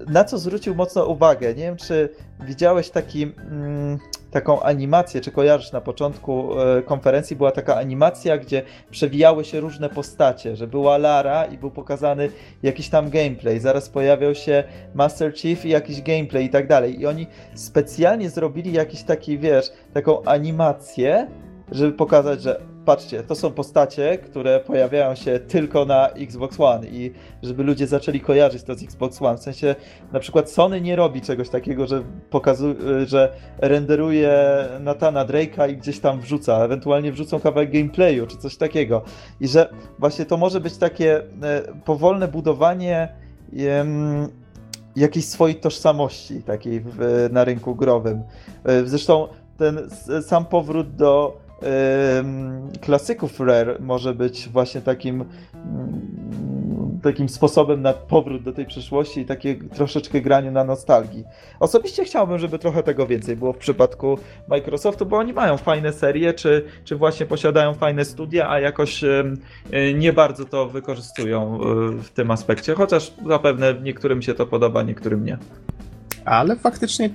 na 0.09 0.25
co 0.25 0.39
zwrócił 0.39 0.75
mocno 0.75 1.07
uwagę, 1.07 1.49
nie 1.49 1.63
wiem, 1.63 1.77
czy 1.77 2.09
widziałeś 2.41 2.91
taki... 2.91 3.23
Mm, 3.23 3.99
taką 4.37 4.63
animację, 4.63 5.21
czy 5.21 5.31
kojarzysz 5.31 5.73
na 5.73 5.81
początku 5.81 6.61
e, 6.61 6.83
konferencji, 6.83 7.37
była 7.37 7.53
taka 7.53 7.77
animacja, 7.77 8.39
gdzie 8.39 8.63
przewijały 8.91 9.45
się 9.45 9.61
różne 9.61 9.89
postacie, 9.89 10.57
że 10.57 10.67
była 10.67 10.99
Lara 10.99 11.45
i 11.45 11.59
był 11.59 11.71
pokazany 11.71 12.31
jakiś 12.63 12.89
tam 12.89 13.11
gameplay, 13.11 13.61
zaraz 13.61 13.89
pojawiał 13.89 14.35
się 14.35 14.65
Master 14.95 15.37
Chief 15.37 15.65
i 15.65 15.69
jakiś 15.69 16.03
gameplay 16.03 16.45
i 16.45 16.51
tak 16.51 16.67
dalej. 16.67 17.01
I 17.01 17.07
oni 17.07 17.27
specjalnie 17.55 18.31
zrobili 18.31 18.73
jakiś 18.73 19.03
taki, 19.03 19.39
wiesz, 19.39 19.71
taką 19.93 20.25
animację, 20.25 21.27
żeby 21.73 21.93
pokazać, 21.93 22.43
że 22.43 22.61
patrzcie, 22.87 23.23
to 23.23 23.35
są 23.35 23.51
postacie, 23.51 24.19
które 24.19 24.61
pojawiają 24.61 25.15
się 25.15 25.39
tylko 25.39 25.85
na 25.85 26.09
Xbox 26.09 26.61
One 26.61 26.87
i 26.87 27.13
żeby 27.43 27.63
ludzie 27.63 27.87
zaczęli 27.87 28.21
kojarzyć 28.21 28.63
to 28.63 28.75
z 28.75 28.83
Xbox 28.83 29.23
One. 29.23 29.39
W 29.39 29.43
sensie 29.43 29.75
na 30.13 30.21
przykład 30.21 30.51
Sony 30.51 30.81
nie 30.81 30.97
robi 30.97 31.21
czegoś 31.21 31.49
takiego, 31.49 31.87
że 31.87 32.03
pokazuje, 32.31 32.75
że 33.07 33.33
renderuje 33.59 34.35
Natana 34.81 35.25
Drake'a 35.25 35.71
i 35.71 35.77
gdzieś 35.77 36.01
tam 36.01 36.21
wrzuca, 36.21 36.65
ewentualnie 36.65 37.13
wrzucą 37.13 37.41
kawałek 37.41 37.73
gameplayu 37.73 38.27
czy 38.27 38.37
coś 38.37 38.57
takiego. 38.57 39.03
I 39.41 39.49
że 39.49 39.69
właśnie 39.99 40.25
to 40.25 40.37
może 40.37 40.61
być 40.61 40.77
takie 40.77 41.19
e, 41.19 41.23
powolne 41.85 42.29
budowanie 42.29 43.09
jakiejś 44.97 45.25
swojej 45.25 45.57
tożsamości 45.57 46.43
takiej 46.43 46.81
w, 46.81 47.29
na 47.33 47.45
rynku 47.45 47.75
growym. 47.75 48.23
E, 48.65 48.87
zresztą 48.87 49.29
ten 49.57 49.91
sam 50.23 50.45
powrót 50.45 50.95
do 50.95 51.46
klasyków 52.81 53.41
Rare 53.41 53.79
może 53.81 54.15
być 54.15 54.49
właśnie 54.49 54.81
takim 54.81 55.25
mm, 55.55 56.27
takim 57.03 57.29
sposobem 57.29 57.83
na 57.83 57.93
powrót 57.93 58.43
do 58.43 58.53
tej 58.53 58.67
przeszłości 58.67 59.21
i 59.21 59.27
takie 59.27 59.55
troszeczkę 59.55 60.21
granie 60.21 60.51
na 60.51 60.65
nostalgii. 60.65 61.25
Osobiście 61.61 62.05
chciałbym, 62.05 62.39
żeby 62.39 62.59
trochę 62.59 62.83
tego 62.83 63.07
więcej 63.07 63.37
było 63.37 63.53
w 63.53 63.59
przypadku 63.59 64.19
Microsoftu, 64.49 65.07
bo 65.07 65.17
oni 65.17 65.33
mają 65.33 65.57
fajne 65.57 65.93
serie, 65.93 66.35
czy, 66.35 66.65
czy 66.85 66.97
właśnie 66.97 67.27
posiadają 67.27 67.75
fajne 67.75 68.05
studia, 68.05 68.51
a 68.51 68.61
jakoś 68.61 69.05
e, 69.05 69.25
nie 69.95 70.13
bardzo 70.13 70.45
to 70.45 70.67
wykorzystują 70.67 71.55
e, 71.55 71.59
w 72.03 72.11
tym 72.11 72.31
aspekcie, 72.31 72.75
chociaż 72.75 73.13
zapewne 73.27 73.75
niektórym 73.75 74.23
się 74.23 74.35
to 74.35 74.47
podoba, 74.47 74.83
niektórym 74.83 75.25
nie. 75.25 75.39
Ale 76.25 76.57
faktycznie 76.57 77.11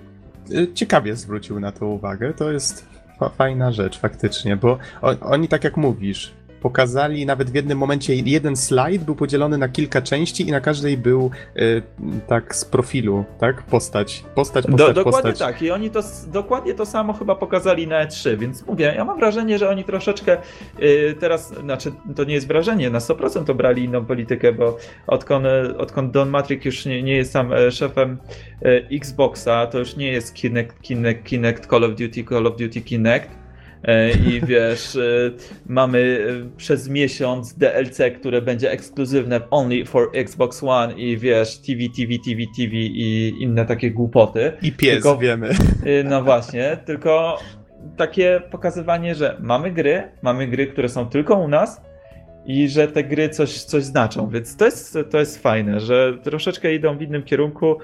e, 0.55 0.73
ciekawie 0.73 1.15
zwrócił 1.15 1.59
na 1.59 1.71
to 1.71 1.87
uwagę. 1.87 2.33
To 2.33 2.51
jest 2.51 2.90
fajna 3.29 3.71
rzecz 3.71 3.99
faktycznie, 3.99 4.55
bo 4.57 4.77
oni 5.21 5.47
tak 5.47 5.63
jak 5.63 5.77
mówisz, 5.77 6.33
pokazali 6.61 7.25
nawet 7.25 7.49
w 7.49 7.55
jednym 7.55 7.77
momencie 7.77 8.15
jeden 8.15 8.55
slajd 8.55 9.03
był 9.03 9.15
podzielony 9.15 9.57
na 9.57 9.69
kilka 9.69 10.01
części 10.01 10.47
i 10.47 10.51
na 10.51 10.61
każdej 10.61 10.97
był 10.97 11.31
y, 11.57 11.81
tak 12.27 12.55
z 12.55 12.65
profilu, 12.65 13.25
tak? 13.39 13.63
Postać, 13.63 14.23
postać, 14.35 14.65
postać, 14.65 14.87
Do, 14.87 14.93
Dokładnie 14.93 15.31
postać. 15.31 15.39
tak 15.39 15.61
i 15.61 15.71
oni 15.71 15.89
to 15.89 16.01
dokładnie 16.27 16.73
to 16.73 16.85
samo 16.85 17.13
chyba 17.13 17.35
pokazali 17.35 17.87
na 17.87 18.05
E3, 18.05 18.37
więc 18.37 18.65
mówię, 18.67 18.93
ja 18.97 19.05
mam 19.05 19.19
wrażenie, 19.19 19.57
że 19.57 19.69
oni 19.69 19.83
troszeczkę 19.83 20.37
y, 20.79 21.15
teraz, 21.19 21.53
znaczy 21.53 21.91
to 22.15 22.23
nie 22.23 22.33
jest 22.33 22.47
wrażenie, 22.47 22.89
na 22.89 22.99
100% 22.99 23.51
obrali 23.51 23.83
inną 23.83 24.05
politykę, 24.05 24.53
bo 24.53 24.77
odkąd, 25.07 25.45
odkąd 25.77 26.11
Don 26.11 26.29
Matrix 26.29 26.65
już 26.65 26.85
nie, 26.85 27.03
nie 27.03 27.15
jest 27.15 27.31
sam 27.31 27.53
e, 27.53 27.71
szefem 27.71 28.17
y, 28.65 28.87
Xboxa, 28.91 29.67
to 29.67 29.79
już 29.79 29.95
nie 29.95 30.11
jest 30.11 30.33
Kinect, 30.33 30.81
Kinect, 30.81 31.23
Kinect, 31.23 31.67
Call 31.69 31.83
of 31.83 31.91
Duty, 31.91 32.23
Call 32.29 32.47
of 32.47 32.57
Duty 32.57 32.81
Kinect, 32.81 33.29
E, 33.31 33.40
i 34.27 34.41
wiesz, 34.45 34.95
e, 34.95 35.31
mamy 35.65 36.27
e, 36.45 36.57
przez 36.57 36.89
miesiąc 36.89 37.53
DLC, 37.53 38.01
które 38.19 38.41
będzie 38.41 38.71
ekskluzywne 38.71 39.41
only 39.49 39.85
for 39.85 40.09
Xbox 40.13 40.63
One 40.63 40.93
i 40.93 41.17
wiesz, 41.17 41.57
TV, 41.57 41.79
TV, 41.97 42.13
TV, 42.25 42.41
TV 42.57 42.75
i 42.75 43.33
inne 43.39 43.65
takie 43.65 43.91
głupoty. 43.91 44.51
I 44.61 44.71
pies, 44.71 44.93
tylko, 44.93 45.17
wiemy. 45.17 45.49
No 46.03 46.23
właśnie, 46.23 46.77
tylko 46.85 47.39
takie 47.97 48.41
pokazywanie, 48.51 49.15
że 49.15 49.37
mamy 49.39 49.71
gry, 49.71 50.03
mamy 50.21 50.47
gry, 50.47 50.67
które 50.67 50.89
są 50.89 51.09
tylko 51.09 51.35
u 51.35 51.47
nas, 51.47 51.81
i 52.45 52.69
że 52.69 52.87
te 52.87 53.03
gry 53.03 53.29
coś, 53.29 53.63
coś 53.63 53.83
znaczą, 53.83 54.29
więc 54.29 54.57
to 54.57 54.65
jest, 54.65 54.97
to 55.09 55.19
jest 55.19 55.43
fajne, 55.43 55.79
że 55.79 56.17
troszeczkę 56.23 56.73
idą 56.73 56.97
w 56.97 57.01
innym 57.01 57.23
kierunku 57.23 57.77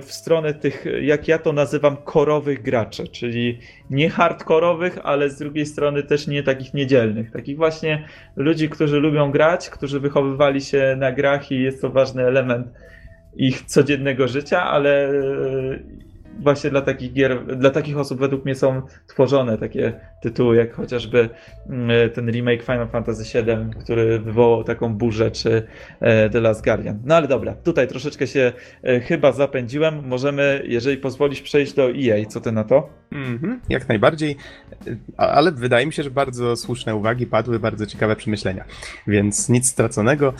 w 0.00 0.06
stronę 0.08 0.54
tych, 0.54 0.84
jak 1.02 1.28
ja 1.28 1.38
to 1.38 1.52
nazywam, 1.52 1.96
korowych 1.96 2.62
graczy, 2.62 3.08
czyli 3.08 3.58
nie 3.90 4.10
hardkorowych, 4.10 4.98
ale 5.02 5.30
z 5.30 5.38
drugiej 5.38 5.66
strony 5.66 6.02
też 6.02 6.26
nie 6.26 6.42
takich 6.42 6.74
niedzielnych, 6.74 7.30
takich 7.30 7.56
właśnie 7.56 8.04
ludzi, 8.36 8.68
którzy 8.68 9.00
lubią 9.00 9.30
grać, 9.30 9.70
którzy 9.70 10.00
wychowywali 10.00 10.60
się 10.60 10.96
na 10.98 11.12
grach 11.12 11.52
i 11.52 11.62
jest 11.62 11.80
to 11.80 11.90
ważny 11.90 12.22
element 12.22 12.66
ich 13.36 13.62
codziennego 13.62 14.28
życia, 14.28 14.62
ale 14.62 15.12
właśnie 16.40 16.70
dla 16.70 16.80
takich 16.80 17.12
gier, 17.12 17.56
dla 17.56 17.70
takich 17.70 17.98
osób 17.98 18.18
według 18.20 18.44
mnie 18.44 18.54
są 18.54 18.82
tworzone 19.06 19.58
takie 19.58 20.00
tytuły, 20.22 20.56
jak 20.56 20.74
chociażby 20.74 21.28
mm, 21.68 22.10
ten 22.10 22.30
remake 22.30 22.62
Final 22.62 22.88
Fantasy 22.88 23.42
VII, 23.42 23.80
który 23.80 24.18
wywołał 24.18 24.64
taką 24.64 24.94
burzę, 24.94 25.30
czy 25.30 25.66
e, 26.00 26.30
The 26.30 26.40
Last 26.40 26.64
Guardian. 26.64 26.98
No 27.04 27.16
ale 27.16 27.28
dobra, 27.28 27.54
tutaj 27.54 27.88
troszeczkę 27.88 28.26
się 28.26 28.52
e, 28.82 29.00
chyba 29.00 29.32
zapędziłem. 29.32 30.08
Możemy, 30.08 30.62
jeżeli 30.66 30.96
pozwolisz, 30.96 31.42
przejść 31.42 31.72
do 31.72 31.90
EA. 31.90 32.26
Co 32.28 32.40
ty 32.40 32.52
na 32.52 32.64
to? 32.64 32.88
Mhm, 33.12 33.60
jak 33.68 33.88
najbardziej, 33.88 34.36
ale 35.16 35.52
wydaje 35.52 35.86
mi 35.86 35.92
się, 35.92 36.02
że 36.02 36.10
bardzo 36.10 36.56
słuszne 36.56 36.94
uwagi 36.94 37.26
padły, 37.26 37.58
bardzo 37.58 37.86
ciekawe 37.86 38.16
przemyślenia, 38.16 38.64
więc 39.06 39.48
nic 39.48 39.68
straconego. 39.68 40.34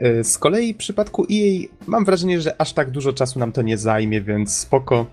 E, 0.00 0.24
z 0.24 0.38
kolei 0.38 0.74
w 0.74 0.76
przypadku 0.76 1.26
EA 1.32 1.66
mam 1.86 2.04
wrażenie, 2.04 2.40
że 2.40 2.60
aż 2.60 2.72
tak 2.72 2.90
dużo 2.90 3.12
czasu 3.12 3.38
nam 3.38 3.52
to 3.52 3.62
nie 3.62 3.78
zajmie, 3.78 4.20
więc 4.20 4.56
spoko. 4.56 5.06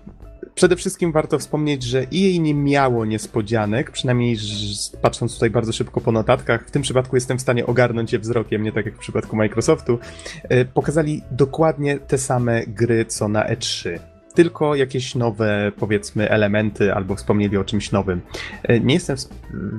Przede 0.58 0.76
wszystkim 0.76 1.12
warto 1.12 1.38
wspomnieć, 1.38 1.82
że 1.82 1.98
EA 1.98 2.40
nie 2.40 2.54
miało 2.54 3.04
niespodzianek, 3.04 3.90
przynajmniej 3.90 4.36
patrząc 5.02 5.34
tutaj 5.34 5.50
bardzo 5.50 5.72
szybko 5.72 6.00
po 6.00 6.12
notatkach, 6.12 6.66
w 6.66 6.70
tym 6.70 6.82
przypadku 6.82 7.16
jestem 7.16 7.38
w 7.38 7.40
stanie 7.40 7.66
ogarnąć 7.66 8.12
je 8.12 8.18
wzrokiem, 8.18 8.62
nie 8.62 8.72
tak 8.72 8.86
jak 8.86 8.94
w 8.94 8.98
przypadku 8.98 9.36
Microsoftu. 9.36 9.98
E, 10.42 10.64
pokazali 10.64 11.22
dokładnie 11.30 11.98
te 11.98 12.18
same 12.18 12.66
gry 12.66 13.04
co 13.04 13.28
na 13.28 13.48
E3 13.48 13.98
tylko 14.34 14.74
jakieś 14.74 15.14
nowe, 15.14 15.72
powiedzmy, 15.76 16.30
elementy, 16.30 16.94
albo 16.94 17.16
wspomnieli 17.16 17.56
o 17.56 17.64
czymś 17.64 17.92
nowym. 17.92 18.20
E, 18.62 18.80
nie 18.80 18.94
jestem 18.94 19.16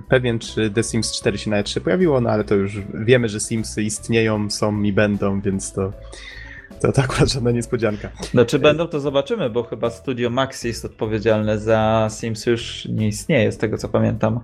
pewien, 0.09 0.39
czy 0.39 0.71
The 0.71 0.83
Sims 0.83 1.11
4 1.11 1.37
się 1.37 1.49
na 1.49 1.63
E3 1.63 1.79
pojawiło, 1.79 2.21
no 2.21 2.29
ale 2.29 2.43
to 2.43 2.55
już 2.55 2.77
wiemy, 2.93 3.29
że 3.29 3.39
Simsy 3.39 3.83
istnieją, 3.83 4.49
są 4.49 4.83
i 4.83 4.93
będą, 4.93 5.41
więc 5.41 5.73
to 5.73 5.93
to, 6.81 6.91
to 6.91 7.01
akurat 7.01 7.31
żadna 7.31 7.51
niespodzianka. 7.51 8.09
No 8.33 8.45
czy 8.45 8.59
będą, 8.59 8.87
to 8.87 8.99
zobaczymy, 8.99 9.49
bo 9.49 9.63
chyba 9.63 9.89
studio 9.89 10.29
Max 10.29 10.63
jest 10.63 10.85
odpowiedzialne 10.85 11.59
za 11.59 12.07
Sims 12.19 12.45
już 12.45 12.85
nie 12.85 13.07
istnieje, 13.07 13.51
z 13.51 13.57
tego 13.57 13.77
co 13.77 13.89
pamiętam. 13.89 14.39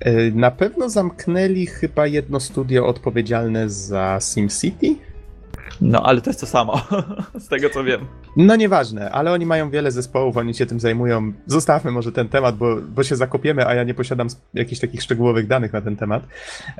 E, 0.00 0.30
na 0.30 0.50
pewno 0.50 0.88
zamknęli 0.88 1.66
chyba 1.66 2.06
jedno 2.06 2.40
studio 2.40 2.86
odpowiedzialne 2.86 3.70
za 3.70 4.18
SimCity. 4.20 4.96
No, 5.80 6.02
ale 6.02 6.20
to 6.20 6.30
jest 6.30 6.40
to 6.40 6.46
samo, 6.46 6.86
z 7.44 7.48
tego 7.48 7.70
co 7.70 7.84
wiem. 7.84 8.06
No 8.36 8.56
nieważne, 8.56 9.10
ale 9.10 9.32
oni 9.32 9.46
mają 9.46 9.70
wiele 9.70 9.90
zespołów, 9.90 10.36
oni 10.36 10.54
się 10.54 10.66
tym 10.66 10.80
zajmują. 10.80 11.32
Zostawmy 11.46 11.90
może 11.90 12.12
ten 12.12 12.28
temat, 12.28 12.56
bo, 12.56 12.76
bo 12.76 13.02
się 13.02 13.16
zakopiemy, 13.16 13.66
a 13.66 13.74
ja 13.74 13.84
nie 13.84 13.94
posiadam 13.94 14.28
jakichś 14.54 14.80
takich 14.80 15.02
szczegółowych 15.02 15.46
danych 15.46 15.72
na 15.72 15.80
ten 15.80 15.96
temat. 15.96 16.22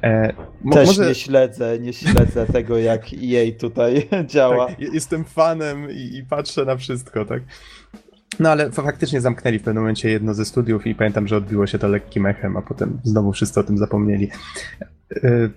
E, 0.03 0.33
Też 0.73 0.87
może... 0.87 1.09
nie 1.09 1.15
śledzę, 1.15 1.79
nie 1.79 1.93
śledzę 1.93 2.47
tego, 2.47 2.79
jak 2.79 3.03
EA 3.03 3.59
tutaj 3.61 4.09
działa. 4.35 4.67
Tak, 4.67 4.81
jestem 4.81 5.25
fanem 5.25 5.91
i, 5.91 6.17
i 6.17 6.25
patrzę 6.25 6.65
na 6.65 6.77
wszystko, 6.77 7.25
tak? 7.25 7.43
No 8.41 8.51
ale 8.51 8.71
faktycznie 8.71 9.21
zamknęli 9.21 9.59
w 9.59 9.63
pewnym 9.63 9.83
momencie 9.83 10.11
jedno 10.11 10.35
ze 10.35 10.45
studiów 10.45 10.87
i 10.87 10.95
pamiętam, 10.95 11.29
że 11.29 11.37
odbiło 11.37 11.67
się 11.67 11.79
to 11.79 11.89
lekkim 11.89 12.27
echem, 12.27 12.57
a 12.57 12.63
potem 12.63 13.01
znowu 13.05 13.33
wszyscy 13.33 13.61
o 13.61 13.63
tym 13.63 13.79
zapomnieli. 13.79 14.31
E, 15.25 15.51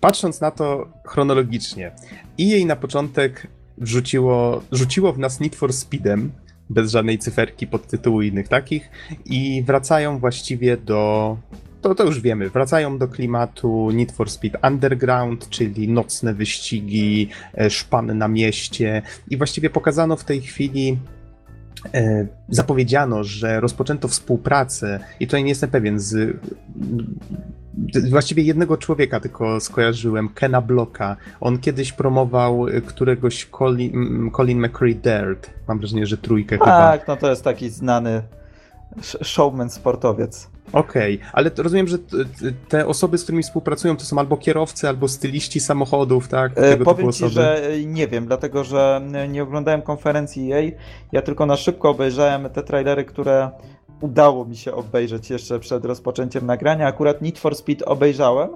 patrząc 0.00 0.40
na 0.40 0.50
to 0.50 0.88
chronologicznie, 1.06 1.92
EA 2.40 2.66
na 2.66 2.76
początek 2.76 3.46
wrzuciło, 3.78 4.62
rzuciło 4.72 5.12
w 5.12 5.18
nas 5.18 5.40
Need 5.40 5.56
for 5.56 5.72
Speedem, 5.72 6.32
bez 6.70 6.90
żadnej 6.90 7.18
cyferki, 7.18 7.66
podtytułu 7.66 8.22
i 8.22 8.28
innych 8.28 8.48
takich, 8.48 8.90
i 9.24 9.62
wracają 9.66 10.18
właściwie 10.18 10.76
do. 10.76 11.36
To, 11.82 11.94
to 11.94 12.04
już 12.04 12.20
wiemy, 12.20 12.50
wracają 12.50 12.98
do 12.98 13.08
klimatu 13.08 13.90
Need 13.90 14.12
for 14.12 14.30
Speed 14.30 14.58
Underground, 14.66 15.48
czyli 15.48 15.88
nocne 15.88 16.34
wyścigi, 16.34 17.28
e, 17.58 17.70
szpany 17.70 18.14
na 18.14 18.28
mieście, 18.28 19.02
i 19.30 19.36
właściwie 19.36 19.70
pokazano 19.70 20.16
w 20.16 20.24
tej 20.24 20.40
chwili 20.40 20.98
E, 21.94 22.26
zapowiedziano, 22.48 23.24
że 23.24 23.60
rozpoczęto 23.60 24.08
współpracę, 24.08 25.00
i 25.20 25.26
tutaj 25.26 25.44
nie 25.44 25.48
jestem 25.48 25.70
pewien, 25.70 26.00
z 26.00 26.36
właściwie 28.10 28.42
jednego 28.42 28.76
człowieka 28.76 29.20
tylko 29.20 29.60
skojarzyłem, 29.60 30.28
Kena 30.28 30.60
Blocka. 30.60 31.16
On 31.40 31.58
kiedyś 31.58 31.92
promował 31.92 32.66
któregoś 32.86 33.46
Colin, 33.46 34.30
Colin 34.30 34.66
McCree 34.66 34.94
Dirt. 34.94 35.50
Mam 35.68 35.78
wrażenie, 35.78 36.06
że 36.06 36.18
trójkę 36.18 36.58
tak, 36.58 36.64
chyba. 36.64 36.78
Tak, 36.78 37.08
no 37.08 37.16
to 37.16 37.30
jest 37.30 37.44
taki 37.44 37.70
znany 37.70 38.22
showman, 39.02 39.70
sportowiec. 39.70 40.50
Okej, 40.72 41.14
okay, 41.16 41.30
ale 41.32 41.50
rozumiem, 41.56 41.86
że 41.88 41.98
te 42.68 42.86
osoby, 42.86 43.18
z 43.18 43.22
którymi 43.22 43.42
współpracują, 43.42 43.96
to 43.96 44.04
są 44.04 44.18
albo 44.18 44.36
kierowcy, 44.36 44.88
albo 44.88 45.08
styliści 45.08 45.60
samochodów, 45.60 46.28
tak? 46.28 46.52
E, 46.52 46.70
Tego 46.70 46.84
Powiem 46.84 47.12
ci, 47.12 47.28
że 47.28 47.62
nie 47.86 48.08
wiem, 48.08 48.26
dlatego 48.26 48.64
że 48.64 49.00
nie 49.28 49.42
oglądałem 49.42 49.82
konferencji 49.82 50.46
jej. 50.46 50.76
Ja 51.12 51.22
tylko 51.22 51.46
na 51.46 51.56
szybko 51.56 51.90
obejrzałem 51.90 52.48
te 52.50 52.62
trailery, 52.62 53.04
które 53.04 53.50
udało 54.00 54.44
mi 54.44 54.56
się 54.56 54.72
obejrzeć 54.72 55.30
jeszcze 55.30 55.60
przed 55.60 55.84
rozpoczęciem 55.84 56.46
nagrania. 56.46 56.86
Akurat 56.86 57.22
Need 57.22 57.38
for 57.38 57.54
Speed 57.54 57.84
obejrzałem 57.86 58.48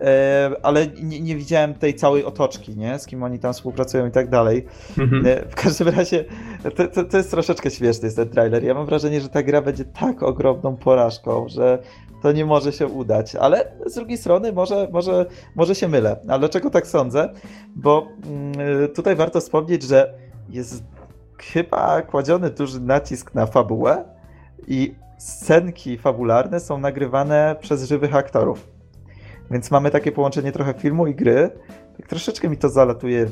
e, 0.00 0.50
ale 0.62 0.86
nie, 0.86 1.20
nie, 1.20 1.36
widziałem 1.36 1.74
tej 1.74 1.94
całej 1.94 2.24
otoczki, 2.24 2.76
nie? 2.76 2.98
Z 2.98 3.06
kim 3.06 3.22
oni 3.22 3.38
tam 3.38 3.52
współpracują 3.52 4.06
i 4.06 4.10
tak 4.10 4.28
dalej. 4.28 4.66
Mhm. 4.98 5.26
E, 5.26 5.48
w 5.48 5.54
każdym 5.54 5.88
razie 5.88 6.24
to, 6.76 6.88
to, 6.88 7.04
to, 7.04 7.16
jest 7.16 7.30
troszeczkę 7.30 7.70
śmieszny 7.70 8.06
jest 8.06 8.16
ten 8.16 8.28
trailer. 8.28 8.64
Ja 8.64 8.74
mam 8.74 8.86
wrażenie, 8.86 9.20
że 9.20 9.28
ta 9.28 9.42
gra 9.42 9.62
będzie 9.62 9.84
tak 9.84 10.22
ogromną 10.22 10.76
porażką, 10.76 11.48
że 11.48 11.78
to 12.22 12.32
nie 12.32 12.46
może 12.46 12.72
się 12.72 12.86
udać, 12.86 13.36
ale 13.36 13.72
z 13.86 13.94
drugiej 13.94 14.18
strony 14.18 14.52
może, 14.52 14.88
może, 14.92 15.26
może 15.54 15.74
się 15.74 15.88
mylę. 15.88 16.20
Ale 16.28 16.38
dlaczego 16.38 16.70
tak 16.70 16.86
sądzę? 16.86 17.32
Bo 17.76 18.06
mm, 18.26 18.88
tutaj 18.88 19.16
warto 19.16 19.40
wspomnieć, 19.40 19.82
że 19.82 20.14
jest 20.48 20.84
chyba 21.38 22.02
kładziony 22.02 22.50
duży 22.50 22.80
nacisk 22.80 23.34
na 23.34 23.46
fabułę 23.46 24.19
i 24.68 24.94
scenki 25.18 25.98
fabularne 25.98 26.60
są 26.60 26.78
nagrywane 26.78 27.56
przez 27.60 27.88
żywych 27.88 28.14
aktorów. 28.14 28.68
Więc 29.50 29.70
mamy 29.70 29.90
takie 29.90 30.12
połączenie 30.12 30.52
trochę 30.52 30.74
filmu 30.74 31.06
i 31.06 31.14
gry. 31.14 31.50
Tak 31.96 32.08
troszeczkę 32.08 32.48
mi 32.48 32.56
to 32.56 32.68
zalatuje, 32.68 33.26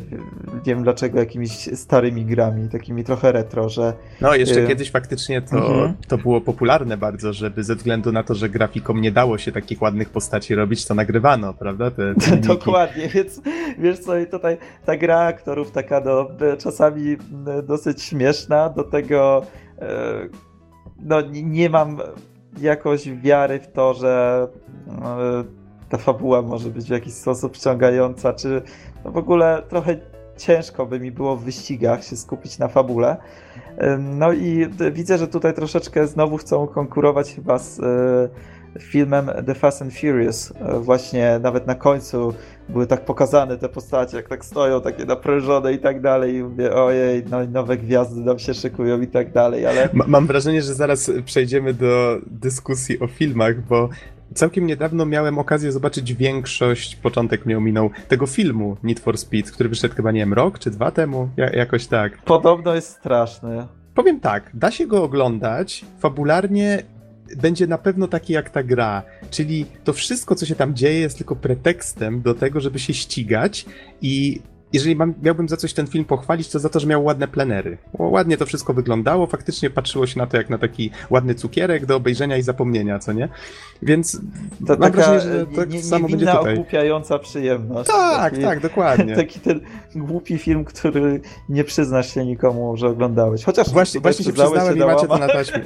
nie 0.55 0.75
wiem 0.75 0.83
dlaczego, 0.83 1.19
jakimiś 1.19 1.51
starymi 1.75 2.25
grami, 2.25 2.69
takimi 2.69 3.05
trochę 3.05 3.33
retro, 3.33 3.69
że... 3.69 3.93
No, 4.21 4.35
jeszcze 4.35 4.61
y 4.61 4.67
kiedyś 4.67 4.91
faktycznie 4.91 5.43
to, 5.43 5.57
mhm. 5.57 5.95
to 6.09 6.19
było 6.19 6.41
popularne 6.41 6.97
bardzo, 6.97 7.33
żeby 7.33 7.65
ze 7.65 7.75
względu 7.75 8.13
na 8.13 8.23
to, 8.23 8.35
że 8.35 8.49
grafikom 8.49 9.01
nie 9.01 9.13
dało 9.13 9.39
się 9.39 9.53
takich 9.53 9.83
ładnych 9.83 10.11
postaci 10.11 10.55
robić, 10.55 10.87
to 10.87 10.95
nagrywano, 10.95 11.55
prawda? 11.55 11.91
Te, 11.91 12.15
te 12.15 12.37
Dokładnie, 12.55 13.09
więc 13.09 13.41
wiesz 13.79 13.99
co, 13.99 14.19
i 14.19 14.27
tutaj 14.27 14.59
ta 14.85 14.97
gra 14.97 15.19
aktorów 15.19 15.71
taka 15.71 16.01
no, 16.01 16.29
czasami 16.59 17.17
dosyć 17.63 18.03
śmieszna, 18.03 18.69
do 18.69 18.85
tego 18.85 19.43
e, 19.79 20.48
no, 20.99 21.21
nie 21.31 21.71
mam 21.71 21.99
jakoś 22.61 23.11
wiary 23.11 23.61
w 23.61 23.73
to, 23.73 23.95
że 23.95 24.47
no, 24.87 25.17
ta 25.89 25.99
fabuła 25.99 26.43
może 26.43 26.71
być 26.71 26.87
w 26.87 26.91
jakiś 26.91 27.15
sposób 27.15 27.57
wciągająca, 27.57 28.33
czy 28.33 28.63
no 29.05 29.11
w 29.11 29.17
ogóle 29.17 29.63
trochę 29.69 29.97
ciężko 30.37 30.87
by 30.87 31.01
mi 31.01 31.13
było 31.13 31.37
w 31.37 31.45
wyścigach 31.45 32.05
się 32.05 32.17
skupić 32.17 32.59
na 32.59 32.69
fabule. 32.69 33.17
No 33.99 34.33
i 34.33 34.67
widzę, 34.93 35.19
że 35.19 35.29
tutaj 35.29 35.55
troszeczkę 35.55 36.07
znowu 36.07 36.37
chcą 36.37 36.67
konkurować 36.67 37.35
chyba 37.35 37.59
z 37.59 37.81
e, 37.81 37.85
filmem 38.81 39.31
The 39.47 39.55
Fast 39.55 39.83
and 39.83 39.95
Furious. 39.95 40.53
E, 40.61 40.81
właśnie 40.81 41.39
nawet 41.43 41.67
na 41.67 41.75
końcu 41.75 42.35
były 42.69 42.87
tak 42.87 43.05
pokazane 43.05 43.59
te 43.59 43.69
postacie, 43.69 44.17
jak 44.17 44.29
tak 44.29 44.45
stoją, 44.45 44.81
takie 44.81 45.05
naprężone 45.05 45.73
i 45.73 45.79
tak 45.79 46.01
dalej. 46.01 46.35
I 46.35 46.43
mówię, 46.43 46.75
ojej, 46.75 47.25
no 47.31 47.47
nowe 47.47 47.77
gwiazdy 47.77 48.21
nam 48.21 48.39
się 48.39 48.55
szykują 48.55 49.01
i 49.01 49.07
tak 49.07 49.33
dalej, 49.33 49.67
ale... 49.67 49.89
mam 49.93 50.27
wrażenie, 50.27 50.63
że 50.63 50.75
zaraz 50.75 51.11
przejdziemy 51.25 51.75
do 51.75 52.19
dyskusji 52.27 53.01
o 53.01 53.07
filmach, 53.07 53.61
bo 53.61 53.89
Całkiem 54.35 54.67
niedawno 54.67 55.07
miałem 55.07 55.39
okazję 55.39 55.73
zobaczyć 55.73 56.15
większość, 56.15 56.97
początek 56.97 57.47
mnie 57.47 57.59
ominął, 57.59 57.91
tego 58.09 58.27
filmu 58.27 58.77
Need 58.83 59.01
for 59.01 59.19
Speed, 59.19 59.53
który 59.53 59.69
wyszedł 59.69 59.95
chyba, 59.95 60.13
nie 60.13 60.21
wiem, 60.21 60.33
rok 60.33 60.59
czy 60.59 60.71
dwa 60.71 60.91
temu, 60.91 61.29
ja, 61.37 61.51
jakoś 61.51 61.87
tak. 61.87 62.19
Podobno 62.19 62.75
jest 62.75 62.91
straszny. 62.91 63.67
Powiem 63.95 64.21
tak, 64.21 64.51
da 64.55 64.71
się 64.71 64.87
go 64.87 65.03
oglądać, 65.03 65.85
fabularnie 65.99 66.83
będzie 67.37 67.67
na 67.67 67.79
pewno 67.79 68.09
taki 68.09 68.33
jak 68.33 68.51
ta 68.51 68.63
gra, 68.63 69.03
czyli 69.31 69.67
to 69.85 69.93
wszystko, 69.93 70.35
co 70.35 70.47
się 70.47 70.55
tam 70.55 70.75
dzieje, 70.75 71.01
jest 71.01 71.17
tylko 71.17 71.37
pretekstem 71.37 72.23
do 72.23 72.35
tego, 72.35 72.61
żeby 72.61 72.79
się 72.79 72.95
ścigać 72.95 73.67
i 74.03 74.41
jeżeli 74.73 74.97
mam, 74.97 75.15
miałbym 75.23 75.49
za 75.49 75.57
coś 75.57 75.73
ten 75.73 75.87
film 75.87 76.05
pochwalić, 76.05 76.49
to 76.49 76.59
za 76.59 76.69
to, 76.69 76.81
że 76.81 76.87
miał 76.87 77.05
ładne 77.05 77.29
plenery. 77.29 77.79
Ładnie 77.99 78.37
to 78.37 78.47
wszystko 78.47 78.75
wyglądało, 78.75 79.27
faktycznie 79.27 79.71
patrzyło 79.71 80.07
się 80.07 80.19
na 80.19 80.27
to 80.27 80.37
jak 80.37 80.51
na 80.51 80.59
taki 80.59 80.91
ładny 81.11 81.35
cukierek 81.35 81.87
do 81.87 81.97
obejrzenia 81.97 82.37
i 82.37 82.43
zapomnienia, 82.43 82.99
co 82.99 83.13
nie? 83.13 83.29
Więc 83.83 84.21
to 84.67 84.77
mam 84.77 84.93
wrażenie, 84.93 85.21
że 85.21 85.47
to 85.47 85.65
nie, 85.65 85.83
samo 85.83 86.09
będzie 86.09 86.27
tutaj. 86.27 86.53
ogłupiająca 86.53 87.19
przyjemność. 87.19 87.91
Tak, 87.91 88.31
taki, 88.31 88.43
tak, 88.43 88.61
dokładnie. 88.61 89.17
Taki 89.29 89.41
ten 89.41 89.61
głupi 89.95 90.39
film, 90.39 90.65
który 90.65 91.21
nie 91.49 91.65
przyznasz 91.65 92.15
się 92.15 92.27
nikomu, 92.27 92.77
że 92.77 92.89
oglądałeś. 92.89 93.45
Chociaż 93.45 93.71
właśnie, 93.71 94.01
właśnie 94.01 94.25
się 94.25 94.33
przyznałem 94.33 94.77
się 94.77 94.83
i 94.83 94.87
macie 94.87 95.07
to 95.07 95.19
na 95.19 95.29
taśmie. 95.29 95.61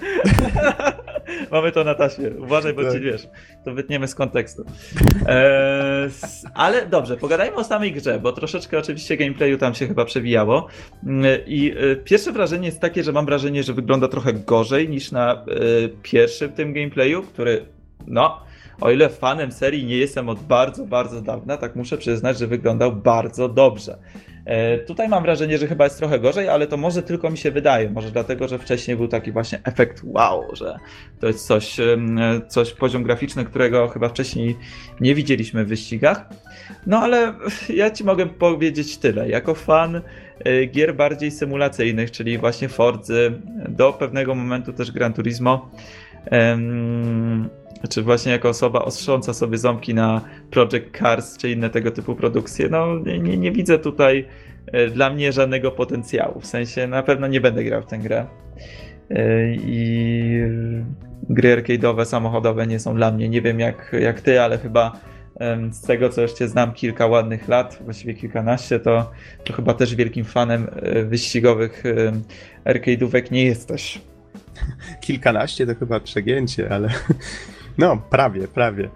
Mamy 1.52 1.72
to 1.72 1.84
na 1.84 1.94
taśmie. 1.94 2.30
Uważaj, 2.30 2.74
bo 2.74 2.82
tak. 2.82 2.92
ci 2.92 3.00
wiesz, 3.00 3.28
to 3.64 3.74
wytniemy 3.74 4.08
z 4.08 4.14
kontekstu. 4.14 4.64
Eee, 5.26 6.10
ale 6.54 6.86
dobrze, 6.86 7.16
pogadajmy 7.16 7.56
o 7.56 7.64
samej 7.64 7.92
grze, 7.92 8.18
bo 8.18 8.32
troszeczkę 8.32 8.78
oczywiście 8.78 9.16
gameplayu 9.16 9.58
tam 9.58 9.74
się 9.74 9.88
chyba 9.88 10.04
przewijało. 10.04 10.66
I 11.46 11.74
e, 11.76 11.96
pierwsze 11.96 12.32
wrażenie 12.32 12.66
jest 12.66 12.80
takie, 12.80 13.04
że 13.04 13.12
mam 13.12 13.26
wrażenie, 13.26 13.62
że 13.62 13.72
wygląda 13.72 14.08
trochę 14.08 14.32
gorzej 14.32 14.88
niż 14.88 15.12
na 15.12 15.32
e, 15.34 15.38
pierwszym 16.02 16.52
tym 16.52 16.72
gameplayu, 16.72 17.22
który 17.22 17.64
no, 18.06 18.40
o 18.80 18.90
ile 18.90 19.08
fanem 19.08 19.52
serii 19.52 19.84
nie 19.84 19.96
jestem 19.96 20.28
od 20.28 20.40
bardzo, 20.40 20.86
bardzo 20.86 21.22
dawna, 21.22 21.56
tak 21.56 21.76
muszę 21.76 21.98
przyznać, 21.98 22.38
że 22.38 22.46
wyglądał 22.46 22.92
bardzo 22.92 23.48
dobrze. 23.48 23.98
E, 24.44 24.78
tutaj 24.78 25.08
mam 25.08 25.22
wrażenie, 25.22 25.58
że 25.58 25.66
chyba 25.66 25.84
jest 25.84 25.98
trochę 25.98 26.20
gorzej, 26.20 26.48
ale 26.48 26.66
to 26.66 26.76
może 26.76 27.02
tylko 27.02 27.30
mi 27.30 27.38
się 27.38 27.50
wydaje. 27.50 27.90
Może 27.90 28.10
dlatego, 28.10 28.48
że 28.48 28.58
wcześniej 28.58 28.96
był 28.96 29.08
taki 29.08 29.32
właśnie 29.32 29.60
efekt 29.64 30.00
wow, 30.04 30.42
że 30.52 30.78
to 31.20 31.26
jest 31.26 31.46
coś, 31.46 31.76
coś 32.48 32.72
poziom 32.72 33.02
graficzny, 33.02 33.44
którego 33.44 33.88
chyba 33.88 34.08
wcześniej 34.08 34.56
nie 35.00 35.14
widzieliśmy 35.14 35.64
w 35.64 35.68
wyścigach. 35.68 36.28
No 36.86 36.98
ale 36.98 37.34
ja 37.68 37.90
ci 37.90 38.04
mogę 38.04 38.26
powiedzieć 38.26 38.98
tyle. 38.98 39.28
Jako 39.28 39.54
fan 39.54 40.00
e, 40.44 40.66
gier 40.66 40.96
bardziej 40.96 41.30
symulacyjnych, 41.30 42.10
czyli 42.10 42.38
właśnie 42.38 42.68
Forzy, 42.68 43.40
do 43.68 43.92
pewnego 43.92 44.34
momentu 44.34 44.72
też 44.72 44.92
Gran 44.92 45.12
Turismo, 45.12 45.70
czy 47.88 48.02
właśnie 48.02 48.32
jako 48.32 48.48
osoba 48.48 48.84
ostrząca 48.84 49.34
sobie 49.34 49.58
ząbki 49.58 49.94
na 49.94 50.20
Project 50.50 50.98
Cars 50.98 51.36
czy 51.36 51.50
inne 51.50 51.70
tego 51.70 51.90
typu 51.90 52.14
produkcje, 52.14 52.68
no 52.68 52.98
nie, 52.98 53.36
nie 53.36 53.52
widzę 53.52 53.78
tutaj 53.78 54.28
e, 54.66 54.88
dla 54.88 55.10
mnie 55.10 55.32
żadnego 55.32 55.70
potencjału. 55.70 56.40
W 56.40 56.46
sensie 56.46 56.86
na 56.86 57.02
pewno 57.02 57.26
nie 57.26 57.40
będę 57.40 57.64
grał 57.64 57.82
w 57.82 57.86
tę 57.86 57.98
grę. 57.98 58.26
E, 59.10 59.54
I 59.54 60.40
gry 61.30 61.56
arcade'owe, 61.56 62.04
samochodowe 62.04 62.66
nie 62.66 62.78
są 62.78 62.94
dla 62.94 63.10
mnie. 63.10 63.28
Nie 63.28 63.42
wiem 63.42 63.60
jak, 63.60 63.96
jak 64.00 64.20
ty, 64.20 64.40
ale 64.40 64.58
chyba 64.58 64.92
z 65.70 65.80
tego 65.80 66.08
co 66.08 66.22
jeszcze 66.22 66.48
znam 66.48 66.72
kilka 66.72 67.06
ładnych 67.06 67.48
lat, 67.48 67.78
właściwie 67.84 68.14
kilkanaście, 68.14 68.80
to, 68.80 69.10
to 69.44 69.52
chyba 69.52 69.74
też 69.74 69.94
wielkim 69.94 70.24
fanem 70.24 70.66
e, 70.76 71.02
wyścigowych 71.04 71.82
arcade'ówek 72.64 73.30
nie 73.30 73.44
jesteś. 73.44 74.00
Kilkanaście 75.06 75.66
to 75.66 75.74
chyba 75.74 76.00
przegięcie, 76.00 76.70
ale 76.70 76.88
no, 77.78 77.96
prawie, 78.10 78.48
prawie. 78.48 78.88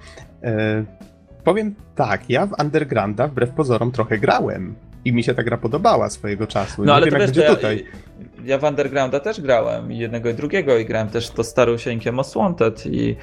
E, 0.42 0.84
powiem 1.44 1.74
tak, 1.94 2.30
ja 2.30 2.46
w 2.46 2.60
Undergrounda 2.60 3.28
wbrew 3.28 3.50
pozorom 3.50 3.92
trochę 3.92 4.18
grałem 4.18 4.74
i 5.04 5.12
mi 5.12 5.24
się 5.24 5.34
ta 5.34 5.42
gra 5.42 5.56
podobała 5.56 6.10
swojego 6.10 6.46
czasu. 6.46 6.84
No 6.84 6.86
nie 6.86 6.92
ale 6.92 7.06
wiem, 7.06 7.14
to 7.14 7.26
wiesz, 7.26 7.36
ja, 7.36 7.54
tutaj. 7.54 7.84
Ja 8.44 8.58
w 8.58 8.64
Undergrounda 8.64 9.20
też 9.20 9.40
grałem 9.40 9.92
i 9.92 9.98
jednego 9.98 10.30
i 10.30 10.34
drugiego 10.34 10.78
i 10.78 10.84
grałem 10.84 11.08
też 11.08 11.30
to 11.30 11.44
starusieńkie 11.44 12.12
Most 12.12 12.34
Wanted 12.34 12.86
i 12.86 13.16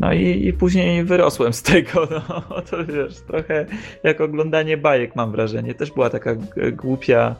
no 0.00 0.12
i, 0.12 0.46
i 0.46 0.52
później 0.52 1.04
wyrosłem 1.04 1.52
z 1.52 1.62
tego, 1.62 2.08
no 2.50 2.62
to 2.70 2.84
wiesz, 2.84 3.20
trochę 3.20 3.66
jak 4.02 4.20
oglądanie 4.20 4.76
bajek 4.76 5.16
mam 5.16 5.32
wrażenie. 5.32 5.74
Też 5.74 5.90
była 5.90 6.10
taka 6.10 6.34
głupia 6.72 7.36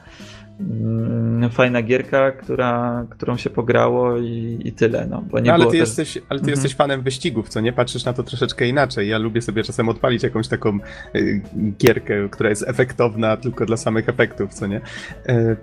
fajna 1.50 1.82
gierka, 1.82 2.32
która, 2.32 3.04
którą 3.10 3.36
się 3.36 3.50
pograło 3.50 4.18
i, 4.18 4.60
i 4.64 4.72
tyle. 4.72 5.06
No, 5.06 5.22
bo 5.30 5.40
nie 5.40 5.48
no, 5.48 5.54
ale, 5.54 5.64
ty 5.64 5.70
też... 5.70 5.80
jesteś, 5.80 6.18
ale 6.28 6.40
ty 6.40 6.44
mhm. 6.44 6.50
jesteś 6.50 6.74
fanem 6.74 7.02
wyścigów, 7.02 7.48
co 7.48 7.60
nie? 7.60 7.72
Patrzysz 7.72 8.04
na 8.04 8.12
to 8.12 8.22
troszeczkę 8.22 8.68
inaczej. 8.68 9.08
Ja 9.08 9.18
lubię 9.18 9.42
sobie 9.42 9.62
czasem 9.62 9.88
odpalić 9.88 10.22
jakąś 10.22 10.48
taką 10.48 10.78
y, 11.14 11.42
gierkę, 11.78 12.28
która 12.30 12.50
jest 12.50 12.68
efektowna 12.68 13.36
tylko 13.36 13.66
dla 13.66 13.76
samych 13.76 14.08
efektów, 14.08 14.54
co 14.54 14.66
nie? 14.66 14.80
Y, 15.28 15.56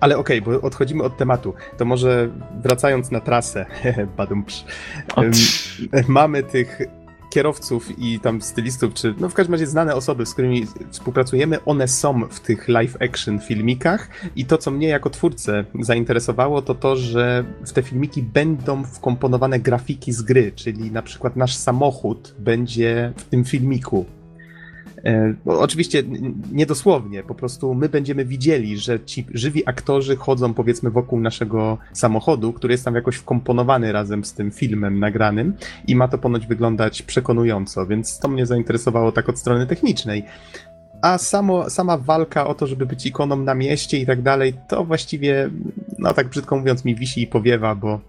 ale 0.00 0.18
okej, 0.18 0.40
okay, 0.40 0.54
bo 0.54 0.66
odchodzimy 0.66 1.02
od 1.02 1.16
tematu. 1.16 1.54
To 1.78 1.84
może 1.84 2.28
wracając 2.62 3.10
na 3.10 3.20
trasę, 3.20 3.66
badumprz, 4.16 4.64
mamy 6.08 6.42
tych 6.42 6.78
kierowców 7.34 7.98
i 7.98 8.20
tam 8.20 8.42
stylistów, 8.42 8.94
czy 8.94 9.14
no 9.20 9.28
w 9.28 9.34
każdym 9.34 9.54
razie 9.54 9.66
znane 9.66 9.94
osoby, 9.94 10.26
z 10.26 10.32
którymi 10.32 10.66
współpracujemy, 10.90 11.64
one 11.64 11.88
są 11.88 12.28
w 12.28 12.40
tych 12.40 12.68
live 12.68 12.96
action 13.02 13.40
filmikach 13.40 14.08
i 14.36 14.44
to, 14.44 14.58
co 14.58 14.70
mnie 14.70 14.88
jako 14.88 15.10
twórcę 15.10 15.64
zainteresowało, 15.80 16.62
to 16.62 16.74
to, 16.74 16.96
że 16.96 17.44
w 17.66 17.72
te 17.72 17.82
filmiki 17.82 18.22
będą 18.22 18.84
wkomponowane 18.84 19.60
grafiki 19.60 20.12
z 20.12 20.22
gry, 20.22 20.52
czyli 20.52 20.90
na 20.90 21.02
przykład 21.02 21.36
nasz 21.36 21.56
samochód 21.56 22.34
będzie 22.38 23.12
w 23.16 23.24
tym 23.24 23.44
filmiku 23.44 24.06
oczywiście 25.46 26.02
niedosłownie, 26.52 27.22
po 27.22 27.34
prostu 27.34 27.74
my 27.74 27.88
będziemy 27.88 28.24
widzieli, 28.24 28.78
że 28.78 29.00
ci 29.00 29.26
żywi 29.34 29.68
aktorzy 29.68 30.16
chodzą 30.16 30.54
powiedzmy 30.54 30.90
wokół 30.90 31.20
naszego 31.20 31.78
samochodu, 31.92 32.52
który 32.52 32.74
jest 32.74 32.84
tam 32.84 32.94
jakoś 32.94 33.16
wkomponowany 33.16 33.92
razem 33.92 34.24
z 34.24 34.34
tym 34.34 34.50
filmem 34.50 34.98
nagranym 34.98 35.54
i 35.86 35.96
ma 35.96 36.08
to 36.08 36.18
ponoć 36.18 36.46
wyglądać 36.46 37.02
przekonująco, 37.02 37.86
więc 37.86 38.18
to 38.18 38.28
mnie 38.28 38.46
zainteresowało 38.46 39.12
tak 39.12 39.28
od 39.28 39.38
strony 39.38 39.66
technicznej. 39.66 40.24
A 41.02 41.18
samo, 41.18 41.70
sama 41.70 41.98
walka 41.98 42.46
o 42.46 42.54
to, 42.54 42.66
żeby 42.66 42.86
być 42.86 43.06
ikoną 43.06 43.36
na 43.36 43.54
mieście 43.54 43.98
i 43.98 44.06
tak 44.06 44.22
dalej, 44.22 44.54
to 44.68 44.84
właściwie, 44.84 45.50
no 45.98 46.12
tak 46.12 46.28
brzydko 46.28 46.56
mówiąc, 46.56 46.84
mi 46.84 46.94
wisi 46.94 47.22
i 47.22 47.26
powiewa, 47.26 47.74
bo 47.74 48.00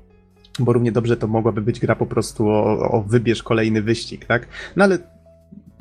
bo 0.60 0.74
równie 0.74 0.92
dobrze 0.92 1.18
to 1.18 1.28
mogłaby 1.28 1.62
być 1.62 1.80
gra 1.80 1.96
po 1.96 2.06
prostu 2.06 2.50
o, 2.50 2.92
o 2.92 3.02
wybierz 3.02 3.44
kolejny 3.44 3.82
wyścig, 3.82 4.26
tak? 4.26 4.48
No 4.76 4.84
ale 4.84 4.98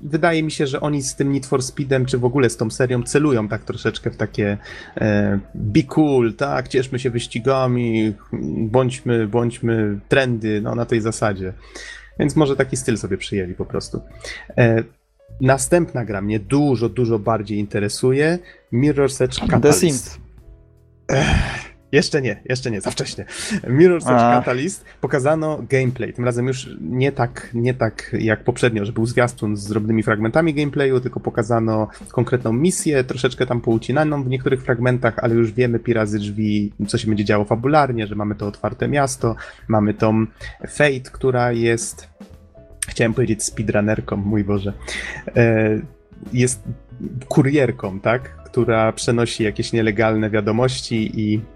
wydaje 0.04 0.42
mi 0.42 0.50
się, 0.50 0.66
że 0.66 0.80
oni 0.80 1.02
z 1.02 1.14
tym 1.14 1.32
Need 1.32 1.46
for 1.46 1.62
Speedem, 1.62 2.06
czy 2.06 2.18
w 2.18 2.24
ogóle 2.24 2.50
z 2.50 2.56
tą 2.56 2.70
serią 2.70 3.02
celują 3.02 3.48
tak 3.48 3.64
troszeczkę 3.64 4.10
w 4.10 4.16
takie 4.16 4.58
e, 4.96 5.38
be 5.54 5.82
cool, 5.82 6.34
tak, 6.34 6.68
cieszmy 6.68 6.98
się 6.98 7.10
wyścigami, 7.10 8.14
bądźmy, 8.58 9.28
bądźmy 9.28 10.00
trendy, 10.08 10.60
no 10.60 10.74
na 10.74 10.86
tej 10.86 11.00
zasadzie. 11.00 11.52
Więc 12.18 12.36
może 12.36 12.56
taki 12.56 12.76
styl 12.76 12.98
sobie 12.98 13.18
przyjęli 13.18 13.54
po 13.54 13.64
prostu. 13.64 14.00
E, 14.56 14.84
następna 15.40 16.04
gra 16.04 16.20
mnie 16.20 16.40
dużo, 16.40 16.88
dużo 16.88 17.18
bardziej 17.18 17.58
interesuje. 17.58 18.38
Mirror's 18.72 19.24
Edge 19.24 19.40
Catalyst. 19.40 19.80
The 19.80 19.86
Sims. 19.86 20.18
Ech. 21.08 21.73
Jeszcze 21.94 22.22
nie, 22.22 22.42
jeszcze 22.48 22.70
nie, 22.70 22.80
za 22.80 22.90
wcześnie. 22.90 23.24
Mirror's 23.62 24.02
Edge 24.02 24.20
Catalyst. 24.20 24.84
Pokazano 25.00 25.62
gameplay, 25.70 26.12
tym 26.12 26.24
razem 26.24 26.46
już 26.46 26.70
nie 26.80 27.12
tak, 27.12 27.50
nie 27.54 27.74
tak 27.74 28.16
jak 28.18 28.44
poprzednio, 28.44 28.84
że 28.84 28.92
był 28.92 29.06
zwiastun 29.06 29.56
z 29.56 29.68
drobnymi 29.68 30.02
fragmentami 30.02 30.54
gameplayu, 30.54 31.00
tylko 31.00 31.20
pokazano 31.20 31.88
konkretną 32.12 32.52
misję, 32.52 33.04
troszeczkę 33.04 33.46
tam 33.46 33.60
poucinaną 33.60 34.22
w 34.22 34.28
niektórych 34.28 34.62
fragmentach, 34.62 35.18
ale 35.18 35.34
już 35.34 35.52
wiemy 35.52 35.78
pirazy 35.78 36.18
drzwi, 36.18 36.72
co 36.86 36.98
się 36.98 37.08
będzie 37.08 37.24
działo 37.24 37.44
fabularnie, 37.44 38.06
że 38.06 38.14
mamy 38.14 38.34
to 38.34 38.46
otwarte 38.46 38.88
miasto, 38.88 39.36
mamy 39.68 39.94
tą 39.94 40.26
Fate, 40.68 41.10
która 41.12 41.52
jest, 41.52 42.08
chciałem 42.88 43.14
powiedzieć 43.14 43.42
speedrunnerką, 43.42 44.16
mój 44.16 44.44
Boże, 44.44 44.72
e, 45.36 45.80
jest 46.32 46.62
kurierką, 47.28 48.00
tak? 48.00 48.36
Która 48.44 48.92
przenosi 48.92 49.44
jakieś 49.44 49.72
nielegalne 49.72 50.30
wiadomości 50.30 51.20
i 51.20 51.53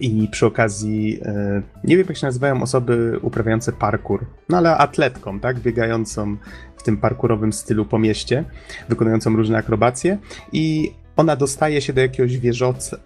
i 0.00 0.28
przy 0.30 0.46
okazji, 0.46 1.20
e, 1.24 1.62
nie 1.84 1.96
wiem 1.96 2.06
jak 2.08 2.16
się 2.16 2.26
nazywają 2.26 2.62
osoby 2.62 3.18
uprawiające 3.22 3.72
parkour, 3.72 4.26
no 4.48 4.56
ale 4.56 4.76
atletką, 4.76 5.40
tak, 5.40 5.60
biegającą 5.60 6.36
w 6.76 6.82
tym 6.82 6.96
parkurowym 6.96 7.52
stylu 7.52 7.84
po 7.84 7.98
mieście, 7.98 8.44
wykonującą 8.88 9.36
różne 9.36 9.58
akrobacje 9.58 10.18
i 10.52 10.92
ona 11.16 11.36
dostaje 11.36 11.80
się 11.80 11.92
do 11.92 12.00
jakiegoś 12.00 12.38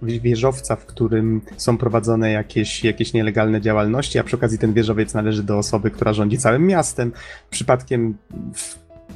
wieżowca, 0.02 0.76
w 0.76 0.86
którym 0.86 1.40
są 1.56 1.78
prowadzone 1.78 2.30
jakieś, 2.30 2.84
jakieś 2.84 3.12
nielegalne 3.12 3.60
działalności, 3.60 4.18
a 4.18 4.24
przy 4.24 4.36
okazji 4.36 4.58
ten 4.58 4.72
wieżowiec 4.72 5.14
należy 5.14 5.42
do 5.42 5.58
osoby, 5.58 5.90
która 5.90 6.12
rządzi 6.12 6.38
całym 6.38 6.66
miastem. 6.66 7.12
Przypadkiem 7.50 8.16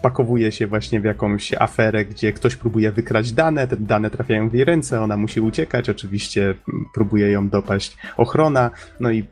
pakowuje 0.03 0.53
się 0.53 0.67
właśnie 0.67 1.01
w 1.01 1.05
jakąś 1.05 1.55
aferę, 1.55 2.05
gdzie 2.05 2.33
ktoś 2.33 2.57
próbuje 2.57 2.93
wykraść 2.93 3.33
dane, 3.33 3.69
te 3.69 3.77
dane 3.77 4.11
trafiają 4.11 4.49
w 4.49 4.55
jej 4.55 4.65
ręce, 4.65 5.01
ona 5.01 5.17
musi 5.17 5.41
uciekać, 5.41 5.91
oczywiście 5.91 6.55
próbuje 6.95 7.31
ją 7.31 7.49
dopaść 7.49 7.97
ochrona, 8.17 8.71
no 9.01 9.11
i 9.11 9.25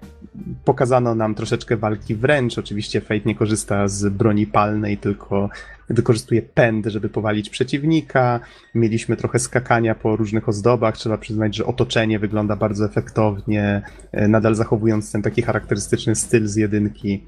pokazano 0.65 1.15
nam 1.15 1.35
troszeczkę 1.35 1.77
walki 1.77 2.15
wręcz, 2.15 2.59
oczywiście 2.59 3.01
Fate 3.01 3.21
nie 3.25 3.35
korzysta 3.35 3.89
z 3.89 4.09
broni 4.09 4.47
palnej, 4.47 4.99
tylko 4.99 5.51
wykorzystuje 5.91 6.43
pęd, 6.43 6.87
żeby 6.87 7.09
powalić 7.09 7.51
przeciwnika. 7.51 8.41
Mieliśmy 8.75 9.17
trochę 9.17 9.39
skakania 9.39 9.95
po 9.95 10.17
różnych 10.17 10.49
ozdobach. 10.49 10.97
Trzeba 10.97 11.19
przyznać, 11.19 11.57
że 11.57 11.67
otoczenie 11.67 12.19
wygląda 12.19 12.57
bardzo 12.57 12.85
efektownie, 12.85 13.83
e, 14.13 14.29
nadal 14.29 14.55
zachowując 14.55 15.13
ten 15.13 15.23
taki 15.23 15.43
charakterystyczny 15.43 16.15
styl 16.15 16.47
z 16.47 16.57
jedynki 16.57 17.27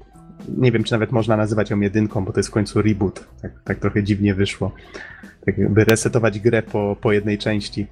nie 0.57 0.71
wiem, 0.71 0.83
czy 0.83 0.91
nawet 0.91 1.11
można 1.11 1.37
nazywać 1.37 1.69
ją 1.69 1.79
jedynką, 1.79 2.25
bo 2.25 2.31
to 2.31 2.39
jest 2.39 2.49
w 2.49 2.53
końcu 2.53 2.81
reboot. 2.81 3.27
Tak, 3.41 3.51
tak 3.63 3.79
trochę 3.79 4.03
dziwnie 4.03 4.35
wyszło. 4.35 4.71
Tak 5.45 5.57
jakby 5.57 5.85
resetować 5.85 6.39
grę 6.39 6.63
po, 6.63 6.95
po 7.01 7.11
jednej 7.11 7.37
części. 7.37 7.87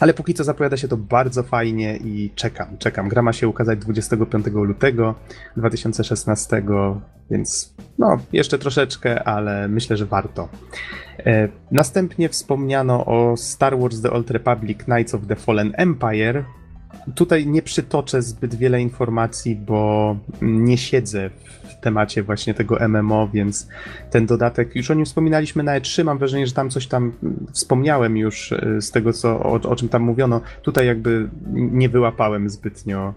Ale 0.00 0.14
póki 0.14 0.34
co 0.34 0.44
zapowiada 0.44 0.76
się 0.76 0.88
to 0.88 0.96
bardzo 0.96 1.42
fajnie 1.42 1.96
i 1.96 2.30
czekam, 2.34 2.78
czekam. 2.78 3.08
Gra 3.08 3.22
ma 3.22 3.32
się 3.32 3.48
ukazać 3.48 3.78
25 3.78 4.46
lutego 4.46 5.14
2016, 5.56 6.62
więc 7.30 7.74
no, 7.98 8.18
jeszcze 8.32 8.58
troszeczkę, 8.58 9.24
ale 9.24 9.68
myślę, 9.68 9.96
że 9.96 10.06
warto. 10.06 10.48
E, 11.26 11.48
następnie 11.70 12.28
wspomniano 12.28 13.06
o 13.06 13.36
Star 13.36 13.78
Wars 13.78 14.00
The 14.00 14.10
Old 14.10 14.30
Republic 14.30 14.84
Knights 14.84 15.14
of 15.14 15.26
the 15.26 15.36
Fallen 15.36 15.72
Empire, 15.76 16.44
Tutaj 17.14 17.46
nie 17.46 17.62
przytoczę 17.62 18.22
zbyt 18.22 18.54
wiele 18.54 18.80
informacji, 18.82 19.56
bo 19.56 20.16
nie 20.42 20.78
siedzę 20.78 21.30
w 21.64 21.80
temacie 21.80 22.22
właśnie 22.22 22.54
tego 22.54 22.88
MMO, 22.88 23.28
więc 23.32 23.68
ten 24.10 24.26
dodatek, 24.26 24.76
już 24.76 24.90
o 24.90 24.94
nim 24.94 25.04
wspominaliśmy 25.04 25.62
na 25.62 25.80
E3, 25.80 26.04
mam 26.04 26.18
wrażenie, 26.18 26.46
że 26.46 26.52
tam 26.52 26.70
coś 26.70 26.86
tam 26.86 27.12
wspomniałem 27.52 28.16
już 28.16 28.52
e, 28.52 28.82
z 28.82 28.90
tego, 28.90 29.12
co, 29.12 29.40
o, 29.40 29.52
o 29.52 29.76
czym 29.76 29.88
tam 29.88 30.02
mówiono. 30.02 30.40
Tutaj 30.62 30.86
jakby 30.86 31.28
nie 31.52 31.88
wyłapałem 31.88 32.50
zbytnio 32.50 33.14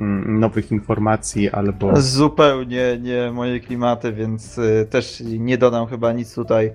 mm, 0.00 0.40
nowych 0.40 0.72
informacji 0.72 1.50
albo... 1.50 2.00
Zupełnie 2.00 2.98
nie 3.02 3.32
moje 3.32 3.60
klimaty, 3.60 4.12
więc 4.12 4.58
e, 4.58 4.84
też 4.84 5.22
nie 5.26 5.58
dodam 5.58 5.86
chyba 5.86 6.12
nic 6.12 6.34
tutaj 6.34 6.72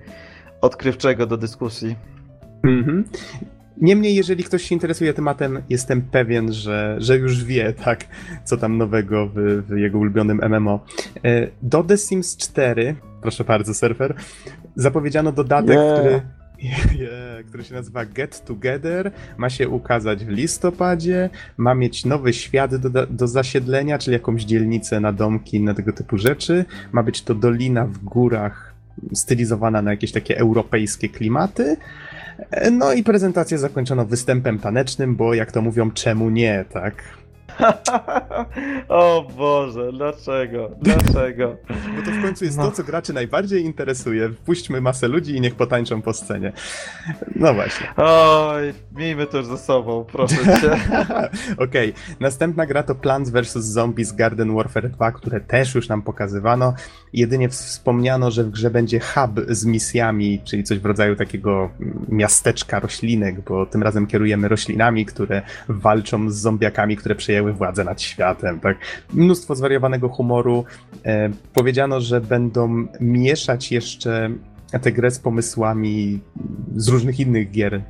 odkrywczego 0.61 1.25
do 1.25 1.37
dyskusji. 1.37 1.95
Mhm. 2.63 3.03
Niemniej, 3.81 4.15
jeżeli 4.15 4.43
ktoś 4.43 4.63
się 4.63 4.75
interesuje 4.75 5.13
tematem, 5.13 5.61
jestem 5.69 6.01
pewien, 6.01 6.53
że, 6.53 6.95
że 6.99 7.17
już 7.17 7.43
wie, 7.43 7.73
tak, 7.73 8.05
co 8.43 8.57
tam 8.57 8.77
nowego 8.77 9.27
w, 9.27 9.63
w 9.67 9.77
jego 9.77 9.99
ulubionym 9.99 10.41
MMO. 10.49 10.85
E, 11.23 11.47
do 11.61 11.83
The 11.83 11.97
Sims 11.97 12.37
4, 12.37 12.95
proszę 13.21 13.43
bardzo, 13.43 13.73
surfer, 13.73 14.15
zapowiedziano 14.75 15.31
dodatek, 15.31 15.75
yeah. 15.75 15.99
który 15.99 16.21
Yeah, 16.99 17.45
który 17.47 17.63
się 17.63 17.73
nazywa 17.73 18.05
Get 18.05 18.45
Together, 18.45 19.11
ma 19.37 19.49
się 19.49 19.69
ukazać 19.69 20.25
w 20.25 20.29
listopadzie, 20.29 21.29
ma 21.57 21.75
mieć 21.75 22.05
nowy 22.05 22.33
świat 22.33 22.75
do, 22.75 23.07
do 23.07 23.27
zasiedlenia, 23.27 23.97
czyli 23.97 24.13
jakąś 24.13 24.43
dzielnicę 24.43 24.99
na 24.99 25.13
domki, 25.13 25.59
na 25.59 25.73
tego 25.73 25.93
typu 25.93 26.17
rzeczy. 26.17 26.65
Ma 26.91 27.03
być 27.03 27.21
to 27.21 27.35
dolina 27.35 27.85
w 27.85 27.97
górach, 27.97 28.73
stylizowana 29.13 29.81
na 29.81 29.91
jakieś 29.91 30.11
takie 30.11 30.37
europejskie 30.37 31.09
klimaty. 31.09 31.77
No 32.71 32.93
i 32.93 33.03
prezentację 33.03 33.57
zakończono 33.57 34.05
występem 34.05 34.59
tanecznym, 34.59 35.15
bo 35.15 35.33
jak 35.33 35.51
to 35.51 35.61
mówią, 35.61 35.91
czemu 35.91 36.29
nie, 36.29 36.65
tak? 36.69 37.03
o 38.87 39.27
Boże, 39.37 39.91
dlaczego? 39.93 40.71
Dlaczego? 40.81 41.57
Bo 41.67 42.01
to 42.05 42.11
w 42.11 42.21
końcu 42.21 42.45
jest 42.45 42.57
no. 42.57 42.63
to, 42.63 42.71
co 42.71 42.83
graczy 42.83 43.13
najbardziej 43.13 43.63
interesuje. 43.63 44.29
Wpuśćmy 44.29 44.81
masę 44.81 45.07
ludzi 45.07 45.35
i 45.35 45.41
niech 45.41 45.55
potańczą 45.55 46.01
po 46.01 46.13
scenie. 46.13 46.51
No 47.35 47.53
właśnie. 47.53 47.87
Oj, 47.97 48.73
miejmy 48.95 49.27
to 49.27 49.37
już 49.37 49.45
ze 49.45 49.57
sobą, 49.57 50.05
proszę 50.11 50.35
cię. 50.35 50.71
Okej, 51.65 51.91
okay. 51.91 51.93
następna 52.19 52.65
gra 52.65 52.83
to 52.83 52.95
Plants 52.95 53.29
vs. 53.29 53.65
Zombies 53.65 54.11
Garden 54.11 54.55
Warfare 54.55 54.89
2, 54.89 55.11
które 55.11 55.39
też 55.39 55.75
już 55.75 55.89
nam 55.89 56.01
pokazywano. 56.01 56.73
Jedynie 57.13 57.49
wspomniano, 57.49 58.31
że 58.31 58.43
w 58.43 58.49
grze 58.49 58.69
będzie 58.69 58.99
hub 58.99 59.45
z 59.47 59.65
misjami, 59.65 60.41
czyli 60.43 60.63
coś 60.63 60.79
w 60.79 60.85
rodzaju 60.85 61.15
takiego 61.15 61.69
miasteczka 62.09 62.79
roślinek, 62.79 63.41
bo 63.41 63.65
tym 63.65 63.83
razem 63.83 64.07
kierujemy 64.07 64.47
roślinami, 64.47 65.05
które 65.05 65.41
walczą 65.67 66.29
z 66.29 66.35
zombiakami, 66.35 66.97
które 66.97 67.15
przejęły 67.15 67.40
przejęły 67.41 67.53
władzę 67.53 67.83
nad 67.83 68.01
światem, 68.01 68.59
tak? 68.59 68.77
Mnóstwo 69.13 69.55
zwariowanego 69.55 70.09
humoru. 70.09 70.65
E, 71.05 71.29
powiedziano, 71.53 72.01
że 72.01 72.21
będą 72.21 72.87
mieszać 72.99 73.71
jeszcze 73.71 74.29
tę 74.81 74.91
grę 74.91 75.11
z 75.11 75.19
pomysłami 75.19 76.19
z 76.75 76.87
różnych 76.87 77.19
innych 77.19 77.51
gier. 77.51 77.81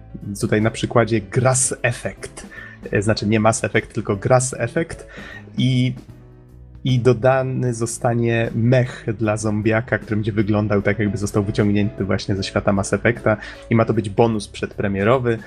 Tutaj 0.42 0.62
na 0.62 0.72
przykładzie 0.72 1.22
Grass 1.22 1.76
Effect. 1.82 2.48
E, 2.92 3.02
znaczy 3.02 3.28
nie 3.28 3.40
Mass 3.40 3.64
Effect, 3.64 3.94
tylko 3.94 4.16
Grass 4.16 4.56
Effect. 4.58 5.08
I 5.58 5.94
i 6.84 7.00
dodany 7.00 7.74
zostanie 7.74 8.52
mech 8.56 9.06
dla 9.18 9.38
zombiaka, 9.38 9.98
który 9.98 10.16
będzie 10.16 10.32
wyglądał 10.32 10.82
tak, 10.82 11.00
jakby 11.00 11.18
został 11.18 11.44
wyciągnięty 11.44 12.06
właśnie 12.06 12.36
ze 12.36 12.44
świata 12.44 12.74
Mass 12.74 12.94
Effecta 12.94 13.38
i 13.70 13.76
ma 13.76 13.86
to 13.86 13.94
być 13.94 14.10
bonus 14.10 14.48
przedpremierowy. 14.48 15.38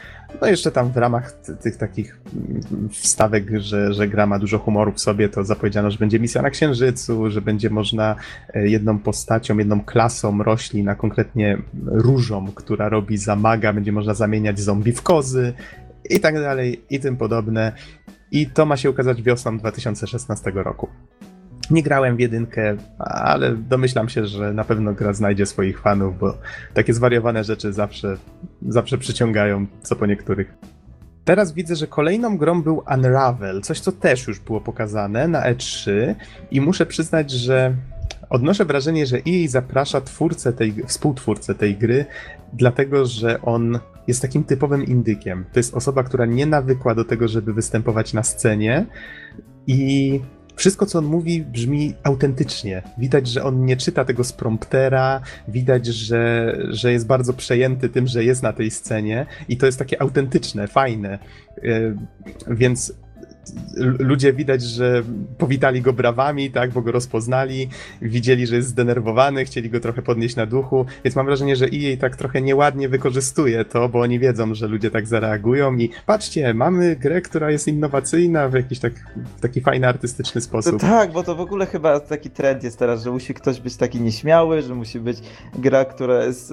No 0.41 0.47
jeszcze 0.47 0.71
tam 0.71 0.93
w 0.93 0.97
ramach 0.97 1.33
tych 1.63 1.77
takich 1.77 2.21
mm, 2.35 2.89
wstawek, 2.89 3.45
że, 3.59 3.95
że 3.95 4.09
gra 4.09 4.27
ma 4.27 4.39
dużo 4.39 4.59
humoru 4.59 4.93
w 4.93 5.01
sobie, 5.01 5.29
to 5.29 5.45
zapowiedziano, 5.45 5.91
że 5.91 5.99
będzie 5.99 6.21
misja 6.21 6.43
na 6.43 6.51
Księżycu, 6.51 7.31
że 7.31 7.41
będzie 7.41 7.71
można 7.71 8.17
e, 8.55 8.69
jedną 8.69 8.99
postacią, 8.99 9.59
jedną 9.59 9.81
klasą 9.85 10.43
roślin, 10.43 10.89
a 10.89 10.95
konkretnie 10.95 11.59
różą, 11.85 12.47
która 12.55 12.89
robi 12.89 13.19
zamaga, 13.19 13.73
będzie 13.73 13.93
można 13.93 14.15
zamieniać 14.15 14.61
zombie 14.61 14.93
w 14.93 15.03
kozy 15.03 15.53
i 16.11 16.21
tak 16.21 16.35
dalej 16.35 16.85
i 16.91 17.01
tym 17.01 17.17
podobne. 17.17 17.73
I 18.31 18.47
to 18.47 18.67
ma 18.67 18.77
się 18.77 18.91
ukazać 18.91 19.23
wiosną 19.23 19.59
2016 19.59 20.51
roku. 20.55 20.89
Nie 21.71 21.83
grałem 21.83 22.17
w 22.17 22.21
jedynkę, 22.21 22.77
ale 22.99 23.57
domyślam 23.57 24.09
się, 24.09 24.27
że 24.27 24.53
na 24.53 24.65
pewno 24.65 24.93
gra 24.93 25.13
znajdzie 25.13 25.47
swoich 25.47 25.81
fanów, 25.81 26.19
bo 26.19 26.39
takie 26.75 26.95
zwariowane 26.95 27.45
rzeczy 27.45 27.73
zawsze, 27.73 28.17
zawsze 28.69 28.99
przyciągają, 28.99 29.67
co 29.83 29.97
po 29.97 30.07
niektórych. 30.07 30.55
Teraz 31.25 31.53
widzę, 31.53 31.77
że 31.77 31.87
kolejną 31.87 32.39
grą 32.39 32.63
był 32.63 32.83
Unravel, 32.95 33.61
coś 33.61 33.81
co 33.81 33.93
też 33.93 34.27
już 34.27 34.41
było 34.41 34.61
pokazane 34.61 35.29
na 35.29 35.53
E3 35.53 36.15
i 36.51 36.61
muszę 36.61 36.87
przyznać, 36.87 37.31
że 37.31 37.75
odnoszę 38.31 38.65
wrażenie, 38.65 39.07
że 39.07 39.17
EA 39.17 39.49
zaprasza 39.49 40.01
twórcę 40.01 40.53
tej, 40.53 40.75
współtwórcę 40.87 41.55
tej 41.55 41.77
gry, 41.77 42.07
dlatego 42.53 43.07
że 43.07 43.43
on 43.43 43.79
jest 44.07 44.23
takim 44.23 44.45
typowym 44.45 44.85
indykiem. 44.85 45.45
To 45.53 45.59
jest 45.59 45.75
osoba, 45.75 46.03
która 46.03 46.27
nie 46.27 46.47
nawykła 46.47 46.95
do 46.95 47.05
tego, 47.05 47.29
żeby 47.29 47.55
występować 47.55 48.13
na 48.13 48.23
scenie 48.23 48.87
i 49.67 50.21
wszystko, 50.57 50.87
co 50.87 50.99
on 50.99 51.05
mówi, 51.05 51.43
brzmi 51.43 51.95
autentycznie. 52.03 52.83
Widać, 52.99 53.29
że 53.29 53.45
on 53.45 53.65
nie 53.65 53.77
czyta 53.77 54.05
tego 54.05 54.25
z 54.25 54.33
promptera, 54.33 55.21
widać, 55.49 55.87
że, 55.87 56.57
że 56.71 56.93
jest 56.93 57.07
bardzo 57.07 57.33
przejęty 57.33 57.89
tym, 57.89 58.07
że 58.07 58.25
jest 58.25 58.43
na 58.43 58.53
tej 58.53 58.71
scenie 58.71 59.27
i 59.49 59.57
to 59.57 59.67
jest 59.67 59.79
takie 59.79 60.03
autentyczne, 60.03 60.69
fajne. 60.69 61.19
Y, 61.65 61.97
więc 62.47 62.93
ludzie 63.99 64.33
widać, 64.33 64.63
że 64.63 65.03
powitali 65.39 65.83
go 65.83 65.93
brawami, 65.93 66.51
tak, 66.51 66.71
bo 66.71 66.83
go 66.83 66.93
rozpoznali, 66.93 67.69
widzieli, 68.03 68.47
że 68.47 68.57
jest 68.57 68.69
zdenerwowany, 68.69 69.45
chcieli 69.45 69.71
go 69.71 69.81
trochę 69.81 70.03
podnieść 70.03 70.37
na 70.37 70.47
duchu, 70.47 70.87
więc 71.05 71.17
mam 71.17 71.27
wrażenie, 71.27 71.57
że 71.57 71.67
EA 71.67 71.97
tak 72.01 72.17
trochę 72.17 72.43
nieładnie 72.43 72.89
wykorzystuje 72.89 73.65
to, 73.65 73.89
bo 73.89 74.01
oni 74.01 74.19
wiedzą, 74.19 74.55
że 74.55 74.67
ludzie 74.67 74.91
tak 74.91 75.07
zareagują 75.07 75.77
i 75.77 75.91
patrzcie, 76.07 76.55
mamy 76.55 76.97
grę, 76.97 77.21
która 77.21 77.51
jest 77.51 77.69
innowacyjna 77.69 78.49
w 78.49 78.55
jakiś 78.55 78.79
tak, 78.79 78.93
w 79.37 79.41
taki 79.41 79.61
fajny, 79.61 79.89
artystyczny 79.89 80.41
sposób. 80.41 80.81
Tak, 80.81 81.13
bo 81.13 81.23
to 81.23 81.35
w 81.35 81.41
ogóle 81.41 81.67
chyba 81.67 82.01
taki 82.01 82.31
trend 82.31 82.65
jest 82.65 82.79
teraz, 82.79 83.05
że 83.05 83.11
musi 83.11 83.35
ktoś 83.35 83.61
być 83.61 83.77
taki 83.77 84.01
nieśmiały, 84.01 84.63
że 84.63 84.75
musi 84.75 85.01
być 85.01 85.19
gra, 85.59 85.85
która 85.85 86.25
jest 86.25 86.53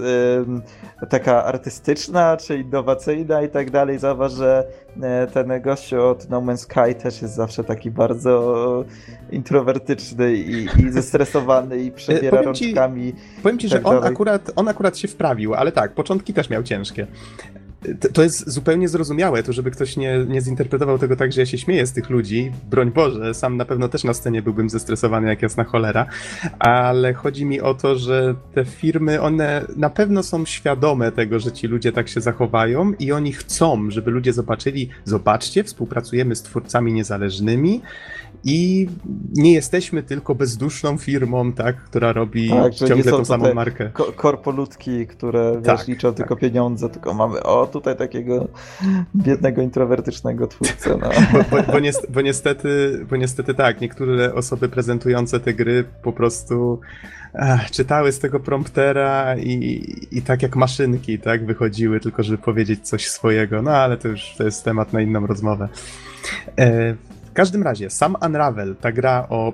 taka 1.09 1.45
artystyczna, 1.45 2.37
czy 2.37 2.57
innowacyjna 2.57 3.41
i 3.41 3.49
tak 3.49 3.71
dalej. 3.71 3.99
Zauważ, 3.99 4.31
że 4.31 4.67
e, 5.01 5.27
ten 5.27 5.61
gościu 5.61 6.01
od 6.01 6.29
No 6.29 6.41
Man's 6.41 6.57
Sky 6.57 6.80
Kai 6.81 6.95
też 6.95 7.21
jest 7.21 7.33
zawsze 7.33 7.63
taki 7.63 7.91
bardzo 7.91 8.85
introwertyczny 9.31 10.33
i, 10.33 10.67
i 10.79 10.91
zestresowany 10.91 11.77
i 11.77 11.91
przebiera 11.91 12.37
powiem 12.37 12.53
ci, 12.53 12.65
rączkami. 12.65 13.13
Powiem 13.43 13.59
ci, 13.59 13.69
tak 13.69 13.81
że 13.81 13.87
on 13.87 14.03
akurat, 14.03 14.51
on 14.55 14.67
akurat 14.67 14.97
się 14.97 15.07
wprawił, 15.07 15.53
ale 15.53 15.71
tak, 15.71 15.93
początki 15.93 16.33
też 16.33 16.49
miał 16.49 16.63
ciężkie 16.63 17.07
to 18.13 18.23
jest 18.23 18.49
zupełnie 18.49 18.87
zrozumiałe, 18.87 19.43
to 19.43 19.53
żeby 19.53 19.71
ktoś 19.71 19.97
nie, 19.97 20.25
nie 20.27 20.41
zinterpretował 20.41 20.99
tego 20.99 21.15
tak, 21.15 21.31
że 21.31 21.41
ja 21.41 21.45
się 21.45 21.57
śmieję 21.57 21.87
z 21.87 21.93
tych 21.93 22.09
ludzi, 22.09 22.51
broń 22.69 22.91
Boże, 22.91 23.33
sam 23.33 23.57
na 23.57 23.65
pewno 23.65 23.87
też 23.87 24.03
na 24.03 24.13
scenie 24.13 24.41
byłbym 24.41 24.69
zestresowany 24.69 25.27
jak 25.27 25.41
jasna 25.41 25.63
cholera, 25.63 26.05
ale 26.59 27.13
chodzi 27.13 27.45
mi 27.45 27.61
o 27.61 27.73
to, 27.73 27.95
że 27.95 28.35
te 28.53 28.65
firmy, 28.65 29.21
one 29.21 29.65
na 29.75 29.89
pewno 29.89 30.23
są 30.23 30.45
świadome 30.45 31.11
tego, 31.11 31.39
że 31.39 31.51
ci 31.51 31.67
ludzie 31.67 31.91
tak 31.91 32.09
się 32.09 32.21
zachowają 32.21 32.93
i 32.99 33.11
oni 33.11 33.33
chcą, 33.33 33.91
żeby 33.91 34.11
ludzie 34.11 34.33
zobaczyli, 34.33 34.89
zobaczcie, 35.05 35.63
współpracujemy 35.63 36.35
z 36.35 36.41
twórcami 36.41 36.93
niezależnymi, 36.93 37.81
i 38.43 38.87
nie 39.33 39.53
jesteśmy 39.53 40.03
tylko 40.03 40.35
bezduszną 40.35 40.97
firmą, 40.97 41.53
tak, 41.53 41.83
która 41.83 42.13
robi 42.13 42.49
tak, 42.49 42.73
ciągle 42.73 43.11
tą 43.11 43.25
samą 43.25 43.53
markę. 43.53 43.89
Ko 43.93 44.03
korpolutki, 44.03 45.07
które 45.07 45.61
tak, 45.63 45.77
wiesz, 45.77 45.87
liczą 45.87 46.07
tak. 46.07 46.17
tylko 46.17 46.35
pieniądze, 46.35 46.89
tylko 46.89 47.13
mamy 47.13 47.43
o 47.43 47.67
tutaj 47.67 47.97
takiego 47.97 48.47
biednego, 49.15 49.61
introwertycznego 49.61 50.47
twórcę. 50.47 50.97
No. 51.01 51.09
Bo, 51.33 51.57
bo, 51.57 51.63
bo, 51.73 51.79
bo, 52.09 52.21
niestety, 52.21 53.05
bo 53.09 53.15
niestety 53.15 53.53
tak, 53.53 53.81
niektóre 53.81 54.33
osoby 54.33 54.69
prezentujące 54.69 55.39
te 55.39 55.53
gry 55.53 55.83
po 56.03 56.13
prostu 56.13 56.79
ach, 57.33 57.71
czytały 57.71 58.11
z 58.11 58.19
tego 58.19 58.39
promptera 58.39 59.37
i, 59.37 59.95
i 60.11 60.21
tak 60.21 60.41
jak 60.41 60.55
maszynki, 60.55 61.19
tak, 61.19 61.45
wychodziły 61.45 61.99
tylko, 61.99 62.23
żeby 62.23 62.37
powiedzieć 62.37 62.87
coś 62.87 63.07
swojego, 63.07 63.61
no 63.61 63.71
ale 63.71 63.97
to 63.97 64.07
już 64.07 64.33
to 64.37 64.43
jest 64.43 64.65
temat 64.65 64.93
na 64.93 65.01
inną 65.01 65.27
rozmowę. 65.27 65.69
E, 66.59 66.95
w 67.31 67.33
każdym 67.33 67.63
razie, 67.63 67.89
sam 67.89 68.15
Unravel, 68.25 68.75
ta 68.75 68.91
gra 68.91 69.27
o, 69.29 69.53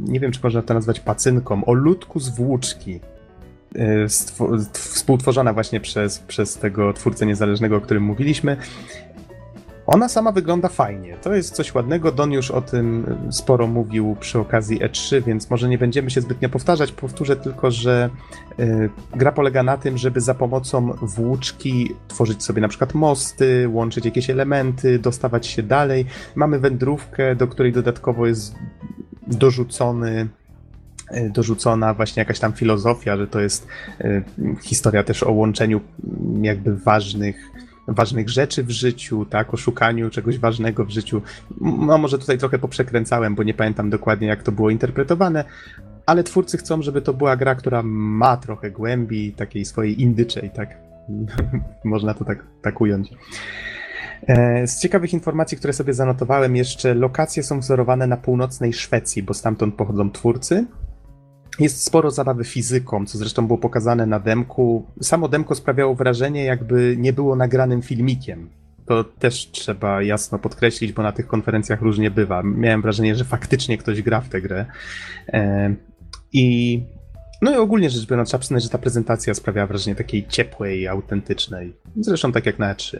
nie 0.00 0.20
wiem 0.20 0.32
czy 0.32 0.40
można 0.42 0.62
to 0.62 0.74
nazwać 0.74 1.00
pacynką, 1.00 1.64
o 1.64 1.72
ludku 1.72 2.20
z 2.20 2.28
włóczki, 2.28 3.00
e, 3.74 4.08
współtworzona 4.72 5.52
właśnie 5.52 5.80
przez, 5.80 6.18
przez 6.18 6.56
tego 6.56 6.92
twórcę 6.92 7.26
niezależnego, 7.26 7.76
o 7.76 7.80
którym 7.80 8.02
mówiliśmy, 8.02 8.56
ona 9.92 10.08
sama 10.08 10.32
wygląda 10.32 10.68
fajnie. 10.68 11.16
To 11.22 11.34
jest 11.34 11.54
coś 11.54 11.74
ładnego. 11.74 12.12
Don 12.12 12.32
już 12.32 12.50
o 12.50 12.62
tym 12.62 13.16
sporo 13.30 13.66
mówił 13.66 14.16
przy 14.20 14.38
okazji 14.38 14.80
E3, 14.80 15.22
więc 15.22 15.50
może 15.50 15.68
nie 15.68 15.78
będziemy 15.78 16.10
się 16.10 16.20
zbytnio 16.20 16.48
powtarzać. 16.48 16.92
Powtórzę 16.92 17.36
tylko, 17.36 17.70
że 17.70 18.10
y, 18.60 18.90
gra 19.16 19.32
polega 19.32 19.62
na 19.62 19.76
tym, 19.76 19.98
żeby 19.98 20.20
za 20.20 20.34
pomocą 20.34 20.92
włóczki 20.92 21.94
tworzyć 22.08 22.42
sobie 22.42 22.62
na 22.62 22.68
przykład 22.68 22.94
mosty, 22.94 23.68
łączyć 23.72 24.04
jakieś 24.04 24.30
elementy, 24.30 24.98
dostawać 24.98 25.46
się 25.46 25.62
dalej. 25.62 26.06
Mamy 26.34 26.58
wędrówkę, 26.58 27.36
do 27.36 27.48
której 27.48 27.72
dodatkowo 27.72 28.26
jest 28.26 28.54
dorzucony 29.26 30.28
y, 31.16 31.30
dorzucona 31.30 31.94
właśnie 31.94 32.20
jakaś 32.20 32.38
tam 32.38 32.52
filozofia, 32.52 33.16
że 33.16 33.26
to 33.26 33.40
jest 33.40 33.66
y, 34.00 34.24
historia 34.62 35.02
też 35.02 35.22
o 35.22 35.32
łączeniu 35.32 35.80
jakby 36.42 36.76
ważnych 36.76 37.52
ważnych 37.94 38.28
rzeczy 38.28 38.64
w 38.64 38.70
życiu, 38.70 39.24
tak, 39.24 39.54
o 39.54 39.56
szukaniu 39.56 40.10
czegoś 40.10 40.38
ważnego 40.38 40.84
w 40.84 40.90
życiu. 40.90 41.22
No 41.60 41.98
może 41.98 42.18
tutaj 42.18 42.38
trochę 42.38 42.58
poprzekręcałem, 42.58 43.34
bo 43.34 43.42
nie 43.42 43.54
pamiętam 43.54 43.90
dokładnie 43.90 44.28
jak 44.28 44.42
to 44.42 44.52
było 44.52 44.70
interpretowane, 44.70 45.44
ale 46.06 46.24
twórcy 46.24 46.58
chcą, 46.58 46.82
żeby 46.82 47.02
to 47.02 47.14
była 47.14 47.36
gra, 47.36 47.54
która 47.54 47.82
ma 47.84 48.36
trochę 48.36 48.70
głębi, 48.70 49.32
takiej 49.32 49.64
swojej 49.64 50.02
indyczej, 50.02 50.50
tak. 50.50 50.78
Można 51.84 52.14
to 52.14 52.24
tak, 52.24 52.46
tak 52.62 52.80
ująć. 52.80 53.10
E, 54.26 54.66
z 54.66 54.80
ciekawych 54.80 55.12
informacji, 55.12 55.58
które 55.58 55.72
sobie 55.72 55.94
zanotowałem, 55.94 56.56
jeszcze 56.56 56.94
lokacje 56.94 57.42
są 57.42 57.60
wzorowane 57.60 58.06
na 58.06 58.16
północnej 58.16 58.72
Szwecji, 58.72 59.22
bo 59.22 59.34
stamtąd 59.34 59.74
pochodzą 59.74 60.10
twórcy. 60.10 60.66
Jest 61.58 61.84
sporo 61.84 62.10
zabawy 62.10 62.44
fizyką, 62.44 63.06
co 63.06 63.18
zresztą 63.18 63.46
było 63.46 63.58
pokazane 63.58 64.06
na 64.06 64.20
demku. 64.20 64.86
Samo 65.00 65.28
demko 65.28 65.54
sprawiało 65.54 65.94
wrażenie, 65.94 66.44
jakby 66.44 66.94
nie 66.98 67.12
było 67.12 67.36
nagranym 67.36 67.82
filmikiem. 67.82 68.50
To 68.86 69.04
też 69.04 69.50
trzeba 69.50 70.02
jasno 70.02 70.38
podkreślić, 70.38 70.92
bo 70.92 71.02
na 71.02 71.12
tych 71.12 71.26
konferencjach 71.26 71.82
różnie 71.82 72.10
bywa. 72.10 72.42
Miałem 72.42 72.82
wrażenie, 72.82 73.14
że 73.16 73.24
faktycznie 73.24 73.78
ktoś 73.78 74.02
gra 74.02 74.20
w 74.20 74.28
tę 74.28 74.40
grę. 74.40 74.66
E, 75.28 75.74
I 76.32 76.82
no 77.42 77.52
i 77.52 77.56
ogólnie 77.56 77.90
rzecz 77.90 78.06
biorąc, 78.06 78.28
trzeba 78.28 78.40
przyznać, 78.40 78.62
że 78.62 78.68
ta 78.68 78.78
prezentacja 78.78 79.34
sprawiała 79.34 79.66
wrażenie 79.66 79.96
takiej 79.96 80.26
ciepłej, 80.28 80.88
autentycznej. 80.88 81.76
Zresztą 81.96 82.32
tak 82.32 82.46
jak 82.46 82.58
na 82.58 82.74
E3. 82.74 82.98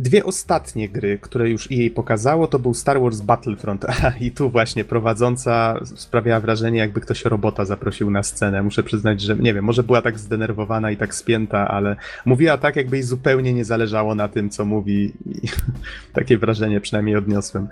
Dwie 0.00 0.24
ostatnie 0.24 0.88
gry, 0.88 1.18
które 1.18 1.50
już 1.50 1.68
EA 1.72 1.90
pokazało, 1.94 2.46
to 2.46 2.58
był 2.58 2.74
Star 2.74 3.00
Wars 3.00 3.20
Battlefront. 3.20 3.86
I 4.20 4.30
tu 4.30 4.50
właśnie 4.50 4.84
prowadząca 4.84 5.80
sprawiała 5.96 6.40
wrażenie, 6.40 6.78
jakby 6.78 7.00
ktoś 7.00 7.24
robota 7.24 7.64
zaprosił 7.64 8.10
na 8.10 8.22
scenę. 8.22 8.62
Muszę 8.62 8.82
przyznać, 8.82 9.20
że 9.20 9.36
nie 9.36 9.54
wiem, 9.54 9.64
może 9.64 9.82
była 9.82 10.02
tak 10.02 10.18
zdenerwowana 10.18 10.90
i 10.90 10.96
tak 10.96 11.14
spięta, 11.14 11.68
ale 11.68 11.96
mówiła 12.24 12.58
tak, 12.58 12.76
jakby 12.76 12.96
jej 12.96 13.02
zupełnie 13.02 13.54
nie 13.54 13.64
zależało 13.64 14.14
na 14.14 14.28
tym, 14.28 14.50
co 14.50 14.64
mówi. 14.64 15.12
I 15.26 15.48
takie 16.18 16.38
wrażenie 16.38 16.80
przynajmniej 16.80 17.16
odniosłem. 17.16 17.68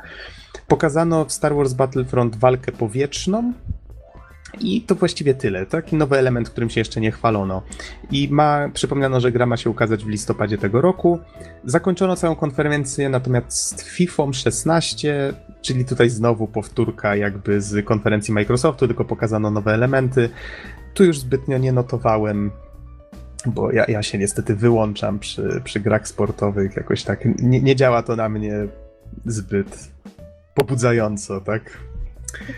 Pokazano 0.69 1.24
w 1.24 1.32
Star 1.32 1.55
Wars 1.55 1.73
Battlefront 1.73 2.36
walkę 2.36 2.73
powietrzną, 2.73 3.53
i 4.60 4.82
to 4.82 4.94
właściwie 4.94 5.34
tyle. 5.34 5.66
Taki 5.66 5.96
nowy 5.96 6.18
element, 6.18 6.50
którym 6.50 6.70
się 6.70 6.80
jeszcze 6.80 7.00
nie 7.00 7.10
chwalono. 7.10 7.62
I 8.10 8.28
ma, 8.30 8.68
przypomniano, 8.74 9.20
że 9.20 9.32
gra 9.32 9.46
ma 9.46 9.56
się 9.56 9.70
ukazać 9.70 10.04
w 10.04 10.08
listopadzie 10.08 10.58
tego 10.58 10.80
roku. 10.80 11.18
Zakończono 11.64 12.16
całą 12.16 12.36
konferencję 12.36 13.08
natomiast 13.08 13.82
FIFA 13.82 14.32
16, 14.32 15.34
czyli 15.62 15.84
tutaj 15.84 16.10
znowu 16.10 16.46
powtórka 16.46 17.16
jakby 17.16 17.60
z 17.60 17.84
konferencji 17.84 18.34
Microsoftu, 18.34 18.86
tylko 18.86 19.04
pokazano 19.04 19.50
nowe 19.50 19.74
elementy. 19.74 20.30
Tu 20.94 21.04
już 21.04 21.18
zbytnio 21.18 21.58
nie 21.58 21.72
notowałem 21.72 22.50
bo 23.46 23.72
ja, 23.72 23.84
ja 23.88 24.02
się 24.02 24.18
niestety 24.18 24.56
wyłączam 24.56 25.18
przy, 25.18 25.60
przy 25.64 25.80
grach 25.80 26.08
sportowych, 26.08 26.76
jakoś 26.76 27.02
tak 27.02 27.24
nie, 27.42 27.62
nie 27.62 27.76
działa 27.76 28.02
to 28.02 28.16
na 28.16 28.28
mnie 28.28 28.66
zbyt 29.26 29.90
pobudzająco, 30.54 31.40
tak? 31.40 31.78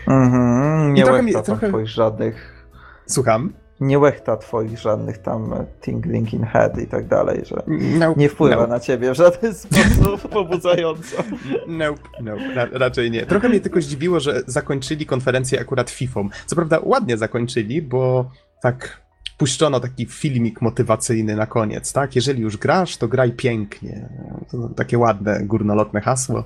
Mhm, 0.07 0.93
nie 0.93 1.05
łechta 1.05 1.21
mi, 1.21 1.33
trochę... 1.43 1.69
twoich 1.69 1.87
żadnych... 1.87 2.65
Słucham? 3.05 3.53
Nie 3.79 3.99
łechta 3.99 4.37
twoich 4.37 4.79
żadnych 4.79 5.17
tam 5.17 5.65
tingling 5.81 6.33
in 6.33 6.45
head 6.45 6.79
i 6.79 6.87
tak 6.87 7.07
dalej, 7.07 7.41
że 7.45 7.63
nope, 7.99 8.19
nie 8.19 8.29
wpływa 8.29 8.55
nope. 8.55 8.67
na 8.67 8.79
ciebie 8.79 9.11
w 9.11 9.15
żaden 9.15 9.55
sposób 9.63 10.31
pobudzająco. 10.31 11.23
Nope, 11.67 12.01
nope, 12.21 12.53
Ra 12.53 12.67
raczej 12.71 13.11
nie. 13.11 13.25
Trochę 13.25 13.49
mnie 13.49 13.59
tylko 13.59 13.81
zdziwiło, 13.81 14.19
że 14.19 14.41
zakończyli 14.47 15.05
konferencję 15.05 15.59
akurat 15.59 15.89
FIFA. 15.89 16.21
Co 16.45 16.55
prawda 16.55 16.79
ładnie 16.83 17.17
zakończyli, 17.17 17.81
bo 17.81 18.31
tak 18.61 19.01
puszczono 19.37 19.79
taki 19.79 20.05
filmik 20.05 20.61
motywacyjny 20.61 21.35
na 21.35 21.45
koniec, 21.45 21.93
tak? 21.93 22.15
Jeżeli 22.15 22.41
już 22.41 22.57
grasz, 22.57 22.97
to 22.97 23.07
graj 23.07 23.31
pięknie. 23.31 24.09
To 24.51 24.69
takie 24.69 24.97
ładne, 24.97 25.39
górnolotne 25.43 26.01
hasło, 26.01 26.43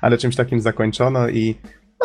ale 0.00 0.18
czymś 0.18 0.36
takim 0.36 0.60
zakończono 0.60 1.28
i 1.28 1.54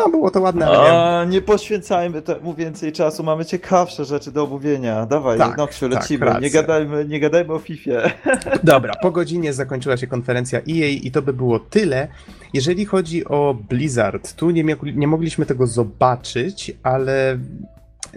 no, 0.00 0.08
było 0.08 0.30
to 0.30 0.40
ładne, 0.40 0.66
ale 0.66 1.26
nie... 1.26 1.40
poświęcajmy 1.40 2.22
mu 2.42 2.54
więcej 2.54 2.92
czasu, 2.92 3.22
mamy 3.22 3.44
ciekawsze 3.44 4.04
rzeczy 4.04 4.32
do 4.32 4.44
omówienia. 4.44 5.06
Dawaj, 5.06 5.38
tak, 5.38 5.56
Noxiu, 5.56 5.88
tak, 5.88 6.00
lecimy. 6.00 6.26
Tak, 6.26 6.42
nie, 6.42 6.50
gadajmy, 6.50 7.04
nie 7.04 7.20
gadajmy 7.20 7.52
o 7.54 7.58
FIFA. 7.58 7.90
Dobra, 8.64 8.94
po 9.02 9.10
godzinie 9.10 9.52
zakończyła 9.52 9.96
się 9.96 10.06
konferencja 10.06 10.58
EA 10.58 10.88
i 10.88 11.10
to 11.10 11.22
by 11.22 11.32
było 11.32 11.58
tyle. 11.58 12.08
Jeżeli 12.52 12.84
chodzi 12.84 13.24
o 13.24 13.56
Blizzard, 13.68 14.34
tu 14.34 14.50
nie, 14.50 14.64
nie 14.94 15.08
mogliśmy 15.08 15.46
tego 15.46 15.66
zobaczyć, 15.66 16.72
ale 16.82 17.38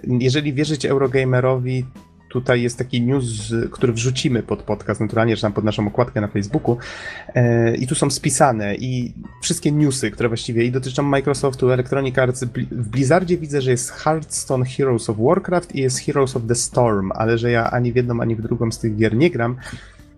jeżeli 0.04 0.54
wierzyć 0.54 0.86
Eurogamerowi, 0.86 1.86
tutaj 2.36 2.62
jest 2.62 2.78
taki 2.78 3.02
news, 3.02 3.54
który 3.72 3.94
wrzucimy 3.94 4.44
pod 4.44 4.64
podcast, 4.64 5.02
naturalnie, 5.02 5.36
czy 5.36 5.42
tam 5.42 5.54
pod 5.54 5.64
naszą 5.64 5.88
okładkę 5.88 6.22
na 6.22 6.28
Facebooku. 6.28 6.78
E, 7.36 7.76
I 7.76 7.88
tu 7.88 7.96
są 7.96 8.10
spisane 8.10 8.76
i 8.76 9.14
wszystkie 9.42 9.72
newsy, 9.72 10.12
które 10.12 10.30
właściwie 10.30 10.64
i 10.64 10.72
dotyczą 10.72 11.04
Microsoftu, 11.04 11.72
Electronic 11.72 12.18
Arts. 12.18 12.44
W 12.72 12.90
Blizzardzie 12.90 13.38
widzę, 13.38 13.62
że 13.62 13.72
jest 13.72 13.92
Hearthstone 13.92 14.66
Heroes 14.66 15.10
of 15.10 15.18
Warcraft 15.18 15.76
i 15.76 15.82
jest 15.82 16.00
Heroes 16.00 16.36
of 16.36 16.44
the 16.48 16.56
Storm, 16.56 17.12
ale 17.16 17.38
że 17.38 17.52
ja 17.52 17.72
ani 17.72 17.92
w 17.92 17.96
jedną, 17.96 18.22
ani 18.22 18.36
w 18.36 18.42
drugą 18.42 18.72
z 18.72 18.80
tych 18.80 18.96
gier 18.96 19.16
nie 19.16 19.30
gram 19.30 19.56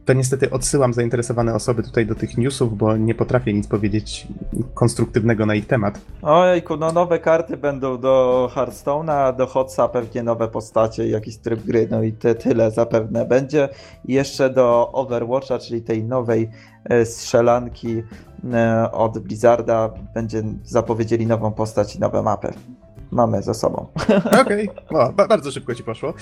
to 0.07 0.13
niestety 0.13 0.49
odsyłam 0.49 0.93
zainteresowane 0.93 1.53
osoby 1.53 1.83
tutaj 1.83 2.05
do 2.05 2.15
tych 2.15 2.37
newsów, 2.37 2.77
bo 2.77 2.97
nie 2.97 3.15
potrafię 3.15 3.53
nic 3.53 3.67
powiedzieć 3.67 4.27
konstruktywnego 4.73 5.45
na 5.45 5.55
ich 5.55 5.67
temat. 5.67 6.01
Ojejku, 6.21 6.77
no 6.77 6.91
nowe 6.91 7.19
karty 7.19 7.57
będą 7.57 7.97
do 7.97 8.49
Hearthstone'a, 8.55 9.35
do 9.35 9.47
Hotsa 9.47 9.87
pewnie 9.87 10.23
nowe 10.23 10.47
postacie, 10.47 11.09
jakiś 11.09 11.37
tryb 11.37 11.63
gry, 11.63 11.87
no 11.91 12.03
i 12.03 12.13
te, 12.13 12.35
tyle 12.35 12.71
zapewne 12.71 13.25
będzie. 13.25 13.69
I 14.05 14.13
jeszcze 14.13 14.49
do 14.49 14.91
Overwatcha, 14.91 15.59
czyli 15.59 15.81
tej 15.81 16.03
nowej 16.03 16.49
e, 16.83 17.05
strzelanki 17.05 18.03
e, 18.53 18.91
od 18.91 19.19
Blizzarda, 19.19 19.89
będzie 20.13 20.43
zapowiedzieli 20.63 21.27
nową 21.27 21.51
postać 21.51 21.95
i 21.95 21.99
nowe 21.99 22.23
mapy 22.23 22.53
mamy 23.17 23.41
za 23.41 23.53
sobą. 23.53 23.87
Okej, 24.41 24.69
okay. 24.89 25.27
bardzo 25.27 25.51
szybko 25.51 25.75
ci 25.75 25.83
poszło. 25.83 26.13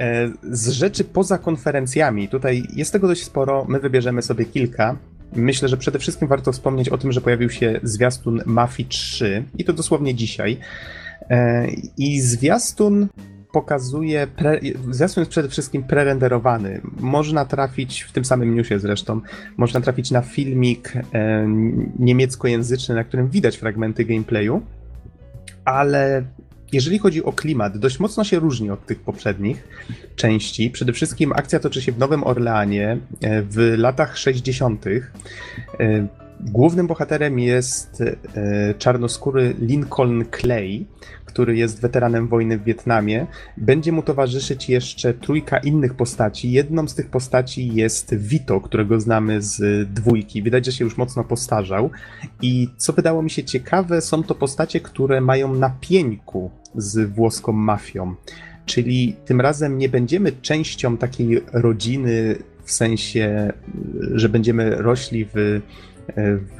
E, 0.00 0.28
z 0.42 0.68
rzeczy 0.68 1.04
poza 1.04 1.38
konferencjami, 1.38 2.28
tutaj 2.28 2.62
jest 2.74 2.92
tego 2.92 3.08
dość 3.08 3.24
sporo, 3.24 3.64
my 3.68 3.80
wybierzemy 3.80 4.22
sobie 4.22 4.44
kilka. 4.44 4.96
Myślę, 5.36 5.68
że 5.68 5.76
przede 5.76 5.98
wszystkim 5.98 6.28
warto 6.28 6.52
wspomnieć 6.52 6.88
o 6.88 6.98
tym, 6.98 7.12
że 7.12 7.20
pojawił 7.20 7.50
się 7.50 7.80
zwiastun 7.82 8.42
Mafii 8.46 8.88
3 8.88 9.44
i 9.58 9.64
to 9.64 9.72
dosłownie 9.72 10.14
dzisiaj. 10.14 10.58
E, 11.30 11.66
I 11.96 12.20
zwiastun 12.20 13.08
pokazuje, 13.52 14.26
pre, 14.26 14.60
zwiastun 14.90 15.20
jest 15.20 15.30
przede 15.30 15.48
wszystkim 15.48 15.82
prerenderowany. 15.82 16.80
Można 17.00 17.44
trafić, 17.44 18.02
w 18.02 18.12
tym 18.12 18.24
samym 18.24 18.54
newsie 18.54 18.78
zresztą, 18.78 19.20
można 19.56 19.80
trafić 19.80 20.10
na 20.10 20.22
filmik 20.22 20.92
e, 20.96 21.46
niemieckojęzyczny, 21.98 22.94
na 22.94 23.04
którym 23.04 23.28
widać 23.28 23.56
fragmenty 23.56 24.04
gameplayu 24.04 24.62
ale 25.64 26.24
jeżeli 26.72 26.98
chodzi 26.98 27.24
o 27.24 27.32
klimat, 27.32 27.78
dość 27.78 28.00
mocno 28.00 28.24
się 28.24 28.38
różni 28.38 28.70
od 28.70 28.86
tych 28.86 29.00
poprzednich 29.00 29.68
części. 30.16 30.70
Przede 30.70 30.92
wszystkim 30.92 31.32
akcja 31.32 31.60
toczy 31.60 31.82
się 31.82 31.92
w 31.92 31.98
Nowym 31.98 32.24
Orleanie 32.24 32.98
e, 33.20 33.42
w 33.42 33.74
latach 33.78 34.18
60. 34.18 34.86
E, 34.86 34.90
głównym 36.40 36.86
bohaterem 36.86 37.38
jest 37.38 38.00
e, 38.00 38.74
czarnoskóry 38.78 39.54
Lincoln 39.58 40.24
Clay, 40.40 40.84
który 41.34 41.56
jest 41.56 41.80
weteranem 41.80 42.28
wojny 42.28 42.58
w 42.58 42.64
Wietnamie. 42.64 43.26
Będzie 43.56 43.92
mu 43.92 44.02
towarzyszyć 44.02 44.68
jeszcze 44.68 45.14
trójka 45.14 45.58
innych 45.58 45.94
postaci. 45.94 46.52
Jedną 46.52 46.88
z 46.88 46.94
tych 46.94 47.10
postaci 47.10 47.74
jest 47.74 48.14
Vito, 48.14 48.60
którego 48.60 49.00
znamy 49.00 49.42
z 49.42 49.88
dwójki. 49.92 50.42
Widać, 50.42 50.66
że 50.66 50.72
się 50.72 50.84
już 50.84 50.96
mocno 50.96 51.24
postarzał. 51.24 51.90
I 52.42 52.68
co 52.76 52.92
wydało 52.92 53.22
mi 53.22 53.30
się 53.30 53.44
ciekawe, 53.44 54.00
są 54.00 54.22
to 54.22 54.34
postacie, 54.34 54.80
które 54.80 55.20
mają 55.20 55.54
na 55.54 55.70
pieńku 55.80 56.50
z 56.74 57.10
włoską 57.10 57.52
mafią. 57.52 58.14
Czyli 58.66 59.16
tym 59.24 59.40
razem 59.40 59.78
nie 59.78 59.88
będziemy 59.88 60.32
częścią 60.32 60.96
takiej 60.96 61.42
rodziny 61.52 62.36
w 62.64 62.72
sensie, 62.72 63.52
że 64.14 64.28
będziemy 64.28 64.76
rośli 64.76 65.26
w 65.34 65.60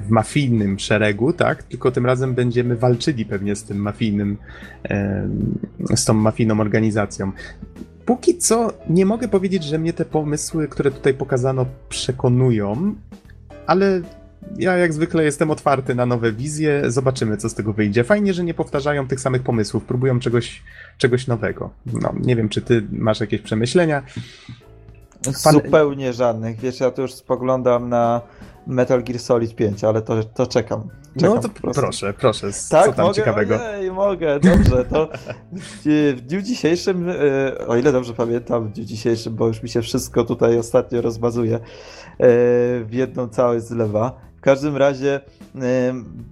w 0.00 0.10
mafijnym 0.10 0.78
szeregu, 0.78 1.32
tak? 1.32 1.62
Tylko 1.62 1.90
tym 1.90 2.06
razem 2.06 2.34
będziemy 2.34 2.76
walczyli 2.76 3.24
pewnie 3.24 3.56
z 3.56 3.64
tym 3.64 3.78
mafijnym, 3.78 4.36
z 5.94 6.04
tą 6.04 6.14
mafijną 6.14 6.60
organizacją. 6.60 7.32
Póki 8.04 8.38
co 8.38 8.72
nie 8.90 9.06
mogę 9.06 9.28
powiedzieć, 9.28 9.64
że 9.64 9.78
mnie 9.78 9.92
te 9.92 10.04
pomysły, 10.04 10.68
które 10.68 10.90
tutaj 10.90 11.14
pokazano, 11.14 11.66
przekonują, 11.88 12.94
ale 13.66 14.00
ja 14.58 14.76
jak 14.76 14.92
zwykle 14.92 15.24
jestem 15.24 15.50
otwarty 15.50 15.94
na 15.94 16.06
nowe 16.06 16.32
wizje, 16.32 16.82
zobaczymy 16.90 17.36
co 17.36 17.48
z 17.48 17.54
tego 17.54 17.72
wyjdzie. 17.72 18.04
Fajnie, 18.04 18.34
że 18.34 18.44
nie 18.44 18.54
powtarzają 18.54 19.08
tych 19.08 19.20
samych 19.20 19.42
pomysłów, 19.42 19.84
próbują 19.84 20.20
czegoś, 20.20 20.62
czegoś 20.98 21.26
nowego. 21.26 21.70
No, 22.02 22.14
nie 22.20 22.36
wiem, 22.36 22.48
czy 22.48 22.62
ty 22.62 22.82
masz 22.92 23.20
jakieś 23.20 23.40
przemyślenia? 23.40 24.02
Pan... 25.44 25.54
Zupełnie 25.54 26.12
żadnych. 26.12 26.60
Wiesz, 26.60 26.80
ja 26.80 26.90
tu 26.90 27.02
już 27.02 27.14
spoglądam 27.14 27.88
na 27.88 28.20
Metal 28.66 29.03
Gear 29.03 29.19
Solid 29.19 29.55
5, 29.55 29.85
ale 29.85 30.03
to, 30.03 30.24
to 30.24 30.47
czekam. 30.47 30.89
czekam 31.20 31.35
no 31.35 31.43
to 31.43 31.49
proszę, 31.49 32.12
proszę, 32.12 32.47
tak, 32.70 32.86
co 32.86 32.93
tam 32.93 33.07
mogę, 33.07 33.15
ciekawego? 33.15 33.59
Ojej, 33.65 33.93
mogę, 33.93 34.41
dobrze, 34.41 34.85
to 34.85 35.09
w 35.53 36.20
dniu 36.27 36.43
dzisiejszym, 36.43 37.09
e, 37.09 37.66
o 37.66 37.77
ile 37.77 37.93
dobrze 37.93 38.15
pamiętam, 38.15 38.69
w 38.69 38.73
dniu 38.73 38.85
dzisiejszym, 38.85 39.35
bo 39.35 39.47
już 39.47 39.62
mi 39.62 39.69
się 39.69 39.82
wszystko 39.82 40.24
tutaj 40.24 40.59
ostatnio 40.59 41.01
rozmazuje, 41.03 41.55
e, 41.55 41.61
w 42.85 42.89
jedną 42.91 43.28
całość 43.28 43.65
zlewa. 43.65 44.12
W 44.36 44.41
każdym 44.41 44.77
razie 44.77 45.20
e, 45.55 45.61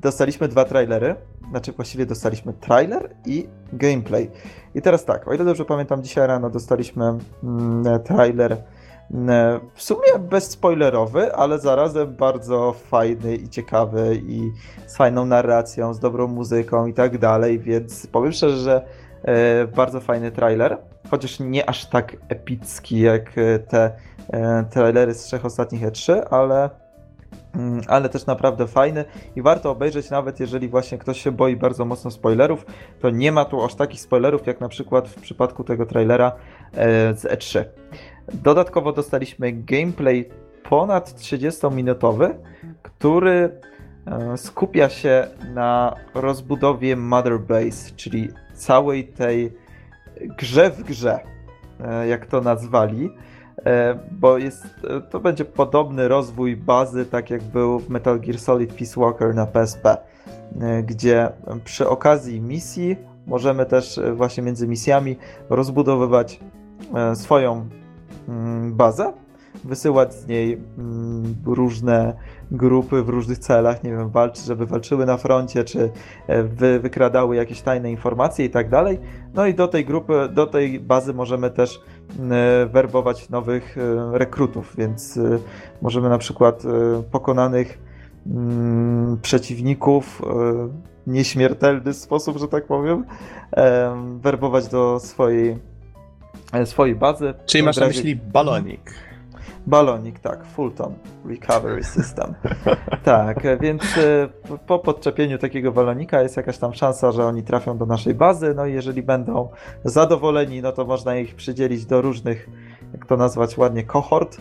dostaliśmy 0.03 0.49
dwa 0.49 0.65
trailery, 0.65 1.15
znaczy 1.51 1.73
właściwie 1.73 2.07
dostaliśmy 2.07 2.53
trailer 2.53 3.11
i 3.27 3.47
gameplay. 3.73 4.31
I 4.75 4.83
teraz 4.83 5.05
tak, 5.05 5.29
o 5.29 5.35
ile 5.35 5.45
dobrze 5.45 5.65
pamiętam, 5.65 6.03
dzisiaj 6.03 6.27
rano 6.27 6.51
dostaliśmy 6.51 7.05
mm, 7.43 8.01
trailer 8.05 8.57
w 9.75 9.83
sumie 9.83 10.19
bezspoilerowy, 10.19 11.35
ale 11.35 11.59
zarazem 11.59 12.17
bardzo 12.17 12.73
fajny 12.73 13.37
i 13.37 13.49
ciekawy 13.49 14.21
i 14.27 14.51
z 14.87 14.97
fajną 14.97 15.27
narracją, 15.27 15.95
z 15.95 16.01
dobrą 16.01 16.29
muzyką 16.29 16.87
i 16.87 16.95
tak 16.95 17.19
dalej, 17.19 17.59
więc 17.59 18.07
powiem 18.07 18.33
szczerze, 18.33 18.57
że 18.57 18.83
e, 19.23 19.67
bardzo 19.67 20.01
fajny 20.01 20.31
trailer, 20.31 20.79
chociaż 21.11 21.41
nie 21.41 21.69
aż 21.69 21.87
tak 21.87 22.17
epicki 22.29 23.01
jak 23.01 23.39
e, 23.39 23.59
te 23.59 23.93
trailery 24.71 25.15
z 25.15 25.25
trzech 25.25 25.45
ostatnich 25.45 25.83
E3, 25.83 26.23
ale 26.31 26.71
mm, 27.55 27.81
ale 27.89 28.09
też 28.09 28.27
naprawdę 28.27 28.67
fajny 28.67 29.05
i 29.37 29.43
warto 29.43 29.71
obejrzeć 29.71 30.11
nawet 30.11 30.41
jeżeli 30.41 30.69
właśnie 30.69 30.99
ktoś 30.99 31.23
się 31.23 31.33
boi 31.33 31.57
bardzo 31.57 31.85
mocno 31.85 32.11
spoilerów, 32.11 32.67
to 33.01 33.11
nie 33.11 33.33
ma 33.33 33.45
tu 33.45 33.65
aż 33.65 33.75
takich 33.75 34.01
spoilerów 34.01 34.47
jak 34.47 34.61
na 34.61 34.69
przykład 34.69 35.09
w 35.09 35.21
przypadku 35.21 35.65
tego 35.65 35.87
trailera 35.87 36.33
z 37.15 37.25
E3. 37.25 37.65
Dodatkowo 38.35 38.93
dostaliśmy 38.93 39.53
gameplay 39.53 40.29
ponad 40.69 41.11
30-minutowy, 41.11 42.35
który 42.83 43.61
e, 44.07 44.37
skupia 44.37 44.89
się 44.89 45.27
na 45.55 45.95
rozbudowie 46.15 46.97
Mother 46.97 47.41
Base, 47.41 47.91
czyli 47.97 48.29
całej 48.55 49.09
tej 49.09 49.53
grze 50.39 50.71
w 50.71 50.83
grze, 50.83 51.21
e, 51.81 52.07
jak 52.09 52.27
to 52.27 52.41
nazwali, 52.41 53.11
e, 53.65 53.99
bo 54.11 54.39
jest, 54.39 54.67
to 55.11 55.21
będzie 55.21 55.45
podobny 55.45 56.09
rozwój 56.09 56.57
bazy, 56.57 57.07
tak 57.07 57.31
jak 57.31 57.43
był 57.43 57.79
w 57.79 57.89
Metal 57.89 58.21
Gear 58.21 58.39
Solid 58.39 58.75
Peace 58.75 59.01
Walker 59.01 59.35
na 59.35 59.47
PSP, 59.47 59.97
gdzie 60.85 61.29
przy 61.65 61.89
okazji 61.89 62.41
misji 62.41 62.97
możemy 63.27 63.67
też 63.67 64.01
właśnie 64.15 64.43
między 64.43 64.69
misjami 64.69 65.17
rozbudowywać 65.51 66.41
swoją 67.15 67.69
bazę, 68.71 69.13
wysyłać 69.65 70.15
z 70.15 70.27
niej 70.27 70.61
mm, 70.79 71.35
różne 71.47 72.15
grupy 72.51 73.03
w 73.03 73.09
różnych 73.09 73.39
celach, 73.39 73.85
nie 73.85 73.91
wiem, 73.91 74.11
walczy, 74.11 74.43
żeby 74.43 74.67
walczyły 74.67 75.07
na 75.07 75.17
froncie, 75.17 75.65
czy 75.65 75.91
e, 76.27 76.43
wy, 76.43 76.81
wykradały 76.81 77.37
jakieś 77.37 77.61
tajne 77.61 77.91
informacje 77.91 78.45
i 78.45 78.51
tak 78.51 78.69
dalej. 78.69 78.99
No 79.35 79.47
i 79.47 79.55
do 79.55 79.69
tej 79.69 79.85
grupy, 79.85 80.29
do 80.35 80.47
tej 80.47 80.81
bazy 80.81 81.15
możemy 81.15 81.51
też 81.51 81.81
mm, 82.19 82.69
werbować 82.69 83.29
nowych 83.31 83.79
e, 83.79 84.19
rekrutów, 84.19 84.75
więc 84.79 85.17
e, 85.17 85.39
możemy 85.83 86.09
na 86.09 86.19
przykład 86.19 86.63
pokonanych 87.11 87.93
przeciwników 89.23 90.23
nieśmiertelny 91.07 91.95
sposób, 91.95 92.39
że 92.39 92.49
tak 92.49 92.67
powiem, 92.67 93.05
werbować 94.21 94.69
do 94.69 95.01
swojej 95.01 95.51
E, 95.53 95.72
swojej 96.65 96.95
bazy. 96.95 97.35
Czyli 97.47 97.65
masz 97.65 97.77
na 97.77 97.87
myśli 97.87 98.17
balonik. 98.17 99.13
Balonik, 99.67 100.19
tak, 100.19 100.47
Fulton 100.47 100.95
Recovery 101.29 101.85
System. 101.95 102.35
tak, 103.05 103.45
e, 103.45 103.57
więc 103.57 103.83
e, 103.99 104.29
po 104.67 104.79
podczepieniu 104.79 105.39
takiego 105.39 105.73
balonika 105.73 106.23
jest 106.23 106.37
jakaś 106.37 106.59
tam 106.59 106.75
szansa, 106.75 107.13
że 107.13 107.27
oni 107.27 107.43
trafią 107.43 107.79
do 107.79 107.87
naszej 107.87 108.15
bazy, 108.15 108.55
no 108.57 108.67
i 108.67 108.73
jeżeli 108.73 109.03
będą 109.03 109.49
zadowoleni, 109.85 110.63
no 110.63 110.73
to 110.73 110.85
można 110.85 111.17
ich 111.17 111.35
przydzielić 111.35 111.87
do 111.87 112.03
różnych, 112.03 112.49
jak 112.93 113.07
to 113.07 113.17
nazwać 113.17 113.59
ładnie, 113.59 113.83
kohort, 113.83 114.39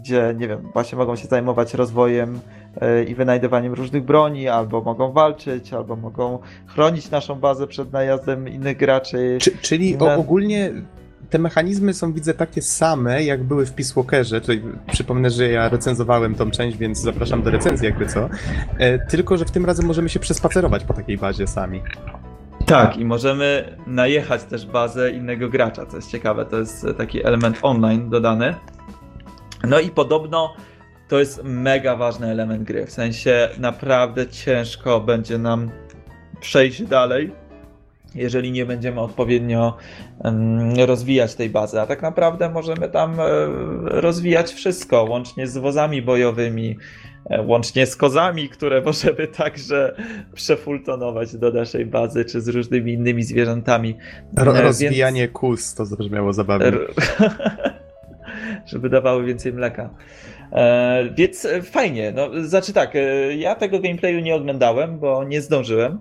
gdzie, 0.00 0.34
nie 0.38 0.48
wiem, 0.48 0.68
właśnie 0.72 0.98
mogą 0.98 1.16
się 1.16 1.28
zajmować 1.28 1.74
rozwojem 1.74 2.40
i 3.08 3.14
wynajdywaniem 3.14 3.74
różnych 3.74 4.04
broni, 4.04 4.48
albo 4.48 4.82
mogą 4.82 5.12
walczyć, 5.12 5.72
albo 5.72 5.96
mogą 5.96 6.38
chronić 6.66 7.10
naszą 7.10 7.34
bazę 7.34 7.66
przed 7.66 7.92
najazdem 7.92 8.48
innych 8.48 8.76
graczy. 8.76 9.38
Czy, 9.40 9.58
czyli 9.58 9.98
o, 9.98 10.14
ogólnie 10.14 10.72
te 11.30 11.38
mechanizmy 11.38 11.94
są, 11.94 12.12
widzę, 12.12 12.34
takie 12.34 12.62
same, 12.62 13.24
jak 13.24 13.44
były 13.44 13.66
w 13.66 13.72
Peace 13.72 13.94
Walkerze. 13.94 14.40
Tutaj 14.40 14.62
przypomnę, 14.92 15.30
że 15.30 15.48
ja 15.48 15.68
recenzowałem 15.68 16.34
tą 16.34 16.50
część, 16.50 16.76
więc 16.76 17.00
zapraszam 17.00 17.42
do 17.42 17.50
recenzji, 17.50 17.86
jakby 17.86 18.06
co. 18.06 18.28
E, 18.78 18.98
tylko, 18.98 19.36
że 19.36 19.44
w 19.44 19.50
tym 19.50 19.66
razem 19.66 19.86
możemy 19.86 20.08
się 20.08 20.20
przespacerować 20.20 20.84
po 20.84 20.94
takiej 20.94 21.18
bazie 21.18 21.46
sami. 21.46 21.82
Tak, 22.66 22.96
i 22.96 23.04
możemy 23.04 23.76
najechać 23.86 24.44
też 24.44 24.66
bazę 24.66 25.10
innego 25.10 25.48
gracza, 25.48 25.86
co 25.86 25.96
jest 25.96 26.10
ciekawe. 26.10 26.46
To 26.46 26.58
jest 26.58 26.86
taki 26.98 27.26
element 27.26 27.58
online 27.62 28.10
dodany. 28.10 28.54
No 29.64 29.80
i 29.80 29.90
podobno 29.90 30.54
to 31.08 31.18
jest 31.18 31.40
mega 31.44 31.96
ważny 31.96 32.26
element 32.26 32.62
gry. 32.62 32.86
W 32.86 32.90
sensie 32.90 33.48
naprawdę 33.58 34.26
ciężko 34.26 35.00
będzie 35.00 35.38
nam 35.38 35.70
przejść 36.40 36.82
dalej, 36.82 37.32
jeżeli 38.14 38.52
nie 38.52 38.66
będziemy 38.66 39.00
odpowiednio 39.00 39.76
rozwijać 40.86 41.34
tej 41.34 41.50
bazy. 41.50 41.80
A 41.80 41.86
tak 41.86 42.02
naprawdę 42.02 42.50
możemy 42.50 42.88
tam 42.88 43.20
e, 43.20 43.24
rozwijać 43.84 44.52
wszystko, 44.52 45.04
łącznie 45.04 45.46
z 45.46 45.58
wozami 45.58 46.02
bojowymi, 46.02 46.76
e, 47.30 47.42
łącznie 47.42 47.86
z 47.86 47.96
kozami, 47.96 48.48
które 48.48 48.80
możemy 48.80 49.26
także 49.38 49.96
przefultonować 50.34 51.36
do 51.36 51.50
naszej 51.50 51.86
bazy, 51.86 52.24
czy 52.24 52.40
z 52.40 52.48
różnymi 52.48 52.92
innymi 52.92 53.22
zwierzętami. 53.22 53.96
Ro 54.36 54.58
e, 54.58 54.62
rozwijanie 54.62 55.20
Więc... 55.20 55.32
kus 55.32 55.74
to 55.74 55.84
zabrzmiało 55.84 56.32
zabawnie. 56.32 56.72
Żeby 58.66 58.88
dawały 58.88 59.24
więcej 59.24 59.52
mleka. 59.52 59.90
E, 60.52 61.10
więc 61.16 61.48
fajnie. 61.62 62.12
No, 62.16 62.30
znaczy 62.44 62.72
tak, 62.72 62.96
e, 62.96 63.36
ja 63.36 63.54
tego 63.54 63.80
gameplayu 63.80 64.20
nie 64.20 64.34
oglądałem, 64.34 64.98
bo 64.98 65.24
nie 65.24 65.40
zdążyłem. 65.40 65.98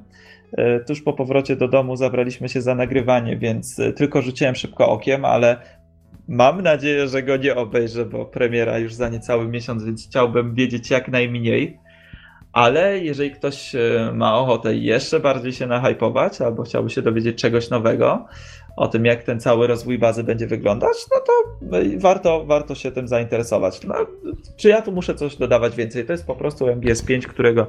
E, 0.58 0.80
tuż 0.80 1.02
po 1.02 1.14
powrocie 1.14 1.56
do 1.56 1.68
domu 1.68 1.96
zabraliśmy 1.96 2.50
się 2.50 2.62
za 2.62 2.76
nagrywanie, 2.76 3.38
więc 3.38 3.80
e, 3.80 3.94
tylko 3.94 4.22
rzuciłem 4.22 4.56
szybko 4.56 4.90
okiem, 4.90 5.26
ale 5.26 5.58
mam 6.28 6.62
nadzieję, 6.62 7.08
że 7.08 7.24
go 7.24 7.38
nie 7.38 7.56
obejrzę, 7.56 8.06
bo 8.06 8.26
premiera 8.26 8.78
już 8.78 8.94
za 8.94 9.10
niecały 9.10 9.48
miesiąc, 9.48 9.84
więc 9.84 10.08
chciałbym 10.08 10.56
wiedzieć 10.56 10.92
jak 10.92 11.08
najmniej. 11.08 11.80
Ale 12.54 13.00
jeżeli 13.00 13.32
ktoś 13.32 13.76
e, 13.76 14.12
ma 14.14 14.38
ochotę 14.38 14.76
jeszcze 14.76 15.20
bardziej 15.20 15.54
się 15.54 15.68
nahypować 15.68 16.42
albo 16.42 16.64
chciałby 16.64 16.90
się 16.90 17.02
dowiedzieć 17.02 17.42
czegoś 17.42 17.70
nowego, 17.70 18.26
o 18.76 18.88
tym, 18.88 19.06
jak 19.06 19.24
ten 19.24 19.40
cały 19.40 19.68
rozwój 19.68 20.00
bazy 20.00 20.24
będzie 20.24 20.48
wyglądać, 20.48 20.98
no 21.12 21.22
to 21.22 21.34
warto, 21.98 22.46
warto 22.46 22.76
się 22.76 22.92
tym 22.92 23.08
zainteresować. 23.08 23.84
No, 23.84 23.96
czy 24.58 24.70
ja 24.70 24.82
tu 24.82 24.92
muszę 24.92 25.16
coś 25.16 25.36
dodawać 25.36 25.76
więcej? 25.76 26.06
To 26.06 26.12
jest 26.12 26.28
po 26.28 26.36
prostu 26.36 26.66
MGS5, 26.66 27.22
którego, 27.22 27.68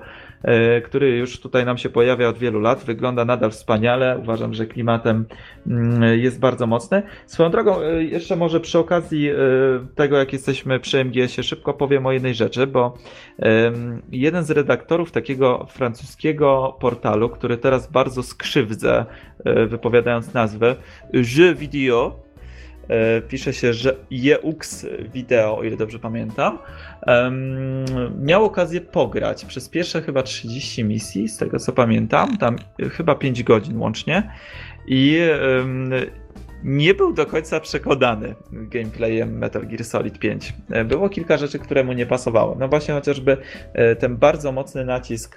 który 0.85 1.17
już 1.17 1.41
tutaj 1.41 1.65
nam 1.65 1.79
się 1.79 1.89
pojawia 1.89 2.29
od 2.29 2.39
wielu 2.39 2.61
lat. 2.61 2.85
Wygląda 2.85 3.25
nadal 3.25 3.51
wspaniale. 3.51 4.19
Uważam, 4.19 4.55
że 4.55 4.67
klimatem 4.67 5.25
mm, 5.67 6.19
jest 6.19 6.41
bardzo 6.41 6.67
mocny. 6.67 7.03
Swoją 7.27 7.51
drogą, 7.51 7.81
e, 7.81 8.05
jeszcze 8.05 8.37
może 8.37 8.61
przy 8.61 8.79
okazji 8.79 9.31
e, 9.31 9.35
tego, 9.95 10.19
jak 10.19 10.33
jesteśmy 10.33 10.81
przy 10.81 11.05
MGS-ie, 11.05 11.45
szybko 11.45 11.75
powiem 11.75 12.07
o 12.07 12.13
jednej 12.13 12.35
rzeczy, 12.35 12.67
bo 12.67 12.99
jeden 14.13 14.45
z 14.45 14.51
redaktorów 14.51 15.13
takiego 15.13 15.67
francuskiego 15.71 16.77
portalu, 16.81 17.29
który 17.29 17.59
teraz 17.59 17.93
bardzo 17.93 18.23
skrzywdzę, 18.23 19.05
wypowiadając 19.69 20.35
nazwę, 20.35 20.77
Jeux 21.13 21.59
Video, 21.59 22.21
e, 22.21 22.26
pisze 23.29 23.53
się, 23.53 23.73
że 23.73 23.97
Jeux 24.11 24.87
Video, 25.15 25.59
o 25.59 25.63
ile 25.63 25.77
dobrze 25.77 25.99
pamiętam, 25.99 26.59
miał 28.21 28.45
okazję 28.45 28.81
pograć 28.81 29.45
przez 29.45 29.69
pierwsze 29.69 30.03
chyba 30.03 30.23
30 30.23 30.85
misji, 30.85 31.29
z 31.29 31.39
tego 31.39 31.59
co 31.59 31.73
pamiętam, 31.73 32.37
tam 32.37 32.57
chyba 32.93 33.15
5 33.15 33.43
godzin 33.43 33.79
łącznie 33.79 34.31
i 34.87 35.21
nie 36.65 36.95
był 36.95 37.13
do 37.13 37.27
końca 37.27 37.61
przekonany 37.61 38.35
gameplayem 38.53 39.39
Metal 39.39 39.67
Gear 39.67 39.85
Solid 39.85 40.19
5. 40.19 40.53
E, 40.71 40.85
było 40.85 41.09
kilka 41.09 41.37
rzeczy, 41.37 41.59
które 41.59 41.85
mu 41.85 41.93
nie 41.93 42.07
pasowały. 42.07 42.57
No 42.59 42.69
właśnie 42.69 42.95
chociażby 42.95 43.37
e, 43.73 43.97
ten 43.97 44.17
bardzo 44.17 44.53
mocny 44.53 44.85
nacisk, 44.85 45.37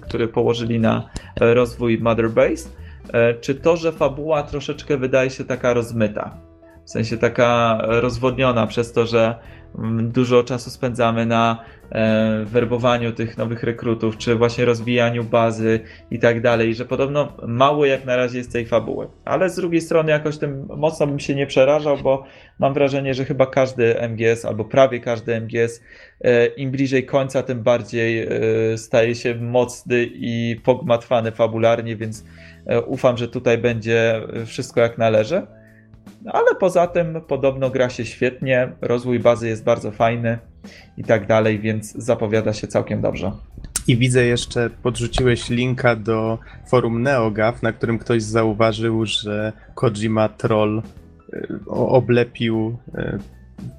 który 0.00 0.28
położyli 0.28 0.80
na 0.80 1.10
rozwój 1.40 1.98
Mother 1.98 2.30
Base, 2.30 2.68
E, 3.12 3.34
czy 3.34 3.54
to, 3.54 3.76
że 3.76 3.92
fabuła 3.92 4.42
troszeczkę 4.42 4.96
wydaje 4.96 5.30
się 5.30 5.44
taka 5.44 5.74
rozmyta. 5.74 6.49
W 6.90 6.92
sensie 6.92 7.16
taka 7.18 7.78
rozwodniona 7.82 8.66
przez 8.66 8.92
to, 8.92 9.06
że 9.06 9.34
mm, 9.78 10.10
dużo 10.10 10.44
czasu 10.44 10.70
spędzamy 10.70 11.26
na 11.26 11.64
e, 11.92 12.44
werbowaniu 12.44 13.12
tych 13.12 13.38
nowych 13.38 13.62
rekrutów, 13.62 14.16
czy 14.16 14.34
właśnie 14.34 14.64
rozwijaniu 14.64 15.24
bazy 15.24 15.80
i 16.10 16.18
tak 16.18 16.40
dalej, 16.40 16.74
że 16.74 16.84
podobno 16.84 17.32
mało 17.46 17.86
jak 17.86 18.04
na 18.04 18.16
razie 18.16 18.38
jest 18.38 18.52
tej 18.52 18.66
fabuły. 18.66 19.08
Ale 19.24 19.50
z 19.50 19.56
drugiej 19.56 19.80
strony 19.80 20.10
jakoś 20.10 20.38
tym 20.38 20.68
mocno 20.76 21.06
bym 21.06 21.18
się 21.18 21.34
nie 21.34 21.46
przerażał, 21.46 21.98
bo 21.98 22.24
mam 22.58 22.74
wrażenie, 22.74 23.14
że 23.14 23.24
chyba 23.24 23.46
każdy 23.46 23.94
MGS 24.08 24.44
albo 24.44 24.64
prawie 24.64 25.00
każdy 25.00 25.40
MGS 25.40 25.82
e, 26.20 26.46
im 26.46 26.70
bliżej 26.70 27.06
końca, 27.06 27.42
tym 27.42 27.62
bardziej 27.62 28.28
staje 28.76 29.14
się 29.14 29.34
mocny 29.34 30.08
i 30.12 30.60
pogmatwany 30.64 31.32
fabularnie, 31.32 31.96
więc 31.96 32.24
E, 32.66 32.80
ufam, 32.82 33.16
że 33.16 33.28
tutaj 33.28 33.58
będzie 33.58 34.22
wszystko 34.46 34.80
jak 34.80 34.98
należy. 34.98 35.46
No, 36.22 36.32
ale 36.32 36.54
poza 36.54 36.86
tym 36.86 37.20
podobno 37.28 37.70
gra 37.70 37.90
się 37.90 38.04
świetnie, 38.04 38.72
rozwój 38.80 39.20
bazy 39.20 39.48
jest 39.48 39.64
bardzo 39.64 39.90
fajny 39.90 40.38
i 40.96 41.04
tak 41.04 41.26
dalej, 41.26 41.58
więc 41.58 41.92
zapowiada 41.92 42.52
się 42.52 42.66
całkiem 42.66 43.00
dobrze. 43.00 43.32
I 43.88 43.96
widzę 43.96 44.24
jeszcze, 44.24 44.70
podrzuciłeś 44.82 45.50
linka 45.50 45.96
do 45.96 46.38
forum 46.68 47.02
NeoGAF, 47.02 47.62
na 47.62 47.72
którym 47.72 47.98
ktoś 47.98 48.22
zauważył, 48.22 49.06
że 49.06 49.52
Kojima 49.74 50.28
Troll 50.28 50.82
e, 51.32 51.46
oblepił 51.68 52.78
e, 52.94 53.18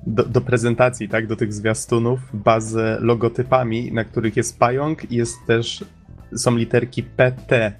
do, 0.07 0.23
do, 0.23 0.41
prezentacji, 0.41 1.09
tak, 1.09 1.27
do 1.27 1.35
tych 1.35 1.53
zwiastunów, 1.53 2.19
bazę 2.33 2.97
logotypami, 3.01 3.91
na 3.91 4.03
których 4.03 4.37
jest 4.37 4.59
pająk 4.59 5.11
i 5.11 5.15
jest 5.15 5.37
też, 5.47 5.85
są 6.35 6.57
literki 6.57 7.03
PT 7.03 7.71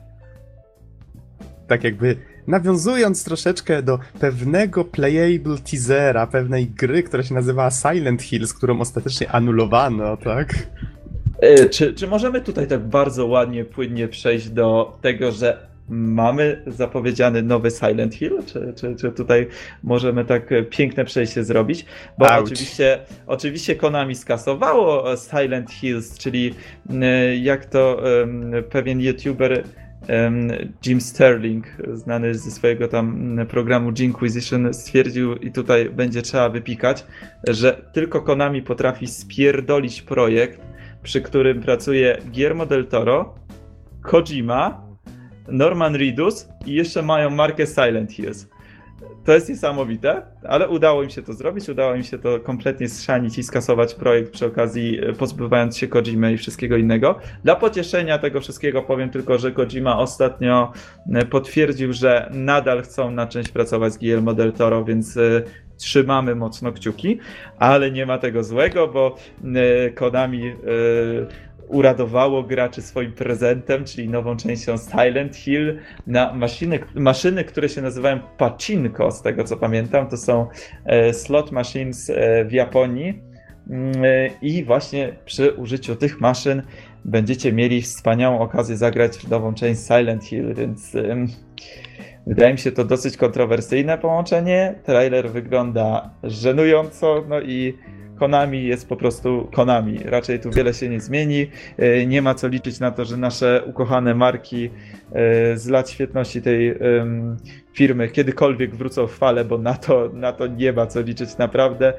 tak 1.71 1.83
jakby 1.83 2.15
nawiązując 2.51 3.23
troszeczkę 3.23 3.81
do 3.81 3.99
pewnego 4.19 4.85
playable 4.85 5.57
teasera, 5.71 6.27
pewnej 6.27 6.67
gry, 6.67 7.03
która 7.03 7.23
się 7.23 7.33
nazywała 7.33 7.71
Silent 7.71 8.21
Hills, 8.21 8.53
którą 8.53 8.79
ostatecznie 8.79 9.31
anulowano, 9.31 10.17
tak? 10.17 10.53
E, 11.39 11.69
czy, 11.69 11.93
czy 11.93 12.07
możemy 12.07 12.41
tutaj 12.41 12.67
tak 12.67 12.79
bardzo 12.87 13.25
ładnie, 13.25 13.65
płynnie 13.65 14.07
przejść 14.07 14.49
do 14.49 14.97
tego, 15.01 15.31
że 15.31 15.71
mamy 15.89 16.63
zapowiedziany 16.67 17.41
nowy 17.41 17.71
Silent 17.71 18.15
Hill? 18.15 18.39
Czy, 18.45 18.73
czy, 18.75 18.95
czy 18.95 19.11
tutaj 19.11 19.47
możemy 19.83 20.25
tak 20.25 20.49
piękne 20.69 21.05
przejście 21.05 21.43
zrobić? 21.43 21.85
Bo 22.17 22.25
oczywiście, 22.37 22.99
oczywiście 23.27 23.75
Konami 23.75 24.15
skasowało 24.15 25.03
Silent 25.17 25.71
Hills, 25.71 26.17
czyli 26.17 26.53
jak 27.41 27.65
to 27.65 28.01
pewien 28.69 29.01
youtuber 29.01 29.63
Jim 30.85 31.01
Sterling, 31.01 31.65
znany 31.93 32.35
ze 32.35 32.51
swojego 32.51 32.87
tam 32.87 33.37
programu 33.49 33.91
Jinquisition, 33.99 34.73
stwierdził, 34.73 35.35
i 35.35 35.51
tutaj 35.51 35.89
będzie 35.89 36.21
trzeba 36.21 36.49
wypikać, 36.49 37.05
że 37.47 37.89
tylko 37.93 38.21
Konami 38.21 38.61
potrafi 38.61 39.07
spierdolić 39.07 40.01
projekt, 40.01 40.61
przy 41.03 41.21
którym 41.21 41.61
pracuje 41.61 42.17
Guillermo 42.33 42.65
del 42.65 42.87
Toro, 42.87 43.35
Kojima, 44.01 44.87
Norman 45.47 45.95
Reedus 45.95 46.47
i 46.65 46.73
jeszcze 46.73 47.01
mają 47.01 47.29
markę 47.29 47.67
Silent 47.67 48.11
Hills. 48.11 48.47
To 49.26 49.34
jest 49.34 49.49
niesamowite, 49.49 50.22
ale 50.43 50.69
udało 50.69 51.03
im 51.03 51.10
się 51.10 51.22
to 51.22 51.34
zrobić, 51.34 51.69
udało 51.69 51.95
im 51.95 52.03
się 52.03 52.19
to 52.19 52.39
kompletnie 52.39 52.89
schrzanić 52.89 53.38
i 53.38 53.43
skasować 53.43 53.93
projekt 53.93 54.31
przy 54.31 54.45
okazji 54.45 54.99
e, 55.06 55.14
pozbywając 55.14 55.77
się 55.77 55.88
Kojimy 55.88 56.34
i 56.34 56.38
wszystkiego 56.38 56.77
innego. 56.77 57.19
Dla 57.43 57.56
pocieszenia 57.56 58.18
tego 58.18 58.41
wszystkiego 58.41 58.81
powiem 58.81 59.10
tylko, 59.10 59.38
że 59.38 59.52
Kojima 59.52 59.98
ostatnio 59.98 60.73
e, 61.14 61.26
potwierdził, 61.26 61.93
że 61.93 62.30
nadal 62.34 62.81
chcą 62.81 63.11
na 63.11 63.27
część 63.27 63.49
pracować 63.49 63.93
z 63.93 63.98
Guillermo 63.98 64.34
del 64.34 64.53
Toro, 64.53 64.85
więc 64.85 65.18
e, 65.18 65.43
trzymamy 65.77 66.35
mocno 66.35 66.72
kciuki, 66.72 67.19
ale 67.60 67.91
nie 67.91 68.06
ma 68.06 68.18
tego 68.18 68.43
złego, 68.43 68.88
bo 68.88 69.15
Konami 69.95 70.56
uradowało 71.72 72.43
graczy 72.43 72.81
swoim 72.81 73.11
prezentem, 73.11 73.85
czyli 73.85 74.10
nową 74.10 74.38
częścią 74.38 74.76
Silent 74.77 75.35
Hill 75.35 75.80
na 76.07 76.34
maszyny, 76.34 76.80
maszyny 76.95 77.43
które 77.43 77.69
się 77.69 77.81
nazywają 77.81 78.19
Pachinko, 78.38 79.11
z 79.11 79.22
tego 79.22 79.43
co 79.43 79.57
pamiętam. 79.57 80.07
To 80.07 80.18
są 80.18 80.48
e, 80.85 81.14
slot 81.14 81.52
machines 81.52 82.10
e, 82.10 82.45
w 82.45 82.52
Japonii. 82.52 83.22
Mm, 83.69 84.06
e, 84.06 84.30
I 84.41 84.64
właśnie 84.64 85.15
przy 85.26 85.52
użyciu 85.52 85.95
tych 85.95 86.22
maszyn 86.22 86.61
będziecie 87.06 87.53
mieli 87.53 87.81
wspaniałą 87.81 88.39
okazję 88.39 88.77
zagrać 88.77 89.18
w 89.18 89.30
nową 89.30 89.53
część 89.53 89.81
Silent 89.88 90.23
Hill, 90.23 90.53
więc 90.53 90.98
wydaje 92.27 92.53
mi 92.53 92.60
się 92.60 92.72
to 92.72 92.85
dosyć 92.85 93.18
kontrowersyjne 93.18 93.98
połączenie. 93.98 94.76
Trailer 94.84 95.30
wygląda 95.30 96.10
żenująco, 96.23 97.23
no 97.30 97.41
i 97.41 97.77
Konami 98.22 98.64
jest 98.64 98.89
po 98.89 98.95
prostu 98.95 99.48
Konami. 99.52 99.99
Raczej 100.06 100.39
tu 100.39 100.52
wiele 100.52 100.73
się 100.73 100.89
nie 100.89 101.02
zmieni. 101.02 101.48
E, 101.77 102.06
nie 102.06 102.22
ma 102.22 102.35
co 102.35 102.48
liczyć 102.48 102.80
na 102.80 102.91
to, 102.91 103.06
że 103.06 103.18
nasze 103.18 103.64
ukochane 103.65 104.15
marki 104.15 104.69
e, 105.11 105.57
z 105.57 105.68
lat 105.68 105.89
świetności 105.89 106.41
tej 106.41 106.76
firmy 107.73 108.10
kiedykolwiek 108.10 108.76
wrócą 108.76 109.07
w 109.07 109.11
fale, 109.11 109.45
bo 109.45 109.57
na 109.57 109.73
to, 109.73 110.10
na 110.14 110.34
to 110.34 110.48
nie 110.48 110.73
ma 110.73 110.88
co 110.88 111.02
liczyć 111.02 111.38
naprawdę. 111.38 111.93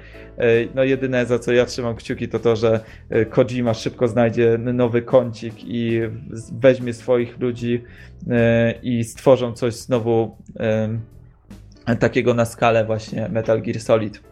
No 0.75 0.85
jedyne 0.85 1.27
za 1.27 1.39
co 1.39 1.53
ja 1.53 1.67
trzymam 1.67 1.97
kciuki 1.97 2.29
to 2.29 2.39
to, 2.39 2.57
że 2.57 2.81
Kojima 3.31 3.75
szybko 3.75 4.09
znajdzie 4.09 4.59
nowy 4.59 5.03
kącik 5.03 5.55
i 5.59 6.01
weźmie 6.53 6.95
swoich 6.95 7.41
ludzi 7.41 7.85
i 8.83 9.05
stworzą 9.05 9.53
coś 9.53 9.75
znowu 9.75 10.37
takiego 12.01 12.35
na 12.35 12.45
skalę 12.45 12.85
właśnie 12.85 13.29
Metal 13.29 13.63
Gear 13.63 13.81
Solid. 13.81 14.32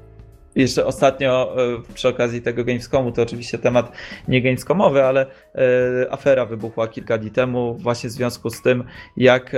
Jeszcze 0.54 0.86
ostatnio 0.86 1.56
e, 1.56 1.94
przy 1.94 2.08
okazji 2.08 2.42
tego 2.42 2.64
Gamescomu, 2.64 3.12
to 3.12 3.22
oczywiście 3.22 3.58
temat 3.58 3.92
nie 4.28 4.42
Gamescomowy, 4.42 5.04
ale 5.04 5.26
e, 5.54 6.12
afera 6.12 6.46
wybuchła 6.46 6.88
kilka 6.88 7.18
dni 7.18 7.30
temu 7.30 7.74
właśnie 7.74 8.10
w 8.10 8.12
związku 8.12 8.50
z 8.50 8.62
tym, 8.62 8.84
jak, 9.16 9.52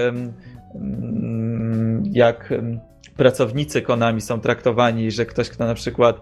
jak 2.13 2.55
pracownicy 3.17 3.83
Konami 3.83 4.21
są 4.21 4.41
traktowani, 4.41 5.11
że 5.11 5.27
ktoś, 5.27 5.49
kto 5.51 5.67
na 5.67 5.75
przykład 5.75 6.21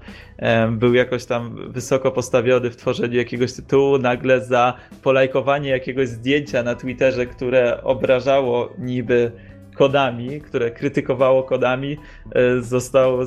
był 0.70 0.94
jakoś 0.94 1.24
tam 1.24 1.72
wysoko 1.72 2.10
postawiony 2.10 2.70
w 2.70 2.76
tworzeniu 2.76 3.16
jakiegoś 3.16 3.52
tytułu, 3.52 3.98
nagle 3.98 4.44
za 4.44 4.74
polajkowanie 5.02 5.70
jakiegoś 5.70 6.08
zdjęcia 6.08 6.62
na 6.62 6.74
Twitterze, 6.74 7.26
które 7.26 7.82
obrażało 7.82 8.68
niby 8.78 9.32
kodami, 9.80 10.40
które 10.40 10.70
krytykowało 10.70 11.42
kodami, 11.42 11.96
e, 12.32 12.60
został 12.62 13.18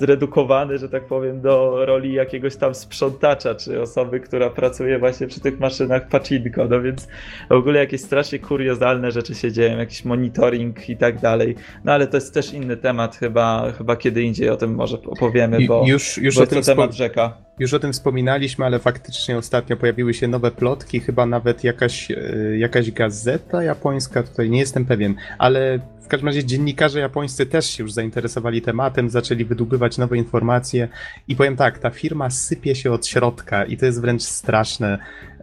zredukowany, 0.00 0.78
że 0.78 0.88
tak 0.88 1.04
powiem, 1.04 1.40
do 1.40 1.84
roli 1.86 2.12
jakiegoś 2.12 2.56
tam 2.56 2.74
sprzątacza, 2.74 3.54
czy 3.54 3.82
osoby, 3.82 4.20
która 4.20 4.50
pracuje 4.50 4.98
właśnie 4.98 5.26
przy 5.26 5.40
tych 5.40 5.60
maszynach 5.60 6.08
pacinko, 6.08 6.64
no 6.70 6.82
więc 6.82 7.08
w 7.50 7.52
ogóle 7.52 7.78
jakieś 7.78 8.00
strasznie 8.00 8.38
kuriozalne 8.38 9.12
rzeczy 9.12 9.34
się 9.34 9.52
dzieją, 9.52 9.78
jakiś 9.78 10.04
monitoring 10.04 10.88
i 10.88 10.96
tak 10.96 11.20
dalej, 11.20 11.54
no 11.84 11.92
ale 11.92 12.06
to 12.06 12.16
jest 12.16 12.34
też 12.34 12.52
inny 12.52 12.76
temat, 12.76 13.16
chyba, 13.16 13.72
chyba 13.78 13.96
kiedy 13.96 14.22
indziej 14.22 14.48
o 14.48 14.56
tym 14.56 14.74
może 14.74 14.96
opowiemy, 15.06 15.58
bo, 15.66 15.84
już, 15.86 16.18
już 16.18 16.34
bo 16.34 16.46
tym 16.46 16.62
temat 16.62 16.94
rzeka. 16.94 17.49
Już 17.60 17.74
o 17.74 17.78
tym 17.78 17.92
wspominaliśmy, 17.92 18.64
ale 18.64 18.78
faktycznie 18.78 19.38
ostatnio 19.38 19.76
pojawiły 19.76 20.14
się 20.14 20.28
nowe 20.28 20.50
plotki, 20.50 21.00
chyba 21.00 21.26
nawet 21.26 21.64
jakaś, 21.64 22.10
e, 22.10 22.16
jakaś 22.58 22.90
gazeta 22.90 23.62
japońska, 23.62 24.22
tutaj 24.22 24.50
nie 24.50 24.58
jestem 24.58 24.84
pewien, 24.84 25.14
ale 25.38 25.80
w 26.00 26.08
każdym 26.08 26.28
razie 26.28 26.44
dziennikarze 26.44 27.00
japońscy 27.00 27.46
też 27.46 27.70
się 27.70 27.82
już 27.82 27.92
zainteresowali 27.92 28.62
tematem, 28.62 29.10
zaczęli 29.10 29.44
wydłubywać 29.44 29.98
nowe 29.98 30.16
informacje 30.16 30.88
i 31.28 31.36
powiem 31.36 31.56
tak, 31.56 31.78
ta 31.78 31.90
firma 31.90 32.30
sypie 32.30 32.74
się 32.74 32.92
od 32.92 33.06
środka 33.06 33.64
i 33.64 33.76
to 33.76 33.86
jest 33.86 34.00
wręcz 34.00 34.22
straszne. 34.22 34.98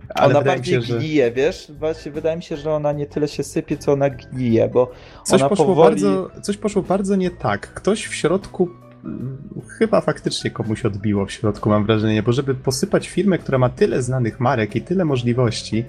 Ale 0.09 0.35
ona 0.35 0.45
bardziej 0.45 0.81
się, 0.81 0.97
gnije, 0.97 1.31
wiesz? 1.31 1.71
Właśnie 1.79 2.11
wydaje 2.11 2.37
mi 2.37 2.43
się, 2.43 2.57
że 2.57 2.73
ona 2.73 2.91
nie 2.91 3.05
tyle 3.05 3.27
się 3.27 3.43
sypie, 3.43 3.77
co 3.77 3.91
ona 3.91 4.09
gnije, 4.09 4.67
bo 4.67 4.91
coś 5.23 5.41
ona 5.41 5.49
poszło 5.49 5.65
powoli... 5.65 5.89
Bardzo, 5.89 6.29
coś 6.41 6.57
poszło 6.57 6.81
bardzo 6.81 7.15
nie 7.15 7.29
tak. 7.29 7.73
Ktoś 7.73 8.07
w 8.07 8.15
środku 8.15 8.69
chyba 9.77 10.01
faktycznie 10.01 10.51
komuś 10.51 10.85
odbiło 10.85 11.25
w 11.25 11.31
środku, 11.31 11.69
mam 11.69 11.85
wrażenie, 11.85 12.23
bo 12.23 12.31
żeby 12.31 12.55
posypać 12.55 13.07
firmę, 13.07 13.37
która 13.37 13.57
ma 13.57 13.69
tyle 13.69 14.01
znanych 14.01 14.39
marek 14.39 14.75
i 14.75 14.81
tyle 14.81 15.05
możliwości. 15.05 15.85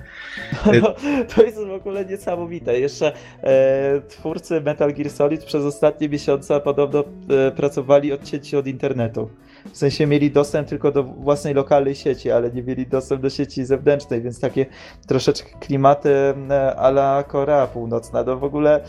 No, 0.82 0.94
to 1.34 1.42
jest 1.42 1.58
w 1.66 1.70
ogóle 1.70 2.04
niesamowite. 2.04 2.80
Jeszcze 2.80 3.12
e, 3.42 4.00
twórcy 4.08 4.60
Metal 4.60 4.94
Gear 4.94 5.10
Solid 5.10 5.44
przez 5.44 5.64
ostatnie 5.64 6.08
miesiące 6.08 6.60
podobno 6.60 7.04
e, 7.30 7.50
pracowali 7.50 8.12
odcięci 8.12 8.56
od 8.56 8.66
internetu. 8.66 9.30
W 9.72 9.76
sensie 9.76 10.06
mieli 10.06 10.30
dostęp 10.30 10.68
tylko 10.68 10.92
do 10.92 11.02
własnej 11.02 11.54
lokalnej 11.54 11.94
sieci, 11.94 12.30
ale 12.30 12.50
nie 12.50 12.62
mieli 12.62 12.86
dostęp 12.86 13.22
do 13.22 13.30
sieci 13.30 13.64
zewnętrznej, 13.64 14.22
więc 14.22 14.40
takie 14.40 14.66
troszeczkę 15.06 15.50
klimaty 15.60 16.10
e, 16.50 16.76
ala 16.76 17.22
Korea 17.22 17.66
Północna. 17.66 18.22
No 18.22 18.36
w 18.36 18.44
ogóle 18.44 18.76
e, 18.76 18.82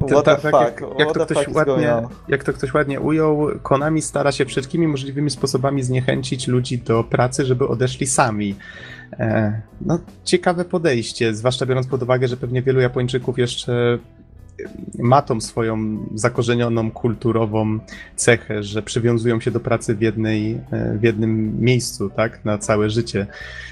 what 0.00 0.24
tak, 0.24 0.40
the 0.40 0.50
fuck? 0.50 0.80
Jak, 0.80 0.98
jak, 0.98 1.12
to 1.12 1.26
ktoś 1.26 1.48
ładnie, 1.48 2.02
jak 2.28 2.44
to 2.44 2.52
ktoś 2.52 2.74
ładnie 2.74 3.00
ujął, 3.00 3.48
Konami 3.62 4.02
stara 4.02 4.32
się 4.32 4.44
wszystkimi 4.44 4.88
możliwymi 4.88 5.30
sposobami 5.30 5.82
zniechęcić 5.82 6.48
ludzi 6.48 6.78
do 6.78 7.04
pracy, 7.04 7.44
żeby 7.44 7.68
odeszli 7.68 8.06
sami. 8.06 8.54
E, 9.12 9.60
no, 9.80 9.98
ciekawe 10.24 10.64
podejście, 10.64 11.34
zwłaszcza 11.34 11.66
biorąc 11.66 11.86
pod 11.86 12.02
uwagę, 12.02 12.28
że 12.28 12.36
pewnie 12.36 12.62
wielu 12.62 12.80
Japończyków 12.80 13.38
jeszcze 13.38 13.98
ma 14.98 15.22
tą 15.22 15.40
swoją 15.40 15.98
zakorzenioną 16.14 16.90
kulturową 16.90 17.78
cechę, 18.16 18.62
że 18.62 18.82
przywiązują 18.82 19.40
się 19.40 19.50
do 19.50 19.60
pracy 19.60 19.94
w, 19.94 20.00
jednej, 20.00 20.60
w 20.94 21.02
jednym 21.02 21.60
miejscu, 21.60 22.10
tak, 22.10 22.44
na 22.44 22.58
całe 22.58 22.90
życie. 22.90 23.26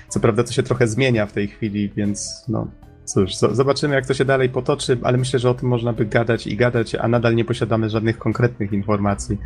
Co 0.09 0.21
prawda 0.21 0.45
to 0.45 0.53
się 0.53 0.63
trochę 0.63 0.89
zmienia 0.89 1.27
w 1.27 1.33
tej 1.33 1.49
chwili, 1.49 1.93
więc 1.97 2.45
no 2.49 2.67
cóż, 3.07 3.35
zobaczymy 3.35 3.95
jak 3.95 4.07
to 4.07 4.15
się 4.15 4.25
dalej 4.25 4.49
potoczy, 4.49 4.99
ale 5.03 5.19
myślę, 5.19 5.39
że 5.39 5.51
o 5.51 5.55
tym 5.55 5.69
można 5.69 5.93
by 5.93 6.07
gadać 6.07 6.47
i 6.47 6.57
gadać, 6.57 6.95
a 6.95 7.09
nadal 7.09 7.35
nie 7.35 7.45
posiadamy 7.45 7.91
żadnych 7.91 8.19
konkretnych 8.19 8.73
informacji. 8.73 9.39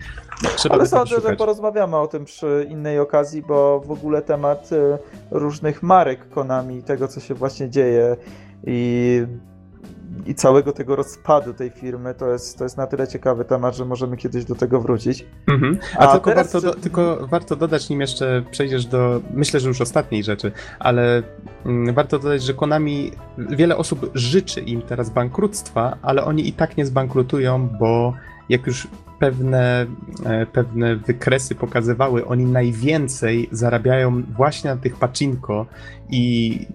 Trzeba 0.57 0.75
ale 0.75 0.87
sądzę, 0.87 1.21
że 1.21 1.37
porozmawiamy 1.37 1.97
o 1.97 2.07
tym 2.07 2.25
przy 2.25 2.67
innej 2.71 2.99
okazji, 2.99 3.43
bo 3.43 3.81
w 3.81 3.91
ogóle 3.91 4.23
temat 4.23 4.73
y, 4.73 4.99
różnych 5.31 5.83
marek 5.83 6.29
Konami, 6.29 6.83
tego 6.83 7.09
co 7.09 7.21
się 7.21 7.35
właśnie 7.35 7.71
dzieje 7.71 8.17
i 8.67 9.23
i 10.27 10.35
całego 10.35 10.73
tego 10.73 10.97
rozpadu 10.97 11.55
tej 11.55 11.71
firmy, 11.71 12.15
to 12.15 12.33
jest, 12.33 12.59
to 12.59 12.65
jest 12.65 12.77
na 12.77 12.87
tyle 12.87 13.09
ciekawy 13.09 13.45
temat, 13.45 13.77
że 13.77 13.85
możemy 13.85 14.17
kiedyś 14.17 14.45
do 14.45 14.55
tego 14.55 14.81
wrócić. 14.81 15.27
Mhm. 15.47 15.79
A, 15.99 15.99
A, 15.99 16.13
tylko, 16.13 16.35
warto 16.35 16.61
do, 16.61 16.75
tylko 16.75 17.27
warto 17.27 17.57
dodać, 17.57 17.91
nim 17.91 18.01
jeszcze 18.01 18.43
przejdziesz 18.51 18.87
do, 18.87 19.21
myślę, 19.35 19.61
że 19.61 19.69
już 19.69 19.81
ostatniej 19.81 20.25
rzeczy, 20.25 20.53
ale 20.79 21.23
mm, 21.67 21.95
warto 21.95 22.19
dodać, 22.19 22.43
że 22.43 22.55
Konami, 22.55 23.13
wiele 23.39 23.77
osób 23.77 24.11
życzy 24.15 24.61
im 24.61 24.83
teraz 24.83 25.11
bankructwa, 25.11 25.99
ale 26.03 26.25
oni 26.25 26.49
i 26.49 26.53
tak 26.53 26.77
nie 26.77 26.87
zbankrutują, 26.87 27.69
bo 27.69 28.15
jak 28.49 28.67
już 28.67 28.89
pewne, 29.21 29.87
e, 30.25 30.47
pewne 30.47 30.97
wykresy 30.97 31.55
pokazywały, 31.55 32.27
oni 32.27 32.45
najwięcej 32.45 33.49
zarabiają 33.53 34.23
właśnie 34.23 34.71
na 34.71 34.77
tych 34.77 34.97
pacinko 34.97 35.67
i 36.11 36.67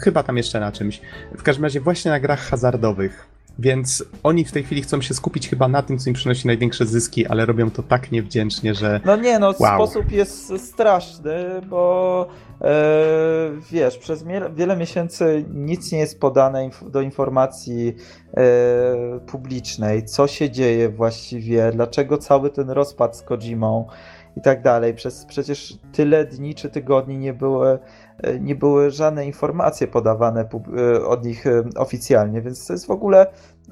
Chyba 0.00 0.22
tam 0.22 0.36
jeszcze 0.36 0.60
na 0.60 0.72
czymś. 0.72 1.00
W 1.38 1.42
każdym 1.42 1.64
razie 1.64 1.80
właśnie 1.80 2.10
na 2.10 2.20
grach 2.20 2.40
hazardowych. 2.40 3.36
Więc 3.58 4.04
oni 4.22 4.44
w 4.44 4.52
tej 4.52 4.64
chwili 4.64 4.82
chcą 4.82 5.02
się 5.02 5.14
skupić 5.14 5.48
chyba 5.48 5.68
na 5.68 5.82
tym, 5.82 5.98
co 5.98 6.10
im 6.10 6.14
przynosi 6.14 6.46
największe 6.46 6.86
zyski, 6.86 7.26
ale 7.26 7.46
robią 7.46 7.70
to 7.70 7.82
tak 7.82 8.12
niewdzięcznie, 8.12 8.74
że. 8.74 9.00
No 9.04 9.16
nie, 9.16 9.38
no 9.38 9.46
wow. 9.46 9.74
sposób 9.74 10.12
jest 10.12 10.60
straszny, 10.60 11.60
bo 11.68 12.26
e, 12.60 12.66
wiesz, 13.70 13.98
przez 13.98 14.24
wiele 14.56 14.76
miesięcy 14.76 15.44
nic 15.54 15.92
nie 15.92 15.98
jest 15.98 16.20
podane 16.20 16.70
do 16.88 17.00
informacji 17.00 17.96
e, 18.36 19.20
publicznej, 19.26 20.04
co 20.04 20.26
się 20.26 20.50
dzieje 20.50 20.88
właściwie, 20.88 21.72
dlaczego 21.72 22.18
cały 22.18 22.50
ten 22.50 22.70
rozpad 22.70 23.16
z 23.16 23.22
Kojimą 23.22 23.86
i 24.36 24.40
tak 24.40 24.62
dalej. 24.62 24.94
Przez 24.94 25.24
przecież 25.24 25.78
tyle 25.92 26.24
dni 26.24 26.54
czy 26.54 26.70
tygodni 26.70 27.18
nie 27.18 27.32
były 27.32 27.78
nie 28.40 28.54
były 28.54 28.90
żadne 28.90 29.26
informacje 29.26 29.86
podawane 29.86 30.48
e, 30.78 31.06
od 31.06 31.24
nich 31.24 31.46
e, 31.46 31.64
oficjalnie, 31.76 32.42
więc 32.42 32.66
to 32.66 32.72
jest 32.72 32.86
w 32.86 32.90
ogóle 32.90 33.26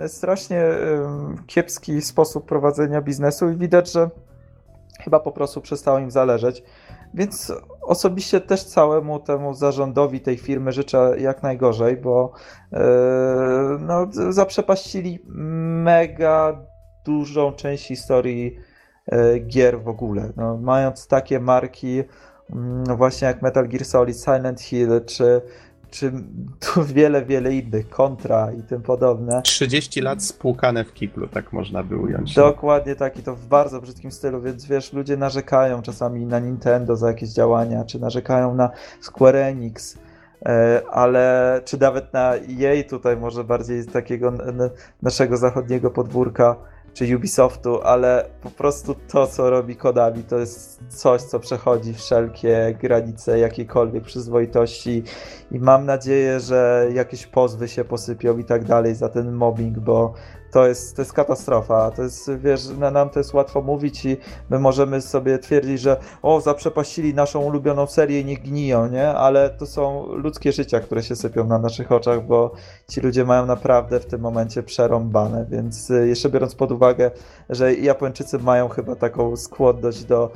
strasznie 0.07 0.65
kiepski 1.47 2.03
sposób 2.03 2.47
prowadzenia 2.47 3.03
biznesu 3.03 3.51
i 3.51 3.57
widać, 3.57 3.93
że 3.93 4.11
chyba 5.01 5.21
po 5.21 5.33
prostu 5.33 5.61
przestało 5.61 5.99
im 5.99 6.11
zależeć. 6.11 6.62
Więc 7.15 7.53
osobiście 7.83 8.41
też 8.41 8.65
całemu 8.65 9.21
temu 9.21 9.55
zarządowi 9.55 10.21
tej 10.21 10.39
firmy 10.39 10.73
życzę 10.73 11.15
jak 11.19 11.43
najgorzej, 11.43 11.97
bo 11.97 12.33
no, 13.81 14.07
zaprzepaścili 14.31 15.23
mega 15.85 16.66
dużą 17.05 17.53
część 17.53 17.87
historii 17.89 18.59
gier 19.47 19.83
w 19.83 19.89
ogóle. 19.89 20.33
No, 20.37 20.59
mając 20.59 21.09
takie 21.09 21.41
marki, 21.41 22.03
właśnie 22.97 23.29
jak 23.29 23.43
Metal 23.43 23.69
Gear 23.69 23.85
Solid, 23.85 24.17
Silent 24.17 24.61
Hill, 24.61 25.01
czy, 25.07 25.41
czy 25.91 26.13
tu 26.61 26.85
wiele, 26.85 27.25
wiele 27.25 27.55
innych, 27.55 27.89
Contra 27.89 28.53
i 28.53 28.63
tym 28.63 28.83
podobne. 28.83 29.43
30 29.43 30.01
lat 30.01 30.23
spłukane 30.23 30.85
w 30.85 30.93
kiblu, 30.93 31.29
tak 31.29 31.53
można 31.53 31.83
by 31.83 31.97
ująć. 31.97 32.35
Dokładnie 32.35 32.97
tak 32.97 33.19
i 33.19 33.23
to 33.23 33.37
w 33.37 33.47
bardzo 33.47 33.81
brzydkim 33.81 34.13
stylu, 34.13 34.41
więc 34.41 34.67
wiesz, 34.67 34.93
ludzie 34.93 35.17
narzekają 35.17 35.83
czasami 35.83 36.27
na 36.27 36.39
Nintendo 36.39 36.97
za 36.97 37.09
jakieś 37.09 37.31
działania, 37.31 37.85
czy 37.85 37.99
narzekają 37.99 38.55
na 38.55 38.71
Square 39.01 39.37
Enix, 39.37 39.99
e, 40.47 40.83
ale 40.91 41.61
czy 41.65 41.81
nawet 41.81 42.13
na 42.13 42.35
jej 42.49 42.85
tutaj 42.87 43.17
może 43.17 43.45
bardziej 43.45 43.83
z 43.83 43.93
takiego 43.93 44.33
naszego 45.03 45.37
zachodniego 45.37 45.91
podwórka, 45.91 46.57
czy 46.95 47.16
Ubisoftu, 47.16 47.83
ale 47.83 48.31
po 48.43 48.51
prostu 48.51 48.95
to, 49.09 49.27
co 49.27 49.51
robi 49.51 49.77
Konami, 49.77 50.23
to 50.23 50.39
jest 50.39 50.81
coś, 50.89 51.23
co 51.23 51.41
przechodzi 51.41 51.95
wszelkie 51.95 52.77
granice 52.81 53.39
jakiejkolwiek 53.39 54.05
przyzwoitości 54.05 55.03
i 55.51 55.59
mam 55.59 55.87
nadzieję, 55.87 56.41
że 56.41 56.89
jakieś 56.93 57.27
pozwy 57.27 57.69
się 57.69 57.85
posypią 57.85 58.39
i 58.39 58.45
tak 58.45 58.65
dalej 58.65 58.95
za 58.95 59.09
ten 59.09 59.33
mobbing, 59.33 59.79
bo 59.79 60.15
to 60.55 60.67
jest, 60.67 60.97
to 60.97 61.03
jest 61.03 61.13
katastrofa. 61.13 61.91
To 61.91 62.03
jest, 62.03 62.31
wiesz, 62.37 62.69
na 62.69 62.91
nam 62.91 63.11
to 63.11 63.21
jest 63.21 63.35
łatwo 63.35 63.63
mówić 63.63 64.05
i 64.05 64.17
my 64.51 64.59
możemy 64.59 65.01
sobie 65.01 65.39
twierdzić, 65.39 65.81
że 65.81 65.97
o, 66.23 66.41
zaprzepaścili 66.41 67.15
naszą 67.15 67.41
ulubioną 67.41 67.87
serię 67.87 68.21
i 68.21 68.25
niech 68.25 68.43
gniją, 68.43 68.89
nie? 68.89 69.09
Ale 69.09 69.51
to 69.51 69.67
są 69.67 70.07
ludzkie 70.07 70.53
życia, 70.53 70.81
które 70.81 71.03
się 71.03 71.17
sypią 71.17 71.47
na 71.47 71.59
naszych 71.59 71.93
oczach, 71.93 72.27
bo 72.27 72.53
ci 72.91 73.01
ludzie 73.01 73.25
mają 73.25 73.47
naprawdę 73.47 74.01
w 74.01 74.07
tym 74.07 74.21
momencie 74.21 74.63
przerąbane, 74.63 75.47
więc 75.51 75.91
y, 75.91 76.09
jeszcze 76.09 76.29
biorąc 76.29 76.55
pod 76.55 76.73
uwagę, 76.73 77.11
że 77.51 77.75
Japończycy 77.75 78.39
mają 78.39 78.69
chyba 78.69 78.97
taką 78.97 79.37
skłonność 79.37 80.05
do 80.05 80.31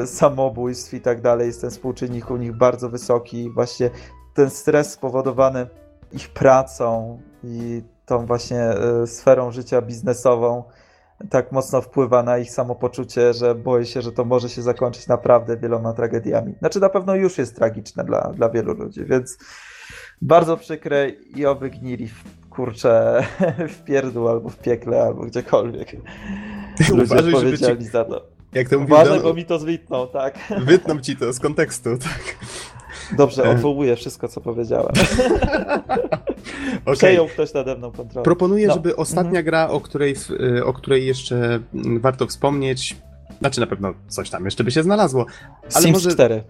yy, 0.00 0.06
samobójstw 0.06 0.94
i 0.94 1.00
tak 1.00 1.20
dalej, 1.20 1.46
jest 1.46 1.60
ten 1.60 1.70
współczynnik 1.70 2.30
u 2.30 2.36
nich 2.36 2.56
bardzo 2.56 2.88
wysoki, 2.88 3.50
właśnie 3.50 3.90
ten 4.34 4.50
stres 4.50 4.92
spowodowany 4.92 5.66
ich 6.12 6.28
pracą 6.28 7.18
i 7.44 7.82
tą 8.10 8.26
właśnie 8.26 8.74
y, 9.02 9.06
sferą 9.06 9.50
życia 9.50 9.82
biznesową 9.82 10.64
tak 11.30 11.52
mocno 11.52 11.82
wpływa 11.82 12.22
na 12.22 12.38
ich 12.38 12.50
samopoczucie, 12.50 13.34
że 13.34 13.54
boję 13.54 13.86
się, 13.86 14.02
że 14.02 14.12
to 14.12 14.24
może 14.24 14.48
się 14.48 14.62
zakończyć 14.62 15.06
naprawdę 15.06 15.56
wieloma 15.56 15.92
tragediami. 15.92 16.54
Znaczy 16.58 16.80
na 16.80 16.88
pewno 16.88 17.14
już 17.14 17.38
jest 17.38 17.56
tragiczne 17.56 18.04
dla, 18.04 18.20
dla 18.20 18.48
wielu 18.48 18.74
ludzi, 18.74 19.04
więc 19.04 19.38
bardzo 20.22 20.56
przykre 20.56 21.08
i 21.36 21.46
oby 21.46 21.70
gnili 21.70 22.08
w, 22.08 22.48
kurczę 22.50 23.24
w 23.74 23.84
pierdół 23.84 24.28
albo 24.28 24.48
w 24.48 24.56
piekle, 24.56 25.02
albo 25.02 25.22
gdziekolwiek. 25.22 25.92
Ludzie 26.90 27.02
Uważaj, 27.02 27.34
odpowiedzialni 27.34 27.84
ci... 27.84 27.90
za 27.90 28.04
to. 28.04 28.26
Jak 28.52 28.68
to 28.68 28.78
Uważaj, 28.78 29.20
bo 29.20 29.34
mi 29.34 29.44
to 29.44 29.58
zwitną, 29.58 30.08
tak. 30.08 30.38
Wytną 30.58 31.00
ci 31.00 31.16
to 31.16 31.32
z 31.32 31.40
kontekstu, 31.40 31.98
tak. 32.08 32.36
Dobrze, 33.16 33.44
e. 33.44 33.50
odwołuję 33.50 33.96
wszystko, 33.96 34.28
co 34.28 34.40
powiedziałem. 34.40 34.92
okay. 36.84 36.96
Przejął 36.96 37.26
ktoś 37.26 37.54
nade 37.54 37.76
mną 37.76 37.92
kontrolę. 37.92 38.24
Proponuję, 38.24 38.66
no. 38.66 38.74
żeby 38.74 38.96
ostatnia 38.96 39.40
mhm. 39.40 39.44
gra, 39.44 39.68
o 39.68 39.80
której, 39.80 40.14
y, 40.56 40.64
o 40.64 40.72
której 40.72 41.06
jeszcze 41.06 41.60
mm, 41.74 42.00
warto 42.00 42.26
wspomnieć, 42.26 42.96
znaczy 43.40 43.60
na 43.60 43.66
pewno 43.66 43.94
coś 44.08 44.30
tam 44.30 44.44
jeszcze 44.44 44.64
by 44.64 44.70
się 44.70 44.82
znalazło. 44.82 45.26
Ale 45.74 45.84
Sims 45.84 45.94
może... 45.94 46.10
4. 46.10 46.42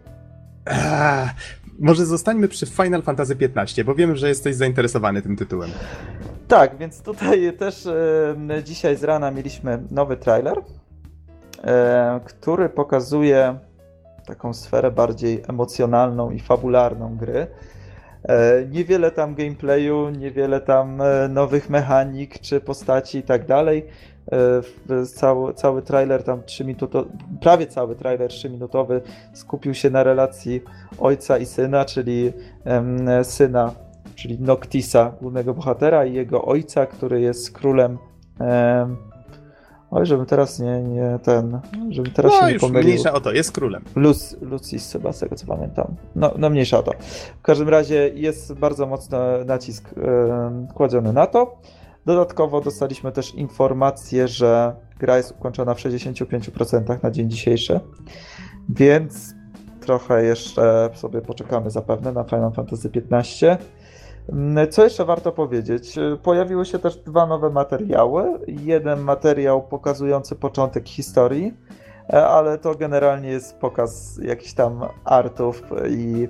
Eee, 0.66 1.28
może 1.78 2.06
zostańmy 2.06 2.48
przy 2.48 2.66
Final 2.66 3.02
Fantasy 3.02 3.36
XV, 3.56 3.84
bo 3.84 3.94
wiem, 3.94 4.16
że 4.16 4.28
jesteś 4.28 4.56
zainteresowany 4.56 5.22
tym 5.22 5.36
tytułem. 5.36 5.70
Tak, 6.48 6.78
więc 6.78 7.02
tutaj 7.02 7.56
też 7.56 7.86
e, 7.86 8.62
dzisiaj 8.64 8.96
z 8.96 9.04
rana 9.04 9.30
mieliśmy 9.30 9.82
nowy 9.90 10.16
trailer, 10.16 10.62
e, 11.64 12.20
który 12.24 12.68
pokazuje 12.68 13.58
taką 14.30 14.54
sferę 14.54 14.90
bardziej 14.90 15.42
emocjonalną 15.48 16.30
i 16.30 16.40
fabularną 16.40 17.16
gry. 17.16 17.46
E, 18.22 18.66
niewiele 18.70 19.10
tam 19.10 19.34
gameplayu, 19.34 20.10
niewiele 20.10 20.60
tam 20.60 21.00
e, 21.00 21.28
nowych 21.28 21.70
mechanik 21.70 22.38
czy 22.40 22.60
postaci 22.60 23.18
i 23.18 23.22
tak 23.22 23.46
dalej. 23.46 23.86
E, 24.32 25.06
cały, 25.06 25.54
cały 25.54 25.82
trailer 25.82 26.22
tam 26.22 26.42
3 26.42 26.64
minutowy, 26.64 27.10
prawie 27.40 27.66
cały 27.66 27.96
trailer 27.96 28.30
3-minutowy 28.30 29.00
skupił 29.32 29.74
się 29.74 29.90
na 29.90 30.02
relacji 30.02 30.62
ojca 30.98 31.38
i 31.38 31.46
syna, 31.46 31.84
czyli 31.84 32.32
syna, 33.22 33.72
czyli 34.14 34.40
Noctisa, 34.40 35.12
głównego 35.20 35.54
bohatera 35.54 36.04
i 36.04 36.14
jego 36.14 36.44
ojca, 36.44 36.86
który 36.86 37.20
jest 37.20 37.52
królem 37.52 37.98
Oj, 39.90 40.06
żebym 40.06 40.26
teraz 40.26 40.58
nie, 40.58 40.82
nie 40.82 41.18
ten, 41.22 41.60
żebym 41.88 42.12
teraz 42.12 42.32
no, 42.32 42.40
się 42.40 42.46
nie 42.46 42.52
już 42.52 42.60
pomylił. 42.60 42.88
mniejsza 42.88 43.12
o 43.12 43.20
to, 43.20 43.32
jest 43.32 43.52
królem. 43.52 43.84
Luc, 43.96 44.36
Lucis 44.40 44.92
chyba, 44.92 45.12
z 45.12 45.18
tego 45.18 45.36
co 45.36 45.46
pamiętam. 45.46 45.94
No, 46.16 46.34
no 46.38 46.50
mniejsza 46.50 46.78
o 46.78 46.82
to. 46.82 46.92
W 47.38 47.42
każdym 47.42 47.68
razie 47.68 48.10
jest 48.14 48.54
bardzo 48.54 48.86
mocno 48.86 49.18
nacisk 49.46 49.96
yy, 49.96 50.02
kładziony 50.74 51.12
na 51.12 51.26
to. 51.26 51.58
Dodatkowo 52.06 52.60
dostaliśmy 52.60 53.12
też 53.12 53.34
informację, 53.34 54.28
że 54.28 54.76
gra 54.98 55.16
jest 55.16 55.30
ukończona 55.30 55.74
w 55.74 55.78
65% 55.78 57.02
na 57.02 57.10
dzień 57.10 57.30
dzisiejszy, 57.30 57.80
więc 58.68 59.34
trochę 59.80 60.24
jeszcze 60.24 60.90
sobie 60.94 61.22
poczekamy 61.22 61.70
zapewne 61.70 62.12
na 62.12 62.24
Final 62.24 62.52
Fantasy 62.52 62.90
XV. 63.10 63.58
Mm, 64.32 64.70
co 64.70 64.84
jeszcze 64.84 65.04
warto 65.04 65.32
powiedzieć? 65.32 65.98
Pojawiły 66.22 66.66
się 66.66 66.78
też 66.78 66.96
dwa 66.96 67.26
nowe 67.26 67.50
materiały. 67.50 68.38
Jeden 68.46 69.00
materiał 69.00 69.62
pokazujący 69.62 70.36
początek 70.36 70.88
historii, 70.88 71.54
e, 72.12 72.26
ale 72.26 72.58
to 72.58 72.74
generalnie 72.74 73.28
jest 73.28 73.58
pokaz 73.58 74.20
jakichś 74.22 74.52
tam 74.52 74.80
artów 75.04 75.62
i 75.90 76.28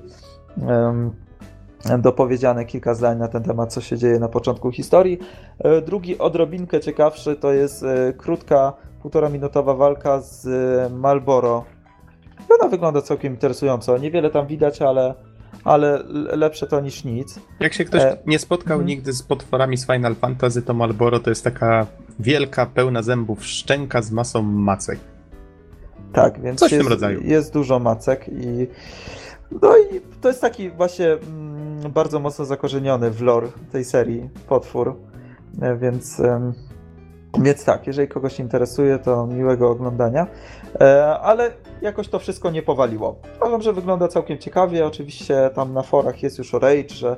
um, 0.66 1.10
dopowiedziane 1.98 2.64
kilka 2.64 2.94
zdań 2.94 3.18
na 3.18 3.28
ten 3.28 3.42
temat, 3.42 3.72
co 3.72 3.80
się 3.80 3.98
dzieje 3.98 4.18
na 4.18 4.28
początku 4.28 4.72
historii. 4.72 5.18
E, 5.58 5.82
drugi, 5.82 6.18
odrobinkę 6.18 6.80
ciekawszy, 6.80 7.36
to 7.36 7.52
jest 7.52 7.82
e, 7.82 8.12
krótka, 8.12 8.72
półtora 9.02 9.28
minutowa 9.28 9.74
walka 9.74 10.20
z 10.20 10.46
Malboro. 10.92 11.64
Ona 12.60 12.68
wygląda 12.68 13.02
całkiem 13.02 13.32
interesująco. 13.32 13.98
Niewiele 13.98 14.30
tam 14.30 14.46
widać, 14.46 14.82
ale 14.82 15.14
ale 15.64 16.02
lepsze 16.32 16.66
to 16.66 16.80
niż 16.80 17.04
nic. 17.04 17.40
Jak 17.60 17.74
się 17.74 17.84
ktoś 17.84 18.02
e... 18.02 18.16
nie 18.26 18.38
spotkał 18.38 18.78
hmm. 18.78 18.86
nigdy 18.86 19.12
z 19.12 19.22
potworami 19.22 19.76
z 19.76 19.86
Final 19.86 20.14
Fantasy, 20.14 20.62
to 20.62 20.74
Malboro 20.74 21.20
to 21.20 21.30
jest 21.30 21.44
taka 21.44 21.86
wielka, 22.20 22.66
pełna 22.66 23.02
zębów 23.02 23.46
szczęka 23.46 24.02
z 24.02 24.10
masą 24.10 24.42
macek. 24.42 24.98
Tak, 26.12 26.40
więc 26.40 26.60
Coś 26.60 26.72
jest, 26.72 26.82
w 26.82 26.84
tym 26.84 26.92
rodzaju. 26.92 27.20
jest 27.24 27.52
dużo 27.52 27.78
macek 27.78 28.28
i 28.28 28.66
no 29.62 29.78
i 29.78 30.00
to 30.20 30.28
jest 30.28 30.40
taki 30.40 30.70
właśnie 30.70 31.12
mm, 31.12 31.92
bardzo 31.92 32.20
mocno 32.20 32.44
zakorzeniony 32.44 33.10
w 33.10 33.22
lore 33.22 33.48
tej 33.72 33.84
serii 33.84 34.30
potwór, 34.48 34.96
e, 35.62 35.76
więc 35.76 36.22
więc 37.38 37.64
tak, 37.64 37.86
jeżeli 37.86 38.08
kogoś 38.08 38.40
interesuje, 38.40 38.98
to 38.98 39.26
miłego 39.26 39.70
oglądania. 39.70 40.26
E, 40.80 41.18
ale 41.18 41.50
jakoś 41.82 42.08
to 42.08 42.18
wszystko 42.18 42.50
nie 42.50 42.62
powaliło. 42.62 43.16
Uważam, 43.36 43.62
że 43.62 43.72
wygląda 43.72 44.08
całkiem 44.08 44.38
ciekawie. 44.38 44.86
Oczywiście 44.86 45.50
tam 45.54 45.72
na 45.72 45.82
forach 45.82 46.22
jest 46.22 46.38
już 46.38 46.52
rage, 46.52 46.94
że 46.94 47.16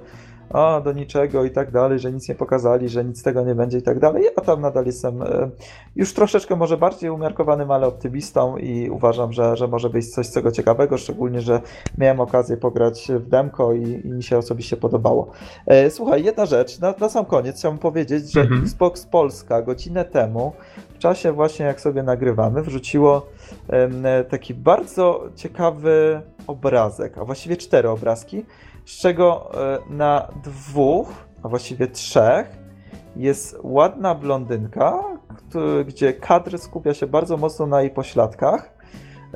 a, 0.52 0.80
do 0.80 0.92
niczego 0.92 1.44
i 1.44 1.50
tak 1.50 1.70
dalej, 1.70 1.98
że 1.98 2.12
nic 2.12 2.28
nie 2.28 2.34
pokazali, 2.34 2.88
że 2.88 3.04
nic 3.04 3.20
z 3.20 3.22
tego 3.22 3.44
nie 3.44 3.54
będzie 3.54 3.78
i 3.78 3.82
tak 3.82 3.98
dalej. 3.98 4.24
Ja 4.24 4.42
tam 4.42 4.60
nadal 4.60 4.86
jestem 4.86 5.22
e, 5.22 5.50
już 5.96 6.14
troszeczkę 6.14 6.56
może 6.56 6.76
bardziej 6.76 7.10
umiarkowanym, 7.10 7.70
ale 7.70 7.86
optymistą 7.86 8.56
i 8.56 8.90
uważam, 8.90 9.32
że, 9.32 9.56
że 9.56 9.68
może 9.68 9.90
być 9.90 10.14
coś 10.14 10.30
tego 10.30 10.52
ciekawego, 10.52 10.98
szczególnie, 10.98 11.40
że 11.40 11.60
miałem 11.98 12.20
okazję 12.20 12.56
pograć 12.56 13.08
w 13.14 13.28
demko 13.28 13.72
i, 13.72 14.00
i 14.04 14.08
mi 14.08 14.22
się 14.22 14.38
osobiście 14.38 14.76
podobało. 14.76 15.30
E, 15.66 15.90
słuchaj, 15.90 16.24
jedna 16.24 16.46
rzecz, 16.46 16.80
na, 16.80 16.94
na 17.00 17.08
sam 17.08 17.24
koniec 17.24 17.58
chciałbym 17.58 17.78
powiedzieć, 17.78 18.32
że 18.32 18.40
mhm. 18.40 18.62
Xbox 18.62 19.06
Polska 19.06 19.62
godzinę 19.62 20.04
temu, 20.04 20.52
w 20.94 20.98
czasie 20.98 21.32
właśnie 21.32 21.66
jak 21.66 21.80
sobie 21.80 22.02
nagrywamy, 22.02 22.62
wrzuciło 22.62 23.26
taki 24.28 24.54
bardzo 24.54 25.24
ciekawy 25.36 26.20
obrazek, 26.46 27.18
a 27.18 27.24
właściwie 27.24 27.56
cztery 27.56 27.88
obrazki, 27.88 28.44
z 28.84 29.00
czego 29.00 29.50
e, 29.54 29.78
na 29.90 30.28
dwóch, 30.44 31.08
a 31.42 31.48
właściwie 31.48 31.86
trzech, 31.86 32.62
jest 33.16 33.58
ładna 33.62 34.14
blondynka, 34.14 35.02
gdzie 35.86 36.12
kadr 36.12 36.58
skupia 36.58 36.94
się 36.94 37.06
bardzo 37.06 37.36
mocno 37.36 37.66
na 37.66 37.80
jej 37.80 37.90
pośladkach 37.90 38.74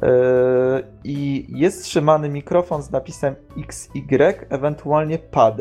e, 0.02 0.08
i 1.04 1.46
jest 1.48 1.84
trzymany 1.84 2.28
mikrofon 2.28 2.82
z 2.82 2.90
napisem 2.90 3.34
XY, 3.58 3.94
ewentualnie 4.48 5.18
pad. 5.18 5.56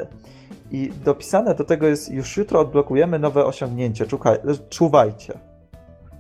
I 0.72 0.92
dopisane 1.06 1.56
do 1.56 1.64
tego 1.64 1.88
jest 1.88 2.12
już 2.12 2.38
jutro 2.38 2.60
odblokujemy 2.60 3.20
nowe 3.20 3.46
osiągnięcie. 3.46 4.06
czuwajcie. 4.70 5.40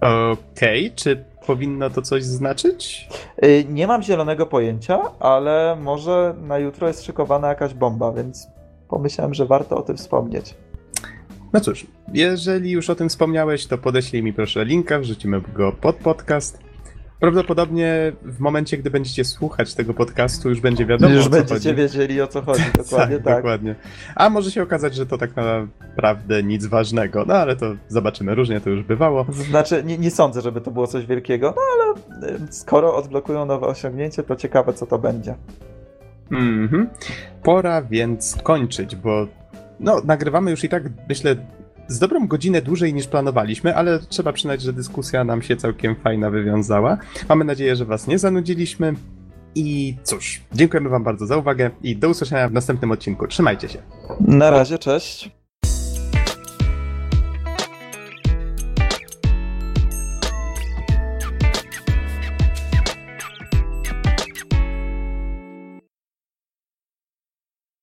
Okej, 0.01 0.85
okay. 0.85 0.95
czy 0.95 1.25
powinno 1.47 1.89
to 1.89 2.01
coś 2.01 2.23
znaczyć? 2.23 3.09
Y, 3.43 3.65
nie 3.69 3.87
mam 3.87 4.03
zielonego 4.03 4.45
pojęcia, 4.45 5.01
ale 5.19 5.77
może 5.81 6.35
na 6.41 6.57
jutro 6.57 6.87
jest 6.87 7.03
szykowana 7.03 7.47
jakaś 7.47 7.73
bomba, 7.73 8.11
więc 8.11 8.47
pomyślałem, 8.89 9.33
że 9.33 9.45
warto 9.45 9.77
o 9.77 9.81
tym 9.81 9.97
wspomnieć. 9.97 10.55
No 11.53 11.61
cóż, 11.61 11.87
jeżeli 12.13 12.71
już 12.71 12.89
o 12.89 12.95
tym 12.95 13.09
wspomniałeś, 13.09 13.67
to 13.67 13.77
podeślij 13.77 14.23
mi 14.23 14.33
proszę 14.33 14.65
linka, 14.65 14.99
wrzucimy 14.99 15.41
go 15.53 15.71
pod 15.71 15.95
podcast. 15.95 16.64
Prawdopodobnie 17.25 18.13
w 18.21 18.39
momencie, 18.39 18.77
gdy 18.77 18.89
będziecie 18.89 19.25
słuchać 19.25 19.73
tego 19.75 19.93
podcastu, 19.93 20.49
już 20.49 20.61
będzie 20.61 20.85
wiadomo 20.85 21.13
już 21.15 21.21
o 21.21 21.29
co 21.29 21.29
będziecie 21.29 21.55
chodzi. 21.55 21.75
wiedzieli 21.75 22.21
o 22.21 22.27
co 22.27 22.41
chodzi, 22.41 22.63
dokładnie 22.83 23.15
tak, 23.15 23.25
tak. 23.25 23.35
Dokładnie. 23.35 23.75
A 24.15 24.29
może 24.29 24.51
się 24.51 24.63
okazać, 24.63 24.95
że 24.95 25.05
to 25.05 25.17
tak 25.17 25.31
naprawdę 25.35 26.43
nic 26.43 26.65
ważnego, 26.65 27.25
no 27.27 27.33
ale 27.33 27.55
to 27.55 27.75
zobaczymy, 27.87 28.35
różnie 28.35 28.61
to 28.61 28.69
już 28.69 28.83
bywało. 28.83 29.25
Znaczy, 29.49 29.83
nie, 29.83 29.97
nie 29.97 30.11
sądzę, 30.11 30.41
żeby 30.41 30.61
to 30.61 30.71
było 30.71 30.87
coś 30.87 31.05
wielkiego, 31.05 31.53
no 31.55 31.61
ale 31.73 31.93
skoro 32.49 32.95
odblokują 32.95 33.45
nowe 33.45 33.67
osiągnięcie, 33.67 34.23
to 34.23 34.35
ciekawe 34.35 34.73
co 34.73 34.85
to 34.85 34.99
będzie. 34.99 35.35
Mhm. 36.31 36.89
Pora 37.43 37.81
więc 37.81 38.37
kończyć, 38.43 38.95
bo 38.95 39.27
no, 39.79 40.01
nagrywamy 40.05 40.51
już 40.51 40.63
i 40.63 40.69
tak, 40.69 40.83
myślę, 41.09 41.35
z 41.87 41.99
dobrą 41.99 42.27
godzinę 42.27 42.61
dłużej 42.61 42.93
niż 42.93 43.07
planowaliśmy, 43.07 43.75
ale 43.75 43.99
trzeba 43.99 44.33
przyznać, 44.33 44.61
że 44.61 44.73
dyskusja 44.73 45.23
nam 45.23 45.41
się 45.41 45.57
całkiem 45.57 45.95
fajna 45.95 46.29
wywiązała. 46.29 46.97
Mamy 47.29 47.45
nadzieję, 47.45 47.75
że 47.75 47.85
Was 47.85 48.07
nie 48.07 48.19
zanudziliśmy. 48.19 48.93
I 49.57 49.95
cóż, 50.03 50.41
dziękujemy 50.53 50.89
Wam 50.89 51.03
bardzo 51.03 51.25
za 51.25 51.37
uwagę 51.37 51.71
i 51.83 51.97
do 51.97 52.09
usłyszenia 52.09 52.49
w 52.49 52.53
następnym 52.53 52.91
odcinku. 52.91 53.27
Trzymajcie 53.27 53.69
się. 53.69 53.79
Na 54.19 54.49
razie, 54.49 54.77
cześć. 54.77 55.31